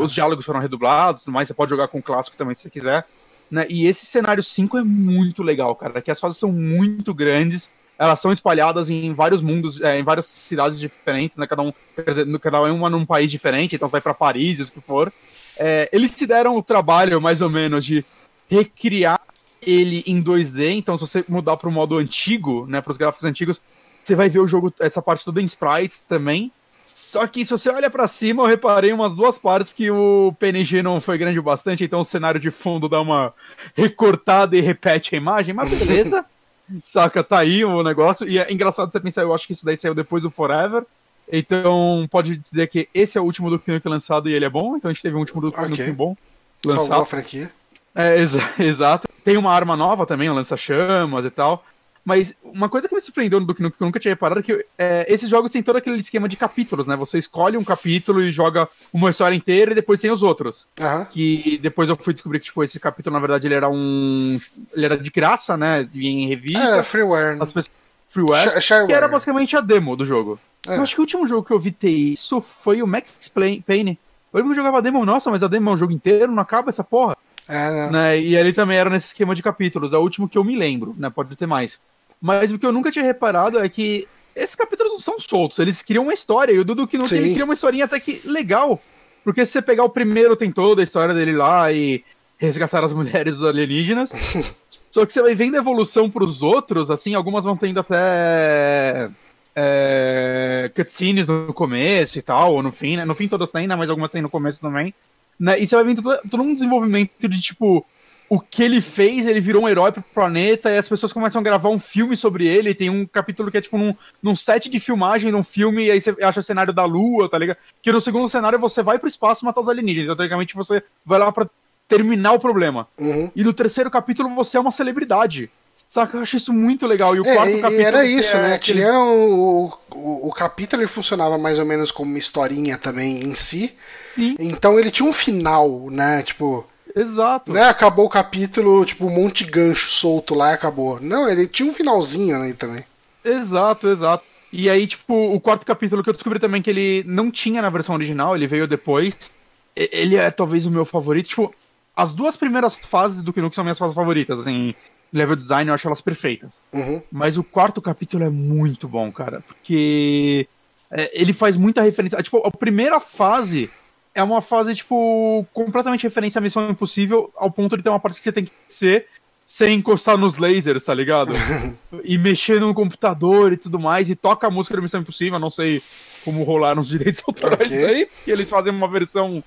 Os 0.00 0.10
diálogos 0.10 0.46
foram 0.46 0.58
redublados, 0.58 1.26
mas 1.26 1.48
você 1.48 1.54
pode 1.54 1.68
jogar 1.68 1.88
com 1.88 1.98
o 1.98 2.02
clássico 2.02 2.34
também 2.34 2.54
se 2.54 2.62
você 2.62 2.70
quiser. 2.70 3.06
Né? 3.54 3.66
E 3.70 3.86
esse 3.86 4.04
cenário 4.04 4.42
5 4.42 4.78
é 4.78 4.82
muito 4.82 5.40
legal, 5.40 5.76
cara. 5.76 6.02
Que 6.02 6.10
as 6.10 6.18
fases 6.18 6.38
são 6.38 6.50
muito 6.50 7.14
grandes, 7.14 7.70
elas 7.96 8.18
são 8.18 8.32
espalhadas 8.32 8.90
em 8.90 9.14
vários 9.14 9.40
mundos, 9.40 9.80
é, 9.80 9.96
em 9.96 10.02
várias 10.02 10.26
cidades 10.26 10.76
diferentes, 10.80 11.36
né? 11.36 11.46
Cada 11.46 11.62
um, 11.62 11.72
dizer, 12.04 12.26
cada 12.40 12.60
uma 12.62 12.90
num 12.90 13.06
país 13.06 13.30
diferente, 13.30 13.76
então 13.76 13.88
você 13.88 13.92
vai 13.92 14.00
para 14.00 14.12
Paris, 14.12 14.68
o 14.68 14.72
que 14.72 14.80
for. 14.80 15.12
É, 15.56 15.88
eles 15.92 16.10
se 16.10 16.26
deram 16.26 16.56
o 16.56 16.62
trabalho, 16.64 17.20
mais 17.20 17.40
ou 17.40 17.48
menos, 17.48 17.84
de 17.84 18.04
recriar 18.50 19.20
ele 19.62 20.02
em 20.04 20.20
2D, 20.20 20.70
então 20.70 20.96
se 20.96 21.06
você 21.06 21.24
mudar 21.28 21.56
para 21.56 21.68
o 21.68 21.72
modo 21.72 21.96
antigo, 21.96 22.66
né, 22.66 22.80
para 22.80 22.90
os 22.90 22.96
gráficos 22.96 23.24
antigos, 23.24 23.62
você 24.02 24.16
vai 24.16 24.28
ver 24.28 24.40
o 24.40 24.48
jogo, 24.48 24.74
essa 24.80 25.00
parte 25.00 25.24
toda 25.24 25.40
em 25.40 25.44
sprites 25.44 26.00
também. 26.00 26.50
Só 26.84 27.26
que 27.26 27.44
se 27.44 27.50
você 27.50 27.70
olha 27.70 27.88
para 27.88 28.08
cima, 28.08 28.42
eu 28.42 28.46
reparei 28.46 28.92
umas 28.92 29.14
duas 29.14 29.38
partes 29.38 29.72
que 29.72 29.90
o 29.90 30.34
PNG 30.38 30.82
não 30.82 31.00
foi 31.00 31.16
grande 31.16 31.38
o 31.38 31.42
bastante, 31.42 31.84
então 31.84 32.00
o 32.00 32.04
cenário 32.04 32.40
de 32.40 32.50
fundo 32.50 32.88
dá 32.88 33.00
uma 33.00 33.32
recortada 33.74 34.56
e 34.56 34.60
repete 34.60 35.14
a 35.14 35.18
imagem, 35.18 35.54
mas 35.54 35.70
beleza. 35.70 36.24
Saca, 36.84 37.22
tá 37.22 37.38
aí 37.38 37.64
o 37.64 37.82
negócio. 37.82 38.26
E 38.28 38.38
é 38.38 38.52
engraçado 38.52 38.90
você 38.90 38.98
pensar, 38.98 39.22
eu 39.22 39.34
acho 39.34 39.46
que 39.46 39.52
isso 39.52 39.64
daí 39.64 39.76
saiu 39.76 39.94
depois 39.94 40.22
do 40.22 40.30
Forever. 40.30 40.84
Então 41.30 42.06
pode 42.10 42.36
dizer 42.36 42.68
que 42.68 42.88
esse 42.92 43.16
é 43.16 43.20
o 43.20 43.24
último 43.24 43.48
do 43.50 43.58
que 43.58 43.80
lançado 43.84 44.28
e 44.28 44.32
ele 44.32 44.44
é 44.44 44.50
bom. 44.50 44.76
Então 44.76 44.90
a 44.90 44.94
gente 44.94 45.02
teve 45.02 45.16
um 45.16 45.20
último 45.20 45.40
do 45.40 45.48
okay. 45.48 45.92
bom 45.92 46.16
lançado. 46.64 46.86
Salvou 46.86 47.02
a 47.02 47.06
franquia. 47.06 47.50
É, 47.94 48.18
exa 48.18 48.40
exato. 48.58 49.08
Tem 49.24 49.36
uma 49.36 49.52
arma 49.52 49.76
nova 49.76 50.06
também, 50.06 50.28
um 50.28 50.34
lança-chamas 50.34 51.24
e 51.24 51.30
tal. 51.30 51.64
Mas 52.04 52.36
uma 52.42 52.68
coisa 52.68 52.86
que 52.86 52.94
me 52.94 53.00
surpreendeu 53.00 53.40
do 53.40 53.54
que 53.54 53.62
eu 53.64 53.72
nunca 53.80 53.98
tinha 53.98 54.12
reparado 54.12 54.40
é 54.40 54.42
que 54.42 54.66
é, 54.76 55.06
esses 55.08 55.28
jogos 55.28 55.50
têm 55.50 55.62
todo 55.62 55.76
aquele 55.76 55.98
esquema 55.98 56.28
de 56.28 56.36
capítulos, 56.36 56.86
né? 56.86 56.94
Você 56.96 57.16
escolhe 57.16 57.56
um 57.56 57.64
capítulo 57.64 58.22
e 58.22 58.30
joga 58.30 58.68
uma 58.92 59.08
história 59.10 59.34
inteira 59.34 59.72
e 59.72 59.74
depois 59.74 60.00
tem 60.00 60.10
os 60.10 60.22
outros. 60.22 60.66
Uhum. 60.78 61.04
Que 61.06 61.58
depois 61.62 61.88
eu 61.88 61.96
fui 61.96 62.12
descobrir 62.12 62.40
que, 62.40 62.46
tipo, 62.46 62.62
esse 62.62 62.78
capítulo, 62.78 63.14
na 63.14 63.20
verdade, 63.20 63.46
ele 63.46 63.54
era 63.54 63.70
um. 63.70 64.38
Ele 64.74 64.84
era 64.84 64.98
de 64.98 65.10
graça, 65.10 65.56
né? 65.56 65.88
Em 65.94 66.28
revista. 66.28 66.76
É, 66.76 66.82
freeware. 66.82 67.40
As 67.40 67.52
pessoas... 67.52 67.70
Freeware. 68.10 68.60
Sh 68.60 68.86
que 68.86 68.92
era 68.92 69.08
basicamente 69.08 69.56
a 69.56 69.60
demo 69.60 69.96
do 69.96 70.04
jogo. 70.04 70.38
É. 70.68 70.76
Eu 70.76 70.82
acho 70.82 70.94
que 70.94 71.00
o 71.00 71.04
último 71.04 71.26
jogo 71.26 71.46
que 71.46 71.52
eu 71.52 71.58
vi 71.58 71.72
ter 71.72 71.88
isso 71.88 72.40
foi 72.40 72.82
o 72.82 72.86
Max 72.86 73.28
Payne. 73.66 73.98
Eu 74.32 74.38
lembro 74.38 74.52
que 74.52 74.58
eu 74.58 74.62
jogava 74.62 74.78
a 74.78 74.80
demo, 74.80 75.04
nossa, 75.04 75.30
mas 75.30 75.42
a 75.42 75.48
demo 75.48 75.70
é 75.70 75.72
um 75.72 75.76
jogo 75.76 75.92
inteiro, 75.92 76.32
não 76.32 76.42
acaba 76.42 76.70
essa 76.70 76.84
porra. 76.84 77.16
É, 77.48 77.70
né? 77.70 77.90
né? 77.90 78.18
E 78.20 78.36
ele 78.36 78.52
também 78.52 78.76
era 78.76 78.88
nesse 78.88 79.08
esquema 79.08 79.34
de 79.34 79.42
capítulos. 79.42 79.92
É 79.92 79.96
o 79.96 80.00
último 80.00 80.28
que 80.28 80.38
eu 80.38 80.44
me 80.44 80.56
lembro, 80.56 80.94
né? 80.98 81.10
Pode 81.10 81.36
ter 81.36 81.46
mais. 81.46 81.78
Mas 82.20 82.52
o 82.52 82.58
que 82.58 82.66
eu 82.66 82.72
nunca 82.72 82.90
tinha 82.90 83.04
reparado 83.04 83.58
é 83.58 83.68
que 83.68 84.08
esses 84.34 84.54
capítulos 84.54 84.92
não 84.92 84.98
são 84.98 85.20
soltos, 85.20 85.58
eles 85.58 85.82
criam 85.82 86.04
uma 86.04 86.14
história. 86.14 86.52
E 86.52 86.58
o 86.58 86.64
Dudu 86.64 86.86
que 86.86 86.98
não 86.98 87.04
tem, 87.04 87.32
cria 87.32 87.44
uma 87.44 87.54
historinha 87.54 87.84
até 87.84 88.00
que 88.00 88.20
legal. 88.24 88.82
Porque 89.22 89.46
se 89.46 89.52
você 89.52 89.62
pegar 89.62 89.84
o 89.84 89.90
primeiro, 89.90 90.36
tem 90.36 90.50
toda 90.50 90.82
a 90.82 90.84
história 90.84 91.14
dele 91.14 91.32
lá 91.32 91.72
e 91.72 92.04
resgatar 92.36 92.84
as 92.84 92.92
mulheres 92.92 93.40
alienígenas. 93.42 94.12
Só 94.90 95.06
que 95.06 95.12
você 95.12 95.22
vai 95.22 95.34
vendo 95.34 95.54
a 95.54 95.58
evolução 95.58 96.10
pros 96.10 96.42
outros, 96.42 96.90
assim, 96.90 97.14
algumas 97.14 97.44
vão 97.44 97.56
tendo 97.56 97.80
até. 97.80 99.08
É, 99.56 100.68
cutscenes 100.74 101.28
no 101.28 101.54
começo 101.54 102.18
e 102.18 102.22
tal, 102.22 102.54
ou 102.54 102.62
no 102.62 102.72
fim, 102.72 102.96
né? 102.96 103.04
No 103.04 103.14
fim 103.14 103.28
todas 103.28 103.52
têm, 103.52 103.68
né? 103.68 103.76
Mas 103.76 103.88
algumas 103.88 104.10
têm 104.10 104.20
no 104.20 104.28
começo 104.28 104.60
também. 104.60 104.92
Né? 105.38 105.60
E 105.60 105.66
você 105.66 105.76
vai 105.76 105.84
vendo 105.84 106.02
todo, 106.02 106.18
todo 106.28 106.42
um 106.42 106.52
desenvolvimento 106.52 107.28
de 107.28 107.40
tipo 107.40 107.86
o 108.28 108.40
que 108.40 108.62
ele 108.62 108.80
fez, 108.80 109.26
ele 109.26 109.40
virou 109.40 109.62
um 109.62 109.68
herói 109.68 109.92
pro 109.92 110.02
planeta 110.02 110.70
e 110.70 110.78
as 110.78 110.88
pessoas 110.88 111.12
começam 111.12 111.40
a 111.40 111.44
gravar 111.44 111.68
um 111.68 111.78
filme 111.78 112.16
sobre 112.16 112.46
ele. 112.46 112.74
Tem 112.74 112.90
um 112.90 113.06
capítulo 113.06 113.50
que 113.50 113.58
é 113.58 113.60
tipo 113.60 113.76
num, 113.78 113.94
num 114.22 114.34
set 114.34 114.68
de 114.68 114.80
filmagem 114.80 115.30
de 115.30 115.36
um 115.36 115.44
filme, 115.44 115.84
e 115.84 115.90
aí 115.90 116.00
você 116.00 116.14
acha 116.22 116.40
o 116.40 116.42
cenário 116.42 116.72
da 116.72 116.84
Lua, 116.84 117.28
tá 117.28 117.38
ligado? 117.38 117.58
Que 117.82 117.92
no 117.92 118.00
segundo 118.00 118.28
cenário 118.28 118.58
você 118.58 118.82
vai 118.82 118.98
pro 118.98 119.08
espaço 119.08 119.44
matar 119.44 119.60
os 119.60 119.68
alienígenas. 119.68 120.06
Então, 120.06 120.16
teoricamente, 120.16 120.54
você 120.54 120.82
vai 121.04 121.18
lá 121.18 121.30
pra 121.30 121.48
terminar 121.86 122.32
o 122.32 122.40
problema. 122.40 122.88
Uhum. 122.98 123.30
E 123.36 123.44
no 123.44 123.52
terceiro 123.52 123.90
capítulo 123.90 124.34
você 124.34 124.56
é 124.56 124.60
uma 124.60 124.72
celebridade. 124.72 125.50
Saca? 125.88 126.16
Eu 126.16 126.22
acho 126.22 126.36
isso 126.36 126.52
muito 126.52 126.86
legal. 126.86 127.14
E 127.14 127.20
o 127.20 127.26
é, 127.26 127.34
quarto 127.34 127.56
e 127.56 127.60
capítulo. 127.60 127.86
era 127.86 128.04
isso, 128.06 128.36
é 128.36 128.42
né? 128.42 128.54
Aquele... 128.54 128.80
Tinha 128.80 128.98
o, 128.98 129.72
o, 129.92 130.28
o 130.28 130.32
capítulo 130.32 130.82
ele 130.82 130.88
funcionava 130.88 131.36
mais 131.36 131.58
ou 131.58 131.66
menos 131.66 131.90
como 131.90 132.10
uma 132.10 132.18
historinha 132.18 132.78
também 132.78 133.22
em 133.22 133.34
si. 133.34 133.74
Sim. 134.14 134.34
Então 134.38 134.78
ele 134.78 134.90
tinha 134.90 135.08
um 135.08 135.12
final, 135.12 135.88
né? 135.90 136.22
Tipo 136.22 136.66
Exato. 136.94 137.52
Né, 137.52 137.62
acabou 137.62 138.06
o 138.06 138.10
capítulo, 138.10 138.84
tipo, 138.84 139.06
um 139.06 139.10
monte 139.10 139.44
de 139.44 139.50
gancho 139.50 139.90
solto 139.90 140.34
lá 140.34 140.52
e 140.52 140.54
acabou. 140.54 141.00
Não, 141.00 141.28
ele 141.28 141.46
tinha 141.46 141.68
um 141.68 141.74
finalzinho 141.74 142.40
aí 142.40 142.54
também. 142.54 142.84
Exato, 143.24 143.88
exato. 143.88 144.24
E 144.52 144.70
aí, 144.70 144.86
tipo, 144.86 145.12
o 145.12 145.40
quarto 145.40 145.66
capítulo 145.66 146.02
que 146.02 146.08
eu 146.08 146.14
descobri 146.14 146.38
também 146.38 146.62
que 146.62 146.70
ele 146.70 147.02
não 147.06 147.30
tinha 147.30 147.60
na 147.60 147.70
versão 147.70 147.94
original, 147.96 148.36
ele 148.36 148.46
veio 148.46 148.68
depois. 148.68 149.34
Ele 149.74 150.14
é 150.14 150.30
talvez 150.30 150.64
o 150.66 150.70
meu 150.70 150.84
favorito. 150.84 151.28
Tipo, 151.28 151.52
as 151.96 152.12
duas 152.12 152.36
primeiras 152.36 152.76
fases 152.76 153.20
do 153.22 153.32
Knuck 153.32 153.52
são 153.54 153.64
minhas 153.64 153.78
fases 153.78 153.94
favoritas, 153.94 154.38
assim. 154.38 154.72
Level 155.12 155.34
design 155.34 155.68
eu 155.68 155.74
acho 155.74 155.88
elas 155.88 156.00
perfeitas. 156.00 156.62
Uhum. 156.72 157.02
Mas 157.10 157.36
o 157.36 157.42
quarto 157.42 157.82
capítulo 157.82 158.22
é 158.22 158.30
muito 158.30 158.86
bom, 158.86 159.10
cara. 159.10 159.40
Porque 159.40 160.46
é, 160.88 161.10
ele 161.20 161.32
faz 161.32 161.56
muita 161.56 161.82
referência. 161.82 162.22
Tipo, 162.22 162.38
a 162.46 162.50
primeira 162.52 163.00
fase 163.00 163.68
é 164.14 164.22
uma 164.22 164.40
fase, 164.40 164.74
tipo, 164.74 165.46
completamente 165.52 166.04
referência 166.04 166.38
à 166.38 166.42
Missão 166.42 166.70
Impossível, 166.70 167.32
ao 167.36 167.50
ponto 167.50 167.76
de 167.76 167.82
ter 167.82 167.88
uma 167.88 167.98
parte 167.98 168.18
que 168.18 168.22
você 168.22 168.32
tem 168.32 168.44
que 168.44 168.52
ser 168.68 169.06
sem 169.46 169.76
encostar 169.76 170.16
nos 170.16 170.36
lasers, 170.36 170.84
tá 170.84 170.94
ligado? 170.94 171.32
e 172.02 172.16
mexer 172.16 172.60
no 172.60 172.72
computador 172.72 173.52
e 173.52 173.56
tudo 173.56 173.78
mais, 173.78 174.08
e 174.08 174.14
toca 174.14 174.46
a 174.46 174.50
música 174.50 174.76
da 174.76 174.82
Missão 174.82 175.00
Impossível, 175.00 175.38
não 175.38 175.50
sei 175.50 175.82
como 176.24 176.44
rolaram 176.44 176.80
os 176.80 176.88
direitos 176.88 177.22
autorais 177.26 177.70
okay. 177.70 177.84
aí, 177.84 178.08
que 178.24 178.30
eles 178.30 178.48
fazem 178.48 178.72
uma 178.72 178.88
versão 178.88 179.42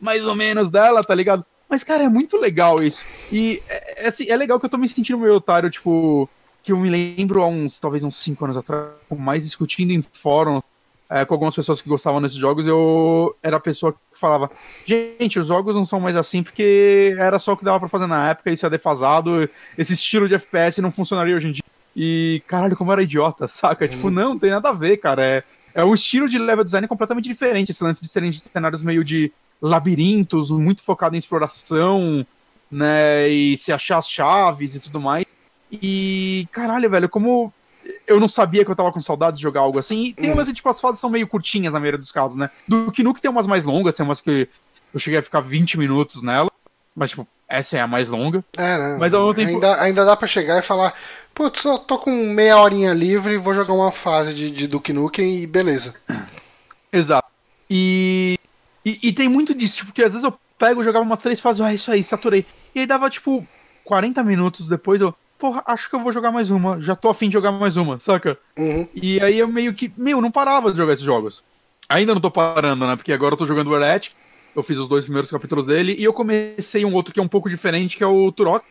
mais 0.00 0.24
ou 0.24 0.36
menos 0.36 0.70
dela, 0.70 1.02
tá 1.02 1.14
ligado? 1.14 1.44
Mas, 1.68 1.82
cara, 1.82 2.04
é 2.04 2.08
muito 2.08 2.36
legal 2.36 2.82
isso. 2.82 3.04
E 3.32 3.62
é, 3.68 4.04
é, 4.04 4.08
assim, 4.08 4.28
é 4.28 4.36
legal 4.36 4.58
que 4.58 4.66
eu 4.66 4.70
tô 4.70 4.76
me 4.76 4.88
sentindo 4.88 5.18
meio 5.18 5.34
otário, 5.34 5.70
tipo, 5.70 6.28
que 6.62 6.72
eu 6.72 6.76
me 6.76 6.90
lembro 6.90 7.42
há 7.42 7.46
uns, 7.46 7.80
talvez 7.80 8.04
uns 8.04 8.16
5 8.16 8.44
anos 8.44 8.56
atrás, 8.56 8.90
mais 9.16 9.44
discutindo 9.44 9.92
em 9.92 10.02
fóruns 10.02 10.62
é, 11.10 11.24
com 11.24 11.34
algumas 11.34 11.56
pessoas 11.56 11.82
que 11.82 11.88
gostavam 11.88 12.22
desses 12.22 12.36
jogos, 12.36 12.68
eu 12.68 13.36
era 13.42 13.56
a 13.56 13.60
pessoa 13.60 13.92
que 13.92 14.18
falava: 14.18 14.48
gente, 14.86 15.40
os 15.40 15.48
jogos 15.48 15.74
não 15.74 15.84
são 15.84 15.98
mais 15.98 16.16
assim 16.16 16.40
porque 16.40 17.16
era 17.18 17.38
só 17.40 17.52
o 17.52 17.56
que 17.56 17.64
dava 17.64 17.80
para 17.80 17.88
fazer 17.88 18.06
na 18.06 18.30
época, 18.30 18.52
isso 18.52 18.64
é 18.64 18.70
defasado, 18.70 19.50
esse 19.76 19.94
estilo 19.94 20.28
de 20.28 20.34
FPS 20.34 20.80
não 20.80 20.92
funcionaria 20.92 21.34
hoje 21.34 21.48
em 21.48 21.52
dia. 21.52 21.64
E 21.96 22.40
caralho, 22.46 22.76
como 22.76 22.92
era 22.92 23.02
idiota, 23.02 23.48
saca? 23.48 23.88
Tipo, 23.88 24.08
não, 24.08 24.30
não 24.30 24.38
tem 24.38 24.50
nada 24.50 24.68
a 24.68 24.72
ver, 24.72 24.98
cara. 24.98 25.26
É, 25.26 25.42
é 25.74 25.84
um 25.84 25.94
estilo 25.94 26.28
de 26.28 26.38
level 26.38 26.64
design 26.64 26.86
completamente 26.86 27.28
diferente, 27.28 27.72
esse 27.72 27.82
lance 27.82 28.00
de 28.00 28.08
serem 28.08 28.30
cenários 28.30 28.82
meio 28.82 29.02
de 29.02 29.32
labirintos, 29.60 30.50
muito 30.50 30.82
focado 30.82 31.16
em 31.16 31.18
exploração, 31.18 32.24
né? 32.70 33.28
E 33.28 33.56
se 33.56 33.72
achar 33.72 33.98
as 33.98 34.08
chaves 34.08 34.76
e 34.76 34.80
tudo 34.80 35.00
mais. 35.00 35.24
E 35.72 36.46
caralho, 36.52 36.88
velho, 36.88 37.08
como 37.08 37.52
eu 38.10 38.18
não 38.18 38.26
sabia 38.26 38.64
que 38.64 38.70
eu 38.70 38.76
tava 38.76 38.90
com 38.90 39.00
saudade 39.00 39.36
de 39.36 39.42
jogar 39.42 39.60
algo 39.60 39.78
assim. 39.78 40.06
E 40.06 40.12
tem 40.12 40.30
hum. 40.30 40.34
umas, 40.34 40.48
tipo, 40.48 40.68
as 40.68 40.80
fases 40.80 40.98
são 40.98 41.08
meio 41.08 41.28
curtinhas 41.28 41.72
na 41.72 41.78
maioria 41.78 41.98
dos 41.98 42.10
casos, 42.10 42.36
né? 42.36 42.50
Do 42.66 42.90
que 42.90 43.04
Nuke 43.04 43.20
tem 43.20 43.30
umas 43.30 43.46
mais 43.46 43.64
longas, 43.64 43.94
tem 43.94 44.04
umas 44.04 44.20
que 44.20 44.48
eu 44.92 44.98
cheguei 44.98 45.20
a 45.20 45.22
ficar 45.22 45.40
20 45.40 45.78
minutos 45.78 46.20
nela. 46.20 46.50
Mas, 46.94 47.10
tipo, 47.10 47.26
essa 47.48 47.78
é 47.78 47.80
a 47.80 47.86
mais 47.86 48.10
longa. 48.10 48.44
É, 48.58 48.78
né? 48.78 48.96
Mas 48.98 49.14
ao 49.14 49.32
tempo... 49.32 49.48
ainda, 49.48 49.80
ainda 49.80 50.04
dá 50.04 50.16
pra 50.16 50.26
chegar 50.26 50.58
e 50.58 50.62
falar, 50.62 50.92
putz, 51.32 51.64
eu 51.64 51.78
tô 51.78 51.98
com 51.98 52.10
meia 52.10 52.58
horinha 52.58 52.92
livre, 52.92 53.38
vou 53.38 53.54
jogar 53.54 53.72
uma 53.74 53.92
fase 53.92 54.34
de, 54.34 54.50
de 54.50 54.66
Duke 54.66 54.92
Nukem 54.92 55.38
e 55.38 55.46
beleza. 55.46 55.94
Exato. 56.92 57.28
E, 57.70 58.36
e, 58.84 58.98
e, 59.04 59.12
tem 59.12 59.28
muito 59.28 59.54
disso, 59.54 59.76
tipo, 59.76 59.92
que 59.92 60.02
às 60.02 60.12
vezes 60.12 60.24
eu 60.24 60.34
pego, 60.58 60.82
jogava 60.82 61.04
umas 61.04 61.20
três 61.20 61.38
fases, 61.38 61.60
ah, 61.60 61.72
isso 61.72 61.92
aí, 61.92 62.02
saturei. 62.02 62.44
E 62.74 62.80
aí 62.80 62.86
dava, 62.86 63.08
tipo, 63.08 63.46
40 63.84 64.24
minutos 64.24 64.68
depois 64.68 65.00
eu, 65.00 65.14
porra, 65.40 65.62
acho 65.66 65.88
que 65.88 65.96
eu 65.96 66.00
vou 66.00 66.12
jogar 66.12 66.30
mais 66.30 66.50
uma. 66.50 66.80
Já 66.80 66.94
tô 66.94 67.08
afim 67.08 67.28
de 67.28 67.32
jogar 67.32 67.50
mais 67.50 67.76
uma, 67.78 67.98
saca? 67.98 68.38
Uhum. 68.58 68.86
E 68.94 69.18
aí 69.20 69.38
eu 69.38 69.48
meio 69.48 69.72
que, 69.72 69.90
meu, 69.96 70.20
não 70.20 70.30
parava 70.30 70.70
de 70.70 70.76
jogar 70.76 70.92
esses 70.92 71.04
jogos. 71.04 71.42
Ainda 71.88 72.12
não 72.12 72.20
tô 72.20 72.30
parando, 72.30 72.86
né? 72.86 72.94
Porque 72.94 73.12
agora 73.12 73.32
eu 73.32 73.38
tô 73.38 73.46
jogando 73.46 73.70
o 73.70 73.74
Heretic. 73.74 74.12
Eu 74.54 74.62
fiz 74.62 74.76
os 74.78 74.88
dois 74.88 75.04
primeiros 75.04 75.30
capítulos 75.30 75.66
dele. 75.66 75.96
E 75.98 76.04
eu 76.04 76.12
comecei 76.12 76.84
um 76.84 76.92
outro 76.92 77.12
que 77.12 77.18
é 77.18 77.22
um 77.22 77.28
pouco 77.28 77.48
diferente, 77.48 77.96
que 77.96 78.04
é 78.04 78.06
o 78.06 78.30
Turok. 78.30 78.64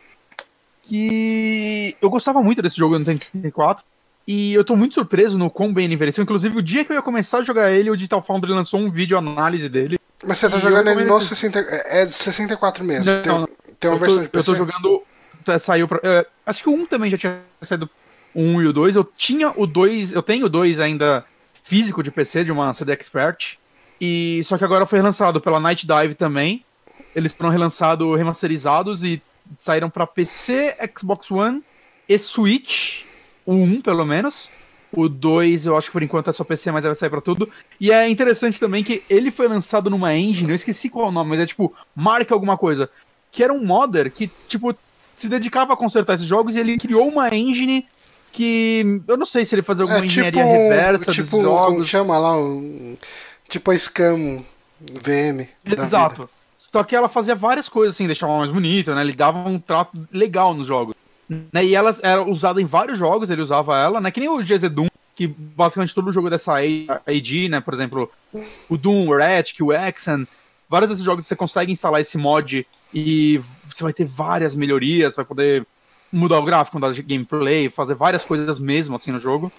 Que 0.84 1.98
eu 2.02 2.10
gostava 2.10 2.42
muito 2.42 2.62
desse 2.62 2.78
jogo 2.78 2.94
no 2.94 3.00
Nintendo 3.00 3.20
64. 3.20 3.84
E 4.28 4.54
eu 4.54 4.64
tô 4.64 4.76
muito 4.76 4.94
surpreso 4.94 5.38
no 5.38 5.50
quão 5.50 5.74
bem 5.74 5.86
ele 5.86 5.96
envelheceu. 5.96 6.24
Inclusive, 6.24 6.58
o 6.58 6.62
dia 6.62 6.86
que 6.86 6.92
eu 6.92 6.96
ia 6.96 7.02
começar 7.02 7.40
a 7.40 7.44
jogar 7.44 7.72
ele, 7.72 7.90
o 7.90 7.96
Digital 7.96 8.22
Foundry 8.22 8.52
lançou 8.52 8.80
um 8.80 8.92
vídeo 8.92 9.18
análise 9.18 9.68
dele. 9.68 9.98
Mas 10.24 10.38
você 10.38 10.50
tá 10.50 10.60
jogando 10.60 10.90
ele 10.90 11.04
no 11.04 11.20
60, 11.20 11.60
é 11.60 12.06
64 12.06 12.84
mesmo. 12.84 13.06
Não, 13.06 13.22
tem, 13.22 13.56
tem 13.80 13.90
uma 13.90 13.98
tô, 13.98 14.06
versão 14.06 14.22
de 14.22 14.30
PC. 14.30 14.52
Eu 14.52 14.54
tô 14.54 14.60
jogando 14.60 15.04
saiu 15.58 15.88
pra, 15.88 15.98
uh, 15.98 16.26
acho 16.46 16.62
que 16.62 16.70
o 16.70 16.74
1 16.74 16.86
também 16.86 17.10
já 17.10 17.18
tinha 17.18 17.42
saído 17.62 17.90
o 18.34 18.42
1 18.42 18.62
e 18.62 18.68
o 18.68 18.74
2. 18.74 18.96
Eu 18.96 19.04
tinha 19.04 19.52
o 19.56 19.66
2, 19.66 20.12
eu 20.12 20.22
tenho 20.22 20.46
o 20.46 20.50
2 20.50 20.80
ainda 20.80 21.26
físico 21.64 22.04
de 22.04 22.12
PC, 22.12 22.44
de 22.44 22.52
uma 22.52 22.74
CD 22.74 22.94
Expert. 22.94 23.58
E 24.00 24.42
só 24.44 24.58
que 24.58 24.64
agora 24.64 24.86
foi 24.86 25.00
relançado 25.00 25.42
pela 25.42 25.60
Night 25.60 25.86
Dive 25.86 26.16
também. 26.16 26.64
Eles 27.16 27.34
foram 27.34 27.50
relançados 27.50 28.18
remasterizados 28.18 29.04
e 29.04 29.22
saíram 29.60 29.90
para 29.90 30.08
PC, 30.08 30.76
Xbox 30.98 31.30
One 31.32 31.64
e 32.08 32.18
Switch. 32.18 33.04
O 33.46 33.54
1, 33.54 33.82
pelo 33.82 34.06
menos. 34.06 34.50
O 34.92 35.08
2, 35.08 35.68
eu 35.68 35.78
acho 35.78 35.88
que 35.88 35.94
por 35.94 36.02
enquanto 36.02 36.30
é 36.30 36.34
só 36.34 36.44
PC, 36.44 36.72
mas 36.72 36.82
deve 36.82 36.96
sair 36.96 37.10
pra 37.10 37.22
tudo. 37.22 37.50
E 37.80 37.92
é 37.92 38.10
interessante 38.10 38.60
também 38.60 38.84
que 38.84 39.04
ele 39.10 39.30
foi 39.30 39.48
lançado 39.48 39.90
numa 39.90 40.16
engine, 40.16 40.50
eu 40.50 40.56
esqueci 40.56 40.90
qual 40.90 41.06
é 41.06 41.10
o 41.10 41.12
nome, 41.12 41.32
mas 41.32 41.40
é 41.40 41.46
tipo, 41.46 41.74
marca 41.96 42.34
alguma 42.34 42.58
coisa. 42.58 42.90
Que 43.32 43.44
era 43.44 43.54
um 43.54 43.64
modder 43.64 44.12
que, 44.12 44.32
tipo, 44.48 44.76
se 45.20 45.28
dedicava 45.28 45.74
a 45.74 45.78
consertar 45.78 46.16
esses 46.16 46.28
jogos 46.28 46.56
e 46.56 46.60
ele 46.60 46.78
criou 46.78 47.08
uma 47.08 47.34
engine 47.34 47.86
que 48.32 49.02
eu 49.08 49.18
não 49.18 49.26
sei 49.26 49.44
se 49.44 49.56
ele 49.56 49.62
fazia 49.62 49.84
alguma 49.84 50.00
é, 50.00 50.08
tipo, 50.08 50.12
engenharia 50.12 50.46
reversa 50.46 51.12
tipo, 51.12 51.38
dos 51.38 51.44
jogos. 51.44 51.74
Como 51.74 51.86
chama 51.86 52.18
lá, 52.18 52.38
um, 52.38 52.98
tipo 53.48 53.72
a 53.72 53.78
Scam 53.78 54.44
VM. 54.80 55.48
Exato. 55.66 56.30
Só 56.58 56.84
que 56.84 56.96
ela 56.96 57.10
fazia 57.10 57.36
várias 57.36 57.68
coisas 57.68 57.96
assim, 57.96 58.06
deixava 58.06 58.38
mais 58.38 58.52
bonita, 58.52 58.94
né? 58.94 59.02
Ele 59.02 59.14
dava 59.14 59.40
um 59.40 59.60
trato 59.60 59.92
legal 60.12 60.54
nos 60.54 60.68
jogos. 60.68 60.96
Né? 61.28 61.66
E 61.66 61.76
ela 61.76 61.96
era 62.02 62.24
usada 62.24 62.62
em 62.62 62.66
vários 62.66 62.98
jogos, 62.98 63.30
ele 63.30 63.42
usava 63.42 63.78
ela, 63.78 64.00
né? 64.00 64.12
Que 64.12 64.20
nem 64.20 64.30
o 64.30 64.38
GZ 64.38 64.70
Doom, 64.70 64.88
que 65.16 65.28
basicamente 65.28 65.96
todo 65.96 66.12
jogo 66.12 66.30
dessa 66.30 66.54
AD, 66.58 67.50
né? 67.50 67.60
Por 67.60 67.74
exemplo, 67.74 68.12
o 68.70 68.78
Doom, 68.78 69.08
o 69.08 69.18
Rat, 69.18 69.54
o 69.62 69.74
Exen, 69.74 70.28
vários 70.70 70.92
desses 70.92 71.04
jogos 71.04 71.26
você 71.26 71.36
consegue 71.36 71.72
instalar 71.72 72.02
esse 72.02 72.18
mod 72.18 72.66
e 72.94 73.42
você 73.80 73.84
vai 73.84 73.94
ter 73.94 74.06
várias 74.06 74.56
melhorias, 74.56 75.16
vai 75.16 75.26
poder 75.26 75.66
mudar 76.12 76.40
o 76.40 76.46
gráfico, 76.46 76.78
mudar 76.78 76.92
o 76.92 77.04
gameplay, 77.04 77.70
fazer 77.70 77.96
várias 77.96 78.26
coisas 78.26 78.60
mesmo 78.60 78.96
assim 78.96 79.12
no 79.12 79.20
jogo. 79.20 79.52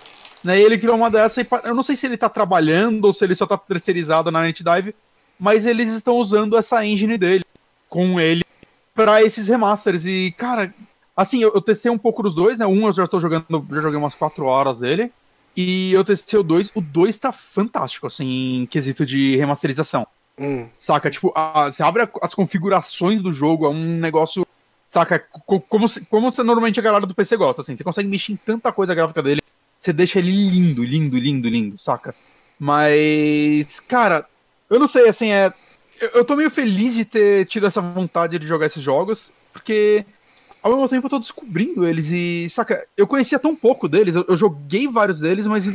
Né, 0.43 0.61
ele 0.61 0.79
criou 0.79 0.97
uma 0.97 1.11
dessa 1.11 1.43
e 1.43 1.47
eu 1.65 1.75
não 1.75 1.83
sei 1.83 1.97
se 1.97 2.07
ele 2.07 2.17
tá 2.17 2.29
trabalhando 2.29 3.05
ou 3.05 3.13
se 3.13 3.25
ele 3.25 3.35
só 3.35 3.47
tá 3.47 3.59
terceirizado 3.59 4.31
na 4.31 4.43
NetDive, 4.43 4.95
mas 5.39 5.67
eles 5.67 5.93
estão 5.93 6.17
usando 6.17 6.57
essa 6.57 6.85
engine 6.85 7.19
dele 7.19 7.45
com 7.89 8.19
ele 8.19 8.45
para 8.95 9.23
esses 9.23 9.49
remasters. 9.49 10.07
E, 10.07 10.35
cara, 10.37 10.75
assim, 11.17 11.43
eu, 11.43 11.53
eu, 11.55 11.61
testei 11.61 11.91
um 11.91 11.99
pouco 11.99 12.23
dos 12.23 12.35
dois, 12.35 12.59
né? 12.59 12.67
Um 12.67 12.87
eu 12.87 12.93
já 12.93 13.07
tô 13.07 13.21
jogando, 13.21 13.67
já 13.71 13.81
joguei 13.81 13.99
umas 13.99 14.15
4 14.15 14.45
horas 14.45 14.81
dele. 14.81 15.13
E 15.57 15.93
eu 15.93 16.05
testei 16.05 16.39
o 16.39 16.43
2, 16.43 16.71
o 16.75 16.81
2 16.81 17.19
tá 17.19 17.33
fantástico, 17.33 18.07
assim, 18.07 18.63
em 18.63 18.67
quesito 18.67 19.05
de 19.05 19.37
remasterização. 19.37 20.07
Hum. 20.41 20.71
Saca? 20.79 21.11
Tipo, 21.11 21.33
a, 21.37 21.71
você 21.71 21.83
abre 21.83 22.03
a, 22.03 22.09
as 22.23 22.35
configurações 22.35 23.21
do 23.21 23.31
jogo, 23.31 23.67
é 23.67 23.69
um 23.69 23.99
negócio. 23.99 24.47
Saca? 24.89 25.19
Como, 25.19 25.61
como, 25.61 25.87
como 26.09 26.31
você, 26.31 26.43
normalmente 26.43 26.81
a 26.81 26.83
galera 26.83 27.07
do 27.07 27.15
PC 27.15 27.37
gosta, 27.37 27.61
assim. 27.61 27.77
Você 27.77 27.85
consegue 27.85 28.09
mexer 28.09 28.33
em 28.33 28.37
tanta 28.37 28.73
coisa 28.73 28.95
gráfica 28.95 29.23
dele. 29.23 29.43
Você 29.79 29.93
deixa 29.93 30.19
ele 30.19 30.31
lindo, 30.31 30.83
lindo, 30.83 31.19
lindo, 31.19 31.49
lindo, 31.49 31.79
saca? 31.79 32.15
Mas, 32.59 33.81
cara, 33.81 34.27
eu 34.69 34.79
não 34.79 34.87
sei, 34.87 35.09
assim, 35.09 35.31
é. 35.31 35.53
Eu, 36.01 36.09
eu 36.09 36.25
tô 36.25 36.35
meio 36.35 36.51
feliz 36.51 36.95
de 36.95 37.05
ter 37.05 37.47
tido 37.47 37.67
essa 37.67 37.81
vontade 37.81 38.39
de 38.39 38.47
jogar 38.47 38.67
esses 38.67 38.83
jogos, 38.83 39.31
porque 39.53 40.05
ao 40.63 40.73
mesmo 40.73 40.89
tempo 40.89 41.07
eu 41.07 41.11
tô 41.11 41.19
descobrindo 41.19 41.87
eles 41.87 42.11
e, 42.11 42.49
saca, 42.51 42.87
eu 42.97 43.07
conhecia 43.07 43.39
tão 43.39 43.55
pouco 43.55 43.89
deles, 43.89 44.15
eu, 44.15 44.25
eu 44.29 44.37
joguei 44.37 44.89
vários 44.89 45.21
deles, 45.21 45.47
mas 45.47 45.71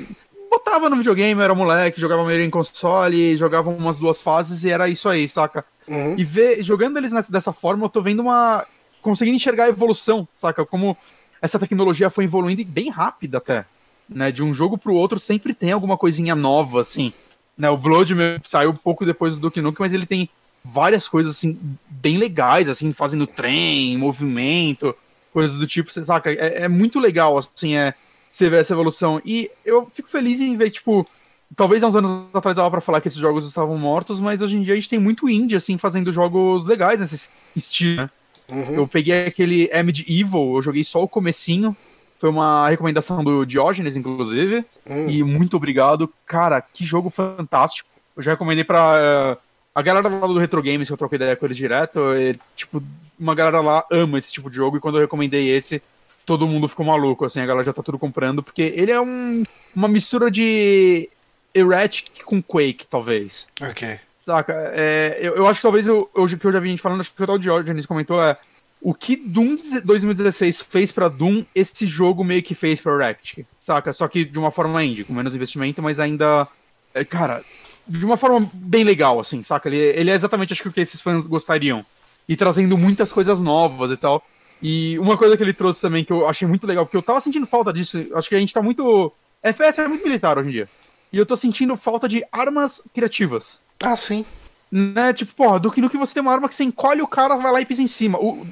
botava 0.58 0.90
no 0.90 0.96
videogame, 0.96 1.42
era 1.42 1.54
moleque, 1.54 2.00
jogava 2.00 2.26
meio 2.26 2.44
em 2.44 2.50
console, 2.50 3.38
jogava 3.38 3.70
umas 3.70 3.98
duas 3.98 4.22
fases 4.22 4.64
e 4.64 4.70
era 4.70 4.88
isso 4.88 5.10
aí, 5.10 5.28
saca? 5.28 5.66
Uhum. 5.88 6.16
E 6.18 6.24
ver, 6.24 6.64
jogando 6.64 6.98
eles 6.98 7.12
nessa, 7.12 7.32
dessa 7.32 7.54
forma, 7.54 7.86
eu 7.86 7.90
tô 7.90 8.02
vendo 8.02 8.22
uma. 8.22 8.66
conseguindo 9.02 9.36
enxergar 9.36 9.66
a 9.66 9.70
evolução, 9.70 10.28
saca? 10.34 10.66
Como 10.66 10.98
essa 11.42 11.60
tecnologia 11.60 12.10
foi 12.10 12.24
evoluindo 12.24 12.64
bem 12.66 12.90
rápida 12.90 13.38
até. 13.38 13.66
Né? 14.08 14.32
De 14.32 14.44
um 14.44 14.54
jogo 14.54 14.78
pro 14.78 14.94
outro 14.94 15.20
sempre 15.20 15.54
tem 15.54 15.72
alguma 15.72 15.98
coisinha 15.98 16.36
nova, 16.36 16.82
assim. 16.82 17.14
Né? 17.58 17.70
O 17.70 17.78
Blood 17.78 18.16
saiu 18.44 18.72
um 18.72 18.76
pouco 18.76 19.06
depois 19.06 19.34
do 19.34 19.40
Duke 19.40 19.62
Nukem, 19.62 19.86
mas 19.86 19.94
ele 19.94 20.06
tem 20.06 20.30
várias 20.64 21.08
coisas, 21.08 21.36
assim, 21.36 21.60
bem 21.88 22.18
legais, 22.18 22.68
assim, 22.68 22.92
fazendo 22.92 23.28
trem, 23.28 23.96
movimento, 23.98 24.96
coisas 25.32 25.58
do 25.58 25.68
tipo, 25.68 25.92
saca? 26.04 26.32
É, 26.32 26.64
é 26.64 26.68
muito 26.68 27.00
legal, 27.00 27.38
assim, 27.38 27.76
é 27.76 27.94
você 28.36 28.50
vê 28.50 28.58
essa 28.58 28.74
evolução. 28.74 29.22
E 29.24 29.50
eu 29.64 29.90
fico 29.94 30.10
feliz 30.10 30.40
em 30.40 30.58
ver, 30.58 30.70
tipo, 30.70 31.08
talvez 31.56 31.82
há 31.82 31.88
uns 31.88 31.96
anos 31.96 32.28
atrás 32.34 32.56
dava 32.56 32.70
pra 32.70 32.82
falar 32.82 33.00
que 33.00 33.08
esses 33.08 33.20
jogos 33.20 33.46
estavam 33.46 33.78
mortos, 33.78 34.20
mas 34.20 34.42
hoje 34.42 34.58
em 34.58 34.62
dia 34.62 34.74
a 34.74 34.76
gente 34.76 34.90
tem 34.90 35.00
muito 35.00 35.30
indie, 35.30 35.56
assim, 35.56 35.78
fazendo 35.78 36.12
jogos 36.12 36.66
legais 36.66 37.00
nesse 37.00 37.30
estilo, 37.56 38.04
né? 38.04 38.10
Uhum. 38.48 38.76
Eu 38.76 38.88
peguei 38.88 39.26
aquele 39.26 39.72
Amid 39.72 40.06
Evil, 40.08 40.56
eu 40.56 40.62
joguei 40.62 40.84
só 40.84 41.02
o 41.02 41.08
comecinho, 41.08 41.76
foi 42.20 42.30
uma 42.30 42.70
recomendação 42.70 43.24
do 43.24 43.46
Diógenes, 43.46 43.98
inclusive, 43.98 44.66
uhum. 44.88 45.10
e 45.10 45.24
muito 45.24 45.58
obrigado. 45.58 46.12
Cara, 46.26 46.62
que 46.62 46.86
jogo 46.86 47.10
fantástico. 47.10 47.90
Eu 48.16 48.22
já 48.22 48.32
recomendei 48.32 48.64
pra 48.64 49.36
uh, 49.36 49.42
a 49.74 49.82
galera 49.82 50.08
lá 50.08 50.28
do 50.28 50.38
Retro 50.38 50.62
Games, 50.62 50.88
que 50.88 50.94
eu 50.94 50.98
troquei 50.98 51.16
ideia 51.16 51.36
com 51.36 51.46
eles 51.46 51.58
direto, 51.58 52.00
e, 52.16 52.38
tipo, 52.56 52.84
uma 53.20 53.34
galera 53.34 53.62
lá 53.62 53.84
ama 53.92 54.18
esse 54.18 54.32
tipo 54.32 54.50
de 54.50 54.58
jogo, 54.58 54.78
e 54.78 54.80
quando 54.80 54.96
eu 54.96 55.02
recomendei 55.02 55.50
esse, 55.50 55.82
todo 56.26 56.48
mundo 56.48 56.68
ficou 56.68 56.86
maluco, 56.86 57.26
assim, 57.26 57.40
a 57.40 57.46
galera 57.46 57.66
já 57.66 57.74
tá 57.74 57.84
tudo 57.84 58.00
comprando, 58.00 58.42
porque 58.42 58.74
ele 58.76 58.92
é 58.92 59.00
um, 59.00 59.44
uma 59.76 59.88
mistura 59.88 60.32
de 60.32 61.10
Erratic 61.54 62.24
com 62.24 62.42
Quake, 62.42 62.88
talvez. 62.88 63.48
Ok. 63.62 64.00
Saca? 64.18 64.54
É, 64.76 65.20
eu, 65.22 65.36
eu 65.36 65.48
acho 65.48 65.60
que 65.60 65.64
talvez 65.64 65.88
o 65.88 66.10
que 66.40 66.46
eu 66.46 66.52
já 66.52 66.60
vi 66.60 66.70
gente 66.70 66.82
falando, 66.82 67.02
acho 67.02 67.14
que 67.14 67.24
o 67.24 67.28
tal 67.28 67.38
de 67.38 67.46
George 67.46 67.88
comentou 67.88 68.22
é 68.22 68.38
o 68.82 68.94
que 68.94 69.16
Doom 69.16 69.56
2016 69.84 70.62
fez 70.62 70.92
para 70.92 71.10
Doom, 71.10 71.44
esse 71.56 71.88
jogo 71.88 72.24
meio 72.24 72.44
que 72.44 72.54
fez 72.54 72.80
pra 72.80 72.94
Erratic, 72.94 73.46
saca? 73.58 73.92
Só 73.92 74.08
que 74.08 74.24
de 74.24 74.38
uma 74.38 74.52
forma 74.52 74.84
indie, 74.84 75.04
com 75.04 75.12
menos 75.12 75.34
investimento, 75.34 75.82
mas 75.82 76.00
ainda. 76.00 76.48
É, 76.94 77.04
cara, 77.04 77.44
de 77.88 78.06
uma 78.06 78.16
forma 78.16 78.48
bem 78.54 78.84
legal, 78.84 79.20
assim, 79.20 79.42
saca? 79.42 79.70
Ele, 79.70 79.78
ele 79.78 80.12
é 80.12 80.14
exatamente 80.14 80.54
acho 80.54 80.62
que 80.62 80.70
o 80.70 80.72
que 80.72 80.82
esses 80.82 81.02
fãs 81.02 81.26
gostariam. 81.26 81.84
E 82.30 82.36
trazendo 82.36 82.78
muitas 82.78 83.12
coisas 83.12 83.40
novas 83.40 83.90
e 83.92 83.98
tal. 83.98 84.24
E 84.62 84.98
uma 85.00 85.18
coisa 85.18 85.36
que 85.36 85.44
ele 85.44 85.54
trouxe 85.54 85.82
também 85.82 86.04
que 86.04 86.12
eu 86.12 86.28
achei 86.28 86.48
muito 86.48 86.66
legal, 86.66 86.86
porque 86.86 86.98
eu 86.98 87.04
tava 87.04 87.22
sentindo 87.22 87.46
falta 87.46 87.72
disso, 87.72 87.98
acho 88.14 88.30
que 88.30 88.36
a 88.36 88.40
gente 88.40 88.54
tá 88.54 88.62
muito. 88.62 89.12
FPS 89.44 89.82
é 89.82 89.88
muito 89.88 90.04
militar 90.04 90.38
hoje 90.38 90.50
em 90.50 90.52
dia. 90.52 90.70
E 91.12 91.18
eu 91.18 91.26
tô 91.26 91.38
sentindo 91.38 91.78
falta 91.78 92.08
de 92.08 92.26
armas 92.32 92.82
criativas. 92.94 93.60
Ah, 93.82 93.96
sim. 93.96 94.26
Né, 94.72 95.14
tipo, 95.14 95.34
porra, 95.36 95.60
do 95.60 95.72
que 95.72 95.80
no 95.80 95.90
que 95.90 95.98
você 95.98 96.14
tem 96.14 96.22
uma 96.22 96.34
arma 96.34 96.50
que 96.50 96.56
você 96.56 96.64
encolhe 96.64 97.02
o 97.02 97.08
cara, 97.08 97.36
vai 97.36 97.52
lá 97.52 97.62
e 97.62 97.66
pisa 97.66 97.82
em 97.82 97.88
cima. 97.88 98.18
O, 98.20 98.46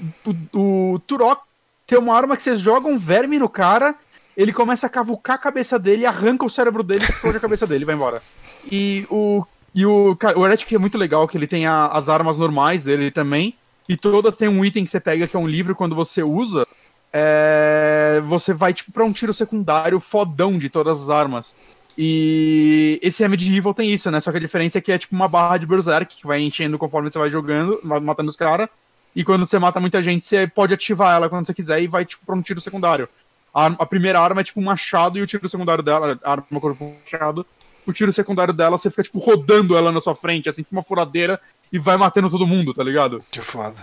o, 0.53 0.93
o 0.93 0.99
Turok 0.99 1.41
tem 1.88 1.97
uma 1.97 2.15
arma 2.15 2.38
que 2.38 2.43
você 2.43 2.55
joga 2.55 2.88
um 2.88 2.97
verme 2.97 3.39
no 3.39 3.49
cara, 3.49 3.95
ele 4.35 4.53
começa 4.53 4.88
a 4.88 4.89
cavucar 4.89 5.35
a 5.35 5.39
cabeça 5.39 5.77
dele, 5.77 6.05
arranca 6.05 6.45
o 6.45 6.49
cérebro 6.49 6.84
dele 6.84 7.03
e 7.05 7.09
explode 7.09 7.38
a 7.38 7.41
cabeça 7.41 7.67
dele 7.67 7.85
vai 7.85 7.95
embora. 7.95 8.21
E 8.71 9.05
o. 9.09 9.43
E 9.75 9.88
o, 9.88 10.15
cara, 10.15 10.38
o 10.38 10.45
Heretic 10.45 10.71
é 10.71 10.77
muito 10.77 10.99
legal, 10.99 11.27
que 11.27 11.35
ele 11.35 11.47
tem 11.47 11.65
a, 11.65 11.88
as 11.88 12.07
armas 12.07 12.38
normais 12.38 12.84
dele 12.84 13.09
também. 13.09 13.55
E 13.88 13.97
todas 13.97 14.38
tem 14.38 14.47
um 14.47 14.64
item 14.64 14.85
que 14.85 14.91
você 14.91 14.99
pega, 14.99 15.27
que 15.27 15.35
é 15.35 15.39
um 15.39 15.47
livro, 15.47 15.76
quando 15.76 15.95
você 15.95 16.23
usa, 16.23 16.65
é, 17.11 18.22
você 18.26 18.53
vai 18.53 18.73
tipo 18.73 18.91
para 18.91 19.03
um 19.03 19.11
tiro 19.11 19.34
secundário 19.34 19.99
fodão 19.99 20.57
de 20.57 20.69
todas 20.69 21.03
as 21.03 21.10
armas. 21.10 21.55
E 21.97 22.99
esse 23.03 23.22
Remedy 23.22 23.55
Evil 23.55 23.73
tem 23.73 23.93
isso, 23.93 24.10
né? 24.10 24.19
Só 24.19 24.31
que 24.31 24.38
a 24.38 24.39
diferença 24.39 24.80
é 24.80 24.81
que 24.81 24.91
é 24.91 24.97
tipo 24.97 25.15
uma 25.15 25.27
barra 25.27 25.57
de 25.57 25.65
Berserk 25.65 26.15
que 26.15 26.26
vai 26.26 26.41
enchendo 26.41 26.77
conforme 26.77 27.11
você 27.11 27.19
vai 27.19 27.30
jogando, 27.30 27.80
matando 27.84 28.30
os 28.30 28.35
caras. 28.35 28.68
E 29.15 29.23
quando 29.23 29.45
você 29.45 29.60
mata 29.60 29.80
muita 29.80 30.01
gente, 30.01 30.26
você 30.26 30.47
pode 30.47 30.73
ativar 30.73 31.15
ela 31.15 31.30
quando 31.30 31.45
você 31.45 31.53
quiser 31.53 31.81
e 31.81 31.88
vai 31.88 32.03
tipo 32.03 32.26
pra 32.26 32.35
um 32.35 32.41
tiro 32.41 32.60
secundário. 32.60 33.07
A, 33.53 33.68
a 33.68 33.85
primeira 33.85 34.19
arma 34.19 34.41
é 34.41 34.43
tipo 34.43 34.60
um 34.60 34.64
machado 34.64 35.19
e 35.19 35.22
o 35.22 35.27
tiro 35.27 35.47
secundário 35.47 35.84
dela, 35.84 36.19
a 36.23 36.31
arma 36.31 36.60
corpo 36.60 36.95
machado, 37.05 37.45
o 37.85 37.93
tiro 37.93 38.14
secundário 38.14 38.53
dela, 38.53 38.77
você 38.77 38.89
fica 38.89 39.03
tipo 39.03 39.19
rodando 39.19 39.76
ela 39.77 39.91
na 39.91 40.01
sua 40.01 40.15
frente, 40.15 40.49
assim, 40.49 40.64
com 40.64 40.76
uma 40.76 40.84
furadeira 40.84 41.39
e 41.72 41.80
vai 41.80 41.97
matando 41.97 42.30
todo 42.30 42.47
mundo, 42.47 42.73
tá 42.73 42.84
ligado? 42.84 43.23
Que 43.31 43.41
foda. 43.41 43.76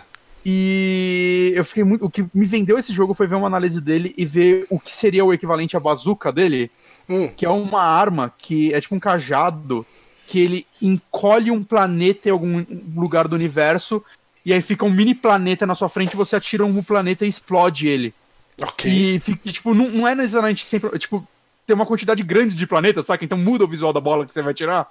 E 0.45 1.53
eu 1.55 1.65
fiquei 1.65 1.85
muito. 1.85 2.07
O 2.07 2.11
que 2.11 2.25
me 2.33 2.47
vendeu 2.47 2.79
esse 2.79 2.95
jogo 2.95 3.13
foi 3.13 3.27
ver 3.27 3.35
uma 3.35 3.47
análise 3.47 3.81
dele 3.81 4.15
e 4.17 4.25
ver 4.25 4.67
o 4.71 4.81
que 4.81 4.95
seria 4.95 5.25
o 5.25 5.35
equivalente 5.35 5.77
à 5.77 5.81
bazuca 5.81 6.33
dele 6.33 6.71
hum. 7.11 7.29
que 7.37 7.45
é 7.45 7.51
uma 7.51 7.83
arma 7.83 8.33
que 8.39 8.73
é 8.73 8.81
tipo 8.81 8.95
um 8.95 9.01
cajado 9.01 9.85
que 10.27 10.39
ele 10.39 10.67
encolhe 10.81 11.51
um 11.51 11.65
planeta 11.65 12.29
em 12.29 12.33
algum 12.33 12.65
lugar 12.95 13.27
do 13.27 13.35
universo 13.35 14.03
e 14.47 14.53
aí 14.53 14.63
fica 14.63 14.85
um 14.85 14.91
mini 14.91 15.15
planeta 15.15 15.67
na 15.67 15.75
sua 15.75 15.89
frente, 15.89 16.17
você 16.17 16.37
atira 16.37 16.65
um 16.65 16.83
planeta 16.83 17.27
e 17.27 17.29
explode 17.29 17.89
ele. 17.89 18.15
Ok. 18.63 18.91
E 18.91 19.19
fica, 19.19 19.53
tipo, 19.53 19.75
não, 19.75 19.91
não 19.91 20.09
é 20.09 20.15
necessariamente 20.15 20.65
sempre. 20.65 20.97
Tipo, 20.99 21.27
tem 21.71 21.75
uma 21.77 21.87
quantidade 21.87 22.21
grande 22.25 22.57
de 22.57 22.67
planetas, 22.67 23.07
saca? 23.07 23.25
Então 23.25 23.39
muda 23.39 23.65
o 23.65 23.69
visual 23.69 23.93
da 23.93 24.01
bola 24.01 24.27
que 24.27 24.35
você 24.35 24.43
vai 24.43 24.53
tirar. 24.53 24.91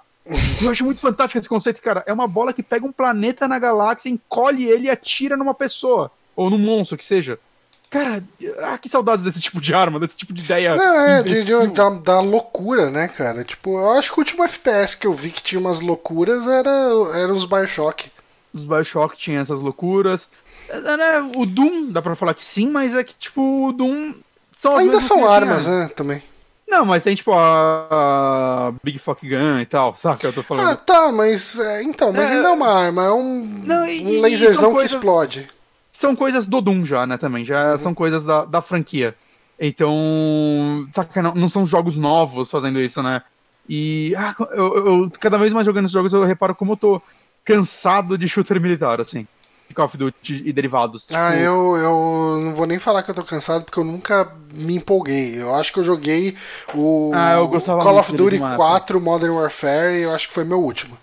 Eu 0.62 0.70
acho 0.70 0.82
muito 0.82 1.00
fantástico 1.00 1.38
esse 1.38 1.48
conceito, 1.48 1.82
cara. 1.82 2.02
É 2.06 2.12
uma 2.12 2.26
bola 2.26 2.54
que 2.54 2.62
pega 2.62 2.86
um 2.86 2.92
planeta 2.92 3.46
na 3.46 3.58
galáxia, 3.58 4.08
encolhe 4.08 4.64
ele 4.64 4.86
e 4.86 4.90
atira 4.90 5.36
numa 5.36 5.52
pessoa. 5.52 6.10
Ou 6.34 6.48
num 6.48 6.56
monstro, 6.56 6.96
que 6.96 7.04
seja. 7.04 7.38
Cara, 7.90 8.24
ah, 8.60 8.78
que 8.78 8.88
saudades 8.88 9.22
desse 9.22 9.40
tipo 9.40 9.60
de 9.60 9.74
arma, 9.74 10.00
desse 10.00 10.16
tipo 10.16 10.32
de 10.32 10.42
ideia. 10.42 10.74
Não, 10.74 11.00
é, 11.00 11.22
de, 11.22 11.44
de, 11.44 11.66
da, 11.68 11.90
da, 11.90 12.20
loucura, 12.20 12.88
né, 12.88 13.08
cara? 13.08 13.44
Tipo, 13.44 13.78
eu 13.78 13.90
acho 13.90 14.10
que 14.10 14.18
o 14.18 14.22
último 14.22 14.44
FPS 14.44 14.96
que 14.96 15.06
eu 15.06 15.12
vi 15.12 15.30
que 15.30 15.42
tinha 15.42 15.60
umas 15.60 15.80
loucuras 15.80 16.46
era, 16.46 16.70
era 17.14 17.32
os 17.32 17.44
Bioshock. 17.44 18.10
Os 18.54 18.64
Bioshock 18.64 19.18
tinham 19.18 19.42
essas 19.42 19.60
loucuras. 19.60 20.28
É, 20.68 20.96
né, 20.96 21.30
o 21.36 21.44
Doom, 21.44 21.90
dá 21.90 22.00
pra 22.00 22.16
falar 22.16 22.32
que 22.32 22.44
sim, 22.44 22.70
mas 22.70 22.94
é 22.94 23.04
que, 23.04 23.14
tipo, 23.14 23.68
o 23.68 23.72
Doom. 23.72 24.14
São 24.56 24.76
Ainda 24.76 25.00
são 25.00 25.28
armas, 25.28 25.66
né, 25.66 25.90
também. 25.94 26.22
Não, 26.70 26.84
mas 26.86 27.02
tem 27.02 27.16
tipo 27.16 27.32
a, 27.32 28.72
Big 28.82 28.98
Fuck 28.98 29.28
Gun 29.28 29.58
e 29.60 29.66
tal, 29.66 29.96
sabe 29.96 30.18
que 30.18 30.26
eu 30.26 30.32
tô 30.32 30.42
falando? 30.42 30.70
Ah, 30.70 30.76
tá, 30.76 31.10
mas. 31.10 31.58
É, 31.58 31.82
então, 31.82 32.12
mas 32.12 32.30
é, 32.30 32.34
ainda 32.34 32.48
é 32.48 32.52
uma 32.52 32.68
arma, 32.68 33.04
é 33.04 33.10
um, 33.10 33.44
não, 33.64 33.86
e, 33.86 34.18
um 34.18 34.20
laserzão 34.20 34.74
que 34.76 34.84
explode 34.84 35.48
são 36.00 36.16
coisas 36.16 36.46
do 36.46 36.62
Doom 36.62 36.82
já, 36.82 37.06
né, 37.06 37.18
também. 37.18 37.44
Já 37.44 37.72
uhum. 37.72 37.78
são 37.78 37.94
coisas 37.94 38.24
da, 38.24 38.46
da 38.46 38.62
franquia. 38.62 39.14
Então, 39.58 40.88
saca, 40.94 41.20
não, 41.20 41.34
não 41.34 41.48
são 41.48 41.66
jogos 41.66 41.94
novos 41.94 42.50
fazendo 42.50 42.80
isso, 42.80 43.02
né? 43.02 43.22
E 43.68 44.14
ah, 44.16 44.34
eu, 44.52 44.86
eu, 44.86 45.12
cada 45.20 45.36
vez 45.36 45.52
mais 45.52 45.66
jogando 45.66 45.84
esses 45.84 45.92
jogos 45.92 46.14
eu 46.14 46.24
reparo 46.24 46.54
como 46.54 46.72
eu 46.72 46.76
tô 46.78 47.02
cansado 47.44 48.16
de 48.16 48.26
shooter 48.26 48.58
militar, 48.58 48.98
assim. 48.98 49.28
Call 49.74 49.86
of 49.86 49.96
Duty 49.96 50.42
e 50.44 50.52
derivados. 50.52 51.06
Ah, 51.12 51.30
tipo... 51.30 51.42
eu, 51.42 51.76
eu 51.76 52.40
não 52.42 52.54
vou 52.54 52.66
nem 52.66 52.78
falar 52.78 53.02
que 53.02 53.10
eu 53.10 53.14
tô 53.14 53.24
cansado 53.24 53.64
porque 53.64 53.78
eu 53.78 53.84
nunca 53.84 54.32
me 54.52 54.76
empolguei. 54.76 55.40
Eu 55.40 55.54
acho 55.54 55.72
que 55.72 55.78
eu 55.80 55.84
joguei 55.84 56.36
o 56.74 57.12
ah, 57.14 57.34
eu 57.34 57.48
Call 57.48 57.98
of 57.98 58.12
Duty 58.14 58.38
4 58.38 59.00
Modern 59.00 59.32
Warfare 59.32 59.98
e 59.98 60.02
eu 60.02 60.14
acho 60.14 60.28
que 60.28 60.34
foi 60.34 60.44
meu 60.44 60.60
último. 60.60 60.96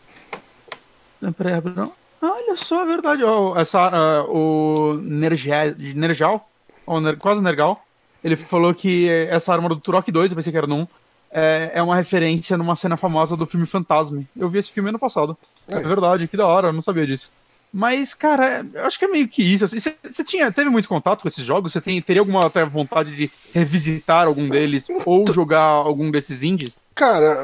Peraí, 1.37 1.61
não. 1.75 1.91
Olha 2.21 2.55
só, 2.55 2.81
é 2.81 2.85
verdade. 2.85 3.23
essa, 3.57 4.23
uh, 4.23 4.31
o 4.31 4.93
Nerjal, 4.95 6.49
ou 6.85 6.99
Ner, 6.99 7.17
quase 7.17 7.41
Nergal, 7.41 7.83
ele 8.23 8.35
falou 8.35 8.73
que 8.73 9.07
essa 9.29 9.53
arma 9.53 9.69
do 9.69 9.77
Turok 9.77 10.11
2, 10.11 10.31
eu 10.31 10.35
pensei 10.35 10.51
que 10.51 10.57
era 10.57 10.67
1, 10.67 10.87
é, 11.31 11.71
é 11.75 11.81
uma 11.81 11.95
referência 11.95 12.57
numa 12.57 12.75
cena 12.75 12.97
famosa 12.97 13.37
do 13.37 13.45
filme 13.45 13.65
Fantasme. 13.65 14.27
Eu 14.35 14.49
vi 14.49 14.59
esse 14.59 14.71
filme 14.71 14.89
ano 14.89 14.99
passado. 14.99 15.37
É, 15.67 15.75
é 15.75 15.79
verdade, 15.81 16.27
que 16.27 16.37
da 16.37 16.47
hora, 16.47 16.69
eu 16.69 16.73
não 16.73 16.81
sabia 16.81 17.05
disso. 17.05 17.31
Mas, 17.79 18.15
cara, 18.15 18.65
eu 18.73 18.85
acho 18.85 18.97
que 18.97 19.05
é 19.05 19.07
meio 19.07 19.27
que 19.27 19.43
isso. 19.43 19.67
Você 19.67 19.95
assim, 20.03 20.23
tinha, 20.23 20.51
teve 20.51 20.67
muito 20.67 20.89
contato 20.89 21.21
com 21.21 21.27
esses 21.27 21.45
jogos? 21.45 21.71
Você 21.71 21.79
tem, 21.79 22.01
teria 22.01 22.23
alguma 22.23 22.47
até 22.47 22.65
vontade 22.65 23.15
de 23.15 23.29
revisitar 23.53 24.25
algum 24.25 24.49
deles 24.49 24.87
ou 25.05 25.31
jogar 25.31 25.59
algum 25.59 26.09
desses 26.09 26.41
indies? 26.41 26.81
Cara, 26.95 27.37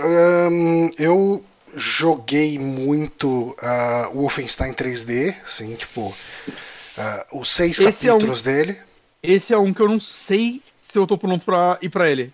um, 0.49 0.89
eu 0.97 1.45
joguei 1.75 2.57
muito 2.57 3.55
uh, 3.61 4.09
o 4.11 4.21
Wolfenstein 4.21 4.73
3D, 4.73 5.35
assim, 5.45 5.75
tipo, 5.75 6.01
uh, 6.07 7.39
os 7.39 7.51
seis 7.51 7.79
esse 7.79 8.07
capítulos 8.07 8.39
é 8.39 8.49
um, 8.49 8.53
dele. 8.53 8.77
Esse 9.21 9.53
é 9.53 9.57
um 9.59 9.71
que 9.71 9.81
eu 9.81 9.87
não 9.87 9.99
sei 9.99 10.63
se 10.81 10.97
eu 10.97 11.05
tô 11.05 11.15
pronto 11.15 11.45
pra 11.45 11.77
ir 11.79 11.89
pra 11.89 12.09
ele. 12.09 12.33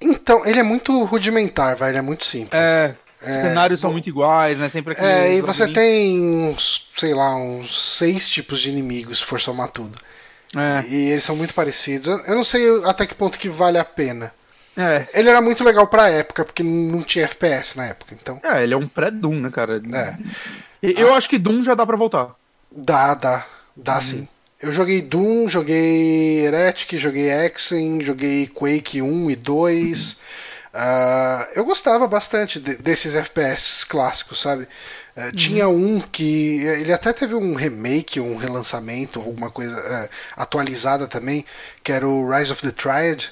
Então, 0.00 0.46
ele 0.46 0.60
é 0.60 0.62
muito 0.62 1.02
rudimentar, 1.02 1.74
vai, 1.74 1.90
ele 1.90 1.98
é 1.98 2.02
muito 2.02 2.24
simples. 2.24 2.52
É, 2.52 2.94
os 3.24 3.36
é, 3.36 3.42
cenários 3.48 3.80
são 3.80 3.92
muito 3.92 4.08
iguais, 4.08 4.58
né? 4.58 4.68
Sempre 4.68 4.92
aquele. 4.92 5.08
É, 5.08 5.34
e 5.34 5.40
você 5.40 5.66
tem 5.68 6.48
uns, 6.48 6.88
sei 6.96 7.14
lá, 7.14 7.34
uns 7.36 7.96
seis 7.96 8.28
tipos 8.28 8.60
de 8.60 8.70
inimigos, 8.70 9.18
se 9.18 9.24
for 9.24 9.40
somar 9.40 9.68
tudo. 9.68 9.98
É. 10.56 10.84
E 10.88 11.10
eles 11.10 11.24
são 11.24 11.36
muito 11.36 11.54
parecidos. 11.54 12.06
Eu 12.26 12.34
não 12.34 12.44
sei 12.44 12.62
até 12.84 13.06
que 13.06 13.14
ponto 13.14 13.38
que 13.38 13.48
vale 13.48 13.78
a 13.78 13.84
pena. 13.84 14.32
É. 14.76 15.06
Ele 15.14 15.28
era 15.28 15.40
muito 15.40 15.62
legal 15.62 15.86
pra 15.86 16.10
época, 16.10 16.44
porque 16.44 16.62
não 16.62 17.02
tinha 17.02 17.24
FPS 17.24 17.76
na 17.76 17.86
época, 17.86 18.14
então. 18.20 18.40
É, 18.42 18.62
ele 18.62 18.74
é 18.74 18.76
um 18.76 18.88
pré-Doom, 18.88 19.40
né, 19.40 19.50
cara? 19.50 19.80
É. 19.92 20.16
Eu 20.82 21.12
ah. 21.12 21.16
acho 21.16 21.28
que 21.28 21.38
Doom 21.38 21.62
já 21.62 21.74
dá 21.74 21.86
pra 21.86 21.96
voltar. 21.96 22.34
Dá, 22.70 23.14
dá. 23.14 23.46
Dá 23.76 23.96
uhum. 23.96 24.00
sim. 24.00 24.28
Eu 24.60 24.72
joguei 24.72 25.02
Doom, 25.02 25.48
joguei 25.48 26.44
Heretic, 26.44 26.96
joguei 26.98 27.30
Exen, 27.30 28.02
joguei 28.02 28.46
Quake 28.46 29.02
1 29.02 29.30
e 29.30 29.36
2. 29.36 30.12
Uhum. 30.12 30.18
Uh, 30.74 31.46
eu 31.54 31.64
gostava 31.64 32.08
bastante 32.08 32.58
de, 32.58 32.76
desses 32.78 33.14
FPS 33.14 33.86
clássicos, 33.86 34.40
sabe? 34.40 34.64
Uh, 35.16 35.26
uhum. 35.26 35.32
Tinha 35.32 35.68
um 35.68 36.00
que. 36.00 36.64
Ele 36.64 36.92
até 36.92 37.12
teve 37.12 37.34
um 37.34 37.54
remake, 37.54 38.18
um 38.18 38.36
relançamento, 38.36 39.20
alguma 39.20 39.50
coisa 39.50 39.76
uh, 39.76 40.08
atualizada 40.36 41.06
também, 41.06 41.46
que 41.84 41.92
era 41.92 42.08
o 42.08 42.28
Rise 42.28 42.50
of 42.50 42.60
the 42.60 42.72
Triad. 42.72 43.30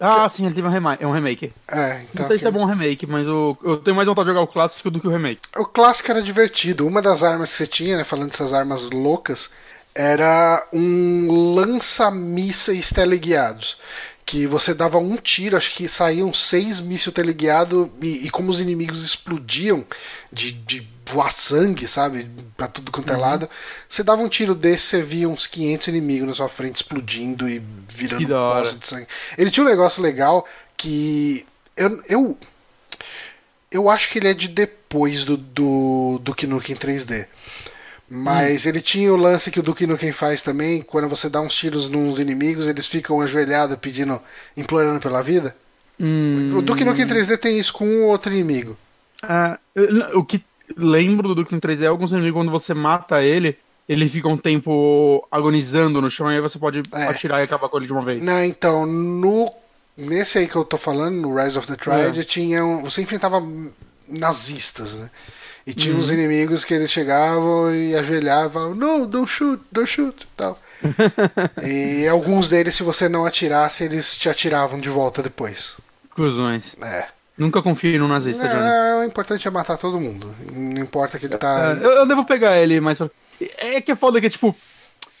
Ah, 0.00 0.28
sim, 0.28 0.46
ele 0.46 0.54
teve 0.54 0.66
um 0.66 0.70
remake. 0.70 1.04
É 1.04 1.06
um 1.06 1.12
remake. 1.12 1.52
É, 1.70 2.00
então. 2.10 2.22
Não 2.22 2.28
sei 2.28 2.38
se 2.38 2.46
é 2.46 2.50
bom 2.50 2.64
remake, 2.64 3.06
mas 3.06 3.28
o, 3.28 3.56
eu 3.62 3.76
tenho 3.76 3.94
mais 3.94 4.08
vontade 4.08 4.24
de 4.24 4.30
jogar 4.30 4.42
o 4.42 4.52
clássico 4.52 4.90
do 4.90 4.98
que 4.98 5.06
o 5.06 5.10
remake. 5.10 5.40
O 5.56 5.66
clássico 5.66 6.10
era 6.10 6.22
divertido. 6.22 6.86
Uma 6.86 7.02
das 7.02 7.22
armas 7.22 7.50
que 7.50 7.56
você 7.56 7.66
tinha, 7.66 7.98
né, 7.98 8.04
falando 8.04 8.30
dessas 8.30 8.52
armas 8.52 8.84
loucas, 8.90 9.50
era 9.94 10.66
um 10.72 11.54
lança-mísseis 11.54 12.90
teleguiados. 12.90 13.78
Que 14.24 14.46
você 14.46 14.72
dava 14.72 14.98
um 14.98 15.16
tiro, 15.16 15.56
acho 15.56 15.74
que 15.74 15.88
saíam 15.88 16.32
seis 16.32 16.80
mísseis 16.80 17.14
teleguiados, 17.14 17.88
e, 18.00 18.26
e 18.26 18.30
como 18.30 18.50
os 18.50 18.60
inimigos 18.60 19.04
explodiam 19.04 19.84
de, 20.32 20.52
de 20.52 20.88
voar 21.06 21.32
sangue, 21.32 21.86
sabe? 21.86 22.28
Pra 22.56 22.66
tudo 22.66 22.90
quanto 22.90 23.12
é 23.12 23.16
uhum. 23.16 23.20
lado. 23.20 23.50
Você 23.88 24.02
dava 24.02 24.22
um 24.22 24.28
tiro 24.28 24.54
desse, 24.54 24.86
você 24.86 25.02
via 25.02 25.28
uns 25.28 25.46
500 25.46 25.88
inimigos 25.88 26.28
na 26.28 26.34
sua 26.34 26.48
frente 26.48 26.76
explodindo 26.76 27.48
e 27.48 27.62
virando 27.88 28.26
poço 28.28 28.78
de 28.78 28.86
sangue. 28.88 29.06
Ele 29.36 29.50
tinha 29.50 29.64
um 29.64 29.68
negócio 29.68 30.02
legal 30.02 30.46
que. 30.76 31.46
Eu, 31.76 32.02
eu, 32.08 32.38
eu 33.70 33.90
acho 33.90 34.10
que 34.10 34.18
ele 34.18 34.28
é 34.28 34.34
de 34.34 34.48
depois 34.48 35.24
do, 35.24 35.36
do, 35.36 36.20
do 36.22 36.34
Nukem 36.46 36.76
3D. 36.76 37.26
Mas 38.14 38.66
hum. 38.66 38.68
ele 38.68 38.82
tinha 38.82 39.10
o 39.10 39.16
lance 39.16 39.50
que 39.50 39.58
o 39.58 39.62
Duke 39.62 39.86
Nukem 39.86 40.12
faz 40.12 40.42
também, 40.42 40.82
quando 40.82 41.08
você 41.08 41.30
dá 41.30 41.40
uns 41.40 41.54
tiros 41.54 41.88
nos 41.88 42.20
inimigos, 42.20 42.68
eles 42.68 42.86
ficam 42.86 43.22
ajoelhados 43.22 43.78
pedindo, 43.78 44.20
implorando 44.54 45.00
pela 45.00 45.22
vida. 45.22 45.56
Hum. 45.98 46.54
O 46.54 46.60
Duke 46.60 46.84
Nukem 46.84 47.06
3D 47.06 47.38
tem 47.38 47.58
isso 47.58 47.72
com 47.72 47.86
um 47.86 48.04
outro 48.04 48.30
inimigo. 48.30 48.76
Ah, 49.22 49.58
o 50.12 50.22
que 50.22 50.44
lembro 50.76 51.26
do 51.26 51.34
Duke 51.36 51.56
3D, 51.56 51.88
alguns 51.88 52.12
inimigos, 52.12 52.38
quando 52.38 52.50
você 52.50 52.74
mata 52.74 53.22
ele, 53.22 53.56
ele 53.88 54.06
fica 54.06 54.28
um 54.28 54.36
tempo 54.36 55.26
agonizando 55.30 56.02
no 56.02 56.10
chão 56.10 56.30
e 56.30 56.34
aí 56.34 56.40
você 56.42 56.58
pode 56.58 56.82
é. 56.92 57.04
atirar 57.04 57.40
e 57.40 57.44
acabar 57.44 57.70
com 57.70 57.78
ele 57.78 57.86
de 57.86 57.92
uma 57.94 58.02
vez. 58.02 58.22
Não, 58.22 58.44
então, 58.44 58.84
no. 58.84 59.50
Nesse 59.96 60.38
aí 60.38 60.46
que 60.46 60.56
eu 60.56 60.64
tô 60.66 60.76
falando, 60.76 61.16
no 61.16 61.34
Rise 61.34 61.58
of 61.58 61.66
the 61.66 61.76
Triad, 61.76 62.18
é. 62.18 62.24
tinha 62.24 62.62
um, 62.62 62.82
você 62.82 63.00
enfrentava 63.00 63.42
nazistas, 64.06 64.98
né? 64.98 65.10
E 65.66 65.72
tinha 65.74 65.94
uhum. 65.94 66.00
uns 66.00 66.10
inimigos 66.10 66.64
que 66.64 66.74
eles 66.74 66.90
chegavam 66.90 67.72
e 67.72 67.94
ajoelhavam 67.94 68.74
no, 68.74 69.06
don't 69.06 69.30
shoot, 69.30 69.62
don't 69.70 69.88
shoot, 69.88 70.26
tal. 70.36 70.58
e 71.62 72.06
alguns 72.08 72.48
deles, 72.48 72.74
se 72.74 72.82
você 72.82 73.08
não 73.08 73.24
atirasse, 73.24 73.84
eles 73.84 74.16
te 74.16 74.28
atiravam 74.28 74.80
de 74.80 74.88
volta 74.88 75.22
depois. 75.22 75.74
Cusões. 76.10 76.74
É. 76.82 77.06
Nunca 77.36 77.62
confie 77.62 77.98
no 77.98 78.06
nazista, 78.06 78.44
é, 78.44 78.96
O 78.96 79.04
importante 79.04 79.46
é 79.48 79.50
matar 79.50 79.78
todo 79.78 80.00
mundo. 80.00 80.34
Não 80.52 80.82
importa 80.82 81.18
que 81.18 81.26
ele 81.26 81.38
tá. 81.38 81.76
É, 81.80 81.84
eu, 81.84 81.90
eu, 81.90 82.06
devo 82.06 82.24
pegar 82.24 82.58
ele, 82.58 82.80
mas. 82.80 82.98
É 83.58 83.80
que 83.80 83.92
é 83.92 83.96
foda 83.96 84.20
que, 84.20 84.30
tipo. 84.30 84.54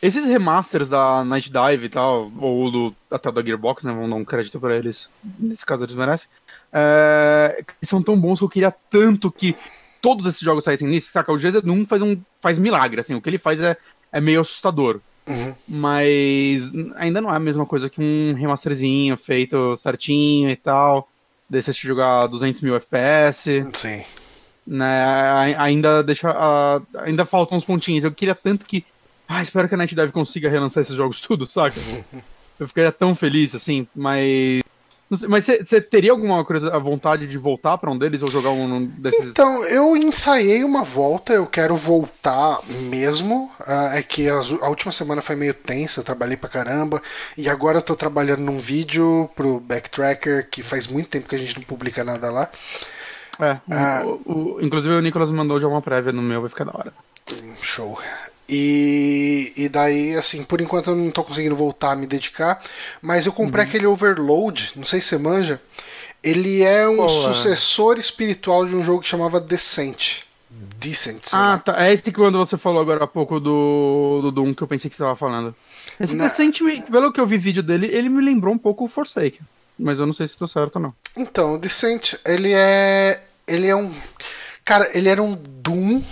Esses 0.00 0.26
remasters 0.26 0.88
da 0.88 1.22
Night 1.22 1.48
Dive 1.48 1.86
e 1.86 1.88
tal, 1.88 2.30
ou 2.40 2.70
do, 2.72 2.96
até 3.08 3.30
da 3.30 3.40
Gearbox, 3.40 3.84
né? 3.84 3.92
Vamos 3.92 4.10
dar 4.10 4.16
um 4.16 4.24
crédito 4.24 4.58
pra 4.58 4.74
eles. 4.76 5.08
Nesse 5.38 5.64
caso 5.64 5.84
eles 5.84 5.94
merecem. 5.94 6.28
É, 6.72 7.64
são 7.82 8.02
tão 8.02 8.18
bons 8.18 8.40
que 8.40 8.44
eu 8.44 8.48
queria 8.48 8.74
tanto 8.90 9.30
que 9.30 9.56
todos 10.02 10.26
esses 10.26 10.40
jogos 10.40 10.64
saíssem 10.64 10.88
nisso, 10.88 11.10
saca? 11.10 11.32
O 11.32 11.36
GZ1 11.36 11.86
faz 11.86 12.02
um 12.02 12.20
faz 12.40 12.58
milagre, 12.58 13.00
assim. 13.00 13.14
O 13.14 13.22
que 13.22 13.30
ele 13.30 13.38
faz 13.38 13.60
é, 13.60 13.76
é 14.12 14.20
meio 14.20 14.40
assustador. 14.40 15.00
Uhum. 15.26 15.54
Mas 15.68 16.72
ainda 16.96 17.20
não 17.20 17.32
é 17.32 17.36
a 17.36 17.40
mesma 17.40 17.64
coisa 17.64 17.88
que 17.88 18.00
um 18.00 18.34
remasterzinho 18.34 19.16
feito 19.16 19.76
certinho 19.76 20.50
e 20.50 20.56
tal. 20.56 21.08
Desse 21.48 21.72
jogar 21.72 22.26
200 22.26 22.60
mil 22.62 22.74
FPS. 22.74 23.62
Sim. 23.74 24.02
Né, 24.66 25.54
ainda 25.58 26.02
deixa. 26.02 26.30
Uh, 26.30 26.86
ainda 26.98 27.24
faltam 27.24 27.56
uns 27.56 27.64
pontinhos. 27.64 28.04
Eu 28.04 28.12
queria 28.12 28.34
tanto 28.34 28.66
que. 28.66 28.84
Ah, 29.28 29.42
espero 29.42 29.68
que 29.68 29.74
a 29.74 29.78
NetDev 29.78 30.12
consiga 30.12 30.50
relançar 30.50 30.80
esses 30.80 30.96
jogos 30.96 31.20
tudo, 31.22 31.46
saca? 31.46 31.80
Eu 32.58 32.66
ficaria 32.66 32.92
tão 32.92 33.14
feliz, 33.14 33.54
assim, 33.54 33.86
mas. 33.94 34.62
Mas 35.28 35.46
você 35.46 35.80
teria 35.80 36.10
alguma 36.10 36.44
coisa, 36.44 36.74
a 36.74 36.78
vontade 36.78 37.26
de 37.26 37.36
voltar 37.36 37.76
para 37.76 37.90
um 37.90 37.98
deles 37.98 38.22
ou 38.22 38.30
jogar 38.30 38.50
um 38.50 38.86
desses? 38.86 39.26
Então, 39.26 39.62
eu 39.64 39.96
ensaiei 39.96 40.64
uma 40.64 40.82
volta, 40.82 41.32
eu 41.32 41.46
quero 41.46 41.76
voltar 41.76 42.60
mesmo. 42.88 43.50
Uh, 43.60 43.94
é 43.94 44.02
que 44.02 44.28
a, 44.28 44.34
a, 44.62 44.68
última 44.68 44.90
semana 44.90 45.20
foi 45.20 45.36
meio 45.36 45.52
tensa, 45.52 46.00
eu 46.00 46.04
trabalhei 46.04 46.36
pra 46.36 46.48
caramba. 46.48 47.02
E 47.36 47.48
agora 47.48 47.78
eu 47.78 47.82
tô 47.82 47.94
trabalhando 47.94 48.40
num 48.40 48.58
vídeo 48.58 49.28
pro 49.36 49.60
Backtracker, 49.60 50.48
que 50.50 50.62
faz 50.62 50.86
muito 50.86 51.08
tempo 51.08 51.28
que 51.28 51.34
a 51.34 51.38
gente 51.38 51.56
não 51.56 51.64
publica 51.64 52.02
nada 52.02 52.30
lá. 52.30 52.48
É, 53.38 54.04
uh, 54.04 54.22
o, 54.24 54.54
o, 54.56 54.60
inclusive 54.62 54.94
o 54.94 55.00
Nicolas 55.00 55.30
mandou 55.30 55.60
já 55.60 55.68
uma 55.68 55.82
prévia 55.82 56.12
no 56.12 56.22
meu, 56.22 56.40
vai 56.40 56.50
ficar 56.50 56.64
da 56.64 56.72
hora. 56.72 56.92
Show. 57.60 57.98
E, 58.48 59.52
e 59.56 59.68
daí, 59.68 60.14
assim, 60.16 60.42
por 60.42 60.60
enquanto 60.60 60.90
eu 60.90 60.96
não 60.96 61.10
tô 61.10 61.22
conseguindo 61.22 61.56
voltar 61.56 61.92
a 61.92 61.96
me 61.96 62.06
dedicar, 62.06 62.60
mas 63.00 63.24
eu 63.24 63.32
comprei 63.32 63.64
uhum. 63.64 63.68
aquele 63.68 63.86
Overload, 63.86 64.72
não 64.76 64.84
sei 64.84 65.00
se 65.00 65.08
você 65.08 65.18
manja. 65.18 65.60
Ele 66.22 66.62
é 66.62 66.88
um 66.88 67.08
sucessor 67.08 67.98
espiritual 67.98 68.66
de 68.66 68.76
um 68.76 68.84
jogo 68.84 69.00
que 69.00 69.08
chamava 69.08 69.40
Descent. 69.40 70.20
Decent. 70.78 71.28
Ah, 71.32 71.60
tá. 71.64 71.84
É 71.84 71.92
esse 71.92 72.02
que 72.02 72.12
quando 72.12 72.38
você 72.38 72.56
falou 72.58 72.80
agora 72.80 73.04
há 73.04 73.06
pouco 73.06 73.40
do, 73.40 74.20
do 74.22 74.30
Doom 74.30 74.54
que 74.54 74.62
eu 74.62 74.68
pensei 74.68 74.88
que 74.88 74.96
você 74.96 75.02
tava 75.02 75.16
falando. 75.16 75.54
Esse 75.98 76.14
Na... 76.14 76.24
Descent, 76.24 76.58
pelo 76.90 77.12
que 77.12 77.20
eu 77.20 77.26
vi 77.26 77.38
vídeo 77.38 77.62
dele, 77.62 77.86
ele 77.86 78.08
me 78.08 78.22
lembrou 78.22 78.54
um 78.54 78.58
pouco 78.58 78.84
o 78.84 78.88
Forsaken. 78.88 79.40
Mas 79.78 79.98
eu 79.98 80.06
não 80.06 80.12
sei 80.12 80.28
se 80.28 80.36
tô 80.36 80.46
certo 80.46 80.76
ou 80.76 80.82
não. 80.82 80.94
Então, 81.16 81.54
o 81.54 81.58
Descent, 81.58 82.14
ele 82.24 82.52
é. 82.52 83.22
Ele 83.46 83.66
é 83.66 83.74
um. 83.74 83.92
Cara, 84.64 84.88
ele 84.96 85.08
era 85.08 85.22
um 85.22 85.34
Doom 85.34 86.02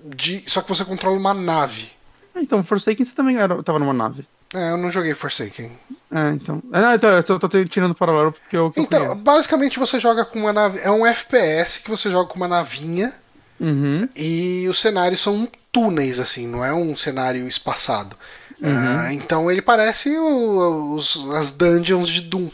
de. 0.00 0.42
Só 0.46 0.62
que 0.62 0.68
você 0.68 0.84
controla 0.84 1.16
uma 1.16 1.34
nave. 1.34 1.90
Ah, 2.34 2.40
então, 2.40 2.62
Forsaken 2.62 3.04
você 3.04 3.14
também 3.14 3.36
era, 3.36 3.62
tava 3.62 3.78
numa 3.78 3.92
nave. 3.92 4.26
É, 4.54 4.70
eu 4.70 4.78
não 4.78 4.90
joguei 4.90 5.14
Forsaken. 5.14 5.70
É, 6.10 6.28
então. 6.30 6.62
É, 6.72 6.94
então, 6.94 7.10
eu 7.10 7.38
tô 7.38 7.48
tirando 7.64 7.94
paralelo 7.94 8.32
porque 8.32 8.56
eu. 8.56 8.72
Então, 8.76 9.02
eu 9.02 9.14
basicamente 9.14 9.78
você 9.78 10.00
joga 10.00 10.24
com 10.24 10.38
uma 10.38 10.52
nave. 10.52 10.78
É 10.80 10.90
um 10.90 11.06
FPS 11.06 11.80
que 11.80 11.90
você 11.90 12.10
joga 12.10 12.28
com 12.28 12.36
uma 12.36 12.48
navinha. 12.48 13.12
Uhum. 13.60 14.08
E 14.14 14.66
os 14.68 14.80
cenários 14.80 15.20
são 15.20 15.48
túneis, 15.72 16.20
assim, 16.20 16.46
não 16.46 16.64
é 16.64 16.72
um 16.72 16.96
cenário 16.96 17.46
espaçado. 17.48 18.16
Uhum. 18.60 18.70
Uh, 18.70 19.12
então 19.12 19.50
ele 19.50 19.62
parece 19.62 20.16
o, 20.16 20.94
os, 20.94 21.16
as 21.32 21.50
dungeons 21.50 22.08
de 22.08 22.22
Doom. 22.22 22.48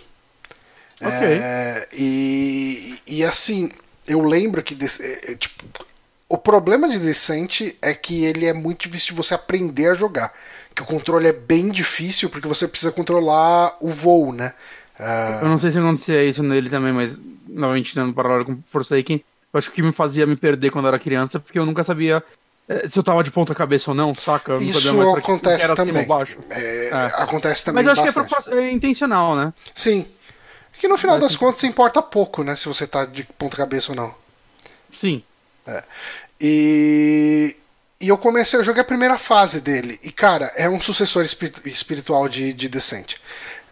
Ok. 1.01 1.27
É, 1.29 1.89
e, 1.93 2.99
e 3.07 3.25
assim, 3.25 3.71
eu 4.07 4.23
lembro 4.23 4.63
que. 4.63 4.75
Desse, 4.75 5.03
é, 5.03 5.33
é, 5.33 5.35
tipo, 5.35 5.65
o 6.29 6.39
problema 6.39 6.89
de 6.89 6.99
Descent 6.99 7.75
é 7.81 7.95
que 7.95 8.25
ele 8.25 8.47
é 8.47 8.53
muito 8.53 8.83
difícil 8.83 9.11
de 9.11 9.23
você 9.23 9.35
aprender 9.35 9.89
a 9.89 9.95
jogar. 9.95 10.33
Que 10.75 10.83
o 10.83 10.87
controle 10.87 11.29
é 11.29 11.33
bem 11.33 11.71
difícil 11.71 12.29
porque 12.29 12.49
você 12.49 12.67
precisa 12.67 12.91
controlar 12.91 13.77
o 13.81 13.91
voo, 13.91 14.33
né? 14.33 14.53
Uh... 14.99 15.45
Eu 15.45 15.49
não 15.49 15.59
sei 15.59 15.71
se 15.71 15.79
acontecia 15.79 16.25
isso 16.25 16.43
nele 16.43 16.69
também, 16.69 16.93
mas 16.93 17.17
novamente 17.47 17.95
dando 17.95 18.13
paralelo 18.13 18.45
com 18.45 18.59
Forsaken, 18.67 19.23
eu 19.53 19.59
acho 19.59 19.71
que 19.71 19.83
me 19.83 19.93
fazia 19.93 20.27
me 20.27 20.35
perder 20.35 20.71
quando 20.71 20.87
eu 20.87 20.89
era 20.89 20.99
criança, 20.99 21.39
porque 21.39 21.59
eu 21.59 21.67
nunca 21.67 21.85
sabia 21.85 22.23
eh, 22.69 22.89
se 22.89 22.99
eu 22.99 23.03
tava 23.03 23.23
de 23.23 23.31
ponta 23.31 23.55
cabeça 23.55 23.91
ou 23.91 23.95
não, 23.95 24.15
saca? 24.15 24.53
Eu 24.53 24.61
não 24.61 24.67
Isso 24.67 25.17
acontece 25.17 25.69
que 25.69 25.75
também. 25.75 26.07
É, 26.51 26.89
é. 26.89 26.93
Acontece 26.95 27.65
também 27.65 27.85
Mas 27.85 27.93
acho 27.93 28.03
bastante. 28.03 28.51
que 28.51 28.59
é, 28.59 28.63
é, 28.65 28.73
intencional, 28.73 29.37
né? 29.37 29.53
Sim. 29.75 30.07
Que 30.81 30.89
no 30.89 30.99
final 30.99 31.17
Mas, 31.17 31.25
das 31.25 31.37
contas 31.37 31.63
importa 31.65 32.03
pouco, 32.03 32.43
né? 32.43 32.57
Se 32.57 32.67
você 32.67 32.87
tá 32.87 33.05
de 33.05 33.23
ponta 33.39 33.57
cabeça 33.57 33.93
ou 33.93 33.97
não. 33.97 34.15
Sim. 34.93 35.23
É. 35.67 35.83
E, 36.41 37.57
e 38.01 38.09
eu 38.09 38.19
comecei 38.19 38.59
a 38.59 38.63
jogar 38.63 38.83
a 38.83 38.85
primeira 38.85 39.19
fase 39.19 39.61
dele. 39.61 39.99
E, 40.03 40.13
cara, 40.13 40.53
é 40.57 40.69
um 40.69 40.81
sucessor 40.81 41.25
espiritual 41.65 42.29
de, 42.29 42.53
de 42.53 42.69
Descent. 42.69 43.15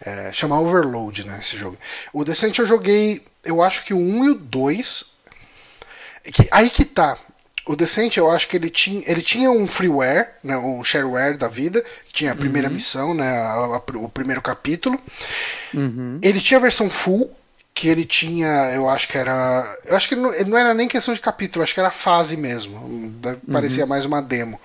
É, 0.01 0.31
chama 0.33 0.59
Overload, 0.59 1.25
né? 1.25 1.39
Esse 1.41 1.57
jogo. 1.57 1.77
O 2.11 2.23
Descent 2.23 2.57
eu 2.57 2.65
joguei, 2.65 3.23
eu 3.43 3.61
acho 3.61 3.85
que 3.85 3.93
o 3.93 3.99
1 3.99 4.25
e 4.25 4.29
o 4.31 4.35
2. 4.35 5.05
Que, 6.25 6.47
aí 6.51 6.69
que 6.69 6.83
tá. 6.83 7.17
O 7.65 7.77
Descent, 7.77 8.17
eu 8.17 8.29
acho 8.29 8.49
que 8.49 8.57
ele 8.57 8.69
tinha, 8.69 9.01
ele 9.07 9.21
tinha 9.21 9.49
um 9.49 9.65
freeware, 9.65 10.31
né, 10.43 10.57
um 10.57 10.83
shareware 10.83 11.37
da 11.37 11.47
vida, 11.47 11.83
tinha 12.11 12.33
a 12.33 12.35
primeira 12.35 12.67
uhum. 12.67 12.73
missão, 12.73 13.13
né, 13.13 13.37
a, 13.37 13.53
a, 13.53 13.77
o 13.77 14.09
primeiro 14.09 14.41
capítulo. 14.41 14.99
Uhum. 15.73 16.19
Ele 16.21 16.41
tinha 16.41 16.57
a 16.57 16.61
versão 16.61 16.89
full, 16.89 17.33
que 17.73 17.87
ele 17.87 18.05
tinha, 18.05 18.71
eu 18.73 18.87
acho 18.87 19.07
que 19.07 19.17
era. 19.17 19.77
Eu 19.85 19.95
acho 19.95 20.07
que 20.07 20.15
não, 20.15 20.31
não 20.45 20.57
era 20.57 20.73
nem 20.73 20.87
questão 20.87 21.13
de 21.13 21.19
capítulo, 21.19 21.63
acho 21.63 21.73
que 21.73 21.79
era 21.79 21.89
fase 21.89 22.37
mesmo. 22.37 22.77
Uhum. 22.77 23.19
Parecia 23.51 23.85
mais 23.85 24.05
uma 24.05 24.21
demo. 24.21 24.59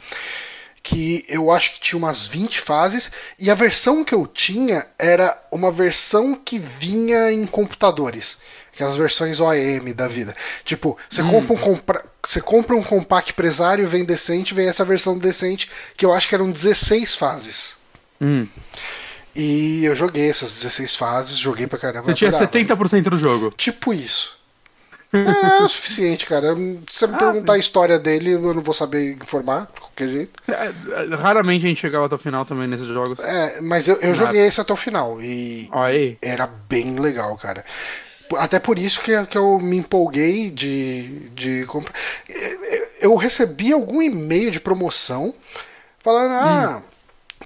Que 0.82 1.24
eu 1.28 1.50
acho 1.50 1.74
que 1.74 1.80
tinha 1.80 1.98
umas 1.98 2.26
20 2.26 2.60
fases, 2.60 3.10
e 3.38 3.50
a 3.50 3.54
versão 3.54 4.04
que 4.04 4.14
eu 4.14 4.26
tinha 4.26 4.86
era 4.98 5.36
uma 5.50 5.72
versão 5.72 6.34
que 6.34 6.58
vinha 6.58 7.32
em 7.32 7.46
computadores. 7.46 8.38
Aquelas 8.72 8.96
versões 8.96 9.40
OEM 9.40 9.92
da 9.92 10.06
vida. 10.06 10.36
Tipo, 10.64 10.96
você 11.10 11.20
hum. 11.22 11.30
compra 11.30 11.52
um 11.54 11.58
compra, 11.58 12.04
você 12.24 12.40
compra 12.40 12.76
um 12.76 12.82
compact 12.82 13.32
empresário, 13.32 13.88
vem 13.88 14.04
decente, 14.04 14.54
vem 14.54 14.68
essa 14.68 14.84
versão 14.84 15.18
decente, 15.18 15.68
que 15.96 16.06
eu 16.06 16.12
acho 16.12 16.28
que 16.28 16.34
eram 16.34 16.50
16 16.50 17.14
fases. 17.14 17.76
Hum. 18.20 18.46
E 19.34 19.84
eu 19.84 19.94
joguei 19.94 20.28
essas 20.28 20.54
16 20.54 20.96
fases, 20.96 21.38
joguei 21.38 21.66
pra 21.66 21.78
caramba. 21.78 22.06
Você 22.06 22.14
tinha 22.14 22.30
70% 22.30 23.08
do 23.08 23.16
jogo. 23.16 23.52
Tipo 23.56 23.92
isso. 23.92 24.38
É, 25.12 25.58
é 25.60 25.62
o 25.62 25.68
suficiente, 25.68 26.26
cara. 26.26 26.54
Se 26.54 26.82
você 26.92 27.06
me 27.06 27.14
ah, 27.14 27.18
perguntar 27.18 27.54
a 27.54 27.58
história 27.58 27.98
dele, 27.98 28.32
eu 28.32 28.54
não 28.54 28.62
vou 28.62 28.74
saber 28.74 29.12
informar, 29.12 29.66
de 29.74 29.80
qualquer 29.80 30.08
jeito. 30.08 30.42
É, 30.46 31.12
é 31.12 31.14
raramente 31.14 31.64
a 31.64 31.68
gente 31.68 31.80
chegava 31.80 32.06
até 32.06 32.14
o 32.14 32.18
final 32.18 32.44
também 32.44 32.68
nesses 32.68 32.86
jogos. 32.86 33.18
É, 33.20 33.60
mas 33.60 33.88
eu, 33.88 33.96
eu 33.96 34.14
joguei 34.14 34.42
esse 34.42 34.60
até 34.60 34.72
o 34.72 34.76
final. 34.76 35.20
E 35.22 35.68
Aí. 35.72 36.18
era 36.20 36.46
bem 36.46 36.96
legal, 36.96 37.36
cara. 37.36 37.64
Até 38.36 38.58
por 38.58 38.78
isso 38.78 39.00
que, 39.00 39.24
que 39.26 39.38
eu 39.38 39.58
me 39.58 39.78
empolguei 39.78 40.50
de, 40.50 41.30
de 41.30 41.64
comprar. 41.64 41.94
Eu 43.00 43.16
recebi 43.16 43.72
algum 43.72 44.02
e-mail 44.02 44.50
de 44.50 44.60
promoção 44.60 45.34
falando: 46.02 46.32
ah, 46.32 46.82
hum 46.84 46.87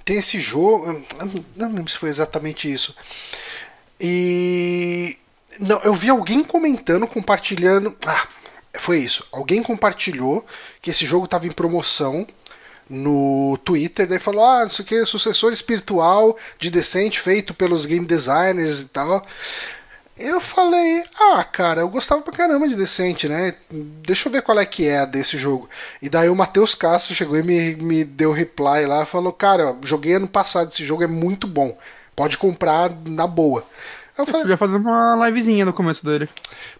tem 0.05 0.17
esse 0.17 0.39
jogo. 0.39 1.03
Não 1.55 1.71
lembro 1.71 1.91
se 1.91 1.97
foi 1.97 2.09
exatamente 2.09 2.71
isso. 2.71 2.95
E. 3.99 5.17
Não, 5.59 5.79
eu 5.81 5.93
vi 5.93 6.09
alguém 6.09 6.43
comentando, 6.43 7.07
compartilhando. 7.07 7.95
Ah, 8.05 8.27
foi 8.75 8.99
isso. 8.99 9.25
Alguém 9.31 9.61
compartilhou 9.61 10.45
que 10.81 10.89
esse 10.89 11.05
jogo 11.05 11.25
estava 11.25 11.47
em 11.47 11.51
promoção 11.51 12.27
no 12.89 13.57
Twitter, 13.63 14.07
daí 14.07 14.19
falou: 14.19 14.43
Ah, 14.43 14.63
não 14.63 14.69
sei 14.69 14.83
o 14.83 14.87
que, 14.87 15.05
sucessor 15.05 15.53
espiritual 15.53 16.37
de 16.59 16.69
Decente 16.69 17.19
feito 17.19 17.53
pelos 17.53 17.85
game 17.85 18.05
designers 18.05 18.81
e 18.81 18.85
tal. 18.85 19.25
Eu 20.17 20.39
falei, 20.39 21.03
ah, 21.19 21.43
cara, 21.43 21.81
eu 21.81 21.89
gostava 21.89 22.21
pra 22.21 22.33
caramba 22.33 22.67
de 22.67 22.75
Decente, 22.75 23.27
né? 23.27 23.55
Deixa 23.71 24.27
eu 24.27 24.31
ver 24.31 24.43
qual 24.43 24.59
é 24.59 24.65
que 24.65 24.87
é 24.87 25.05
desse 25.07 25.37
jogo. 25.37 25.67
E 26.01 26.07
daí 26.07 26.29
o 26.29 26.35
Matheus 26.35 26.75
Castro 26.75 27.15
chegou 27.15 27.37
e 27.37 27.41
me, 27.41 27.75
me 27.75 28.03
deu 28.03 28.31
reply 28.31 28.85
lá, 28.85 29.05
falou, 29.07 29.33
cara, 29.33 29.75
joguei 29.83 30.13
ano 30.13 30.27
passado, 30.27 30.71
esse 30.71 30.85
jogo 30.85 31.03
é 31.03 31.07
muito 31.07 31.47
bom. 31.47 31.75
Pode 32.15 32.37
comprar 32.37 32.91
na 33.05 33.25
boa. 33.25 33.65
Eu 34.15 34.27
falei, 34.27 34.41
podia 34.41 34.57
fazer 34.57 34.77
uma 34.77 35.15
livezinha 35.25 35.65
no 35.65 35.73
começo 35.73 36.05
dele. 36.05 36.29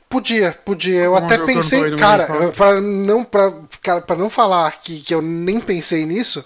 Podia, 0.07 0.55
podia. 0.63 1.01
Eu 1.01 1.15
até 1.15 1.39
pensei, 1.39 1.95
cara, 1.95 2.27
para 2.55 2.79
não 2.79 3.23
para 3.23 4.15
não 4.15 4.29
falar 4.29 4.79
que, 4.79 4.99
que 4.99 5.13
eu 5.13 5.23
nem 5.23 5.59
pensei 5.59 6.05
nisso. 6.05 6.45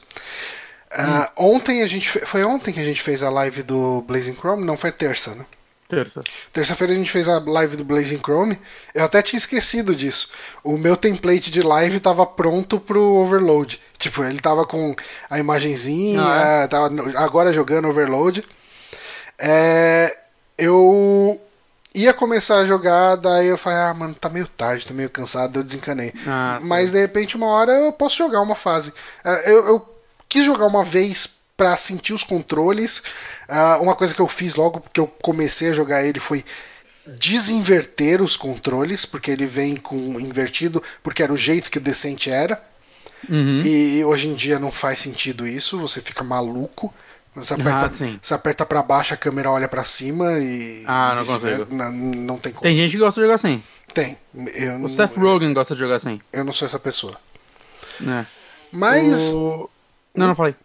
Hum. 0.97 1.19
Uh, 1.43 1.53
ontem 1.53 1.83
a 1.83 1.87
gente 1.87 2.07
foi 2.07 2.45
ontem 2.45 2.71
que 2.71 2.79
a 2.79 2.85
gente 2.85 3.01
fez 3.01 3.21
a 3.21 3.29
live 3.29 3.61
do 3.61 4.01
Blazing 4.07 4.35
Chrome, 4.35 4.63
não 4.63 4.77
foi 4.77 4.93
terça, 4.93 5.35
né? 5.35 5.45
Terça. 5.87 6.21
Terça-feira 6.51 6.91
a 6.91 6.95
gente 6.97 7.11
fez 7.11 7.29
a 7.29 7.39
live 7.39 7.77
do 7.77 7.85
Blazing 7.85 8.19
Chrome. 8.19 8.59
Eu 8.93 9.05
até 9.05 9.21
tinha 9.21 9.37
esquecido 9.37 9.95
disso. 9.95 10.29
O 10.61 10.77
meu 10.77 10.97
template 10.97 11.49
de 11.49 11.61
live 11.61 11.97
estava 11.97 12.25
pronto 12.25 12.77
pro 12.77 13.01
overload. 13.01 13.79
Tipo, 13.97 14.23
ele 14.23 14.39
tava 14.39 14.65
com 14.65 14.93
a 15.29 15.39
imagenzinha, 15.39 16.21
ah, 16.21 16.63
é? 16.63 16.67
tava 16.67 16.89
agora 17.15 17.53
jogando 17.53 17.87
overload. 17.87 18.43
É, 19.39 20.13
eu 20.57 21.39
ia 21.95 22.13
começar 22.13 22.59
a 22.59 22.65
jogar, 22.65 23.15
daí 23.15 23.47
eu 23.47 23.57
falei, 23.57 23.79
ah, 23.79 23.93
mano, 23.93 24.13
tá 24.13 24.27
meio 24.29 24.47
tarde, 24.47 24.85
tô 24.85 24.93
meio 24.93 25.09
cansado, 25.09 25.59
eu 25.59 25.63
desencanei. 25.63 26.13
Ah, 26.27 26.59
Mas 26.61 26.91
de 26.91 26.99
repente, 26.99 27.37
uma 27.37 27.47
hora 27.47 27.71
eu 27.71 27.93
posso 27.93 28.17
jogar 28.17 28.41
uma 28.41 28.55
fase. 28.55 28.93
É, 29.23 29.51
eu, 29.51 29.67
eu 29.67 29.89
quis 30.27 30.43
jogar 30.45 30.65
uma 30.65 30.83
vez 30.83 31.36
para 31.57 31.75
sentir 31.75 32.13
os 32.13 32.23
controles. 32.23 32.99
Uh, 33.49 33.81
uma 33.81 33.95
coisa 33.95 34.13
que 34.13 34.21
eu 34.21 34.27
fiz 34.27 34.55
logo 34.55 34.83
que 34.93 34.99
eu 34.99 35.07
comecei 35.07 35.71
a 35.71 35.73
jogar 35.73 36.05
ele 36.05 36.19
foi 36.19 36.45
desinverter 37.05 38.21
os 38.21 38.37
controles, 38.37 39.05
porque 39.05 39.31
ele 39.31 39.45
vem 39.45 39.75
com 39.75 40.19
invertido, 40.19 40.83
porque 41.01 41.23
era 41.23 41.33
o 41.33 41.37
jeito 41.37 41.71
que 41.71 41.77
o 41.77 41.81
Decente 41.81 42.29
era. 42.29 42.61
Uhum. 43.27 43.59
E 43.61 44.03
hoje 44.05 44.27
em 44.27 44.35
dia 44.35 44.59
não 44.59 44.71
faz 44.71 44.99
sentido 44.99 45.47
isso, 45.47 45.79
você 45.79 45.99
fica 46.01 46.23
maluco. 46.23 46.93
Você 47.35 47.53
aperta, 47.53 47.85
ah, 47.85 48.17
você 48.19 48.33
aperta 48.33 48.65
pra 48.65 48.81
baixo, 48.81 49.13
a 49.13 49.17
câmera 49.17 49.51
olha 49.51 49.67
para 49.67 49.83
cima 49.83 50.39
e. 50.39 50.83
Ah, 50.87 51.13
não 51.15 51.23
consigo. 51.23 51.67
Não, 51.75 51.91
não 51.91 52.37
tem 52.37 52.51
como. 52.51 52.63
Tem 52.63 52.75
gente 52.75 52.91
que 52.91 52.97
gosta 52.97 53.21
de 53.21 53.25
jogar 53.25 53.35
assim. 53.35 53.61
Tem. 53.93 54.17
Eu, 54.55 54.83
o 54.83 54.89
Seth 54.89 55.15
Rogen 55.15 55.53
gosta 55.53 55.75
de 55.75 55.79
jogar 55.79 55.97
assim. 55.97 56.19
Eu 56.33 56.43
não 56.43 56.51
sou 56.51 56.67
essa 56.67 56.79
pessoa. 56.79 57.15
É. 58.01 58.25
Mas. 58.71 59.33
O... 59.33 59.69
Não, 60.15 60.29
não 60.29 60.35
falei. 60.35 60.55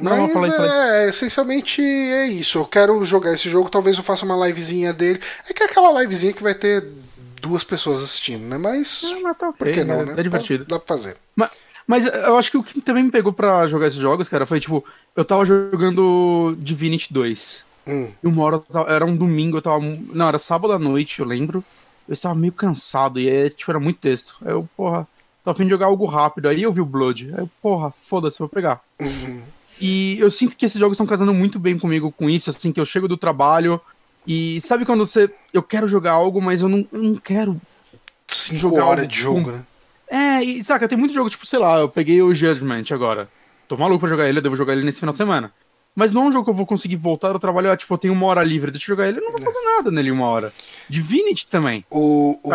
Não, 0.00 0.22
Mas 0.22 0.32
falei, 0.32 0.50
falei. 0.50 0.70
É, 0.70 1.08
essencialmente 1.08 1.82
é 1.82 2.26
isso. 2.26 2.58
Eu 2.58 2.64
quero 2.64 3.04
jogar 3.04 3.34
esse 3.34 3.50
jogo, 3.50 3.68
talvez 3.68 3.96
eu 3.96 4.02
faça 4.02 4.24
uma 4.24 4.46
livezinha 4.46 4.92
dele. 4.92 5.20
É 5.48 5.52
que 5.52 5.62
é 5.62 5.66
aquela 5.66 6.00
livezinha 6.00 6.32
que 6.32 6.42
vai 6.42 6.54
ter 6.54 6.84
duas 7.40 7.62
pessoas 7.64 8.02
assistindo, 8.02 8.42
né? 8.44 8.56
Mas. 8.56 9.02
Não, 9.02 9.22
mas 9.22 9.36
tá 9.36 9.52
por 9.52 9.70
que 9.70 9.84
não, 9.84 10.00
é, 10.00 10.04
né? 10.06 10.14
É 10.16 10.22
divertido. 10.22 10.64
Dá, 10.64 10.76
dá 10.76 10.80
pra 10.80 10.96
fazer. 10.96 11.16
Mas, 11.36 11.50
mas 11.86 12.06
eu 12.06 12.38
acho 12.38 12.50
que 12.50 12.56
o 12.56 12.62
que 12.62 12.80
também 12.80 13.04
me 13.04 13.10
pegou 13.10 13.32
pra 13.32 13.66
jogar 13.66 13.88
esses 13.88 13.98
jogos, 13.98 14.28
cara, 14.28 14.46
foi 14.46 14.60
tipo, 14.60 14.84
eu 15.14 15.24
tava 15.24 15.44
jogando 15.44 16.56
Divinity 16.58 17.12
2. 17.12 17.64
Hum. 17.86 18.10
E 18.22 18.26
uma 18.26 18.44
hora, 18.44 18.62
era 18.88 19.04
um 19.04 19.16
domingo, 19.16 19.58
eu 19.58 19.62
tava. 19.62 19.80
Não, 19.80 20.28
era 20.28 20.38
sábado 20.38 20.72
à 20.72 20.78
noite, 20.78 21.20
eu 21.20 21.26
lembro. 21.26 21.64
Eu 22.08 22.14
estava 22.14 22.34
meio 22.34 22.52
cansado 22.52 23.20
e 23.20 23.50
tipo, 23.50 23.70
era 23.70 23.80
muito 23.80 24.00
texto. 24.00 24.36
Aí 24.42 24.52
eu, 24.52 24.68
porra, 24.76 25.06
tava 25.44 25.56
afim 25.56 25.64
de 25.64 25.70
jogar 25.70 25.86
algo 25.86 26.06
rápido. 26.06 26.48
Aí 26.48 26.62
eu 26.62 26.72
vi 26.72 26.80
o 26.80 26.86
Blood. 26.86 27.32
Aí 27.34 27.40
eu, 27.40 27.50
porra, 27.60 27.92
foda-se, 28.08 28.38
vou 28.38 28.48
pegar. 28.48 28.80
Uhum. 29.00 29.42
E 29.84 30.16
eu 30.20 30.30
sinto 30.30 30.56
que 30.56 30.64
esses 30.64 30.78
jogos 30.78 30.94
estão 30.94 31.06
casando 31.06 31.34
muito 31.34 31.58
bem 31.58 31.76
comigo 31.76 32.12
com 32.12 32.30
isso, 32.30 32.48
assim, 32.48 32.70
que 32.70 32.78
eu 32.78 32.86
chego 32.86 33.08
do 33.08 33.16
trabalho 33.16 33.80
e 34.24 34.60
sabe 34.60 34.86
quando 34.86 35.04
você. 35.04 35.28
Eu 35.52 35.60
quero 35.60 35.88
jogar 35.88 36.12
algo, 36.12 36.40
mas 36.40 36.62
eu 36.62 36.68
não, 36.68 36.86
eu 36.92 37.02
não 37.02 37.14
quero. 37.16 37.60
Cinco 38.28 38.60
jogar 38.60 38.86
horas 38.86 39.08
de 39.08 39.20
jogo, 39.20 39.42
com... 39.42 39.50
né? 39.50 39.64
É, 40.08 40.44
e 40.44 40.62
saca, 40.62 40.86
tem 40.86 40.96
muito 40.96 41.12
jogo, 41.12 41.28
tipo, 41.28 41.44
sei 41.44 41.58
lá, 41.58 41.80
eu 41.80 41.88
peguei 41.88 42.22
o 42.22 42.32
Judgment 42.32 42.84
agora. 42.92 43.28
Tô 43.66 43.76
maluco 43.76 43.98
pra 43.98 44.08
jogar 44.08 44.28
ele, 44.28 44.38
eu 44.38 44.42
devo 44.42 44.54
jogar 44.54 44.74
ele 44.74 44.84
nesse 44.84 45.00
final 45.00 45.12
de 45.12 45.18
semana. 45.18 45.50
Mas 45.96 46.12
não 46.12 46.24
é 46.24 46.26
um 46.26 46.32
jogo 46.32 46.44
que 46.44 46.50
eu 46.50 46.54
vou 46.54 46.66
conseguir 46.66 46.96
voltar 46.96 47.32
ao 47.32 47.40
trabalho, 47.40 47.70
ah, 47.70 47.76
tipo, 47.76 47.92
eu 47.92 47.98
tenho 47.98 48.14
uma 48.14 48.26
hora 48.26 48.44
livre, 48.44 48.70
deixa 48.70 48.84
eu 48.84 48.94
jogar 48.94 49.08
ele, 49.08 49.18
eu 49.18 49.24
não 49.24 49.32
vou 49.32 49.40
é. 49.40 49.44
fazer 49.44 49.60
nada 49.64 49.90
nele 49.90 50.12
uma 50.12 50.26
hora. 50.26 50.52
Divinity 50.88 51.46
também. 51.48 51.84
O, 51.90 52.38
o, 52.42 52.50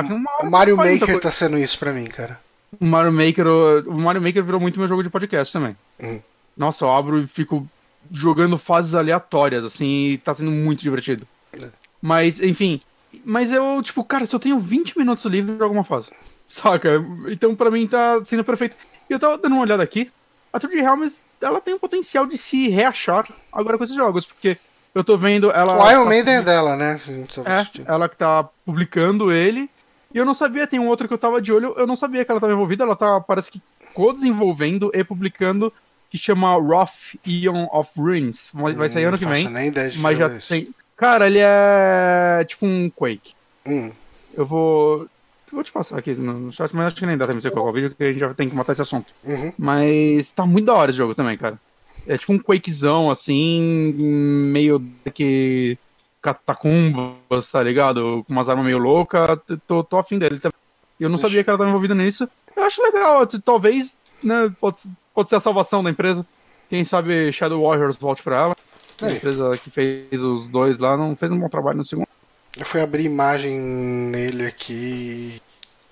o 0.45 0.49
Mario 0.49 0.77
Maker 0.77 1.19
tá 1.19 1.31
sendo 1.31 1.57
isso 1.57 1.77
pra 1.77 1.91
mim, 1.91 2.05
cara. 2.05 2.39
O 2.79 2.85
Mario 2.85 3.11
Maker, 3.11 3.47
o, 3.47 3.79
o 3.89 3.99
Mario 3.99 4.21
Maker 4.21 4.43
virou 4.43 4.61
muito 4.61 4.79
meu 4.79 4.87
jogo 4.87 5.03
de 5.03 5.09
podcast 5.09 5.51
também. 5.51 5.75
Hum. 6.01 6.19
Nossa, 6.57 6.85
eu 6.85 6.91
abro 6.91 7.19
e 7.21 7.27
fico 7.27 7.67
jogando 8.11 8.57
fases 8.57 8.95
aleatórias, 8.95 9.63
assim, 9.63 10.11
e 10.11 10.17
tá 10.17 10.34
sendo 10.34 10.51
muito 10.51 10.81
divertido. 10.81 11.27
É. 11.61 11.69
Mas, 12.01 12.41
enfim. 12.41 12.81
Mas 13.23 13.51
eu, 13.51 13.81
tipo, 13.81 14.03
cara, 14.03 14.25
se 14.25 14.35
eu 14.35 14.39
tenho 14.39 14.59
20 14.59 14.97
minutos 14.97 15.25
livre, 15.25 15.53
eu 15.53 15.57
jogo 15.59 15.73
uma 15.73 15.84
fase. 15.84 16.09
Saca? 16.49 17.03
Então, 17.27 17.55
pra 17.55 17.69
mim, 17.69 17.88
tá 17.88 18.23
sendo 18.25 18.43
perfeito. 18.43 18.75
E 19.09 19.13
eu 19.13 19.19
tava 19.19 19.38
dando 19.38 19.53
uma 19.53 19.61
olhada 19.61 19.84
aqui. 19.84 20.11
A 20.51 20.59
Tour 20.59 20.69
de 20.69 20.79
Helms, 20.79 21.23
ela 21.41 21.61
tem 21.61 21.73
o 21.73 21.79
potencial 21.79 22.25
de 22.25 22.38
se 22.38 22.69
reachar 22.69 23.27
agora 23.51 23.77
com 23.77 23.84
esses 23.84 23.95
jogos, 23.95 24.25
porque 24.25 24.57
eu 24.95 25.03
tô 25.03 25.17
vendo 25.17 25.51
ela. 25.51 25.77
O 25.77 25.91
Iron 25.91 26.03
tá 26.03 26.09
Maiden 26.09 26.35
é 26.35 26.41
dela, 26.41 26.75
né? 26.75 26.99
É, 27.45 27.81
ela 27.85 28.09
que 28.09 28.15
tá 28.15 28.47
publicando 28.65 29.31
ele. 29.31 29.69
E 30.13 30.17
eu 30.17 30.25
não 30.25 30.34
sabia, 30.34 30.65
tem 30.65 30.79
um 30.79 30.88
outro 30.88 31.07
que 31.07 31.13
eu 31.13 31.17
tava 31.17 31.41
de 31.41 31.51
olho, 31.51 31.73
eu 31.77 31.85
não 31.85 31.95
sabia 31.95 32.23
que 32.23 32.31
ela 32.31 32.39
tava 32.39 32.53
envolvida, 32.53 32.84
ela 32.84 32.95
tá, 32.95 33.19
parece 33.19 33.51
que 33.51 33.61
co-desenvolvendo 33.93 34.89
e 34.93 35.03
publicando 35.03 35.71
que 36.09 36.17
chama 36.17 36.53
Roth 36.55 37.15
Eon 37.25 37.67
of 37.71 37.89
Ruins. 37.97 38.49
Vai 38.53 38.89
sair 38.89 39.05
hum, 39.05 39.09
ano 39.09 39.17
que 39.17 39.25
vem. 39.25 39.49
Nem 39.49 39.67
ideia 39.67 39.89
de 39.89 39.99
mas 39.99 40.17
já 40.17 40.27
isso. 40.27 40.49
tem. 40.49 40.69
Cara, 40.95 41.27
ele 41.27 41.39
é 41.39 42.43
tipo 42.45 42.65
um 42.65 42.89
Quake. 42.89 43.34
Hum. 43.67 43.91
Eu 44.34 44.45
vou. 44.45 45.07
Vou 45.51 45.63
te 45.63 45.71
passar 45.71 45.97
aqui 45.97 46.13
no 46.13 46.51
chat, 46.51 46.75
mas 46.75 46.88
acho 46.88 46.97
que 46.97 47.05
nem 47.05 47.17
dá 47.17 47.25
tempo 47.25 47.39
de 47.39 47.49
qual 47.49 47.71
vídeo, 47.71 47.89
porque 47.89 48.03
a 48.03 48.07
gente 48.07 48.19
já 48.19 48.34
tem 48.34 48.49
que 48.49 48.55
matar 48.55 48.73
esse 48.73 48.81
assunto. 48.81 49.13
Uhum. 49.23 49.53
Mas 49.57 50.29
tá 50.31 50.45
muito 50.45 50.65
da 50.65 50.73
hora 50.73 50.91
esse 50.91 50.97
jogo 50.97 51.15
também, 51.15 51.38
cara. 51.38 51.57
É 52.05 52.17
tipo 52.17 52.34
um 52.34 52.39
Quakezão, 52.39 53.09
assim, 53.09 53.93
meio 53.97 54.84
que 55.13 55.77
catacumbas, 56.21 57.49
tá 57.49 57.63
ligado? 57.63 58.25
Com 58.27 58.34
umas 58.34 58.49
armas 58.49 58.65
meio 58.65 58.77
loucas. 58.77 59.39
Tô, 59.65 59.84
tô 59.84 59.97
afim 59.97 60.17
dele 60.17 60.39
também. 60.39 60.57
Eu 60.99 61.09
não 61.09 61.17
sabia 61.17 61.43
que 61.43 61.49
ela 61.49 61.57
tava 61.57 61.69
envolvida 61.69 61.95
nisso. 61.95 62.27
Eu 62.55 62.63
acho 62.63 62.81
legal, 62.81 63.25
talvez, 63.43 63.95
né, 64.23 64.51
pode, 64.59 64.81
pode 65.18 65.30
ser 65.31 65.38
a 65.38 65.39
salvação 65.39 65.84
da 65.84 65.89
empresa. 65.89 66.23
Quem 66.69 66.84
sabe 66.84 67.31
Shadow 67.31 67.64
Warriors 67.64 67.95
volte 67.98 68.22
pra 68.22 68.39
ela. 68.39 68.57
A 69.02 69.11
empresa 69.11 69.49
que 69.57 69.72
fez 69.72 70.22
os 70.22 70.48
dois 70.48 70.77
lá 70.77 70.95
não 70.95 71.15
fez 71.15 71.31
um 71.31 71.39
bom 71.39 71.49
trabalho 71.49 71.80
no 71.80 71.85
segundo. 71.85 72.07
Eu 72.56 72.65
fui 72.65 72.81
abrir 72.81 73.06
imagem 73.06 73.60
nele 73.60 74.45
aqui. 74.45 75.41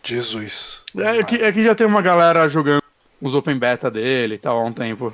Jesus. 0.03 0.81
É, 0.95 1.19
aqui, 1.19 1.43
aqui 1.43 1.63
já 1.63 1.73
tem 1.73 1.87
uma 1.87 2.03
galera 2.03 2.47
jogando 2.47 2.83
os 3.19 3.33
open 3.33 3.57
beta 3.57 3.89
dele 3.89 4.35
e 4.35 4.37
tal 4.37 4.59
há 4.59 4.63
um 4.63 4.71
tempo. 4.71 5.11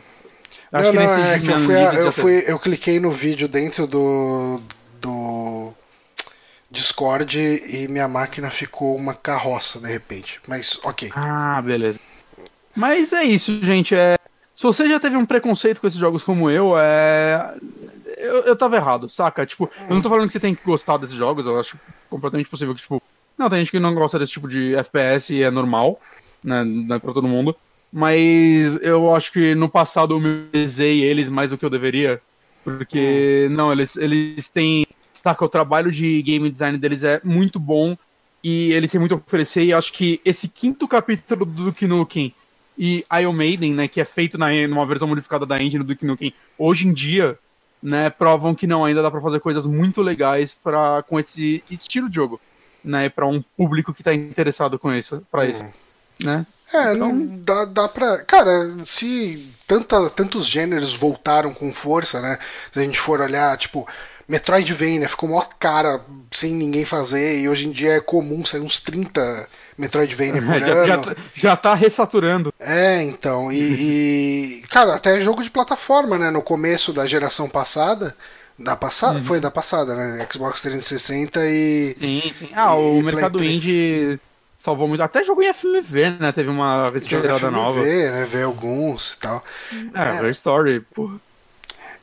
Acho 0.74 0.92
não, 0.92 1.04
não, 1.04 1.26
é 1.26 1.40
que 1.40 1.48
eu 1.48 1.60
fui, 1.60 1.76
eu, 1.76 2.12
fui 2.12 2.44
eu 2.48 2.60
cliquei 2.60 3.00
no 3.00 3.12
vídeo 3.12 3.48
dentro 3.48 3.88
do, 3.88 4.60
do 5.00 5.74
Discord 6.70 7.40
e 7.40 7.88
minha 7.88 8.10
máquina 8.10 8.50
ficou 8.52 8.94
uma 8.94 9.14
carroça 9.14 9.80
de 9.80 9.88
repente. 9.88 10.42
Mas 10.50 10.78
ok. 10.84 11.10
Ah, 11.16 11.62
beleza. 11.64 11.98
Mas 12.76 13.14
é 13.14 13.24
isso, 13.24 13.64
gente. 13.64 13.96
É... 13.96 14.16
Se 14.56 14.64
você 14.64 14.88
já 14.88 15.00
teve 15.00 15.18
um 15.18 15.26
preconceito 15.26 15.82
com 15.82 15.88
esses 15.88 16.00
jogos 16.00 16.24
como 16.24 16.50
eu, 16.50 16.78
é. 16.78 17.56
Eu, 18.18 18.44
eu 18.44 18.56
tava 18.56 18.76
errado, 18.76 19.10
saca? 19.10 19.46
Tipo, 19.46 19.70
eu 19.90 19.96
não 19.96 20.02
tô 20.02 20.10
falando 20.10 20.28
que 20.28 20.34
você 20.34 20.40
tem 20.40 20.54
que 20.54 20.64
gostar 20.64 20.98
desses 20.98 21.16
jogos, 21.16 21.46
eu 21.46 21.60
acho 21.60 21.80
completamente 22.10 22.50
possível 22.50 22.76
que, 22.76 22.82
tipo. 22.82 23.02
Não, 23.38 23.50
tem 23.50 23.60
gente 23.60 23.72
que 23.72 23.80
não 23.80 23.96
gosta 23.96 24.20
desse 24.20 24.34
tipo 24.34 24.48
de 24.48 24.76
FPS 24.76 25.34
e 25.34 25.42
é 25.42 25.50
normal, 25.50 26.00
né? 26.44 26.64
Não 26.64 26.96
é 26.96 27.00
pra 27.00 27.14
todo 27.14 27.28
mundo. 27.28 27.56
Mas 27.92 28.82
eu 28.82 29.14
acho 29.14 29.32
que 29.34 29.54
no 29.56 29.68
passado 29.68 30.14
eu 30.14 30.20
menosprezei 30.20 31.04
eles 31.04 31.30
mais 31.30 31.50
do 31.50 31.58
que 31.58 31.66
eu 31.66 31.70
deveria. 31.70 32.22
Porque, 32.64 33.48
não, 33.52 33.72
eles, 33.72 33.96
eles 33.96 34.50
têm. 34.50 34.86
Saca, 35.24 35.44
o 35.44 35.50
trabalho 35.50 35.92
de 35.92 36.22
game 36.22 36.50
design 36.50 36.78
deles 36.78 37.04
é 37.04 37.20
muito 37.24 37.60
bom 37.60 37.98
e 38.44 38.72
eles 38.74 38.92
têm 38.92 39.00
muito 39.00 39.16
a 39.16 39.18
oferecer. 39.18 39.64
E 39.64 39.74
acho 39.74 39.94
que 39.94 40.22
esse 40.24 40.48
quinto 40.48 40.88
capítulo 40.88 41.46
do 41.46 41.66
Duke 41.66 41.88
Nukem 41.88 42.34
e 42.78 43.06
Iron 43.20 43.34
Maiden, 43.34 43.74
né, 43.74 43.88
que 43.88 44.02
é 44.02 44.06
feito 44.06 44.38
na, 44.38 44.50
numa 44.68 44.86
versão 44.86 45.08
modificada 45.08 45.46
da 45.46 45.62
engine 45.62 45.84
do 45.84 45.88
Duke 45.88 46.06
Nukem, 46.06 46.34
hoje 46.58 46.88
em 46.88 46.94
dia, 46.94 47.38
né, 47.82 48.10
provam 48.10 48.56
que 48.56 48.68
não 48.68 48.86
ainda 48.86 49.02
dá 49.02 49.12
para 49.12 49.22
fazer 49.22 49.40
coisas 49.40 49.66
muito 49.66 50.02
legais 50.02 50.54
para 50.54 51.04
com 51.04 51.20
esse 51.20 51.64
estilo 51.70 52.10
de 52.10 52.16
jogo, 52.16 52.40
né, 52.84 53.10
para 53.10 53.28
um 53.28 53.42
público 53.42 53.94
que 53.94 54.04
tá 54.04 54.14
interessado 54.14 54.80
com 54.80 54.94
isso, 54.94 55.26
para 55.32 55.46
isso, 55.46 55.64
hum. 55.64 55.72
né? 56.24 56.46
É, 56.74 56.94
então... 56.94 57.14
não 57.14 57.38
dá, 57.40 57.66
dá 57.66 57.88
pra. 57.90 58.20
Cara, 58.24 58.78
se 58.86 59.54
tanta, 59.68 60.10
tantos 60.10 60.48
gêneros 60.48 60.94
voltaram 60.94 61.54
com 61.54 61.74
força, 61.74 62.22
né? 62.22 62.40
Se 62.72 62.80
a 62.80 62.82
gente 62.82 62.98
for 62.98 63.20
olhar, 63.20 63.58
tipo, 63.58 63.86
Metroidvania 64.28 65.10
ficou 65.10 65.28
maior 65.28 65.50
cara 65.60 66.02
sem 66.32 66.54
ninguém 66.54 66.86
fazer, 66.86 67.42
e 67.42 67.50
hoje 67.50 67.68
em 67.68 67.72
dia 67.72 67.96
é 67.96 68.00
comum 68.00 68.46
sair 68.46 68.62
uns 68.62 68.80
30 68.80 69.50
Metroidvania 69.82 70.42
por 70.42 70.60
já, 70.62 70.74
ano. 70.74 70.88
Já, 70.88 70.98
tá, 70.98 71.16
já 71.34 71.56
tá 71.56 71.74
ressaturando. 71.74 72.54
É, 72.60 73.02
então. 73.02 73.52
E, 73.52 74.62
e, 74.62 74.64
Cara, 74.70 74.96
até 74.96 75.20
jogo 75.22 75.44
de 75.44 75.50
plataforma, 75.50 76.18
né? 76.18 76.30
No 76.30 76.44
começo 76.44 76.94
da 76.94 77.08
geração 77.08 77.50
passada. 77.50 78.16
Da 78.60 78.76
passada? 78.76 79.18
Uhum. 79.18 79.24
Foi 79.24 79.40
da 79.40 79.50
passada, 79.50 79.96
né? 79.96 80.28
Xbox 80.32 80.62
360 80.62 81.40
e. 81.46 81.96
Sim, 81.98 82.34
sim. 82.38 82.50
Ah, 82.54 82.76
o 82.76 83.02
mercado 83.02 83.44
indie 83.44 84.20
salvou 84.60 84.88
muito. 84.88 85.02
Até 85.02 85.24
jogo 85.24 85.42
em 85.42 85.52
FMV, 85.52 86.18
né? 86.20 86.32
Teve 86.32 86.50
uma 86.50 86.90
respirada 86.90 87.50
nova. 87.50 87.80
FMV, 87.80 88.12
né? 88.12 88.26
Ver 88.26 88.44
alguns 88.44 89.14
e 89.14 89.18
tal. 89.18 89.44
É, 89.96 90.28
é. 90.28 90.30
Story, 90.30 90.82
porra. 90.94 91.16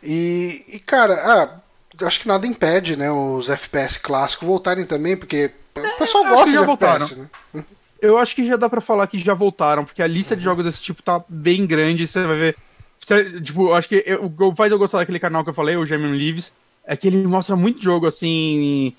E, 0.02 0.64
e, 0.68 0.80
cara, 0.80 1.14
ah, 1.14 2.06
acho 2.06 2.20
que 2.20 2.28
nada 2.28 2.46
impede, 2.46 2.96
né? 2.96 3.10
Os 3.10 3.48
FPS 3.48 3.98
clássicos 3.98 4.48
voltarem 4.48 4.84
também, 4.84 5.16
porque 5.16 5.52
o 5.86 5.98
pessoal 5.98 6.26
é, 6.26 6.30
gosta 6.30 6.50
de 6.50 6.66
voltaram. 6.66 7.04
FPS, 7.04 7.28
né? 7.54 7.64
Eu 8.00 8.16
acho 8.16 8.34
que 8.34 8.46
já 8.46 8.56
dá 8.56 8.68
para 8.68 8.80
falar 8.80 9.06
que 9.08 9.18
já 9.18 9.34
voltaram, 9.34 9.84
porque 9.84 10.02
a 10.02 10.06
lista 10.06 10.36
de 10.36 10.42
jogos 10.42 10.64
desse 10.64 10.80
tipo 10.80 11.02
tá 11.02 11.22
bem 11.28 11.66
grande, 11.66 12.06
você 12.06 12.24
vai 12.24 12.36
ver. 12.36 12.56
Você, 13.04 13.40
tipo, 13.40 13.72
acho 13.72 13.88
que 13.88 14.04
o 14.20 14.30
que 14.30 14.56
faz 14.56 14.70
eu 14.70 14.78
gostar 14.78 14.98
daquele 14.98 15.18
canal 15.18 15.42
que 15.42 15.50
eu 15.50 15.54
falei, 15.54 15.76
o 15.76 15.86
German 15.86 16.12
Lives, 16.12 16.52
é 16.84 16.96
que 16.96 17.06
ele 17.08 17.26
mostra 17.26 17.56
muito 17.56 17.82
jogo 17.82 18.06
assim. 18.06 18.94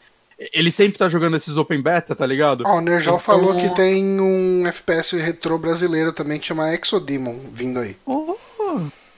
Ele 0.53 0.71
sempre 0.71 0.97
tá 0.97 1.09
jogando 1.09 1.35
esses 1.35 1.57
open 1.57 1.81
beta, 1.81 2.15
tá 2.15 2.25
ligado? 2.25 2.63
Oh, 2.65 2.77
o 2.77 2.81
Nerjal 2.81 3.15
então... 3.15 3.19
falou 3.19 3.55
que 3.55 3.69
tem 3.75 4.21
um 4.21 4.65
FPS 4.67 5.17
retrô 5.17 5.57
brasileiro 5.57 6.13
também 6.13 6.39
que 6.39 6.47
chama 6.47 6.73
Exodemon 6.73 7.39
vindo 7.51 7.79
aí. 7.79 7.97
Oh, 8.05 8.35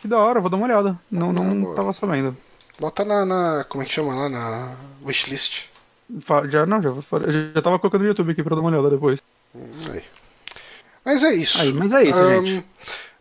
que 0.02 0.08
da 0.08 0.18
hora, 0.18 0.40
vou 0.40 0.50
dar 0.50 0.58
uma 0.58 0.66
olhada. 0.66 1.00
Não, 1.12 1.32
não, 1.32 1.76
tava 1.76 1.94
sabendo. 1.94 2.36
Bota 2.80 3.06
na, 3.06 3.26
na, 3.26 3.64
Como 3.70 3.84
é 3.84 3.86
que 3.86 3.94
chama 3.94 4.16
lá? 4.16 4.30
Na 4.30 4.72
wishlist. 5.06 5.71
Já, 6.50 6.66
não, 6.66 6.82
já, 6.82 6.92
já, 6.92 7.62
tava 7.62 7.80
colocando 7.80 8.02
no 8.02 8.08
YouTube 8.08 8.32
aqui 8.32 8.44
pra 8.44 8.56
dar 8.56 8.62
uma 8.62 8.70
olhada 8.70 8.90
depois. 8.90 9.22
Hum, 9.56 9.70
aí. 9.92 10.04
Mas 11.06 11.24
é 11.24 11.34
isso. 11.34 11.62
Aí, 11.62 11.74
mas 11.74 11.92
é 11.92 12.04
isso, 12.04 12.20
um, 12.20 12.46
gente. 12.46 12.66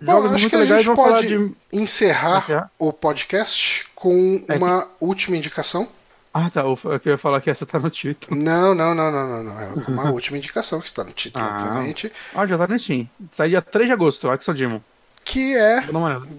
Bom, 0.01 0.27
acho 0.29 0.49
que 0.49 0.57
a 0.57 0.65
gente 0.65 0.95
pode 0.95 1.27
de... 1.27 1.53
encerrar 1.73 2.71
o 2.79 2.93
podcast 2.93 3.87
com 3.95 4.43
é 4.49 4.57
uma 4.57 4.83
que... 4.83 4.89
última 5.01 5.37
indicação. 5.37 5.89
Ah, 6.33 6.49
tá. 6.49 6.63
Eu 6.63 6.79
ia 7.05 7.19
falar 7.19 7.41
que 7.41 7.51
essa 7.51 7.67
tá 7.67 7.79
no 7.79 7.91
título. 7.91 8.41
Não, 8.41 8.75
não, 8.75 8.95
não, 8.95 9.11
não, 9.11 9.43
não. 9.43 9.61
É 9.61 9.73
uma 9.89 10.11
última 10.11 10.39
indicação 10.39 10.81
que 10.81 10.87
está 10.87 11.05
no 11.05 11.13
título, 11.13 11.45
ah. 11.45 11.57
obviamente. 11.61 12.11
Ah, 12.35 12.47
já 12.47 12.57
tá 12.57 12.67
no 12.67 12.79
Steam. 12.79 13.09
Sai 13.33 13.51
dia 13.51 13.61
3 13.61 13.87
de 13.87 13.93
agosto, 13.93 14.33
Exodemon. 14.33 14.81
Que 15.25 15.57
é 15.57 15.83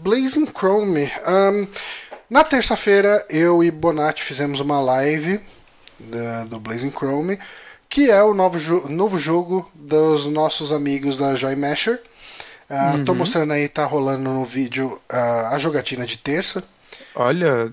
Blazing 0.02 0.48
Chrome. 0.48 1.12
Um, 1.28 1.68
na 2.30 2.44
terça-feira, 2.44 3.26
eu 3.30 3.64
e 3.64 3.70
Bonatti 3.70 4.24
fizemos 4.24 4.60
uma 4.60 4.80
live 4.80 5.40
da, 6.10 6.46
do 6.46 6.60
Blazing 6.60 6.92
Chrome, 6.92 7.40
que 7.90 8.10
é 8.10 8.24
o 8.24 8.34
novo, 8.34 8.58
jo 8.58 8.88
novo 8.90 9.18
jogo 9.18 9.70
dos 9.74 10.26
nossos 10.26 10.72
amigos 10.72 11.18
da 11.18 11.36
Joy 11.36 11.56
Masher. 11.56 12.02
Uh, 12.70 12.98
uhum. 12.98 13.06
Tô 13.06 13.14
mostrando 13.14 13.52
aí, 13.52 13.68
tá 13.68 13.86
rolando 13.86 14.30
no 14.30 14.46
vídeo 14.46 15.00
uh, 15.12 15.48
a 15.54 15.60
jogatina 15.60 16.06
de 16.06 16.18
terça. 16.18 16.64
Olha, 17.14 17.72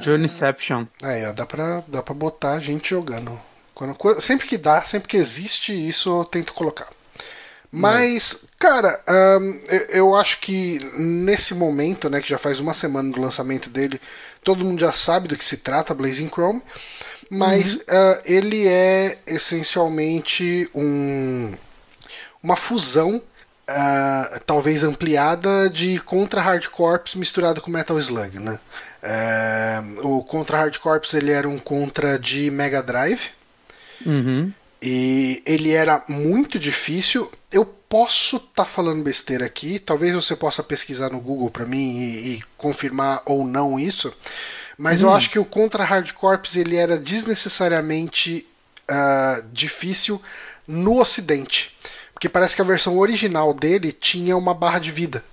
Journeyception. 0.00 0.86
Aí, 1.02 1.26
ó, 1.26 1.32
dá 1.32 1.44
pra, 1.44 1.82
dá 1.88 2.02
pra 2.02 2.14
botar 2.14 2.52
a 2.52 2.60
gente 2.60 2.90
jogando. 2.90 3.38
Quando, 3.74 4.20
sempre 4.20 4.46
que 4.46 4.58
dá, 4.58 4.82
sempre 4.82 5.08
que 5.08 5.16
existe 5.16 5.72
isso, 5.72 6.20
eu 6.20 6.24
tento 6.24 6.52
colocar. 6.52 6.88
Mas, 7.70 8.44
cara, 8.58 9.00
um, 9.40 9.60
eu, 9.68 9.80
eu, 9.90 10.16
acho 10.16 10.40
que 10.40 10.80
nesse 10.96 11.54
momento, 11.54 12.08
né, 12.08 12.20
que 12.20 12.28
já 12.28 12.38
faz 12.38 12.60
uma 12.60 12.72
semana 12.72 13.12
do 13.12 13.20
lançamento 13.20 13.68
dele, 13.68 14.00
todo 14.42 14.64
mundo 14.64 14.80
já 14.80 14.90
sabe 14.90 15.28
do 15.28 15.36
que 15.36 15.44
se 15.44 15.58
trata, 15.58 15.94
Blazing 15.94 16.28
Chrome. 16.28 16.62
Mas 17.30 17.74
uhum. 17.74 17.80
uh, 17.80 18.20
ele 18.24 18.66
é 18.66 19.18
essencialmente 19.26 20.68
um, 20.74 21.52
uma 22.42 22.56
fusão 22.56 23.22
uh, 23.68 24.40
talvez 24.46 24.82
ampliada 24.82 25.68
de 25.68 25.98
Contra 26.00 26.40
Hard 26.40 26.66
Corps 26.68 27.14
misturado 27.14 27.60
com 27.60 27.70
Metal 27.70 27.98
Slug, 27.98 28.38
né? 28.38 28.58
Uh, 29.02 30.06
o 30.08 30.24
Contra 30.24 30.58
Hard 30.58 30.78
Corps 30.78 31.14
ele 31.14 31.30
era 31.30 31.48
um 31.48 31.58
Contra 31.58 32.18
de 32.18 32.50
Mega 32.50 32.82
Drive 32.82 33.28
uhum. 34.04 34.52
e 34.82 35.42
ele 35.46 35.72
era 35.72 36.02
muito 36.08 36.58
difícil. 36.58 37.30
Eu 37.52 37.64
posso 37.64 38.36
estar 38.36 38.48
tá 38.54 38.64
falando 38.64 39.02
besteira 39.02 39.46
aqui, 39.46 39.78
talvez 39.78 40.14
você 40.14 40.34
possa 40.34 40.62
pesquisar 40.62 41.10
no 41.10 41.20
Google 41.20 41.50
para 41.50 41.66
mim 41.66 41.98
e, 41.98 42.34
e, 42.34 42.42
confirmar 42.56 43.22
ou 43.24 43.46
não 43.46 43.78
isso. 43.78 44.12
Mas 44.78 45.02
uhum. 45.02 45.08
eu 45.08 45.14
acho 45.14 45.28
que 45.28 45.38
o 45.38 45.44
Contra 45.44 45.84
Hard 45.84 46.12
Corps 46.12 46.56
ele 46.56 46.76
era 46.76 46.96
desnecessariamente 46.96 48.46
uh, 48.88 49.42
difícil 49.52 50.22
no 50.66 51.00
Ocidente. 51.00 51.76
Porque 52.14 52.28
parece 52.28 52.54
que 52.56 52.62
a 52.62 52.64
versão 52.64 52.98
original 52.98 53.52
dele 53.52 53.92
tinha 53.92 54.36
uma 54.36 54.54
barra 54.54 54.78
de 54.78 54.90
vida. 54.90 55.24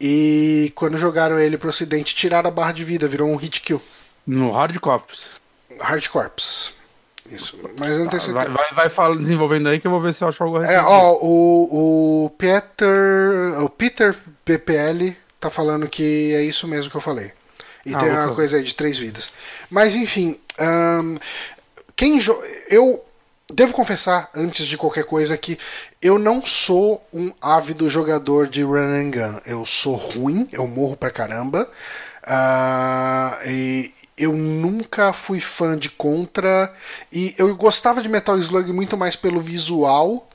E 0.00 0.72
quando 0.74 0.98
jogaram 0.98 1.38
ele 1.38 1.56
pro 1.56 1.70
ocidente, 1.70 2.14
tiraram 2.14 2.48
a 2.48 2.52
barra 2.52 2.72
de 2.72 2.84
vida, 2.84 3.08
virou 3.08 3.28
um 3.30 3.36
hit 3.36 3.60
kill. 3.60 3.80
No 4.26 4.50
Hard 4.50 4.78
Corps. 4.80 5.40
Hard 5.80 6.06
Corps. 6.08 6.72
Isso. 7.30 7.56
Mas 7.78 7.92
eu 7.92 8.00
não 8.00 8.08
tenho 8.08 8.20
certeza. 8.20 8.50
Vai, 8.50 8.70
vai, 8.74 8.88
vai 8.88 9.16
desenvolvendo 9.16 9.68
aí 9.68 9.80
que 9.80 9.86
eu 9.86 9.90
vou 9.90 10.00
ver 10.00 10.12
se 10.12 10.22
eu 10.22 10.28
acho 10.28 10.42
algo 10.42 10.62
É, 10.62 10.78
ó, 10.82 11.14
o, 11.22 12.26
o 12.26 12.30
Peter. 12.30 13.62
O 13.62 13.68
Peter 13.70 14.14
PPL 14.44 15.16
tá 15.40 15.48
falando 15.48 15.88
que 15.88 16.34
é 16.34 16.42
isso 16.42 16.68
mesmo 16.68 16.90
que 16.90 16.96
eu 16.96 17.00
falei. 17.00 17.32
E 17.84 17.94
ah, 17.94 17.98
tem 17.98 18.10
uma 18.10 18.34
coisa 18.34 18.56
aí 18.56 18.62
de 18.62 18.74
três 18.74 18.98
vidas. 18.98 19.30
Mas 19.70 19.94
enfim. 19.96 20.38
Quem 21.96 22.20
jo 22.20 22.36
eu 22.68 23.04
devo 23.52 23.72
confessar, 23.72 24.28
antes 24.34 24.66
de 24.66 24.76
qualquer 24.76 25.04
coisa, 25.04 25.36
que 25.36 25.58
eu 26.00 26.18
não 26.18 26.42
sou 26.44 27.06
um 27.12 27.32
ávido 27.40 27.88
jogador 27.88 28.48
de 28.48 28.62
run 28.62 28.78
and 28.78 29.10
gun. 29.10 29.40
Eu 29.46 29.66
sou 29.66 29.94
ruim, 29.94 30.48
eu 30.52 30.66
morro 30.66 30.96
pra 30.96 31.10
caramba. 31.10 31.68
Uh, 32.26 33.48
e 33.48 33.94
eu 34.16 34.32
nunca 34.32 35.12
fui 35.12 35.40
fã 35.40 35.76
de 35.76 35.90
Contra. 35.90 36.72
E 37.12 37.34
eu 37.36 37.54
gostava 37.54 38.02
de 38.02 38.08
Metal 38.08 38.38
Slug 38.38 38.72
muito 38.72 38.96
mais 38.96 39.14
pelo 39.14 39.40
visual. 39.40 40.28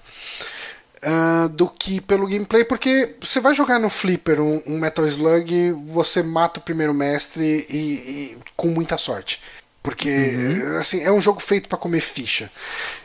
Uh, 1.01 1.47
do 1.47 1.69
que 1.69 2.01
pelo 2.01 2.27
gameplay, 2.27 2.65
porque 2.65 3.15
você 3.21 3.39
vai 3.39 3.55
jogar 3.55 3.79
no 3.79 3.89
Flipper 3.89 4.41
um, 4.41 4.61
um 4.67 4.77
Metal 4.77 5.07
Slug, 5.07 5.71
você 5.87 6.21
mata 6.21 6.59
o 6.59 6.63
primeiro 6.63 6.93
mestre 6.93 7.65
e, 7.69 7.77
e 7.77 8.37
com 8.57 8.67
muita 8.67 8.97
sorte. 8.97 9.39
Porque, 9.81 10.09
uhum. 10.09 10.77
assim, 10.77 11.01
é 11.01 11.11
um 11.11 11.21
jogo 11.21 11.39
feito 11.39 11.69
para 11.69 11.77
comer 11.77 12.01
ficha. 12.01 12.51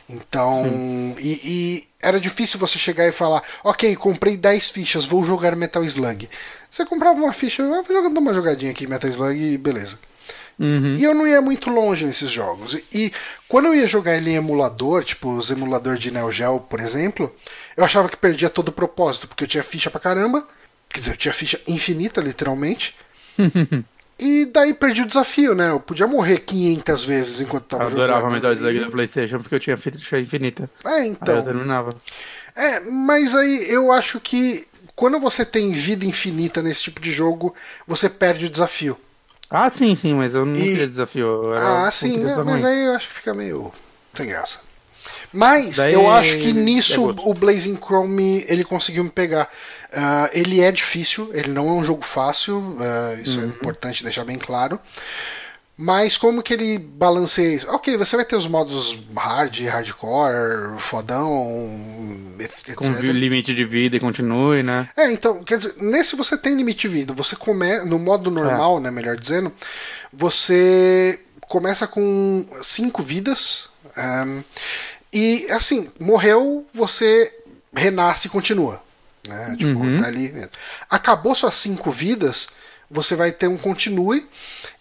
Então, 0.09 0.65
e, 1.17 1.39
e, 1.43 1.87
era 2.01 2.19
difícil 2.19 2.59
você 2.59 2.77
chegar 2.77 3.07
e 3.07 3.11
falar: 3.13 3.41
Ok, 3.63 3.95
comprei 3.95 4.35
10 4.35 4.69
fichas, 4.69 5.05
vou 5.05 5.23
jogar 5.23 5.55
Metal 5.55 5.83
Slug. 5.83 6.29
Você 6.69 6.85
comprava 6.85 7.17
uma 7.17 7.31
ficha, 7.31 7.63
ah, 7.63 7.81
vou 7.81 7.95
jogando 7.95 8.17
uma 8.17 8.33
jogadinha 8.33 8.71
aqui 8.71 8.85
Metal 8.87 9.09
Slug 9.09 9.39
e 9.39 9.57
beleza. 9.57 9.97
Uhum. 10.57 10.91
E 10.91 11.03
eu 11.03 11.13
não 11.13 11.27
ia 11.27 11.41
muito 11.41 11.69
longe 11.69 12.05
nesses 12.05 12.31
jogos. 12.31 12.79
E 12.93 13.11
quando 13.47 13.65
eu 13.65 13.75
ia 13.75 13.87
jogar 13.87 14.15
ele 14.15 14.31
em 14.31 14.35
emulador, 14.35 15.03
tipo 15.03 15.35
os 15.35 15.51
emuladores 15.51 15.99
de 15.99 16.11
Neo 16.11 16.31
Geo, 16.31 16.59
por 16.59 16.79
exemplo, 16.79 17.33
eu 17.75 17.83
achava 17.83 18.09
que 18.09 18.17
perdia 18.17 18.49
todo 18.49 18.69
o 18.69 18.73
propósito, 18.73 19.27
porque 19.27 19.43
eu 19.43 19.47
tinha 19.47 19.63
ficha 19.63 19.91
pra 19.91 19.99
caramba. 19.99 20.47
Quer 20.89 20.99
dizer, 20.99 21.11
eu 21.11 21.17
tinha 21.17 21.33
ficha 21.33 21.59
infinita, 21.67 22.21
literalmente. 22.21 22.95
E 24.17 24.45
daí 24.45 24.73
perdi 24.73 25.01
o 25.01 25.05
desafio, 25.05 25.53
né? 25.53 25.71
Eu 25.71 25.79
podia 25.79 26.07
morrer 26.07 26.39
500 26.39 27.03
vezes 27.03 27.41
enquanto 27.41 27.65
tava 27.65 27.89
jogando. 27.89 28.07
Eu 28.07 28.15
adorava 28.15 28.33
Metal 28.33 28.53
Slug 28.53 28.79
do 28.79 28.91
Playstation 28.91 29.39
porque 29.39 29.55
eu 29.55 29.59
tinha 29.59 29.75
ficha 29.75 30.17
infinita. 30.17 30.69
É, 30.85 31.05
então. 31.05 31.33
Aí 31.33 31.41
eu 31.41 31.45
terminava. 31.45 31.89
É, 32.55 32.79
mas 32.79 33.35
aí 33.35 33.69
eu 33.69 33.91
acho 33.91 34.21
que 34.21 34.65
quando 34.95 35.19
você 35.19 35.43
tem 35.43 35.73
vida 35.73 36.05
infinita 36.05 36.61
nesse 36.61 36.83
tipo 36.83 37.01
de 37.01 37.11
jogo, 37.11 37.53
você 37.85 38.09
perde 38.09 38.45
o 38.45 38.49
desafio. 38.49 38.97
Ah, 39.55 39.71
sim, 39.73 39.95
sim, 39.95 40.13
mas 40.13 40.33
eu 40.33 40.45
não 40.45 40.53
e... 40.53 40.61
queria 40.61 40.87
desafio. 40.87 41.53
ah, 41.57 41.89
sim, 41.91 42.17
né, 42.17 42.35
mas 42.43 42.63
aí 42.63 42.85
eu 42.85 42.93
acho 42.93 43.07
que 43.07 43.13
fica 43.15 43.33
meio 43.33 43.71
sem 44.13 44.27
graça. 44.27 44.59
Mas 45.31 45.77
Daí, 45.77 45.93
eu 45.93 46.09
acho 46.09 46.37
que 46.37 46.53
nisso 46.53 47.09
é 47.09 47.29
o 47.29 47.33
Blazing 47.33 47.77
Chrome 47.77 48.45
ele 48.47 48.63
conseguiu 48.63 49.03
me 49.03 49.09
pegar. 49.09 49.49
Uh, 49.91 50.29
ele 50.33 50.61
é 50.61 50.71
difícil, 50.71 51.29
ele 51.33 51.49
não 51.49 51.67
é 51.67 51.71
um 51.71 51.83
jogo 51.83 52.03
fácil, 52.03 52.57
uh, 52.57 53.21
isso 53.21 53.39
é 53.39 53.43
uhum. 53.43 53.49
é 53.49 53.51
importante 53.51 54.03
deixar 54.03 54.23
bem 54.25 54.37
claro. 54.37 54.79
Mas 55.77 56.17
como 56.17 56.41
que 56.41 56.53
ele 56.53 56.77
balanceia 56.77 57.55
isso? 57.55 57.69
Ok, 57.69 57.97
você 57.97 58.15
vai 58.15 58.23
ter 58.23 58.37
os 58.37 58.47
modos 58.47 58.97
hard, 59.13 59.59
hardcore, 59.65 60.79
fodão, 60.79 61.37
etc. 62.39 62.75
Com 62.75 62.89
limite 63.11 63.53
de 63.53 63.65
vida 63.65 63.97
e 63.97 63.99
continue, 63.99 64.63
né? 64.63 64.87
É, 64.95 65.11
então, 65.11 65.43
quer 65.43 65.57
dizer, 65.57 65.75
nesse 65.81 66.15
você 66.15 66.37
tem 66.37 66.55
limite 66.55 66.87
de 66.87 66.87
vida. 66.87 67.13
Você 67.13 67.35
começa, 67.35 67.85
no 67.85 67.99
modo 67.99 68.31
normal, 68.31 68.77
é. 68.77 68.81
né, 68.81 68.91
melhor 68.91 69.17
dizendo, 69.17 69.51
você 70.13 71.19
começa 71.41 71.85
com 71.85 72.45
cinco 72.63 73.01
vidas. 73.01 73.67
Um, 73.97 74.43
e 75.11 75.45
assim, 75.51 75.89
morreu, 75.99 76.65
você 76.73 77.33
renasce 77.73 78.27
e 78.27 78.31
continua. 78.31 78.81
Né? 79.27 79.55
Tipo, 79.57 79.79
uhum. 79.79 79.97
tá 79.97 80.07
ali 80.07 80.31
mesmo. 80.31 80.51
Acabou 80.89 81.35
suas 81.35 81.55
cinco 81.55 81.91
vidas, 81.91 82.47
você 82.89 83.15
vai 83.15 83.31
ter 83.31 83.47
um 83.47 83.57
continue, 83.57 84.25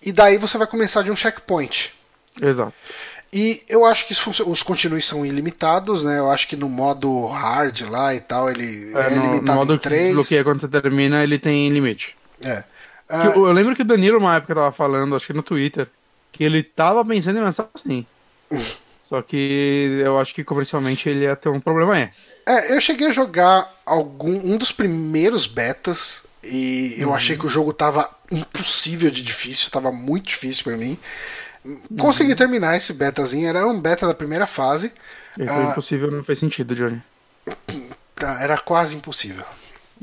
e 0.04 0.12
daí 0.12 0.38
você 0.38 0.58
vai 0.58 0.66
começar 0.66 1.02
de 1.02 1.10
um 1.10 1.16
checkpoint. 1.16 1.92
Exato. 2.40 2.74
E 3.32 3.62
eu 3.68 3.84
acho 3.84 4.06
que 4.06 4.14
os 4.46 4.62
continues 4.62 5.06
são 5.06 5.26
ilimitados, 5.26 6.04
né? 6.04 6.18
Eu 6.18 6.30
acho 6.30 6.46
que 6.46 6.54
no 6.54 6.68
modo 6.68 7.26
hard 7.26 7.80
lá 7.90 8.14
e 8.14 8.20
tal, 8.20 8.48
ele 8.48 8.92
é, 8.94 9.00
é 9.00 9.10
no, 9.10 9.22
limitado 9.22 9.52
no 9.52 9.54
modo 9.54 9.74
em 9.74 9.78
3. 9.78 10.06
Que 10.06 10.14
bloqueia 10.14 10.44
quando 10.44 10.60
você 10.60 10.68
termina, 10.68 11.22
ele 11.22 11.36
tem 11.36 11.68
limite. 11.68 12.14
É. 12.40 12.62
Uh... 13.10 13.14
Eu, 13.34 13.46
eu, 13.46 13.52
lembro 13.52 13.74
que 13.74 13.82
o 13.82 13.84
Danilo, 13.84 14.18
uma 14.18 14.36
época, 14.36 14.54
tava 14.54 14.70
falando, 14.70 15.16
acho 15.16 15.26
que 15.26 15.32
no 15.32 15.42
Twitter, 15.42 15.88
que 16.30 16.44
ele 16.44 16.62
tava 16.62 17.04
pensando 17.04 17.38
em 17.38 17.42
lançar 17.42 17.68
assim. 17.74 18.06
Só 19.04 19.20
que 19.20 20.00
eu 20.04 20.18
acho 20.18 20.32
que 20.32 20.44
comercialmente 20.44 21.08
ele 21.08 21.24
ia 21.24 21.34
ter 21.34 21.48
um 21.48 21.60
problema 21.60 21.94
aí. 21.94 22.10
É, 22.46 22.76
eu 22.76 22.80
cheguei 22.80 23.08
a 23.08 23.12
jogar 23.12 23.72
algum 23.84 24.34
um 24.34 24.56
dos 24.56 24.70
primeiros 24.70 25.46
betas 25.46 26.22
e 26.42 26.94
eu 26.98 27.08
uhum. 27.08 27.14
achei 27.14 27.36
que 27.36 27.46
o 27.46 27.48
jogo 27.48 27.72
tava 27.72 28.08
impossível 28.30 29.10
de 29.10 29.22
difícil, 29.22 29.70
tava 29.70 29.92
muito 29.92 30.28
difícil 30.28 30.64
para 30.64 30.76
mim. 30.76 30.98
Consegui 31.98 32.30
uhum. 32.30 32.36
terminar 32.36 32.76
esse 32.76 32.92
betazinho, 32.92 33.48
era 33.48 33.66
um 33.66 33.80
beta 33.80 34.06
da 34.06 34.14
primeira 34.14 34.46
fase. 34.46 34.92
E 35.38 35.46
foi 35.46 35.56
ah, 35.56 35.70
impossível, 35.70 36.10
não 36.10 36.22
fez 36.22 36.38
sentido, 36.38 36.74
Johnny. 36.74 37.02
Tá, 38.14 38.42
era 38.42 38.58
quase 38.58 38.94
impossível. 38.94 39.44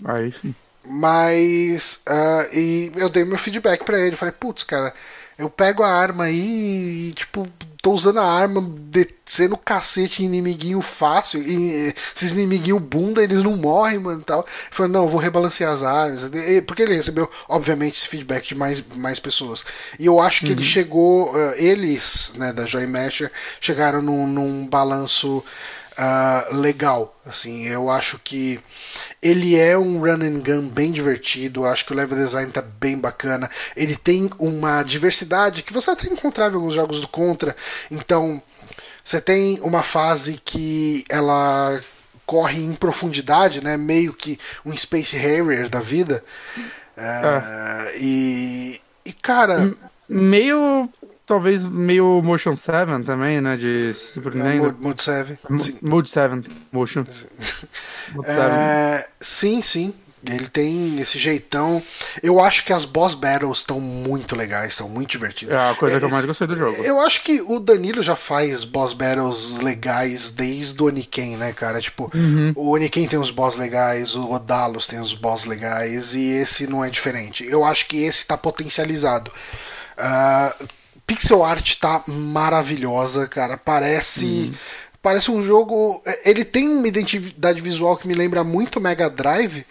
Aí 0.03 0.31
sim. 0.31 0.53
Mas. 0.83 2.03
Uh, 2.07 2.57
e 2.57 2.91
eu 2.95 3.09
dei 3.09 3.23
meu 3.23 3.37
feedback 3.37 3.83
para 3.83 3.99
ele. 3.99 4.15
Falei, 4.15 4.33
putz, 4.33 4.63
cara, 4.63 4.93
eu 5.37 5.49
pego 5.49 5.83
a 5.83 5.89
arma 5.89 6.25
aí 6.25 7.09
e, 7.09 7.13
tipo, 7.13 7.47
tô 7.81 7.91
usando 7.93 8.19
a 8.19 8.25
arma, 8.25 8.61
descendo 8.61 9.55
o 9.55 9.57
cacete 9.57 10.21
em 10.21 10.27
inimiguinho 10.27 10.81
fácil, 10.81 11.41
e 11.41 11.93
esses 12.15 12.31
inimiguinho 12.31 12.79
bunda, 12.79 13.23
eles 13.23 13.41
não 13.41 13.57
morrem, 13.57 13.97
mano, 13.97 14.21
e 14.21 14.23
tal. 14.23 14.45
Falei, 14.69 14.91
não, 14.91 15.07
vou 15.07 15.19
rebalancear 15.19 15.73
as 15.73 15.81
armas. 15.81 16.29
Porque 16.67 16.83
ele 16.83 16.95
recebeu, 16.95 17.29
obviamente, 17.49 17.97
esse 17.97 18.07
feedback 18.07 18.47
de 18.47 18.55
mais, 18.55 18.83
mais 18.95 19.19
pessoas. 19.19 19.65
E 19.97 20.05
eu 20.05 20.19
acho 20.19 20.41
que 20.41 20.47
uhum. 20.47 20.51
ele 20.51 20.63
chegou, 20.63 21.33
uh, 21.33 21.53
eles, 21.55 22.33
né, 22.35 22.53
da 22.53 22.65
Joy 22.65 22.85
Masher, 22.85 23.31
chegaram 23.59 24.01
num, 24.01 24.27
num 24.27 24.67
balanço 24.67 25.43
uh, 25.97 26.55
legal. 26.55 27.19
Assim, 27.25 27.65
eu 27.65 27.89
acho 27.89 28.19
que 28.23 28.59
ele 29.21 29.55
é 29.55 29.77
um 29.77 29.99
run 29.99 30.23
and 30.23 30.39
gun 30.39 30.67
bem 30.67 30.91
divertido. 30.91 31.65
Acho 31.65 31.85
que 31.85 31.93
o 31.93 31.95
level 31.95 32.17
design 32.17 32.51
tá 32.51 32.61
bem 32.61 32.97
bacana. 32.97 33.49
Ele 33.75 33.95
tem 33.95 34.29
uma 34.39 34.81
diversidade 34.83 35.61
que 35.61 35.71
você 35.71 35.91
até 35.91 36.07
encontrava 36.07 36.55
em 36.55 36.57
alguns 36.57 36.73
jogos 36.73 36.99
do 36.99 37.07
Contra. 37.07 37.55
Então, 37.89 38.41
você 39.03 39.21
tem 39.21 39.59
uma 39.61 39.83
fase 39.83 40.41
que 40.43 41.05
ela 41.07 41.79
corre 42.25 42.61
em 42.61 42.73
profundidade, 42.73 43.63
né? 43.63 43.77
Meio 43.77 44.13
que 44.13 44.39
um 44.65 44.75
Space 44.75 45.15
Harrier 45.15 45.69
da 45.69 45.79
vida. 45.79 46.23
Uh, 46.97 47.97
e, 47.99 48.81
e, 49.05 49.13
cara. 49.13 49.75
Meio 50.09 50.89
talvez 51.31 51.63
meio 51.63 52.21
Motion 52.21 52.57
7 52.57 53.05
também, 53.05 53.39
né? 53.39 53.55
De 53.55 53.93
Super 53.93 54.35
é, 54.35 54.35
Nintendo. 54.35 54.77
Mode 54.81 55.01
7. 55.01 55.39
Mode 55.81 56.09
7. 56.09 56.49
Motion. 56.73 57.05
é, 58.25 59.07
sim, 59.21 59.61
sim. 59.61 59.93
Ele 60.27 60.47
tem 60.47 60.99
esse 60.99 61.17
jeitão. 61.17 61.81
Eu 62.21 62.41
acho 62.41 62.65
que 62.65 62.73
as 62.73 62.83
boss 62.83 63.15
battles 63.15 63.59
estão 63.59 63.79
muito 63.79 64.35
legais, 64.35 64.73
estão 64.73 64.89
muito 64.89 65.09
divertidas. 65.09 65.55
É 65.55 65.69
a 65.69 65.73
coisa 65.73 65.95
é, 65.95 65.99
que 65.99 66.05
eu 66.05 66.09
mais 66.09 66.25
gostei 66.25 66.45
do 66.45 66.55
jogo. 66.55 66.83
Eu 66.83 66.99
acho 66.99 67.23
que 67.23 67.41
o 67.41 67.59
Danilo 67.59 68.03
já 68.03 68.17
faz 68.17 68.65
boss 68.65 68.91
battles 68.91 69.57
legais 69.59 70.29
desde 70.29 70.83
o 70.83 70.87
Oniken, 70.87 71.37
né, 71.37 71.53
cara? 71.53 71.79
Tipo, 71.79 72.11
uhum. 72.13 72.51
o 72.55 72.71
Oniken 72.71 73.07
tem 73.07 73.17
os 73.17 73.31
boss 73.31 73.55
legais, 73.55 74.15
o 74.15 74.29
Odalos 74.29 74.85
tem 74.85 74.99
os 74.99 75.13
boss 75.13 75.45
legais, 75.45 76.13
e 76.13 76.23
esse 76.23 76.67
não 76.67 76.83
é 76.83 76.89
diferente. 76.89 77.43
Eu 77.47 77.63
acho 77.63 77.87
que 77.87 78.03
esse 78.03 78.25
tá 78.25 78.37
potencializado. 78.37 79.31
Uh, 79.97 80.67
pixel 81.05 81.43
art 81.43 81.75
tá 81.75 82.03
maravilhosa, 82.07 83.27
cara. 83.27 83.57
Parece. 83.57 84.25
Hum. 84.25 84.53
Parece 85.01 85.31
um 85.31 85.41
jogo. 85.41 86.01
É, 86.05 86.29
ele 86.29 86.45
tem 86.45 86.67
uma 86.67 86.87
identidade 86.87 87.59
visual 87.59 87.97
que 87.97 88.07
me 88.07 88.13
lembra 88.13 88.43
muito 88.43 88.79
Mega 88.79 89.09
Drive, 89.09 89.65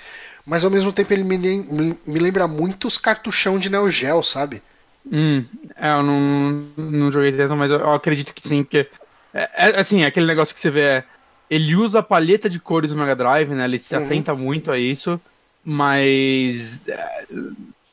mas 0.44 0.65
ao 0.65 0.70
mesmo 0.70 0.93
tempo 0.93 1.12
ele 1.12 1.23
me, 1.23 1.39
me 1.39 2.19
lembra 2.19 2.48
muito 2.48 2.89
os 2.89 2.98
cartuchão 2.98 3.59
de 3.59 3.70
Neo 3.70 3.90
Geo, 3.90 4.23
sabe? 4.23 4.62
Hum, 5.11 5.44
é, 5.77 5.89
eu 5.90 6.02
não, 6.02 6.66
não 6.77 7.11
joguei 7.11 7.32
tanto, 7.32 7.57
mas 7.57 7.70
eu 7.70 7.90
acredito 7.90 8.35
que 8.35 8.47
sim, 8.47 8.62
porque. 8.62 8.89
É, 9.32 9.48
é, 9.69 9.81
assim, 9.81 10.05
aquele 10.05 10.27
negócio 10.27 10.55
que 10.55 10.61
você 10.61 10.70
vê 10.70 10.82
é. 10.82 11.05
Ele 11.48 11.74
usa 11.74 11.98
a 11.98 12.02
palheta 12.02 12.48
de 12.48 12.61
cores 12.61 12.93
do 12.93 12.97
Mega 12.97 13.16
Drive, 13.16 13.48
né? 13.51 13.65
Ele 13.65 13.78
se 13.81 13.94
uhum. 13.97 14.05
atenta 14.05 14.35
muito 14.35 14.70
a 14.70 14.78
isso, 14.78 15.20
mas. 15.65 16.86
É, 16.89 17.27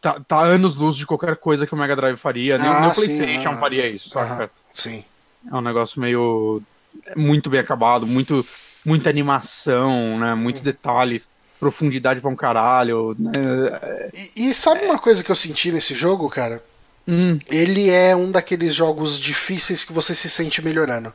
tá, 0.01 0.19
tá 0.19 0.39
anos 0.41 0.75
luz 0.75 0.95
de 0.95 1.05
qualquer 1.05 1.35
coisa 1.37 1.65
que 1.65 1.73
o 1.73 1.77
Mega 1.77 1.95
Drive 1.95 2.17
faria. 2.17 2.57
Nem, 2.57 2.67
ah, 2.67 2.87
o 2.87 2.93
PlayStation 2.93 3.49
ah, 3.49 3.57
faria 3.57 3.87
isso, 3.87 4.09
saca? 4.09 4.49
sim. 4.73 5.03
É 5.51 5.55
um 5.55 5.61
negócio 5.61 5.99
meio. 5.99 6.61
muito 7.15 7.49
bem 7.49 7.59
acabado, 7.59 8.05
muito, 8.05 8.45
muita 8.85 9.09
animação, 9.09 10.19
né? 10.19 10.35
Muitos 10.35 10.61
detalhes, 10.61 11.27
profundidade 11.59 12.19
pra 12.19 12.29
um 12.29 12.35
caralho. 12.35 13.15
Né? 13.17 13.31
E, 14.35 14.49
e 14.49 14.53
sabe 14.53 14.85
uma 14.85 14.99
coisa 14.99 15.23
que 15.23 15.31
eu 15.31 15.35
senti 15.35 15.71
nesse 15.71 15.93
jogo, 15.93 16.29
cara? 16.29 16.63
Hum. 17.07 17.39
Ele 17.49 17.89
é 17.89 18.15
um 18.15 18.31
daqueles 18.31 18.73
jogos 18.73 19.17
difíceis 19.17 19.83
que 19.83 19.93
você 19.93 20.13
se 20.13 20.29
sente 20.29 20.61
melhorando. 20.61 21.13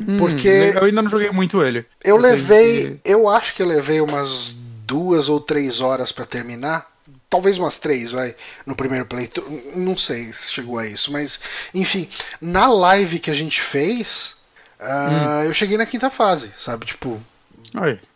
Hum, 0.00 0.16
porque. 0.16 0.72
Eu 0.74 0.84
ainda 0.84 1.02
não 1.02 1.10
joguei 1.10 1.30
muito 1.30 1.62
ele. 1.62 1.80
Eu, 2.02 2.16
eu 2.16 2.16
levei. 2.16 3.00
Eu 3.04 3.28
acho 3.28 3.54
que 3.54 3.62
eu 3.62 3.66
levei 3.66 4.00
umas 4.00 4.54
duas 4.86 5.28
ou 5.28 5.40
três 5.40 5.80
horas 5.80 6.12
para 6.12 6.24
terminar 6.24 6.93
talvez 7.34 7.58
umas 7.58 7.78
três, 7.78 8.12
vai, 8.12 8.32
no 8.64 8.76
primeiro 8.76 9.06
playthrough. 9.06 9.50
Não 9.74 9.96
sei 9.96 10.32
se 10.32 10.52
chegou 10.52 10.78
a 10.78 10.86
isso, 10.86 11.10
mas 11.10 11.40
enfim, 11.74 12.08
na 12.40 12.68
live 12.68 13.18
que 13.18 13.28
a 13.28 13.34
gente 13.34 13.60
fez, 13.60 14.36
uh, 14.78 14.84
hum. 14.84 15.42
eu 15.42 15.52
cheguei 15.52 15.76
na 15.76 15.84
quinta 15.84 16.08
fase, 16.10 16.52
sabe? 16.56 16.86
Tipo. 16.86 17.20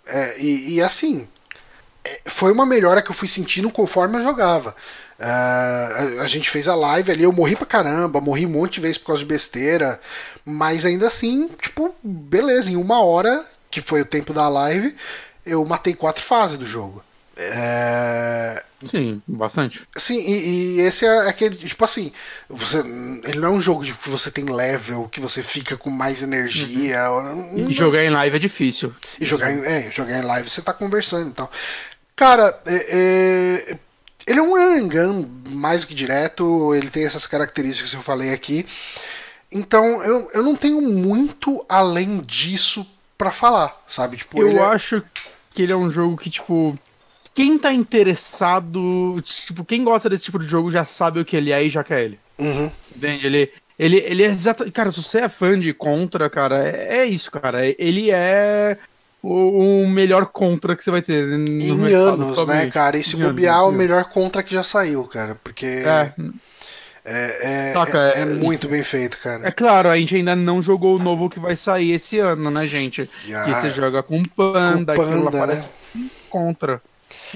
É, 0.06 0.40
e, 0.40 0.74
e, 0.74 0.80
assim, 0.80 1.26
é, 2.04 2.20
foi 2.26 2.52
uma 2.52 2.64
melhora 2.64 3.02
que 3.02 3.10
eu 3.10 3.14
fui 3.14 3.26
sentindo 3.26 3.72
conforme 3.72 4.18
eu 4.18 4.22
jogava. 4.22 4.70
Uh, 5.18 6.20
a, 6.20 6.22
a, 6.22 6.26
gente 6.28 6.48
fez 6.48 6.68
a 6.68 6.76
live 6.76 7.10
ali, 7.10 7.24
eu 7.24 7.32
morri 7.32 7.56
pra 7.56 7.66
caramba, 7.66 8.20
morri 8.20 8.46
um 8.46 8.50
monte 8.50 8.74
de 8.74 8.80
vezes 8.80 8.98
por 8.98 9.06
causa 9.08 9.22
de 9.22 9.26
besteira, 9.28 10.00
mas 10.44 10.84
ainda 10.84 11.08
assim, 11.08 11.48
tipo, 11.60 11.92
beleza, 12.04 12.70
em 12.70 12.76
uma 12.76 13.02
hora, 13.02 13.44
que 13.68 13.80
foi 13.80 14.00
o 14.00 14.06
tempo 14.06 14.32
da 14.32 14.48
live, 14.48 14.94
eu 15.44 15.64
matei 15.64 15.92
quatro 15.92 16.22
fases 16.22 16.56
do 16.56 16.64
jogo. 16.64 17.02
É... 17.40 18.64
Sim, 18.84 19.22
bastante. 19.26 19.82
Sim, 19.96 20.18
e, 20.18 20.78
e, 20.78 20.80
esse 20.80 21.06
é 21.06 21.28
aquele, 21.28 21.54
tipo 21.54 21.84
assim, 21.84 22.12
você, 22.48 22.78
ele 22.78 23.38
não 23.38 23.48
é 23.48 23.52
um 23.52 23.60
jogo 23.60 23.84
que 23.84 24.08
você 24.08 24.30
tem 24.30 24.44
level, 24.44 25.08
que 25.08 25.20
você 25.20 25.42
fica 25.42 25.76
com 25.76 25.88
mais 25.88 26.22
energia. 26.22 27.10
Uhum. 27.10 27.68
E 27.68 27.72
jogar 27.72 28.04
em 28.04 28.10
live 28.10 28.36
é 28.36 28.40
difícil. 28.40 28.92
E 29.20 29.24
jogar 29.24 29.52
em, 29.52 29.64
é, 29.64 29.90
jogar 29.90 30.18
em 30.18 30.22
live 30.22 30.50
você 30.50 30.62
tá 30.62 30.72
conversando 30.72 31.30
e 31.30 31.32
tal. 31.32 31.50
Cara, 32.16 32.60
é, 32.66 32.86
é, 33.70 33.78
ele 34.26 34.40
é 34.40 34.42
um 34.42 34.54
run 34.54 35.26
mais 35.50 35.82
do 35.82 35.86
que 35.86 35.94
direto, 35.94 36.74
ele 36.74 36.90
tem 36.90 37.04
essas 37.04 37.26
características 37.26 37.92
que 37.92 37.96
eu 37.96 38.02
falei 38.02 38.32
aqui. 38.32 38.66
Então 39.50 40.02
eu, 40.02 40.28
eu 40.34 40.42
não 40.42 40.56
tenho 40.56 40.80
muito 40.80 41.64
além 41.68 42.20
disso 42.20 42.86
para 43.16 43.30
falar, 43.30 43.80
sabe? 43.88 44.16
Tipo, 44.16 44.40
eu 44.40 44.58
é 44.58 44.74
acho 44.74 45.02
que 45.54 45.62
ele 45.62 45.72
é 45.72 45.76
um 45.76 45.90
jogo 45.90 46.16
que, 46.16 46.30
tipo, 46.30 46.78
quem 47.38 47.56
tá 47.56 47.72
interessado, 47.72 49.16
tipo, 49.22 49.64
quem 49.64 49.84
gosta 49.84 50.10
desse 50.10 50.24
tipo 50.24 50.40
de 50.40 50.46
jogo 50.48 50.72
já 50.72 50.84
sabe 50.84 51.20
o 51.20 51.24
que 51.24 51.36
ele 51.36 51.52
é 51.52 51.62
e 51.62 51.70
já 51.70 51.84
quer 51.84 52.02
ele. 52.02 52.18
Uhum. 52.36 52.68
Entende? 52.96 53.26
Ele, 53.26 53.52
ele, 53.78 53.96
ele 53.98 54.22
é 54.24 54.26
exatamente. 54.26 54.72
Cara, 54.72 54.90
se 54.90 55.00
você 55.00 55.18
é 55.20 55.28
fã 55.28 55.56
de 55.56 55.72
Contra, 55.72 56.28
cara, 56.28 56.68
é, 56.68 56.98
é 56.98 57.06
isso, 57.06 57.30
cara. 57.30 57.64
Ele 57.64 58.10
é 58.10 58.76
o, 59.22 59.82
o, 59.82 59.88
melhor 59.88 60.26
Contra 60.26 60.74
que 60.74 60.82
você 60.82 60.90
vai 60.90 61.00
ter. 61.00 61.32
Em 61.32 61.76
mercado, 61.76 62.22
anos, 62.24 62.44
né, 62.44 62.66
cara? 62.72 62.96
E 62.96 63.04
se 63.04 63.14
bobear, 63.14 63.68
o 63.68 63.70
melhor 63.70 64.06
Contra 64.06 64.42
que 64.42 64.52
já 64.52 64.64
saiu, 64.64 65.04
cara. 65.04 65.36
Porque. 65.36 65.66
É. 65.66 66.12
É, 67.04 67.70
é, 67.70 67.72
Saca, 67.72 67.98
é, 68.16 68.22
é, 68.22 68.24
muito 68.24 68.68
bem 68.68 68.82
feito, 68.82 69.16
cara. 69.16 69.46
É 69.46 69.52
claro, 69.52 69.88
a 69.88 69.96
gente 69.96 70.16
ainda 70.16 70.34
não 70.34 70.60
jogou 70.60 70.96
o 70.96 70.98
novo 70.98 71.30
que 71.30 71.38
vai 71.38 71.54
sair 71.54 71.92
esse 71.92 72.18
ano, 72.18 72.50
né, 72.50 72.66
gente? 72.66 73.08
Já. 73.24 73.44
Que 73.44 73.52
você 73.52 73.70
joga 73.70 74.02
com 74.02 74.22
Panda, 74.24 74.96
com 74.96 75.04
panda 75.04 75.28
aquilo 75.28 75.46
né? 75.46 75.64
contra. 76.28 76.82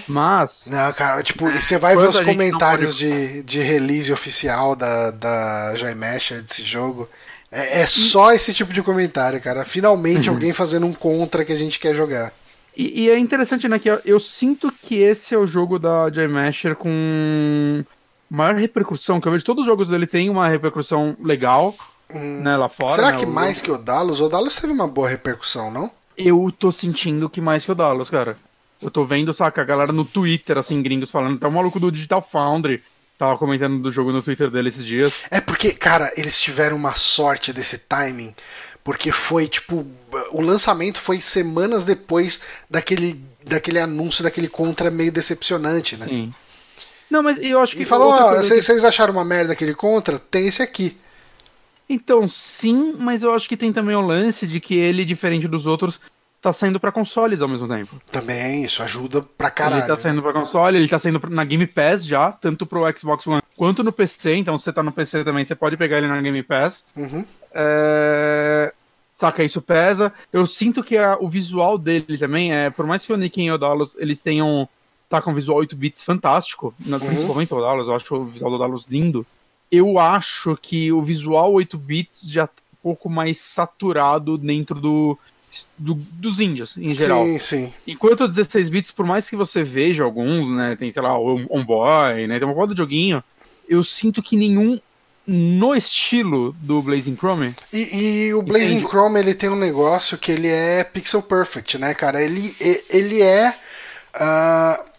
Mas. 0.07 0.65
Não, 0.66 0.93
cara, 0.93 1.23
tipo, 1.23 1.51
você 1.51 1.78
vai 1.78 1.97
ver 1.97 2.09
os 2.09 2.20
comentários 2.20 2.97
de, 2.97 3.43
de 3.43 3.61
release 3.61 4.12
oficial 4.12 4.74
da, 4.74 5.11
da 5.11 5.74
Joy 5.77 5.94
Masher 5.94 6.43
desse 6.43 6.65
jogo. 6.65 7.09
É, 7.51 7.82
é 7.82 7.86
só 7.86 8.32
esse 8.32 8.55
tipo 8.55 8.73
de 8.73 8.82
comentário, 8.82 9.40
cara. 9.40 9.65
Finalmente 9.65 10.28
uhum. 10.28 10.35
alguém 10.35 10.53
fazendo 10.53 10.86
um 10.86 10.93
contra 10.93 11.44
que 11.44 11.53
a 11.53 11.59
gente 11.59 11.78
quer 11.78 11.94
jogar. 11.94 12.32
E, 12.74 13.03
e, 13.03 13.11
é 13.11 13.19
interessante, 13.19 13.69
né, 13.69 13.78
que 13.78 13.90
eu, 13.90 14.01
eu, 14.03 14.19
sinto 14.19 14.73
que 14.73 14.97
esse 14.97 15.35
é 15.35 15.39
o 15.39 15.47
jogo 15.47 15.78
da 15.78 16.11
Joy 16.11 16.27
Masher 16.27 16.74
com 16.74 17.85
maior 18.31 18.55
repercussão, 18.55 19.20
que 19.20 19.28
eu 19.28 19.32
vejo 19.32 19.44
todos 19.44 19.62
os 19.62 19.66
jogos 19.66 19.89
dele 19.89 20.07
tem 20.07 20.31
uma 20.31 20.49
repercussão 20.49 21.15
legal, 21.20 21.74
hum, 22.15 22.40
né, 22.40 22.57
lá 22.57 22.70
fora. 22.70 22.94
Será 22.94 23.12
né, 23.12 23.19
que 23.19 23.27
mais 23.27 23.61
que 23.61 23.70
o 23.70 23.77
Dallas? 23.77 24.20
O 24.20 24.28
Dallas 24.28 24.57
teve 24.57 24.73
uma 24.73 24.89
boa 24.89 25.07
repercussão, 25.07 25.70
não? 25.70 25.90
Eu 26.16 26.51
tô 26.59 26.73
sentindo 26.73 27.28
que 27.28 27.43
mais 27.43 27.65
que 27.65 27.73
o 27.73 27.74
Dallas, 27.74 28.09
cara. 28.09 28.39
Eu 28.83 28.91
tô 28.91 29.05
vendo, 29.05 29.33
saca, 29.33 29.63
a 29.63 29.65
galera 29.65 29.93
no 29.93 30.05
Twitter, 30.05 30.59
assim, 30.59 30.83
gringos 30.83 31.11
falando. 31.11 31.37
Até 31.37 31.47
o 31.47 31.53
maluco 31.53 31.79
do 31.79 31.93
Digital 31.93 32.21
Foundry 32.21 32.83
tava 33.17 33.39
comentando 33.39 33.81
do 33.81 33.93
jogo 33.93 34.11
no 34.11 34.23
Twitter 34.23 34.51
dele 34.51 34.69
esses 34.69 34.85
dias. 34.85 35.15
É 35.31 35.41
porque, 35.41 35.73
cara, 35.73 36.13
eles 36.17 36.41
tiveram 36.41 36.77
uma 36.77 36.95
sorte 36.95 37.53
desse 37.53 37.79
timing. 37.79 38.35
Porque 38.83 39.13
foi, 39.13 39.47
tipo, 39.47 39.87
o 40.33 40.41
lançamento 40.41 40.99
foi 40.99 41.21
semanas 41.21 41.85
depois 41.85 42.41
daquele, 42.69 43.23
daquele 43.45 43.79
anúncio, 43.79 44.25
daquele 44.25 44.49
contra 44.49 44.91
meio 44.91 45.13
decepcionante, 45.13 45.97
né? 45.97 46.07
Sim. 46.07 46.35
Não, 47.09 47.23
mas 47.23 47.39
eu 47.41 47.61
acho 47.61 47.77
que. 47.77 47.83
E 47.83 47.87
falou, 47.87 48.11
ó, 48.11 48.35
vocês 48.35 48.67
que... 48.67 48.87
acharam 48.87 49.13
uma 49.13 49.25
merda 49.25 49.53
aquele 49.53 49.75
contra? 49.75 50.19
Tem 50.19 50.49
esse 50.49 50.63
aqui. 50.63 50.97
Então, 51.89 52.27
sim, 52.29 52.97
mas 52.99 53.23
eu 53.23 53.35
acho 53.35 53.49
que 53.49 53.57
tem 53.57 53.73
também 53.73 53.95
o 53.95 54.01
lance 54.01 54.47
de 54.47 54.59
que 54.59 54.75
ele, 54.75 55.05
diferente 55.05 55.47
dos 55.47 55.67
outros, 55.67 56.01
tá 56.43 56.52
saindo 56.52 56.81
para 56.81 56.90
consoles 56.90 57.40
ao 57.40 57.48
mesmo 57.48 57.69
tempo. 57.69 58.02
Também, 58.10 58.64
isso 58.64 58.82
ajuda 58.82 59.23
pra 59.23 59.48
caralho. 59.48 59.82
Ele 59.82 59.86
tá 59.86 59.97
saindo 59.97 60.20
para 60.20 60.32
console, 60.32 60.77
ele 60.77 60.89
tá 60.89 60.98
saindo 60.98 61.20
na 61.31 61.44
Game 61.44 61.66
Pass 61.69 62.05
já, 62.05 62.32
tanto 62.32 62.66
pro 62.66 62.85
Xbox 62.98 63.24
One 63.28 63.43
quanto 63.56 63.85
no 63.85 63.93
PC, 63.93 64.35
então 64.35 64.59
se 64.59 64.64
você 64.64 64.73
tá 64.73 64.82
no 64.82 64.90
PC 64.90 65.23
também, 65.23 65.44
você 65.44 65.55
pode 65.55 65.77
pegar 65.77 65.98
ele 65.98 66.09
na 66.09 66.20
Game 66.20 66.43
Pass. 66.43 66.85
Uhum. 66.97 67.24
É... 67.55 68.74
Saca, 69.14 69.44
isso 69.44 69.62
pesa. 69.62 70.12
Eu 70.32 70.44
sinto 70.47 70.82
que 70.82 70.97
a, 70.97 71.16
o 71.20 71.28
visual 71.28 71.78
dele 71.78 72.19
também, 72.19 72.52
é, 72.52 72.70
por 72.70 72.86
mais 72.86 73.06
que 73.06 73.12
o 73.12 73.16
Nick 73.16 73.40
e 73.40 73.51
o 73.51 73.59
Dallas, 73.59 73.94
eles 73.97 74.19
tenham 74.19 74.69
tá 75.09 75.20
com 75.20 75.35
visual 75.35 75.59
8 75.59 75.77
bits 75.77 76.02
fantástico, 76.02 76.74
uhum. 76.85 76.98
principalmente 76.98 77.55
o 77.55 77.60
Dallas, 77.60 77.86
eu 77.86 77.94
acho 77.94 78.14
o 78.16 78.24
visual 78.24 78.51
do 78.51 78.59
Dallas 78.59 78.86
lindo. 78.89 79.24
Eu 79.70 79.98
acho 79.98 80.56
que 80.60 80.90
o 80.90 81.02
visual 81.02 81.52
8 81.52 81.78
bits 81.78 82.23
já 82.28 82.47
tá 82.47 82.55
um 82.73 82.77
pouco 82.82 83.09
mais 83.09 83.39
saturado 83.39 84.36
dentro 84.36 84.81
do 84.81 85.16
do, 85.77 85.95
dos 85.95 86.41
índios, 86.41 86.77
em 86.77 86.95
geral. 86.95 87.24
Sim, 87.24 87.39
sim. 87.39 87.74
Enquanto 87.87 88.29
16 88.29 88.69
bits, 88.69 88.91
por 88.91 89.07
mais 89.07 89.29
que 89.29 89.37
você 89.37 89.62
veja 89.62 90.05
alguns, 90.05 90.49
né, 90.49 90.77
tem, 90.77 90.91
sei 90.91 91.03
lá, 91.03 91.19
o 91.19 91.47
On 91.51 91.65
Boy, 91.65 92.27
né, 92.27 92.39
tem 92.39 92.47
uma 92.49 92.55
foto 92.55 92.74
de 92.74 92.79
joguinho, 92.79 93.23
eu 93.69 93.83
sinto 93.85 94.23
que 94.23 94.37
nenhum 94.37 94.81
no 95.27 95.74
estilo 95.74 96.55
do 96.61 96.83
Blazing 96.83 97.16
Chrome. 97.16 97.55
E, 97.73 98.27
e 98.27 98.35
o 98.35 98.43
Blazing 98.43 98.77
Entendi. 98.77 98.89
Chrome 98.89 99.20
ele 99.20 99.35
tem 99.35 99.49
um 99.49 99.57
negócio 99.57 100.19
que 100.19 100.33
ele 100.33 100.49
é 100.49 100.83
pixel 100.83 101.23
perfect, 101.23 101.79
né, 101.79 101.95
cara? 101.95 102.20
Ele, 102.20 102.55
ele 102.91 103.23
é. 103.23 103.55
Uh, 104.15 104.93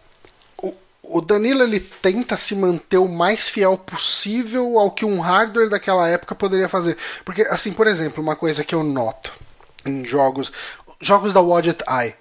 o 1.03 1.21
Danilo 1.21 1.61
ele 1.61 1.79
tenta 1.79 2.37
se 2.37 2.55
manter 2.55 2.97
o 2.97 3.07
mais 3.07 3.47
fiel 3.47 3.77
possível 3.77 4.79
ao 4.79 4.89
que 4.89 5.05
um 5.05 5.19
hardware 5.19 5.69
daquela 5.69 6.07
época 6.07 6.33
poderia 6.33 6.69
fazer. 6.69 6.97
Porque, 7.25 7.41
assim, 7.43 7.73
por 7.73 7.85
exemplo, 7.85 8.23
uma 8.23 8.35
coisa 8.35 8.63
que 8.63 8.73
eu 8.73 8.83
noto 8.83 9.31
em 9.85 10.05
jogos. 10.05 10.51
Jogos 10.99 11.33
da 11.33 11.41
Wadget 11.41 11.83
Eye. 11.87 12.15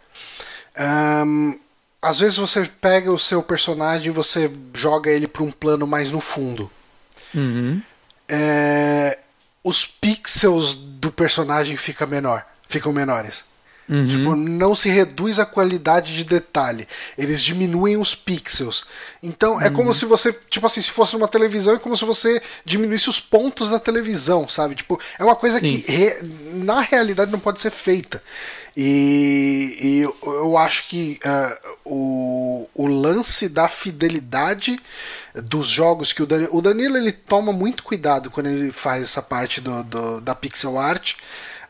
Um, 1.24 1.59
às 2.01 2.18
vezes 2.18 2.36
você 2.36 2.66
pega 2.80 3.12
o 3.12 3.18
seu 3.18 3.43
personagem 3.43 4.09
e 4.09 4.10
você 4.10 4.51
joga 4.74 5.10
ele 5.10 5.28
para 5.28 5.43
um 5.43 5.52
plano 5.52 5.86
mais 5.86 6.10
no 6.10 6.20
fundo. 6.20 6.70
Uhum. 7.34 7.80
É, 8.28 9.18
os 9.62 9.86
pixels 9.86 10.74
do 10.74 11.12
personagem 11.12 11.76
fica 11.76 12.06
menor, 12.06 12.44
ficam 12.68 12.93
menores. 12.93 13.44
Uhum. 13.88 14.06
Tipo, 14.06 14.36
não 14.36 14.74
se 14.74 14.88
reduz 14.88 15.38
a 15.38 15.44
qualidade 15.44 16.14
de 16.14 16.24
detalhe. 16.24 16.86
Eles 17.18 17.42
diminuem 17.42 17.96
os 17.96 18.14
pixels. 18.14 18.84
Então 19.22 19.60
é 19.60 19.70
como 19.70 19.88
uhum. 19.88 19.94
se 19.94 20.04
você, 20.04 20.32
tipo 20.48 20.66
assim, 20.66 20.80
se 20.80 20.90
fosse 20.90 21.16
uma 21.16 21.28
televisão, 21.28 21.74
é 21.74 21.78
como 21.78 21.96
se 21.96 22.04
você 22.04 22.40
diminuísse 22.64 23.10
os 23.10 23.20
pontos 23.20 23.68
da 23.68 23.78
televisão, 23.78 24.48
sabe? 24.48 24.74
Tipo, 24.76 25.00
é 25.18 25.24
uma 25.24 25.36
coisa 25.36 25.59
Sim. 25.59 25.66
que 25.66 25.92
re... 25.92 26.16
na 26.52 26.80
realidade 26.80 27.32
não 27.32 27.40
pode 27.40 27.60
ser 27.60 27.70
feita. 27.70 28.22
E, 28.74 29.76
e 29.80 30.00
eu 30.22 30.56
acho 30.56 30.88
que 30.88 31.20
uh, 31.26 31.76
o, 31.84 32.70
o 32.74 32.86
lance 32.86 33.46
da 33.48 33.68
fidelidade 33.68 34.80
dos 35.34 35.68
jogos 35.68 36.12
que 36.12 36.22
o 36.22 36.26
Danilo, 36.26 36.56
o 36.56 36.62
Danilo 36.62 36.96
ele 36.96 37.12
toma 37.12 37.52
muito 37.52 37.82
cuidado 37.82 38.30
quando 38.30 38.46
ele 38.46 38.72
faz 38.72 39.02
essa 39.02 39.20
parte 39.20 39.60
do, 39.60 39.84
do 39.84 40.20
da 40.20 40.34
pixel 40.34 40.78
art 40.78 41.14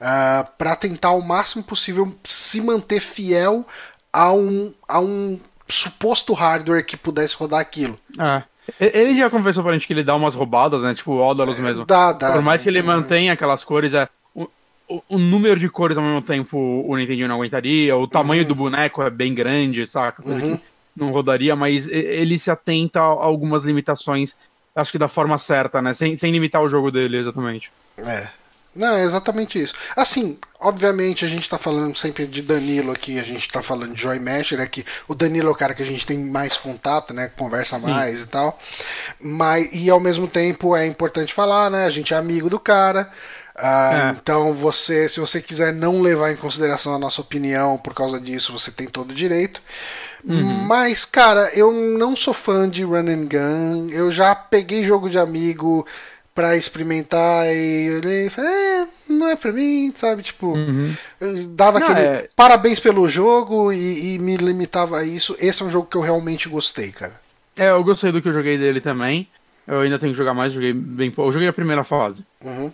uh, 0.03 0.05
ah, 0.05 0.49
para 0.59 0.75
tentar 0.75 1.09
ao 1.09 1.23
máximo 1.23 1.63
possível 1.63 2.13
se 2.25 2.61
manter 2.61 3.01
fiel 3.01 3.65
a 4.13 4.33
um, 4.33 4.75
a 4.89 5.01
um 5.01 5.41
suposto 5.69 6.35
hardware 6.35 6.85
que 6.85 6.97
pudesse 6.97 7.37
rodar 7.37 7.61
aquilo. 7.61 7.99
É. 8.19 8.43
Ele 8.79 9.19
já 9.19 9.31
confessou 9.31 9.63
pra 9.63 9.73
gente 9.73 9.87
que 9.87 9.93
ele 9.93 10.05
dá 10.05 10.15
umas 10.15 10.35
roubadas, 10.35 10.83
né? 10.83 10.95
Tipo 10.95 11.13
o 11.13 11.19
Odalus 11.19 11.59
é, 11.59 11.63
mesmo. 11.63 11.85
Dá, 11.85 12.13
dá. 12.13 12.33
Por 12.33 12.43
mais 12.43 12.63
que 12.63 12.69
ele 12.69 12.83
mantenha 12.83 13.33
aquelas 13.33 13.65
cores, 13.65 13.95
é, 13.95 14.09
o, 14.35 14.49
o, 14.89 15.03
o, 15.09 15.19
número 15.19 15.59
de 15.59 15.69
cores 15.69 15.99
ao 15.99 16.05
mesmo 16.05 16.23
tempo 16.23 16.57
o 16.87 16.97
Nintendo 16.97 17.29
não 17.29 17.37
aguentaria, 17.37 17.97
o 17.97 18.07
tamanho 18.07 18.43
uhum. 18.43 18.49
do 18.49 18.55
boneco 18.55 19.03
é 19.03 19.11
bem 19.11 19.35
grande, 19.35 19.87
saca? 19.87 20.23
Uhum. 20.25 20.59
Não 20.95 21.11
rodaria, 21.11 21.57
mas 21.57 21.89
ele 21.89 22.39
se 22.39 22.51
atenta 22.51 23.01
a 23.01 23.05
algumas 23.05 23.65
limitações, 23.65 24.37
acho 24.77 24.93
que 24.93 24.99
da 24.99 25.09
forma 25.09 25.39
certa, 25.39 25.83
né? 25.83 25.95
Sem, 25.95 26.17
sem 26.17 26.31
limitar 26.31 26.63
o 26.63 26.69
jogo 26.69 26.91
dele, 26.91 27.17
exatamente. 27.17 27.73
É. 27.99 28.29
Não, 28.75 28.97
é 28.97 29.05
exatamente 29.05 29.63
isso. 29.63 29.75
Assim, 29.95 30.39
obviamente 30.59 31.25
a 31.25 31.29
gente 31.29 31.49
tá 31.49 31.59
falando 31.59 31.97
sempre 31.97 32.27
de 32.27 32.41
Danilo 32.41 32.91
aqui, 32.91 33.19
a 33.19 33.23
gente 33.23 33.47
tá 33.51 33.63
falando 33.63 33.95
de 33.95 34.01
Joy 34.01 34.19
Masher 34.19 34.61
aqui. 34.61 34.85
O 35.07 35.15
Danilo 35.15 35.49
é 35.49 35.53
o 35.53 35.57
cara 35.57 35.75
que 35.75 35.83
a 35.83 35.87
gente 35.87 36.07
tem 36.07 36.19
mais 36.19 36.57
contato, 36.57 37.13
né? 37.13 37.31
Conversa 37.37 37.79
mais 37.79 38.19
Sim. 38.19 38.25
e 38.25 38.27
tal. 38.29 38.59
Mas, 39.21 39.69
e 39.73 39.91
ao 39.91 40.01
mesmo 40.01 40.27
tempo 40.27 40.75
é 40.75 40.87
importante 40.87 41.35
falar, 41.35 41.71
né? 41.71 41.85
A 41.85 41.91
gente 41.91 42.15
é 42.15 42.17
amigo 42.17 42.49
do 42.49 42.59
cara. 42.59 43.11
Uh, 43.55 43.61
é. 43.61 44.17
Então 44.17 44.55
você, 44.55 45.07
se 45.07 45.21
você 45.21 45.43
quiser 45.43 45.75
não 45.75 46.01
levar 46.01 46.33
em 46.33 46.37
consideração 46.37 46.95
a 46.95 46.99
nossa 46.99 47.21
opinião 47.21 47.77
por 47.77 47.93
causa 47.93 48.19
disso, 48.19 48.53
você 48.53 48.71
tem 48.71 48.87
todo 48.87 49.11
o 49.11 49.15
direito. 49.15 49.61
Uhum. 50.25 50.65
Mas, 50.65 51.05
cara, 51.05 51.51
eu 51.53 51.73
não 51.73 52.15
sou 52.15 52.33
fã 52.33 52.69
de 52.69 52.85
run 52.85 53.09
and 53.09 53.27
gun. 53.27 53.89
Eu 53.91 54.11
já 54.11 54.35
peguei 54.35 54.85
jogo 54.85 55.11
de 55.11 55.19
amigo 55.19 55.87
pra 56.35 56.57
experimentar 56.57 57.47
e 57.47 57.99
olhei 57.99 58.27
e 58.27 58.31
falei, 58.31 58.51
é, 58.51 58.89
não 59.09 59.29
é 59.29 59.37
pra 59.37 59.53
mim, 59.53 59.93
sabe? 59.95 60.23
Tipo, 60.23 60.55
uhum. 60.55 60.95
dava 61.51 61.79
não, 61.79 61.87
aquele 61.87 62.07
é... 62.07 62.29
parabéns 62.35 62.81
pelo 62.81 63.09
jogo 63.09 63.73
e, 63.73 64.15
e, 64.15 64.19
me 64.19 64.37
limitava 64.37 64.99
a 64.99 65.05
isso. 65.05 65.37
Esse 65.39 65.63
é 65.63 65.67
um 65.67 65.71
jogo 65.71 65.87
que 65.87 65.97
eu 65.97 66.01
realmente 66.01 66.49
gostei, 66.49 66.91
cara. 66.91 67.21
É, 67.57 67.71
eu 67.71 67.85
gostei 67.85 68.11
do 68.11 68.23
que 68.23 68.29
eu 68.29 68.33
joguei 68.33 68.57
dele 68.57 68.81
também. 68.81 69.29
Eu 69.67 69.81
ainda 69.81 69.99
tenho 69.99 70.13
que 70.13 70.19
jogar 70.19 70.35
mais, 70.35 70.53
joguei 70.53 70.73
bem 70.73 71.11
pouco. 71.11 71.29
Eu 71.29 71.33
joguei 71.33 71.49
a 71.49 71.53
primeira 71.53 71.85
fase. 71.85 72.25
Uhum. 72.43 72.73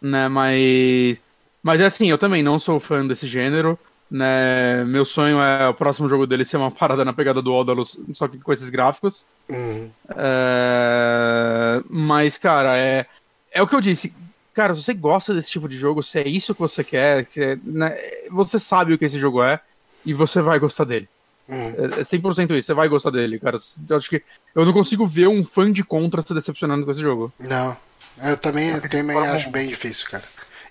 Né, 0.00 0.28
mas. 0.28 1.18
Mas 1.62 1.80
é 1.80 1.86
assim, 1.86 2.10
eu 2.10 2.18
também 2.18 2.42
não 2.42 2.58
sou 2.58 2.80
fã 2.80 3.06
desse 3.06 3.26
gênero. 3.26 3.78
Né? 4.10 4.84
Meu 4.84 5.04
sonho 5.04 5.40
é 5.40 5.68
o 5.68 5.74
próximo 5.74 6.08
jogo 6.08 6.26
dele 6.26 6.44
ser 6.44 6.56
uma 6.56 6.70
parada 6.72 7.04
na 7.04 7.12
pegada 7.12 7.42
do 7.42 7.52
Odalus, 7.52 7.98
só 8.12 8.28
que 8.28 8.38
com 8.38 8.52
esses 8.52 8.70
gráficos. 8.70 9.24
Uhum. 9.48 9.90
É... 10.16 11.82
Mas, 11.88 12.38
cara, 12.38 12.76
é... 12.76 13.06
é 13.52 13.62
o 13.62 13.66
que 13.66 13.74
eu 13.74 13.80
disse. 13.80 14.12
Cara, 14.52 14.74
se 14.74 14.82
você 14.82 14.94
gosta 14.94 15.34
desse 15.34 15.50
tipo 15.50 15.68
de 15.68 15.76
jogo, 15.76 16.02
se 16.02 16.18
é 16.20 16.28
isso 16.28 16.54
que 16.54 16.60
você 16.60 16.84
quer, 16.84 17.24
que 17.24 17.40
é, 17.40 17.58
né? 17.64 17.96
você 18.30 18.58
sabe 18.60 18.94
o 18.94 18.98
que 18.98 19.04
esse 19.04 19.18
jogo 19.18 19.42
é 19.42 19.60
e 20.06 20.14
você 20.14 20.40
vai 20.40 20.58
gostar 20.58 20.84
dele. 20.84 21.08
Uhum. 21.48 21.74
É 21.98 22.02
100% 22.02 22.52
isso, 22.52 22.66
você 22.66 22.74
vai 22.74 22.88
gostar 22.88 23.10
dele, 23.10 23.38
cara. 23.38 23.58
Eu 23.88 23.96
acho 23.96 24.08
que 24.08 24.22
eu 24.54 24.64
não 24.64 24.72
consigo 24.72 25.06
ver 25.06 25.28
um 25.28 25.44
fã 25.44 25.70
de 25.70 25.82
Contra 25.82 26.22
se 26.22 26.32
decepcionando 26.32 26.84
com 26.84 26.90
esse 26.90 27.00
jogo. 27.00 27.32
Não, 27.38 27.76
eu 28.22 28.36
também, 28.36 28.70
eu 28.70 28.88
também 28.88 29.16
acho 29.16 29.50
bem 29.50 29.68
difícil, 29.68 30.08
cara. 30.08 30.24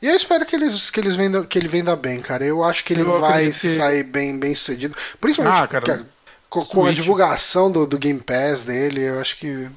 E 0.04 0.08
eu 0.10 0.18
espero 0.18 0.46
que, 0.46 0.54
eles, 0.54 0.92
que, 0.92 1.00
eles 1.00 1.16
venda, 1.16 1.46
que 1.46 1.58
ele 1.58 1.70
venda 1.70 1.96
bem, 1.96 2.20
cara. 2.20 2.44
Eu 2.44 2.62
acho 2.62 2.84
que 2.84 2.92
ele 2.92 3.04
eu 3.04 3.22
vai 3.22 3.54
se 3.54 3.70
que... 3.70 3.76
sair 3.76 4.04
bem, 4.04 4.38
bem 4.38 4.54
sucedido. 4.54 4.94
Principalmente 5.18 5.64
ah, 5.64 5.66
cara, 5.66 6.06
com, 6.50 6.66
com, 6.66 6.86
a 6.86 6.92
divulgação 6.92 7.72
do, 7.72 7.88
do 7.88 7.98
Game 7.98 8.20
Pass 8.20 8.64
dele, 8.64 9.02
eu 9.02 9.22
acho 9.22 9.38
que. 9.38 9.70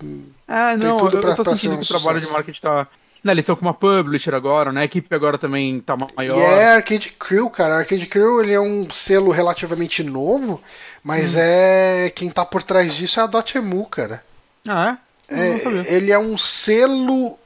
É, 0.48 0.76
não, 0.78 0.98
tudo 0.98 1.18
pra, 1.18 1.30
eu 1.30 1.36
tô 1.36 1.54
sentindo 1.54 1.76
um 1.76 1.78
que 1.80 1.84
o 1.84 1.86
trabalho 1.86 2.20
de 2.20 2.26
marketing 2.26 2.60
tá. 2.60 2.88
Né, 3.22 3.32
eles 3.34 3.44
estão 3.44 3.54
com 3.54 3.62
uma 3.62 3.72
publisher 3.72 4.34
agora, 4.34 4.72
né? 4.72 4.80
A 4.80 4.84
equipe 4.84 5.14
agora 5.14 5.38
também 5.38 5.78
tá 5.78 5.96
maior. 5.96 6.36
E 6.36 6.42
é 6.42 6.74
Arcade 6.74 7.14
Crew, 7.16 7.48
cara. 7.48 7.76
Arcade 7.76 8.06
Crew 8.06 8.42
ele 8.42 8.52
é 8.52 8.60
um 8.60 8.90
selo 8.90 9.30
relativamente 9.30 10.02
novo, 10.02 10.60
mas 11.04 11.36
hum. 11.36 11.40
é. 11.40 12.12
Quem 12.12 12.30
tá 12.30 12.44
por 12.44 12.64
trás 12.64 12.96
disso 12.96 13.20
é 13.20 13.22
a 13.22 13.26
Dotemu, 13.28 13.86
cara. 13.86 14.24
Ah, 14.66 14.98
é? 15.28 15.38
é 15.38 15.94
ele 15.94 16.10
é 16.10 16.18
um 16.18 16.36
selo 16.36 17.38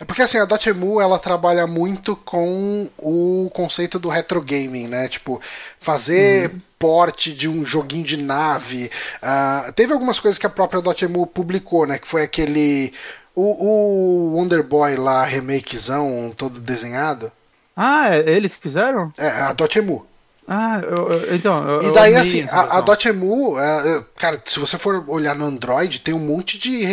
é 0.00 0.04
porque 0.04 0.22
assim, 0.22 0.38
a 0.38 0.44
Dotemu 0.44 1.00
ela 1.00 1.18
trabalha 1.18 1.66
muito 1.66 2.14
com 2.16 2.88
o 2.98 3.50
conceito 3.54 3.98
do 3.98 4.08
retro 4.08 4.40
gaming, 4.40 4.86
né? 4.86 5.08
Tipo, 5.08 5.40
fazer 5.78 6.50
uhum. 6.50 6.60
porte 6.78 7.32
de 7.32 7.48
um 7.48 7.64
joguinho 7.64 8.04
de 8.04 8.16
nave. 8.16 8.90
Uh, 9.22 9.72
teve 9.72 9.92
algumas 9.92 10.20
coisas 10.20 10.38
que 10.38 10.46
a 10.46 10.50
própria 10.50 10.82
Dotemu 10.82 11.26
publicou, 11.26 11.86
né? 11.86 11.98
Que 11.98 12.06
foi 12.06 12.22
aquele. 12.22 12.92
O, 13.34 13.42
o 13.42 14.34
Wonder 14.36 14.62
Boy 14.62 14.96
lá, 14.96 15.24
remakezão, 15.24 16.32
todo 16.36 16.60
desenhado. 16.60 17.32
Ah, 17.76 18.14
é 18.14 18.30
eles 18.30 18.54
fizeram? 18.54 19.12
É, 19.18 19.28
a 19.28 19.52
Dotemu. 19.52 20.06
Ah, 20.46 20.80
eu, 20.82 21.10
eu, 21.10 21.34
então. 21.34 21.66
Eu, 21.66 21.88
e 21.88 21.92
daí, 21.92 22.14
assim, 22.16 22.46
a, 22.50 22.78
a 22.78 22.80
Dotemu, 22.80 23.58
é, 23.58 23.96
é, 23.96 24.04
cara, 24.16 24.42
se 24.44 24.58
você 24.58 24.76
for 24.76 25.04
olhar 25.08 25.34
no 25.34 25.46
Android, 25.46 26.00
tem 26.00 26.12
um 26.12 26.18
monte 26.18 26.58
de, 26.58 26.84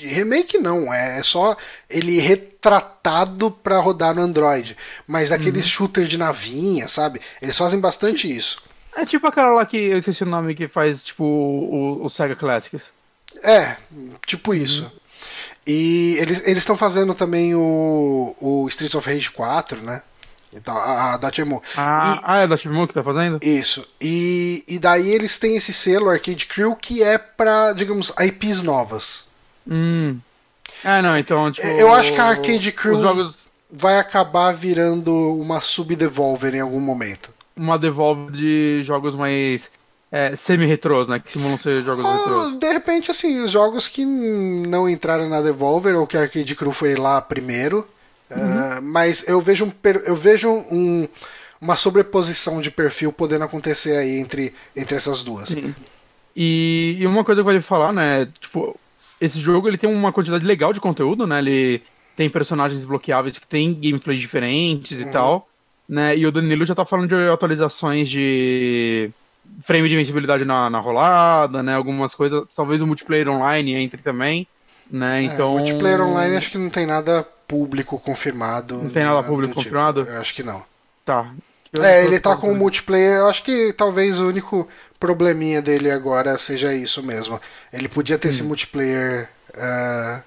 remake 0.00 0.58
não, 0.58 0.92
é 0.92 1.22
só 1.22 1.56
ele 1.88 2.20
retratado 2.20 3.50
para 3.50 3.78
rodar 3.78 4.14
no 4.14 4.22
Android. 4.22 4.76
Mas 5.06 5.32
aquele 5.32 5.58
uhum. 5.58 5.64
shooter 5.64 6.06
de 6.06 6.18
navinha, 6.18 6.88
sabe? 6.88 7.20
Eles 7.40 7.56
fazem 7.56 7.80
bastante 7.80 8.34
isso. 8.34 8.62
É 8.94 9.04
tipo 9.04 9.26
aquela 9.26 9.50
lá 9.50 9.66
que 9.66 9.76
eu 9.76 9.98
esqueci 9.98 10.22
o 10.22 10.26
nome 10.26 10.54
que 10.54 10.68
faz, 10.68 11.04
tipo, 11.04 11.24
o, 11.24 12.04
o 12.04 12.08
Sega 12.08 12.36
Classics. 12.36 12.84
É, 13.42 13.76
tipo 14.24 14.52
uhum. 14.52 14.56
isso. 14.56 14.90
E 15.66 16.16
eles 16.20 16.58
estão 16.58 16.76
fazendo 16.76 17.12
também 17.12 17.54
o, 17.54 18.36
o 18.40 18.68
Streets 18.68 18.94
of 18.94 19.10
Rage 19.10 19.30
4, 19.30 19.82
né? 19.82 20.00
Então, 20.52 20.76
a, 20.76 21.14
a 21.14 21.16
Dotemu. 21.16 21.62
Ah, 21.76 22.18
e, 22.18 22.20
ah, 22.24 22.38
é 22.38 22.42
a 22.44 22.46
Dotemu 22.46 22.86
que 22.88 22.94
tá 22.94 23.02
fazendo? 23.02 23.38
Isso. 23.42 23.86
E, 24.00 24.64
e 24.66 24.78
daí 24.78 25.10
eles 25.10 25.36
têm 25.38 25.56
esse 25.56 25.72
selo 25.72 26.08
Arcade 26.08 26.46
Crew 26.46 26.74
que 26.74 27.02
é 27.02 27.18
pra, 27.18 27.72
digamos, 27.72 28.12
IPs 28.18 28.62
novas. 28.62 29.24
Hum. 29.68 30.18
Ah, 30.84 31.02
não, 31.02 31.16
então, 31.18 31.50
tipo. 31.50 31.66
Eu 31.66 31.94
acho 31.94 32.12
que 32.12 32.20
a 32.20 32.26
Arcade 32.26 32.72
Crew 32.72 33.00
jogos... 33.00 33.48
vai 33.70 33.98
acabar 33.98 34.52
virando 34.52 35.12
uma 35.34 35.60
sub-Devolver 35.60 36.54
em 36.54 36.60
algum 36.60 36.80
momento. 36.80 37.30
Uma 37.56 37.78
Devolver 37.78 38.30
de 38.30 38.82
jogos 38.84 39.14
mais 39.14 39.68
é, 40.10 40.36
semi-retrôs, 40.36 41.08
né? 41.08 41.18
Que 41.18 41.32
simulam 41.32 41.58
ser 41.58 41.82
jogos 41.82 42.04
ah, 42.04 42.16
retrôs. 42.16 42.58
De 42.58 42.72
repente, 42.72 43.10
assim, 43.10 43.40
os 43.40 43.50
jogos 43.50 43.88
que 43.88 44.04
não 44.04 44.88
entraram 44.88 45.28
na 45.28 45.40
Devolver 45.40 45.96
ou 45.96 46.06
que 46.06 46.16
a 46.16 46.22
Arcade 46.22 46.54
Crew 46.54 46.72
foi 46.72 46.94
lá 46.94 47.20
primeiro. 47.20 47.86
Uhum. 48.30 48.78
Uh, 48.78 48.82
mas 48.82 49.26
eu 49.28 49.40
vejo, 49.40 49.66
um, 49.66 49.72
eu 50.04 50.16
vejo 50.16 50.50
um, 50.50 51.08
uma 51.60 51.76
sobreposição 51.76 52.60
de 52.60 52.70
perfil 52.70 53.12
podendo 53.12 53.44
acontecer 53.44 53.96
aí 53.96 54.18
entre, 54.18 54.52
entre 54.74 54.96
essas 54.96 55.22
duas. 55.22 55.48
Sim. 55.48 55.74
E, 56.34 56.96
e 56.98 57.06
uma 57.06 57.24
coisa 57.24 57.42
que 57.42 57.48
eu 57.48 57.52
vou 57.52 57.62
falar, 57.62 57.92
né? 57.92 58.28
Tipo, 58.40 58.78
esse 59.20 59.40
jogo 59.40 59.68
ele 59.68 59.78
tem 59.78 59.88
uma 59.88 60.12
quantidade 60.12 60.44
legal 60.44 60.72
de 60.72 60.80
conteúdo, 60.80 61.26
né? 61.26 61.38
Ele 61.38 61.82
tem 62.16 62.28
personagens 62.28 62.80
desbloqueáveis 62.80 63.38
que 63.38 63.46
tem 63.46 63.74
gameplays 63.74 64.20
diferentes 64.20 65.00
uhum. 65.00 65.08
e 65.08 65.12
tal, 65.12 65.48
né? 65.88 66.16
E 66.16 66.26
o 66.26 66.32
Danilo 66.32 66.66
já 66.66 66.74
tá 66.74 66.84
falando 66.84 67.08
de 67.08 67.30
atualizações 67.30 68.08
de 68.08 69.10
frame 69.62 69.88
de 69.88 69.94
invencibilidade 69.94 70.44
na, 70.44 70.68
na 70.68 70.78
rolada, 70.78 71.62
né? 71.62 71.74
Algumas 71.74 72.14
coisas, 72.14 72.42
talvez 72.54 72.82
o 72.82 72.86
multiplayer 72.86 73.28
online 73.28 73.74
entre 73.74 74.02
também. 74.02 74.46
né? 74.90 75.20
É, 75.20 75.24
então. 75.24 75.52
Multiplayer 75.52 76.02
online 76.02 76.36
acho 76.36 76.50
que 76.50 76.58
não 76.58 76.70
tem 76.70 76.86
nada 76.86 77.26
público 77.46 77.98
confirmado. 77.98 78.76
Não 78.82 78.90
tem 78.90 79.04
nada 79.04 79.22
público 79.22 79.54
tipo. 79.54 79.62
confirmado? 79.62 80.00
Eu 80.00 80.20
acho 80.20 80.34
que 80.34 80.42
não. 80.42 80.62
Tá. 81.04 81.30
Eu 81.72 81.82
é, 81.82 82.04
ele 82.04 82.18
tá 82.18 82.36
com 82.36 82.50
o 82.50 82.54
multiplayer. 82.54 83.18
Eu 83.18 83.28
acho 83.28 83.42
que 83.42 83.72
talvez 83.72 84.18
o 84.18 84.26
único 84.26 84.68
probleminha 84.98 85.60
dele 85.60 85.90
agora 85.90 86.36
seja 86.38 86.74
isso 86.74 87.02
mesmo. 87.02 87.40
Ele 87.72 87.88
podia 87.88 88.18
ter 88.18 88.28
hum. 88.28 88.30
esse 88.30 88.42
multiplayer 88.42 89.28
uh, 89.54 90.22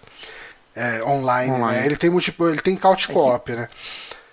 é, 0.75 1.03
online, 1.03 1.51
né? 1.51 1.57
online, 1.57 1.79
né? 1.79 1.85
Ele 1.85 1.95
tem 1.95 2.09
multiplayer, 2.09 2.53
ele 2.53 2.61
tem 2.61 2.75
couch 2.75 3.09
é 3.09 3.13
co-op, 3.13 3.45
que, 3.45 3.57
né? 3.57 3.69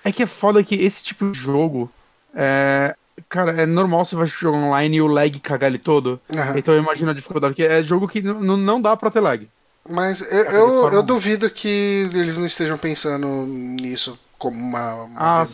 É 0.04 0.12
que 0.12 0.22
é 0.22 0.26
foda 0.26 0.62
que 0.62 0.74
esse 0.74 1.02
tipo 1.02 1.30
de 1.30 1.38
jogo. 1.38 1.90
É, 2.34 2.94
cara, 3.28 3.62
é 3.62 3.66
normal 3.66 4.04
você 4.04 4.14
vai 4.14 4.26
jogar 4.26 4.58
online 4.58 4.96
e 4.96 5.02
o 5.02 5.06
lag 5.06 5.40
cagar 5.40 5.70
ele 5.70 5.78
todo. 5.78 6.20
Uhum. 6.30 6.58
Então 6.58 6.74
eu 6.74 6.82
imagino 6.82 7.10
a 7.10 7.14
dificuldade, 7.14 7.54
que 7.54 7.64
é 7.64 7.82
jogo 7.82 8.06
que 8.06 8.20
não 8.20 8.80
dá 8.80 8.96
pra 8.96 9.10
ter 9.10 9.20
lag. 9.20 9.48
Mas 9.88 10.20
eu, 10.20 10.44
eu, 10.44 10.92
eu, 10.92 11.02
duvido 11.02 11.50
que 11.50 12.08
eles 12.12 12.38
não 12.38 12.46
estejam 12.46 12.76
pensando 12.76 13.26
nisso 13.46 14.18
como 14.38 14.58
uma, 14.58 14.94
uma 14.94 15.42
ah, 15.42 15.46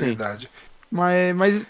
Mas, 0.90 1.36
mas, 1.36 1.66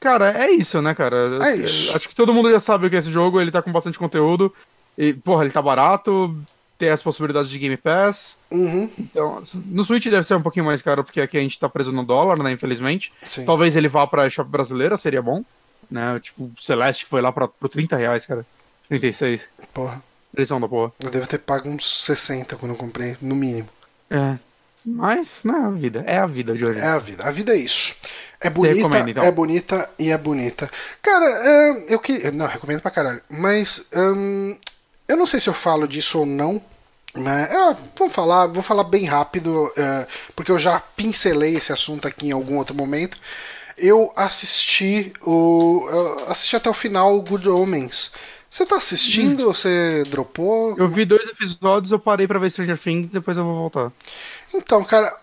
cara, 0.00 0.32
é 0.44 0.50
isso, 0.50 0.80
né, 0.82 0.94
cara? 0.94 1.38
É 1.42 1.56
isso. 1.56 1.96
Acho 1.96 2.08
que 2.08 2.14
todo 2.14 2.32
mundo 2.32 2.50
já 2.50 2.60
sabe 2.60 2.86
o 2.86 2.90
que 2.90 2.96
é 2.96 2.98
esse 2.98 3.10
jogo, 3.10 3.40
ele 3.40 3.50
tá 3.50 3.62
com 3.62 3.72
bastante 3.72 3.98
conteúdo. 3.98 4.52
E, 4.96 5.12
porra, 5.12 5.44
ele 5.44 5.52
tá 5.52 5.60
barato, 5.60 6.34
tem 6.78 6.90
as 6.90 7.02
possibilidades 7.02 7.50
de 7.50 7.58
Game 7.58 7.76
Pass. 7.76 8.36
Uhum. 8.50 8.90
Então, 8.98 9.42
no 9.54 9.84
Switch 9.84 10.06
deve 10.06 10.26
ser 10.26 10.34
um 10.34 10.42
pouquinho 10.42 10.64
mais 10.64 10.82
caro, 10.82 11.04
porque 11.04 11.20
aqui 11.20 11.36
a 11.36 11.40
gente 11.40 11.58
tá 11.58 11.68
preso 11.68 11.92
no 11.92 12.04
dólar, 12.04 12.38
né, 12.38 12.52
infelizmente. 12.52 13.12
Sim. 13.26 13.44
Talvez 13.44 13.76
ele 13.76 13.88
vá 13.88 14.06
pra 14.06 14.28
shop 14.30 14.50
brasileira, 14.50 14.96
seria 14.96 15.22
bom. 15.22 15.44
Né? 15.90 16.18
Tipo, 16.20 16.44
o 16.44 16.52
Celeste 16.60 17.06
foi 17.06 17.20
lá 17.20 17.32
pra, 17.32 17.48
pro 17.48 17.68
30 17.68 17.96
reais, 17.96 18.26
cara. 18.26 18.44
36. 18.88 19.50
Porra. 19.72 20.02
Preção 20.36 20.60
da 20.60 20.68
porra. 20.68 20.92
Eu 21.00 21.10
devo 21.10 21.26
ter 21.26 21.38
pago 21.38 21.66
uns 21.66 22.04
60 22.04 22.56
quando 22.56 22.72
eu 22.72 22.76
comprei, 22.76 23.16
no 23.22 23.34
mínimo. 23.34 23.70
É. 24.10 24.38
Mas, 24.84 25.38
não 25.42 25.56
é 25.56 25.66
a 25.66 25.70
vida. 25.70 26.04
É 26.06 26.18
a 26.18 26.26
vida 26.26 26.54
de 26.54 26.64
hoje. 26.64 26.78
É 26.78 26.86
a 26.86 26.98
vida. 26.98 27.24
A 27.24 27.30
vida 27.30 27.54
é 27.54 27.56
isso. 27.56 27.96
É 28.38 28.50
bonita, 28.50 28.98
então? 29.08 29.24
é 29.24 29.32
bonita 29.32 29.90
e 29.98 30.10
é 30.10 30.18
bonita. 30.18 30.70
Cara, 31.00 31.24
é, 31.24 31.86
eu 31.88 31.98
que. 31.98 32.30
Não, 32.32 32.46
recomendo 32.46 32.82
pra 32.82 32.90
caralho. 32.90 33.22
Mas. 33.30 33.86
Um, 33.94 34.54
eu 35.08 35.16
não 35.16 35.26
sei 35.26 35.40
se 35.40 35.48
eu 35.48 35.54
falo 35.54 35.88
disso 35.88 36.18
ou 36.18 36.26
não. 36.26 36.60
Mas, 37.14 37.50
é, 37.50 37.76
vamos 37.96 38.14
falar, 38.14 38.46
vou 38.46 38.62
falar 38.62 38.84
bem 38.84 39.06
rápido, 39.06 39.72
é, 39.74 40.06
porque 40.36 40.52
eu 40.52 40.58
já 40.58 40.78
pincelei 40.78 41.56
esse 41.56 41.72
assunto 41.72 42.06
aqui 42.06 42.28
em 42.28 42.32
algum 42.32 42.58
outro 42.58 42.76
momento. 42.76 43.16
Eu 43.78 44.12
assisti 44.14 45.14
o. 45.22 45.88
Eu 45.90 46.30
assisti 46.30 46.56
até 46.56 46.68
o 46.68 46.74
final 46.74 47.16
o 47.16 47.22
Good 47.22 47.48
Homens. 47.48 48.12
Você 48.56 48.64
tá 48.64 48.76
assistindo 48.76 49.42
hum. 49.42 49.46
ou 49.48 49.54
você 49.54 50.02
dropou? 50.04 50.78
Eu 50.78 50.88
vi 50.88 51.04
dois 51.04 51.28
episódios, 51.28 51.92
eu 51.92 51.98
parei 51.98 52.26
para 52.26 52.38
ver 52.38 52.50
Stranger 52.50 52.78
Things, 52.78 53.10
depois 53.10 53.36
eu 53.36 53.44
vou 53.44 53.54
voltar. 53.54 53.92
Então, 54.54 54.82
cara, 54.82 55.14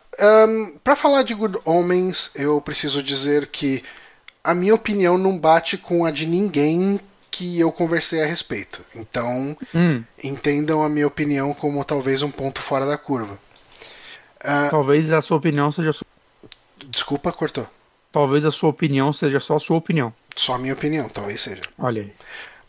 um, 0.47 0.77
para 0.83 0.95
falar 0.95 1.23
de 1.23 1.33
Good 1.33 1.57
Homens, 1.65 2.29
eu 2.35 2.61
preciso 2.61 3.01
dizer 3.01 3.47
que 3.47 3.83
a 4.43 4.53
minha 4.53 4.75
opinião 4.75 5.17
não 5.17 5.35
bate 5.35 5.79
com 5.79 6.05
a 6.05 6.11
de 6.11 6.27
ninguém 6.27 6.99
que 7.31 7.59
eu 7.59 7.71
conversei 7.71 8.21
a 8.21 8.27
respeito. 8.27 8.85
Então, 8.93 9.57
hum. 9.73 10.03
entendam 10.23 10.83
a 10.83 10.87
minha 10.87 11.07
opinião 11.07 11.55
como 11.55 11.83
talvez 11.83 12.21
um 12.21 12.29
ponto 12.29 12.61
fora 12.61 12.85
da 12.85 12.99
curva. 12.99 13.39
Uh, 14.41 14.69
talvez 14.69 15.09
a 15.11 15.23
sua 15.23 15.37
opinião 15.37 15.71
seja. 15.71 15.89
Desculpa, 16.85 17.31
cortou. 17.31 17.65
Talvez 18.11 18.45
a 18.45 18.51
sua 18.51 18.69
opinião 18.69 19.11
seja 19.11 19.39
só 19.39 19.55
a 19.55 19.59
sua 19.59 19.77
opinião. 19.77 20.13
Só 20.35 20.53
a 20.53 20.59
minha 20.59 20.75
opinião, 20.75 21.09
talvez 21.09 21.41
seja. 21.41 21.63
Olha 21.79 22.03
aí. 22.03 22.13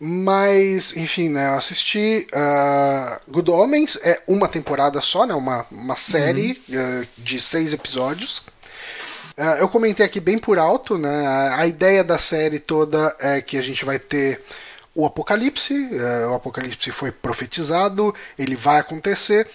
Mas, 0.01 0.97
enfim, 0.97 1.29
né, 1.29 1.49
eu 1.49 1.55
assisti. 1.55 2.27
Uh, 2.35 3.31
Good 3.31 3.51
Homens 3.51 3.99
é 4.03 4.21
uma 4.27 4.49
temporada 4.49 5.01
só, 5.01 5.25
né? 5.25 5.35
Uma, 5.35 5.65
uma 5.71 5.95
série 5.95 6.61
uhum. 6.69 7.03
uh, 7.03 7.07
de 7.17 7.41
seis 7.41 7.73
episódios. 7.73 8.43
Uh, 9.37 9.59
eu 9.59 9.69
comentei 9.69 10.05
aqui 10.05 10.21
bem 10.21 10.39
por 10.39 10.59
alto, 10.59 10.99
né? 10.99 11.27
A, 11.27 11.61
a, 11.61 11.67
ideia 11.67 12.05
da 12.05 12.19
série 12.19 12.59
toda 12.59 13.15
é 13.19 13.41
que 13.41 13.57
a 13.57 13.63
gente 13.63 13.85
vai 13.85 13.99
ter 13.99 14.45
o 14.95 15.07
apocalipse. 15.07 15.75
Uh, 15.75 16.31
o 16.31 16.35
apocalipse 16.35 16.91
foi 16.91 17.11
profetizado, 17.11 18.15
ele 18.39 18.57
vai 18.57 18.81
acontecer. 18.81 19.49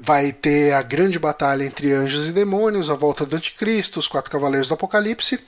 Vai 0.00 0.32
ter 0.32 0.72
a 0.74 0.82
grande 0.82 1.18
batalha 1.18 1.64
entre 1.64 1.92
anjos 1.92 2.28
e 2.28 2.32
demônios, 2.32 2.90
a 2.90 2.94
volta 2.94 3.24
do 3.24 3.36
anticristo, 3.36 3.98
os 3.98 4.08
quatro 4.08 4.30
cavaleiros 4.30 4.68
do 4.68 4.74
apocalipse. 4.74 5.40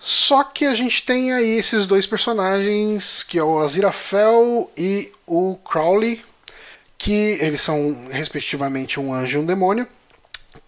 Só 0.00 0.42
que 0.42 0.64
a 0.64 0.74
gente 0.74 1.04
tem 1.04 1.30
aí 1.32 1.58
esses 1.58 1.84
dois 1.84 2.06
personagens, 2.06 3.22
que 3.22 3.38
é 3.38 3.44
o 3.44 3.58
Aziraphale 3.58 4.66
e 4.74 5.12
o 5.26 5.56
Crowley, 5.56 6.24
que 6.96 7.38
eles 7.40 7.60
são 7.60 8.08
respectivamente 8.10 8.98
um 8.98 9.12
anjo 9.12 9.38
e 9.38 9.42
um 9.42 9.46
demônio, 9.46 9.86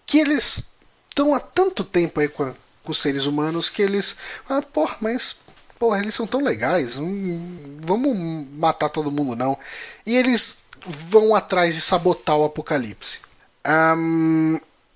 que 0.05 0.19
eles 0.19 0.63
estão 1.09 1.33
há 1.33 1.39
tanto 1.39 1.83
tempo 1.83 2.19
aí 2.19 2.27
com, 2.27 2.53
com 2.83 2.91
os 2.91 3.01
seres 3.01 3.25
humanos 3.25 3.69
que 3.69 3.81
eles. 3.81 4.15
Ah, 4.47 4.61
porra, 4.61 4.97
mas. 5.01 5.35
Porra, 5.79 5.99
eles 5.99 6.13
são 6.13 6.27
tão 6.27 6.41
legais. 6.41 6.95
Vamos 7.81 8.47
matar 8.53 8.89
todo 8.89 9.11
mundo, 9.11 9.35
não. 9.35 9.57
E 10.05 10.15
eles 10.15 10.59
vão 10.85 11.35
atrás 11.35 11.75
de 11.75 11.81
sabotar 11.81 12.37
o 12.37 12.45
apocalipse. 12.45 13.19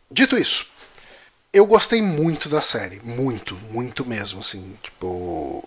Dito 0.09 0.37
isso, 0.37 0.67
eu 1.57 1.65
gostei 1.65 2.01
muito 2.01 2.47
da 2.49 2.61
série. 2.61 3.01
Muito, 3.03 3.57
muito 3.71 4.05
mesmo. 4.05 4.39
Assim, 4.39 4.73
tipo, 4.81 5.07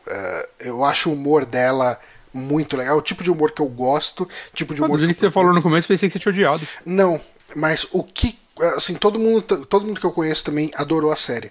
uh, 0.06 0.48
eu 0.58 0.84
acho 0.84 1.10
o 1.10 1.12
humor 1.12 1.44
dela 1.44 1.98
muito 2.32 2.76
legal. 2.76 2.96
O 2.96 3.02
tipo 3.02 3.22
de 3.22 3.30
humor 3.30 3.52
que 3.52 3.62
eu 3.62 3.66
gosto. 3.66 4.28
Tipo 4.54 4.74
de 4.74 4.82
humor. 4.82 4.96
Ah, 4.96 5.00
do 5.02 5.08
que, 5.08 5.14
que 5.14 5.20
você 5.20 5.30
falou 5.30 5.52
no 5.52 5.62
começo, 5.62 5.88
pensei 5.88 6.08
que 6.08 6.12
você 6.12 6.18
tinha 6.18 6.32
odiado. 6.32 6.66
Não, 6.84 7.20
mas 7.54 7.86
o 7.92 8.04
que 8.04 8.38
assim, 8.76 8.94
todo 8.94 9.18
mundo, 9.18 9.42
todo 9.64 9.86
mundo 9.86 10.00
que 10.00 10.06
eu 10.06 10.12
conheço 10.12 10.44
também 10.44 10.70
adorou 10.74 11.10
a 11.10 11.16
série. 11.16 11.50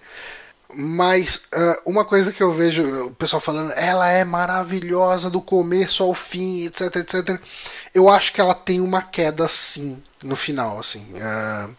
Mas 0.71 1.47
uh, 1.53 1.81
uma 1.83 2.05
coisa 2.05 2.31
que 2.31 2.43
eu 2.43 2.51
vejo 2.51 2.83
o 3.07 3.11
pessoal 3.15 3.41
falando, 3.41 3.71
ela 3.71 4.07
é 4.07 4.23
maravilhosa 4.23 5.29
do 5.29 5.41
começo 5.41 6.03
ao 6.03 6.13
fim, 6.13 6.65
etc, 6.65 6.95
etc. 6.97 7.41
Eu 7.93 8.07
acho 8.07 8.31
que 8.31 8.39
ela 8.39 8.53
tem 8.53 8.79
uma 8.79 9.01
queda 9.01 9.47
sim 9.47 10.01
no 10.23 10.35
final, 10.35 10.79
assim. 10.79 11.03
Uh, 11.13 11.75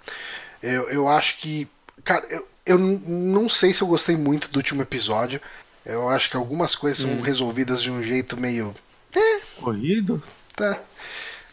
eu, 0.60 0.90
eu 0.90 1.08
acho 1.08 1.38
que, 1.38 1.68
cara, 2.02 2.26
eu, 2.28 2.44
eu 2.66 2.78
não 2.78 3.48
sei 3.48 3.72
se 3.72 3.82
eu 3.82 3.88
gostei 3.88 4.16
muito 4.16 4.48
do 4.48 4.56
último 4.56 4.82
episódio. 4.82 5.40
Eu 5.84 6.08
acho 6.08 6.30
que 6.30 6.36
algumas 6.36 6.74
coisas 6.74 7.04
hum. 7.04 7.16
são 7.16 7.20
resolvidas 7.22 7.82
de 7.82 7.90
um 7.90 8.02
jeito 8.02 8.36
meio. 8.36 8.74
É, 9.14 9.40
Corrido? 9.60 10.22
Tá. 10.54 10.78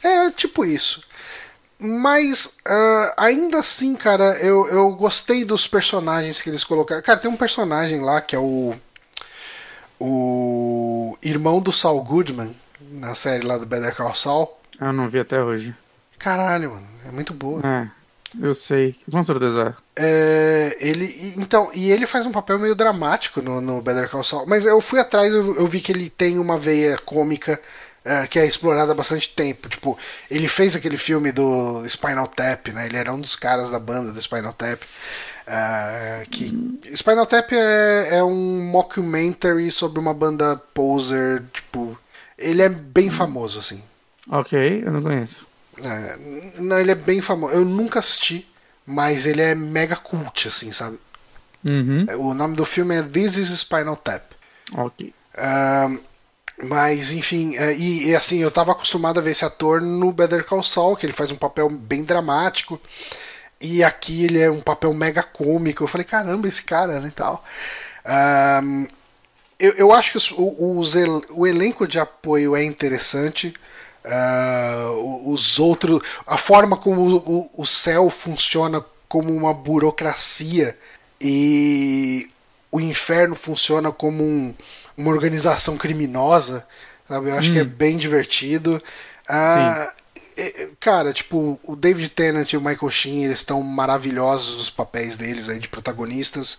É 0.03 0.29
tipo 0.31 0.65
isso. 0.65 1.01
Mas 1.79 2.57
uh, 2.67 3.13
ainda 3.15 3.59
assim, 3.59 3.95
cara, 3.95 4.35
eu, 4.38 4.67
eu 4.67 4.91
gostei 4.91 5.45
dos 5.45 5.67
personagens 5.67 6.41
que 6.41 6.49
eles 6.49 6.63
colocaram. 6.63 7.01
Cara, 7.01 7.19
tem 7.19 7.29
um 7.29 7.38
personagem 7.38 8.01
lá 8.01 8.19
que 8.21 8.35
é 8.35 8.39
o. 8.39 8.75
O 9.99 11.17
irmão 11.23 11.59
do 11.59 11.73
Saul 11.73 12.03
Goodman, 12.03 12.55
na 12.91 13.15
série 13.15 13.43
lá 13.43 13.57
do 13.57 13.65
Better 13.65 13.95
Call 13.95 14.13
Saul. 14.13 14.55
Eu 14.79 14.93
não 14.93 15.09
vi 15.09 15.19
até 15.19 15.41
hoje. 15.41 15.75
Caralho, 16.19 16.71
mano, 16.71 16.88
é 17.07 17.11
muito 17.11 17.34
boa. 17.34 17.61
É, 17.65 17.89
eu 18.41 18.54
sei, 18.54 18.95
com 19.10 19.24
certeza. 19.24 19.76
É, 19.95 20.76
ele, 20.80 21.34
então, 21.38 21.72
e 21.74 21.91
ele 21.91 22.06
faz 22.06 22.26
um 22.26 22.32
papel 22.32 22.60
meio 22.60 22.76
dramático 22.76 23.41
no, 23.41 23.62
no 23.62 23.82
Better 23.82 24.10
Call 24.10 24.24
Saul. 24.24 24.45
Mas 24.48 24.66
eu 24.66 24.82
fui 24.82 24.99
atrás, 24.99 25.34
eu, 25.34 25.56
eu 25.56 25.68
vi 25.68 25.80
que 25.80 25.91
ele 25.91 26.10
tem 26.10 26.38
uma 26.38 26.58
veia 26.58 26.98
cômica 26.98 27.60
é, 28.04 28.28
que 28.28 28.40
é 28.40 28.45
explorado 28.45 28.91
há 28.91 28.95
bastante 28.95 29.30
tempo. 29.30 29.70
Tipo, 29.70 29.98
ele 30.30 30.48
fez 30.48 30.76
aquele 30.76 30.98
filme 30.98 31.32
do 31.32 31.84
Spinal 31.88 32.28
Tap, 32.28 32.68
né? 32.70 32.86
Ele 32.86 32.98
era 32.98 33.14
um 33.14 33.20
dos 33.20 33.36
caras 33.36 33.72
da 33.72 33.80
banda 33.80 34.12
do 34.12 34.22
Spinal 34.22 34.54
Tap. 34.54 34.82
Uh, 35.48 36.30
que 36.30 36.80
Spinal 36.94 37.26
Tap 37.26 37.54
é, 37.54 38.18
é, 38.18 38.24
um 38.24 38.62
mockumentary 38.70 39.72
sobre 39.72 39.98
uma 39.98 40.14
banda 40.14 40.62
poser, 40.74 41.41
tipo, 41.54 41.98
ele 42.38 42.62
é 42.62 42.68
bem 42.68 43.10
famoso 43.10 43.58
assim. 43.60 43.82
Ok, 44.30 44.84
eu 44.86 44.91
não 44.91 45.02
conheço. 45.02 45.47
É, 45.84 46.18
não, 46.60 46.80
ele 46.80 46.91
é 46.91 46.95
bem 46.95 47.22
famoso. 47.22 47.54
Eu 47.54 47.66
nunca 47.66 47.99
assisti, 47.99 48.48
mas 48.86 49.26
ele 49.26 49.41
é 49.41 49.54
mega 49.54 49.95
cult, 49.95 50.48
assim, 50.48 50.72
sabe? 50.72 50.99
Uhum. 51.68 52.06
O 52.20 52.34
nome 52.34 52.56
do 52.56 52.66
filme 52.66 52.95
é 52.95 53.04
This 53.04 53.38
is 53.38 53.49
Spinal 53.49 53.95
Tap. 53.95 54.24
Ok. 54.74 55.14
Uh, 55.36 55.99
mas, 56.64 57.12
enfim, 57.12 57.56
é, 57.56 57.76
e, 57.76 58.08
e, 58.10 58.16
assim, 58.16 58.40
eu 58.40 58.49
tava 58.49 58.72
acostumado 58.72 59.20
a 59.20 59.22
ver 59.22 59.32
esse 59.32 59.45
ator 59.45 59.82
no 59.82 60.12
Better 60.12 60.44
Call 60.44 60.64
Saul, 60.64 60.95
que 60.95 61.06
ele 61.06 61.14
faz 61.14 61.32
um 61.32 61.36
papel 61.36 61.70
bem 61.70 62.04
dramático. 62.04 62.82
E 63.62 63.84
aqui 63.84 64.26
ele 64.26 64.40
é 64.40 64.49
um 64.49 64.60
papel 64.60 64.94
mega 64.94 65.22
cômico. 65.22 65.84
Eu 65.84 65.88
falei, 65.88 66.06
caramba, 66.06 66.48
esse 66.48 66.64
cara, 66.64 66.99
né, 66.99 67.08
e 67.10 67.12
tal. 67.12 67.44
Eu, 69.60 69.74
eu 69.74 69.91
acho 69.91 70.12
que 70.12 70.18
os, 70.18 70.32
os, 70.32 70.94
o 71.30 71.45
elenco 71.45 71.88
de 71.88 71.99
apoio 71.99 72.56
é 72.56 72.64
interessante. 72.64 73.54
Uh, 74.07 75.31
os 75.31 75.59
outros. 75.59 76.01
A 76.25 76.38
forma 76.38 76.77
como 76.77 77.17
o, 77.17 77.49
o 77.55 77.65
céu 77.65 78.09
funciona 78.09 78.84
como 79.07 79.34
uma 79.35 79.53
burocracia 79.53 80.77
e 81.19 82.29
o 82.71 82.79
inferno 82.79 83.35
funciona 83.35 83.91
como 83.91 84.23
um 84.23 84.53
uma 84.97 85.11
organização 85.11 85.77
criminosa, 85.77 86.65
sabe? 87.07 87.29
Eu 87.29 87.38
acho 87.38 87.51
hum. 87.51 87.53
que 87.53 87.59
é 87.59 87.63
hum. 87.63 87.69
bem 87.69 87.97
divertido. 87.97 88.81
Ah, 89.29 89.93
é, 90.35 90.69
cara, 90.79 91.13
tipo, 91.13 91.59
o 91.63 91.75
David 91.75 92.09
Tennant 92.09 92.51
e 92.51 92.57
o 92.57 92.61
Michael 92.61 92.91
Sheen, 92.91 93.25
eles 93.25 93.38
estão 93.38 93.61
maravilhosos 93.61 94.59
os 94.59 94.69
papéis 94.69 95.15
deles 95.15 95.49
aí 95.49 95.59
de 95.59 95.67
protagonistas. 95.67 96.57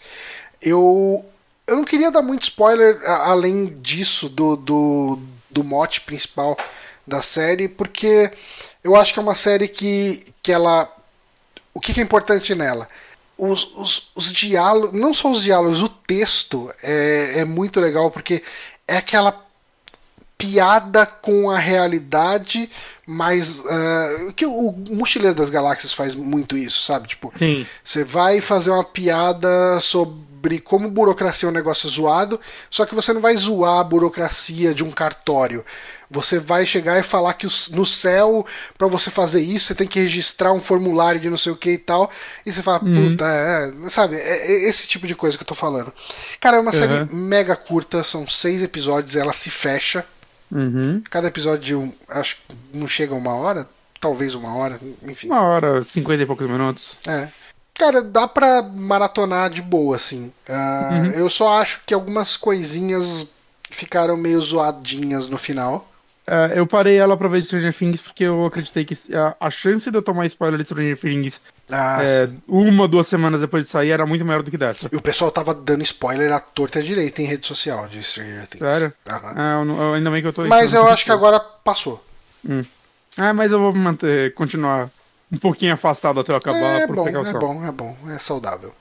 Eu 0.62 1.24
eu 1.66 1.76
não 1.76 1.84
queria 1.84 2.10
dar 2.10 2.22
muito 2.22 2.44
spoiler 2.44 2.98
além 3.04 3.66
disso 3.66 4.26
do, 4.28 4.56
do, 4.56 5.18
do 5.50 5.62
mote 5.62 6.00
principal 6.00 6.56
da 7.08 7.22
série, 7.22 7.68
porque 7.68 8.30
eu 8.84 8.94
acho 8.94 9.12
que 9.12 9.18
é 9.18 9.22
uma 9.22 9.34
série 9.34 9.66
que, 9.68 10.24
que 10.42 10.52
ela. 10.52 10.88
O 11.74 11.80
que, 11.80 11.92
que 11.92 12.00
é 12.00 12.02
importante 12.02 12.54
nela? 12.54 12.86
Os, 13.36 13.70
os, 13.76 14.10
os 14.14 14.32
diálogos, 14.32 14.92
não 14.98 15.14
só 15.14 15.30
os 15.30 15.42
diálogos, 15.42 15.80
o 15.80 15.88
texto 15.88 16.72
é, 16.82 17.40
é 17.40 17.44
muito 17.44 17.80
legal, 17.80 18.10
porque 18.10 18.42
é 18.86 18.96
aquela 18.96 19.48
piada 20.36 21.04
com 21.04 21.50
a 21.50 21.58
realidade, 21.58 22.70
mas 23.04 23.58
uh, 23.58 24.32
que 24.34 24.46
o 24.46 24.72
Mochileiro 24.90 25.34
das 25.34 25.50
Galáxias 25.50 25.92
faz 25.92 26.14
muito 26.14 26.56
isso, 26.56 26.82
sabe? 26.82 27.08
Tipo, 27.08 27.32
você 27.82 28.04
vai 28.04 28.40
fazer 28.40 28.70
uma 28.70 28.84
piada 28.84 29.80
sobre 29.80 30.60
como 30.60 30.88
burocracia 30.88 31.48
é 31.48 31.50
um 31.50 31.54
negócio 31.54 31.88
zoado, 31.88 32.40
só 32.70 32.86
que 32.86 32.94
você 32.94 33.12
não 33.12 33.20
vai 33.20 33.36
zoar 33.36 33.80
a 33.80 33.84
burocracia 33.84 34.72
de 34.72 34.84
um 34.84 34.90
cartório. 34.92 35.64
Você 36.10 36.38
vai 36.38 36.64
chegar 36.64 36.98
e 36.98 37.02
falar 37.02 37.34
que 37.34 37.46
no 37.72 37.84
céu, 37.84 38.46
para 38.78 38.86
você 38.86 39.10
fazer 39.10 39.42
isso, 39.42 39.66
você 39.66 39.74
tem 39.74 39.86
que 39.86 40.00
registrar 40.00 40.52
um 40.52 40.60
formulário 40.60 41.20
de 41.20 41.28
não 41.28 41.36
sei 41.36 41.52
o 41.52 41.56
que 41.56 41.72
e 41.72 41.78
tal. 41.78 42.10
E 42.46 42.52
você 42.52 42.62
fala, 42.62 42.82
uhum. 42.82 43.10
puta, 43.10 43.26
é, 43.26 43.90
sabe? 43.90 44.16
É, 44.16 44.52
é, 44.52 44.68
esse 44.68 44.86
tipo 44.86 45.06
de 45.06 45.14
coisa 45.14 45.36
que 45.36 45.42
eu 45.42 45.46
tô 45.46 45.54
falando. 45.54 45.92
Cara, 46.40 46.56
é 46.56 46.60
uma 46.60 46.72
uhum. 46.72 46.78
série 46.78 47.14
mega 47.14 47.54
curta, 47.54 48.02
são 48.02 48.26
seis 48.26 48.62
episódios, 48.62 49.16
ela 49.16 49.34
se 49.34 49.50
fecha. 49.50 50.04
Uhum. 50.50 51.02
Cada 51.10 51.28
episódio 51.28 51.64
de 51.64 51.74
um, 51.74 51.92
acho 52.08 52.36
que 52.36 52.56
não 52.72 52.88
chega 52.88 53.12
a 53.12 53.18
uma 53.18 53.34
hora, 53.34 53.68
talvez 54.00 54.34
uma 54.34 54.54
hora, 54.54 54.80
enfim. 55.02 55.26
Uma 55.26 55.42
hora, 55.42 55.84
cinquenta 55.84 56.22
e 56.22 56.26
poucos 56.26 56.48
minutos. 56.48 56.96
É. 57.06 57.28
Cara, 57.74 58.02
dá 58.02 58.26
pra 58.26 58.62
maratonar 58.62 59.50
de 59.50 59.60
boa, 59.62 59.94
assim. 59.94 60.32
Uh, 60.48 61.12
eu 61.14 61.28
só 61.28 61.60
acho 61.60 61.82
que 61.86 61.94
algumas 61.94 62.36
coisinhas 62.36 63.26
ficaram 63.70 64.16
meio 64.16 64.40
zoadinhas 64.40 65.28
no 65.28 65.38
final. 65.38 65.88
Uh, 66.28 66.52
eu 66.54 66.66
parei 66.66 66.98
ela 66.98 67.16
pra 67.16 67.26
ver 67.26 67.42
Stranger 67.42 67.72
Things 67.72 68.02
porque 68.02 68.24
eu 68.24 68.44
acreditei 68.44 68.84
que 68.84 68.94
a, 69.14 69.34
a 69.40 69.50
chance 69.50 69.90
de 69.90 69.96
eu 69.96 70.02
tomar 70.02 70.26
spoiler 70.26 70.58
de 70.58 70.66
Stranger 70.66 71.00
Things 71.00 71.40
ah, 71.70 72.02
é, 72.02 72.28
uma, 72.46 72.86
duas 72.86 73.06
semanas 73.06 73.40
depois 73.40 73.64
de 73.64 73.70
sair 73.70 73.90
era 73.92 74.04
muito 74.04 74.26
maior 74.26 74.42
do 74.42 74.50
que 74.50 74.58
dessa. 74.58 74.90
E 74.92 74.96
o 74.96 75.00
pessoal 75.00 75.30
tava 75.30 75.54
dando 75.54 75.82
spoiler 75.82 76.30
à 76.30 76.38
torta 76.38 76.82
direita 76.82 77.22
em 77.22 77.24
rede 77.24 77.46
social 77.46 77.88
de 77.88 78.02
Stranger 78.02 78.46
Things. 78.46 78.58
Sério? 78.60 78.92
Ah, 79.06 79.62
eu, 79.64 79.74
eu, 79.74 79.94
ainda 79.94 80.10
bem 80.10 80.20
que 80.20 80.28
eu 80.28 80.32
tô. 80.34 80.44
Mas 80.44 80.74
eu 80.74 80.86
acho 80.86 81.06
que 81.06 81.12
agora 81.12 81.40
passou. 81.40 82.04
Hum. 82.46 82.62
Ah, 83.16 83.32
mas 83.32 83.50
eu 83.50 83.58
vou 83.58 83.74
manter, 83.74 84.34
continuar 84.34 84.90
um 85.32 85.38
pouquinho 85.38 85.72
afastado 85.72 86.20
até 86.20 86.32
eu 86.32 86.36
acabar 86.36 86.58
é 86.58 86.86
bom. 86.86 87.08
É 87.08 87.32
bom, 87.32 87.64
é 87.64 87.72
bom, 87.72 87.96
é 88.10 88.18
saudável. 88.18 88.74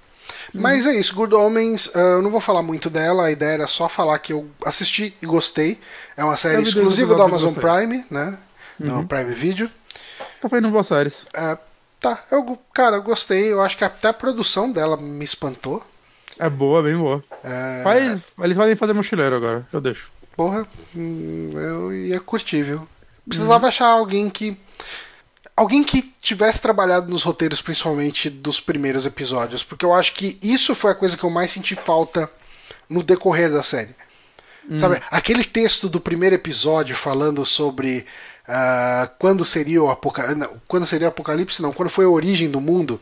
Mas 0.62 0.86
é 0.86 0.94
isso, 0.94 1.16
Good 1.16 1.34
Homens, 1.34 1.88
uh, 1.88 2.00
eu 2.00 2.22
não 2.22 2.30
vou 2.30 2.42
falar 2.42 2.62
muito 2.62 2.90
dela, 2.90 3.26
a 3.26 3.32
ideia 3.32 3.54
era 3.54 3.68
só 3.68 3.88
falar 3.88 4.20
que 4.20 4.34
eu 4.34 4.48
assisti 4.66 5.16
e 5.22 5.26
gostei. 5.26 5.80
É 6.16 6.24
uma 6.24 6.38
série 6.38 6.62
exclusiva 6.62 7.16
do 7.16 7.22
Amazon 7.22 7.54
Prime, 7.54 8.06
né? 8.10 8.38
Do 8.80 8.94
uhum. 8.94 9.08
Prime 9.08 9.34
Video. 9.34 9.70
Tá 10.42 10.50
fazendo 10.50 10.70
boas 10.70 10.88
séries. 10.88 11.24
Uh, 11.36 11.58
tá, 12.00 12.24
eu, 12.32 12.58
cara, 12.74 12.98
eu 12.98 13.04
gostei, 13.04 13.52
eu 13.52 13.62
acho 13.62 13.78
que 13.78 13.84
até 13.84 14.10
a 14.10 14.14
produção 14.14 14.72
dela 14.72 14.98
me 14.98 15.24
espantou. 15.26 15.84
É 16.40 16.50
boa, 16.50 16.84
bem 16.84 16.96
boa. 16.96 17.24
É... 17.44 17.82
Faz, 17.84 18.22
eles 18.40 18.58
podem 18.58 18.76
fazer 18.76 18.94
mochileiro 18.94 19.36
agora, 19.36 19.68
eu 19.74 19.82
deixo. 19.82 20.10
Porra, 20.36 20.68
hum, 20.96 21.50
eu 21.56 21.94
ia 21.94 22.20
curtir, 22.20 22.62
viu? 22.62 22.88
Precisava 23.28 23.64
uhum. 23.64 23.70
achar 23.70 23.88
alguém 23.88 24.30
que 24.30 24.58
alguém 25.58 25.84
que 25.84 26.04
tivesse 26.22 26.62
trabalhado 26.62 27.10
nos 27.10 27.24
roteiros, 27.24 27.62
principalmente 27.62 28.30
dos 28.30 28.60
primeiros 28.60 29.08
episódios, 29.08 29.64
porque 29.64 29.84
eu 29.84 29.92
acho 29.92 30.14
que 30.14 30.38
isso 30.42 30.76
foi 30.76 30.92
a 30.92 30.96
coisa 30.96 31.18
que 31.18 31.24
eu 31.24 31.32
mais 31.32 31.50
senti 31.50 31.74
falta 31.74 32.30
no 32.88 33.02
decorrer 33.02 33.52
da 33.52 33.64
série. 33.64 33.96
Hum. 34.70 34.78
Sabe, 34.78 35.02
aquele 35.10 35.44
texto 35.44 35.90
do 35.90 36.00
primeiro 36.00 36.36
episódio 36.36 36.96
falando 36.96 37.44
sobre 37.44 38.06
uh, 38.48 39.10
quando 39.18 39.44
seria 39.44 39.82
o 39.82 39.90
apocalipse. 39.90 40.48
Quando 40.68 40.86
seria 40.86 41.08
o 41.08 41.10
apocalipse, 41.10 41.62
não, 41.62 41.74
quando 41.74 41.90
foi 41.90 42.06
a 42.06 42.10
origem 42.10 42.50
do 42.50 42.62
mundo. 42.62 43.02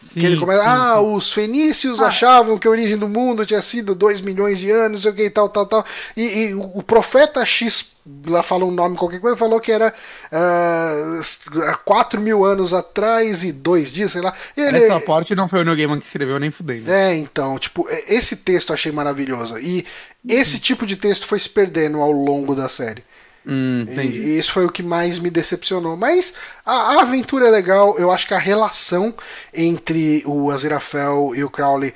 Sim, 0.00 0.20
que 0.20 0.26
ele 0.26 0.38
começa, 0.38 0.62
sim, 0.62 0.68
ah, 0.68 0.96
sim. 0.96 1.14
os 1.14 1.32
fenícios 1.32 2.00
ah. 2.00 2.08
achavam 2.08 2.58
que 2.58 2.66
a 2.66 2.70
origem 2.70 2.96
do 2.96 3.08
mundo 3.08 3.44
tinha 3.44 3.60
sido 3.60 3.94
2 3.94 4.22
milhões 4.22 4.58
de 4.58 4.70
anos, 4.70 5.02
sei 5.02 5.10
o 5.10 5.14
que, 5.14 5.30
tal, 5.30 5.48
tal, 5.48 5.66
tal. 5.66 5.84
E, 6.16 6.22
e 6.22 6.54
o 6.54 6.82
profeta 6.82 7.44
X 7.44 7.86
lá 8.26 8.42
falou 8.42 8.70
um 8.70 8.74
nome 8.74 8.96
qualquer 8.96 9.20
coisa, 9.20 9.36
falou 9.36 9.60
que 9.60 9.72
era 9.72 9.92
uh, 10.32 11.62
há 11.68 11.76
4 11.76 12.20
mil 12.20 12.44
anos 12.44 12.72
atrás 12.72 13.44
e 13.44 13.52
dois 13.52 13.92
dias, 13.92 14.12
sei 14.12 14.20
lá. 14.20 14.34
Ele, 14.56 14.84
Essa 14.84 15.00
parte 15.00 15.34
não 15.34 15.48
foi 15.48 15.60
o 15.60 15.64
Neil 15.64 15.76
Gaiman 15.76 16.00
que 16.00 16.06
escreveu 16.06 16.38
nem 16.38 16.50
fudendo. 16.50 16.90
É, 16.90 17.14
então, 17.16 17.58
tipo, 17.58 17.86
esse 18.06 18.36
texto 18.36 18.70
eu 18.70 18.74
achei 18.74 18.92
maravilhoso. 18.92 19.58
E 19.58 19.86
esse 20.28 20.56
uhum. 20.56 20.60
tipo 20.60 20.86
de 20.86 20.96
texto 20.96 21.26
foi 21.26 21.38
se 21.40 21.48
perdendo 21.48 22.00
ao 22.00 22.12
longo 22.12 22.54
da 22.54 22.68
série. 22.68 23.02
Hum, 23.46 23.86
e, 23.88 24.00
e, 24.00 24.38
isso 24.38 24.52
foi 24.52 24.66
o 24.66 24.70
que 24.70 24.82
mais 24.82 25.18
me 25.18 25.30
decepcionou. 25.30 25.96
Mas 25.96 26.34
a, 26.64 26.72
a, 26.72 27.02
aventura 27.02 27.46
é 27.46 27.50
legal. 27.50 27.98
Eu 27.98 28.10
acho 28.10 28.26
que 28.26 28.34
a 28.34 28.38
relação 28.38 29.14
entre 29.54 30.22
o 30.26 30.50
Aziraphale 30.50 31.38
e 31.38 31.44
o 31.44 31.50
Crowley 31.50 31.94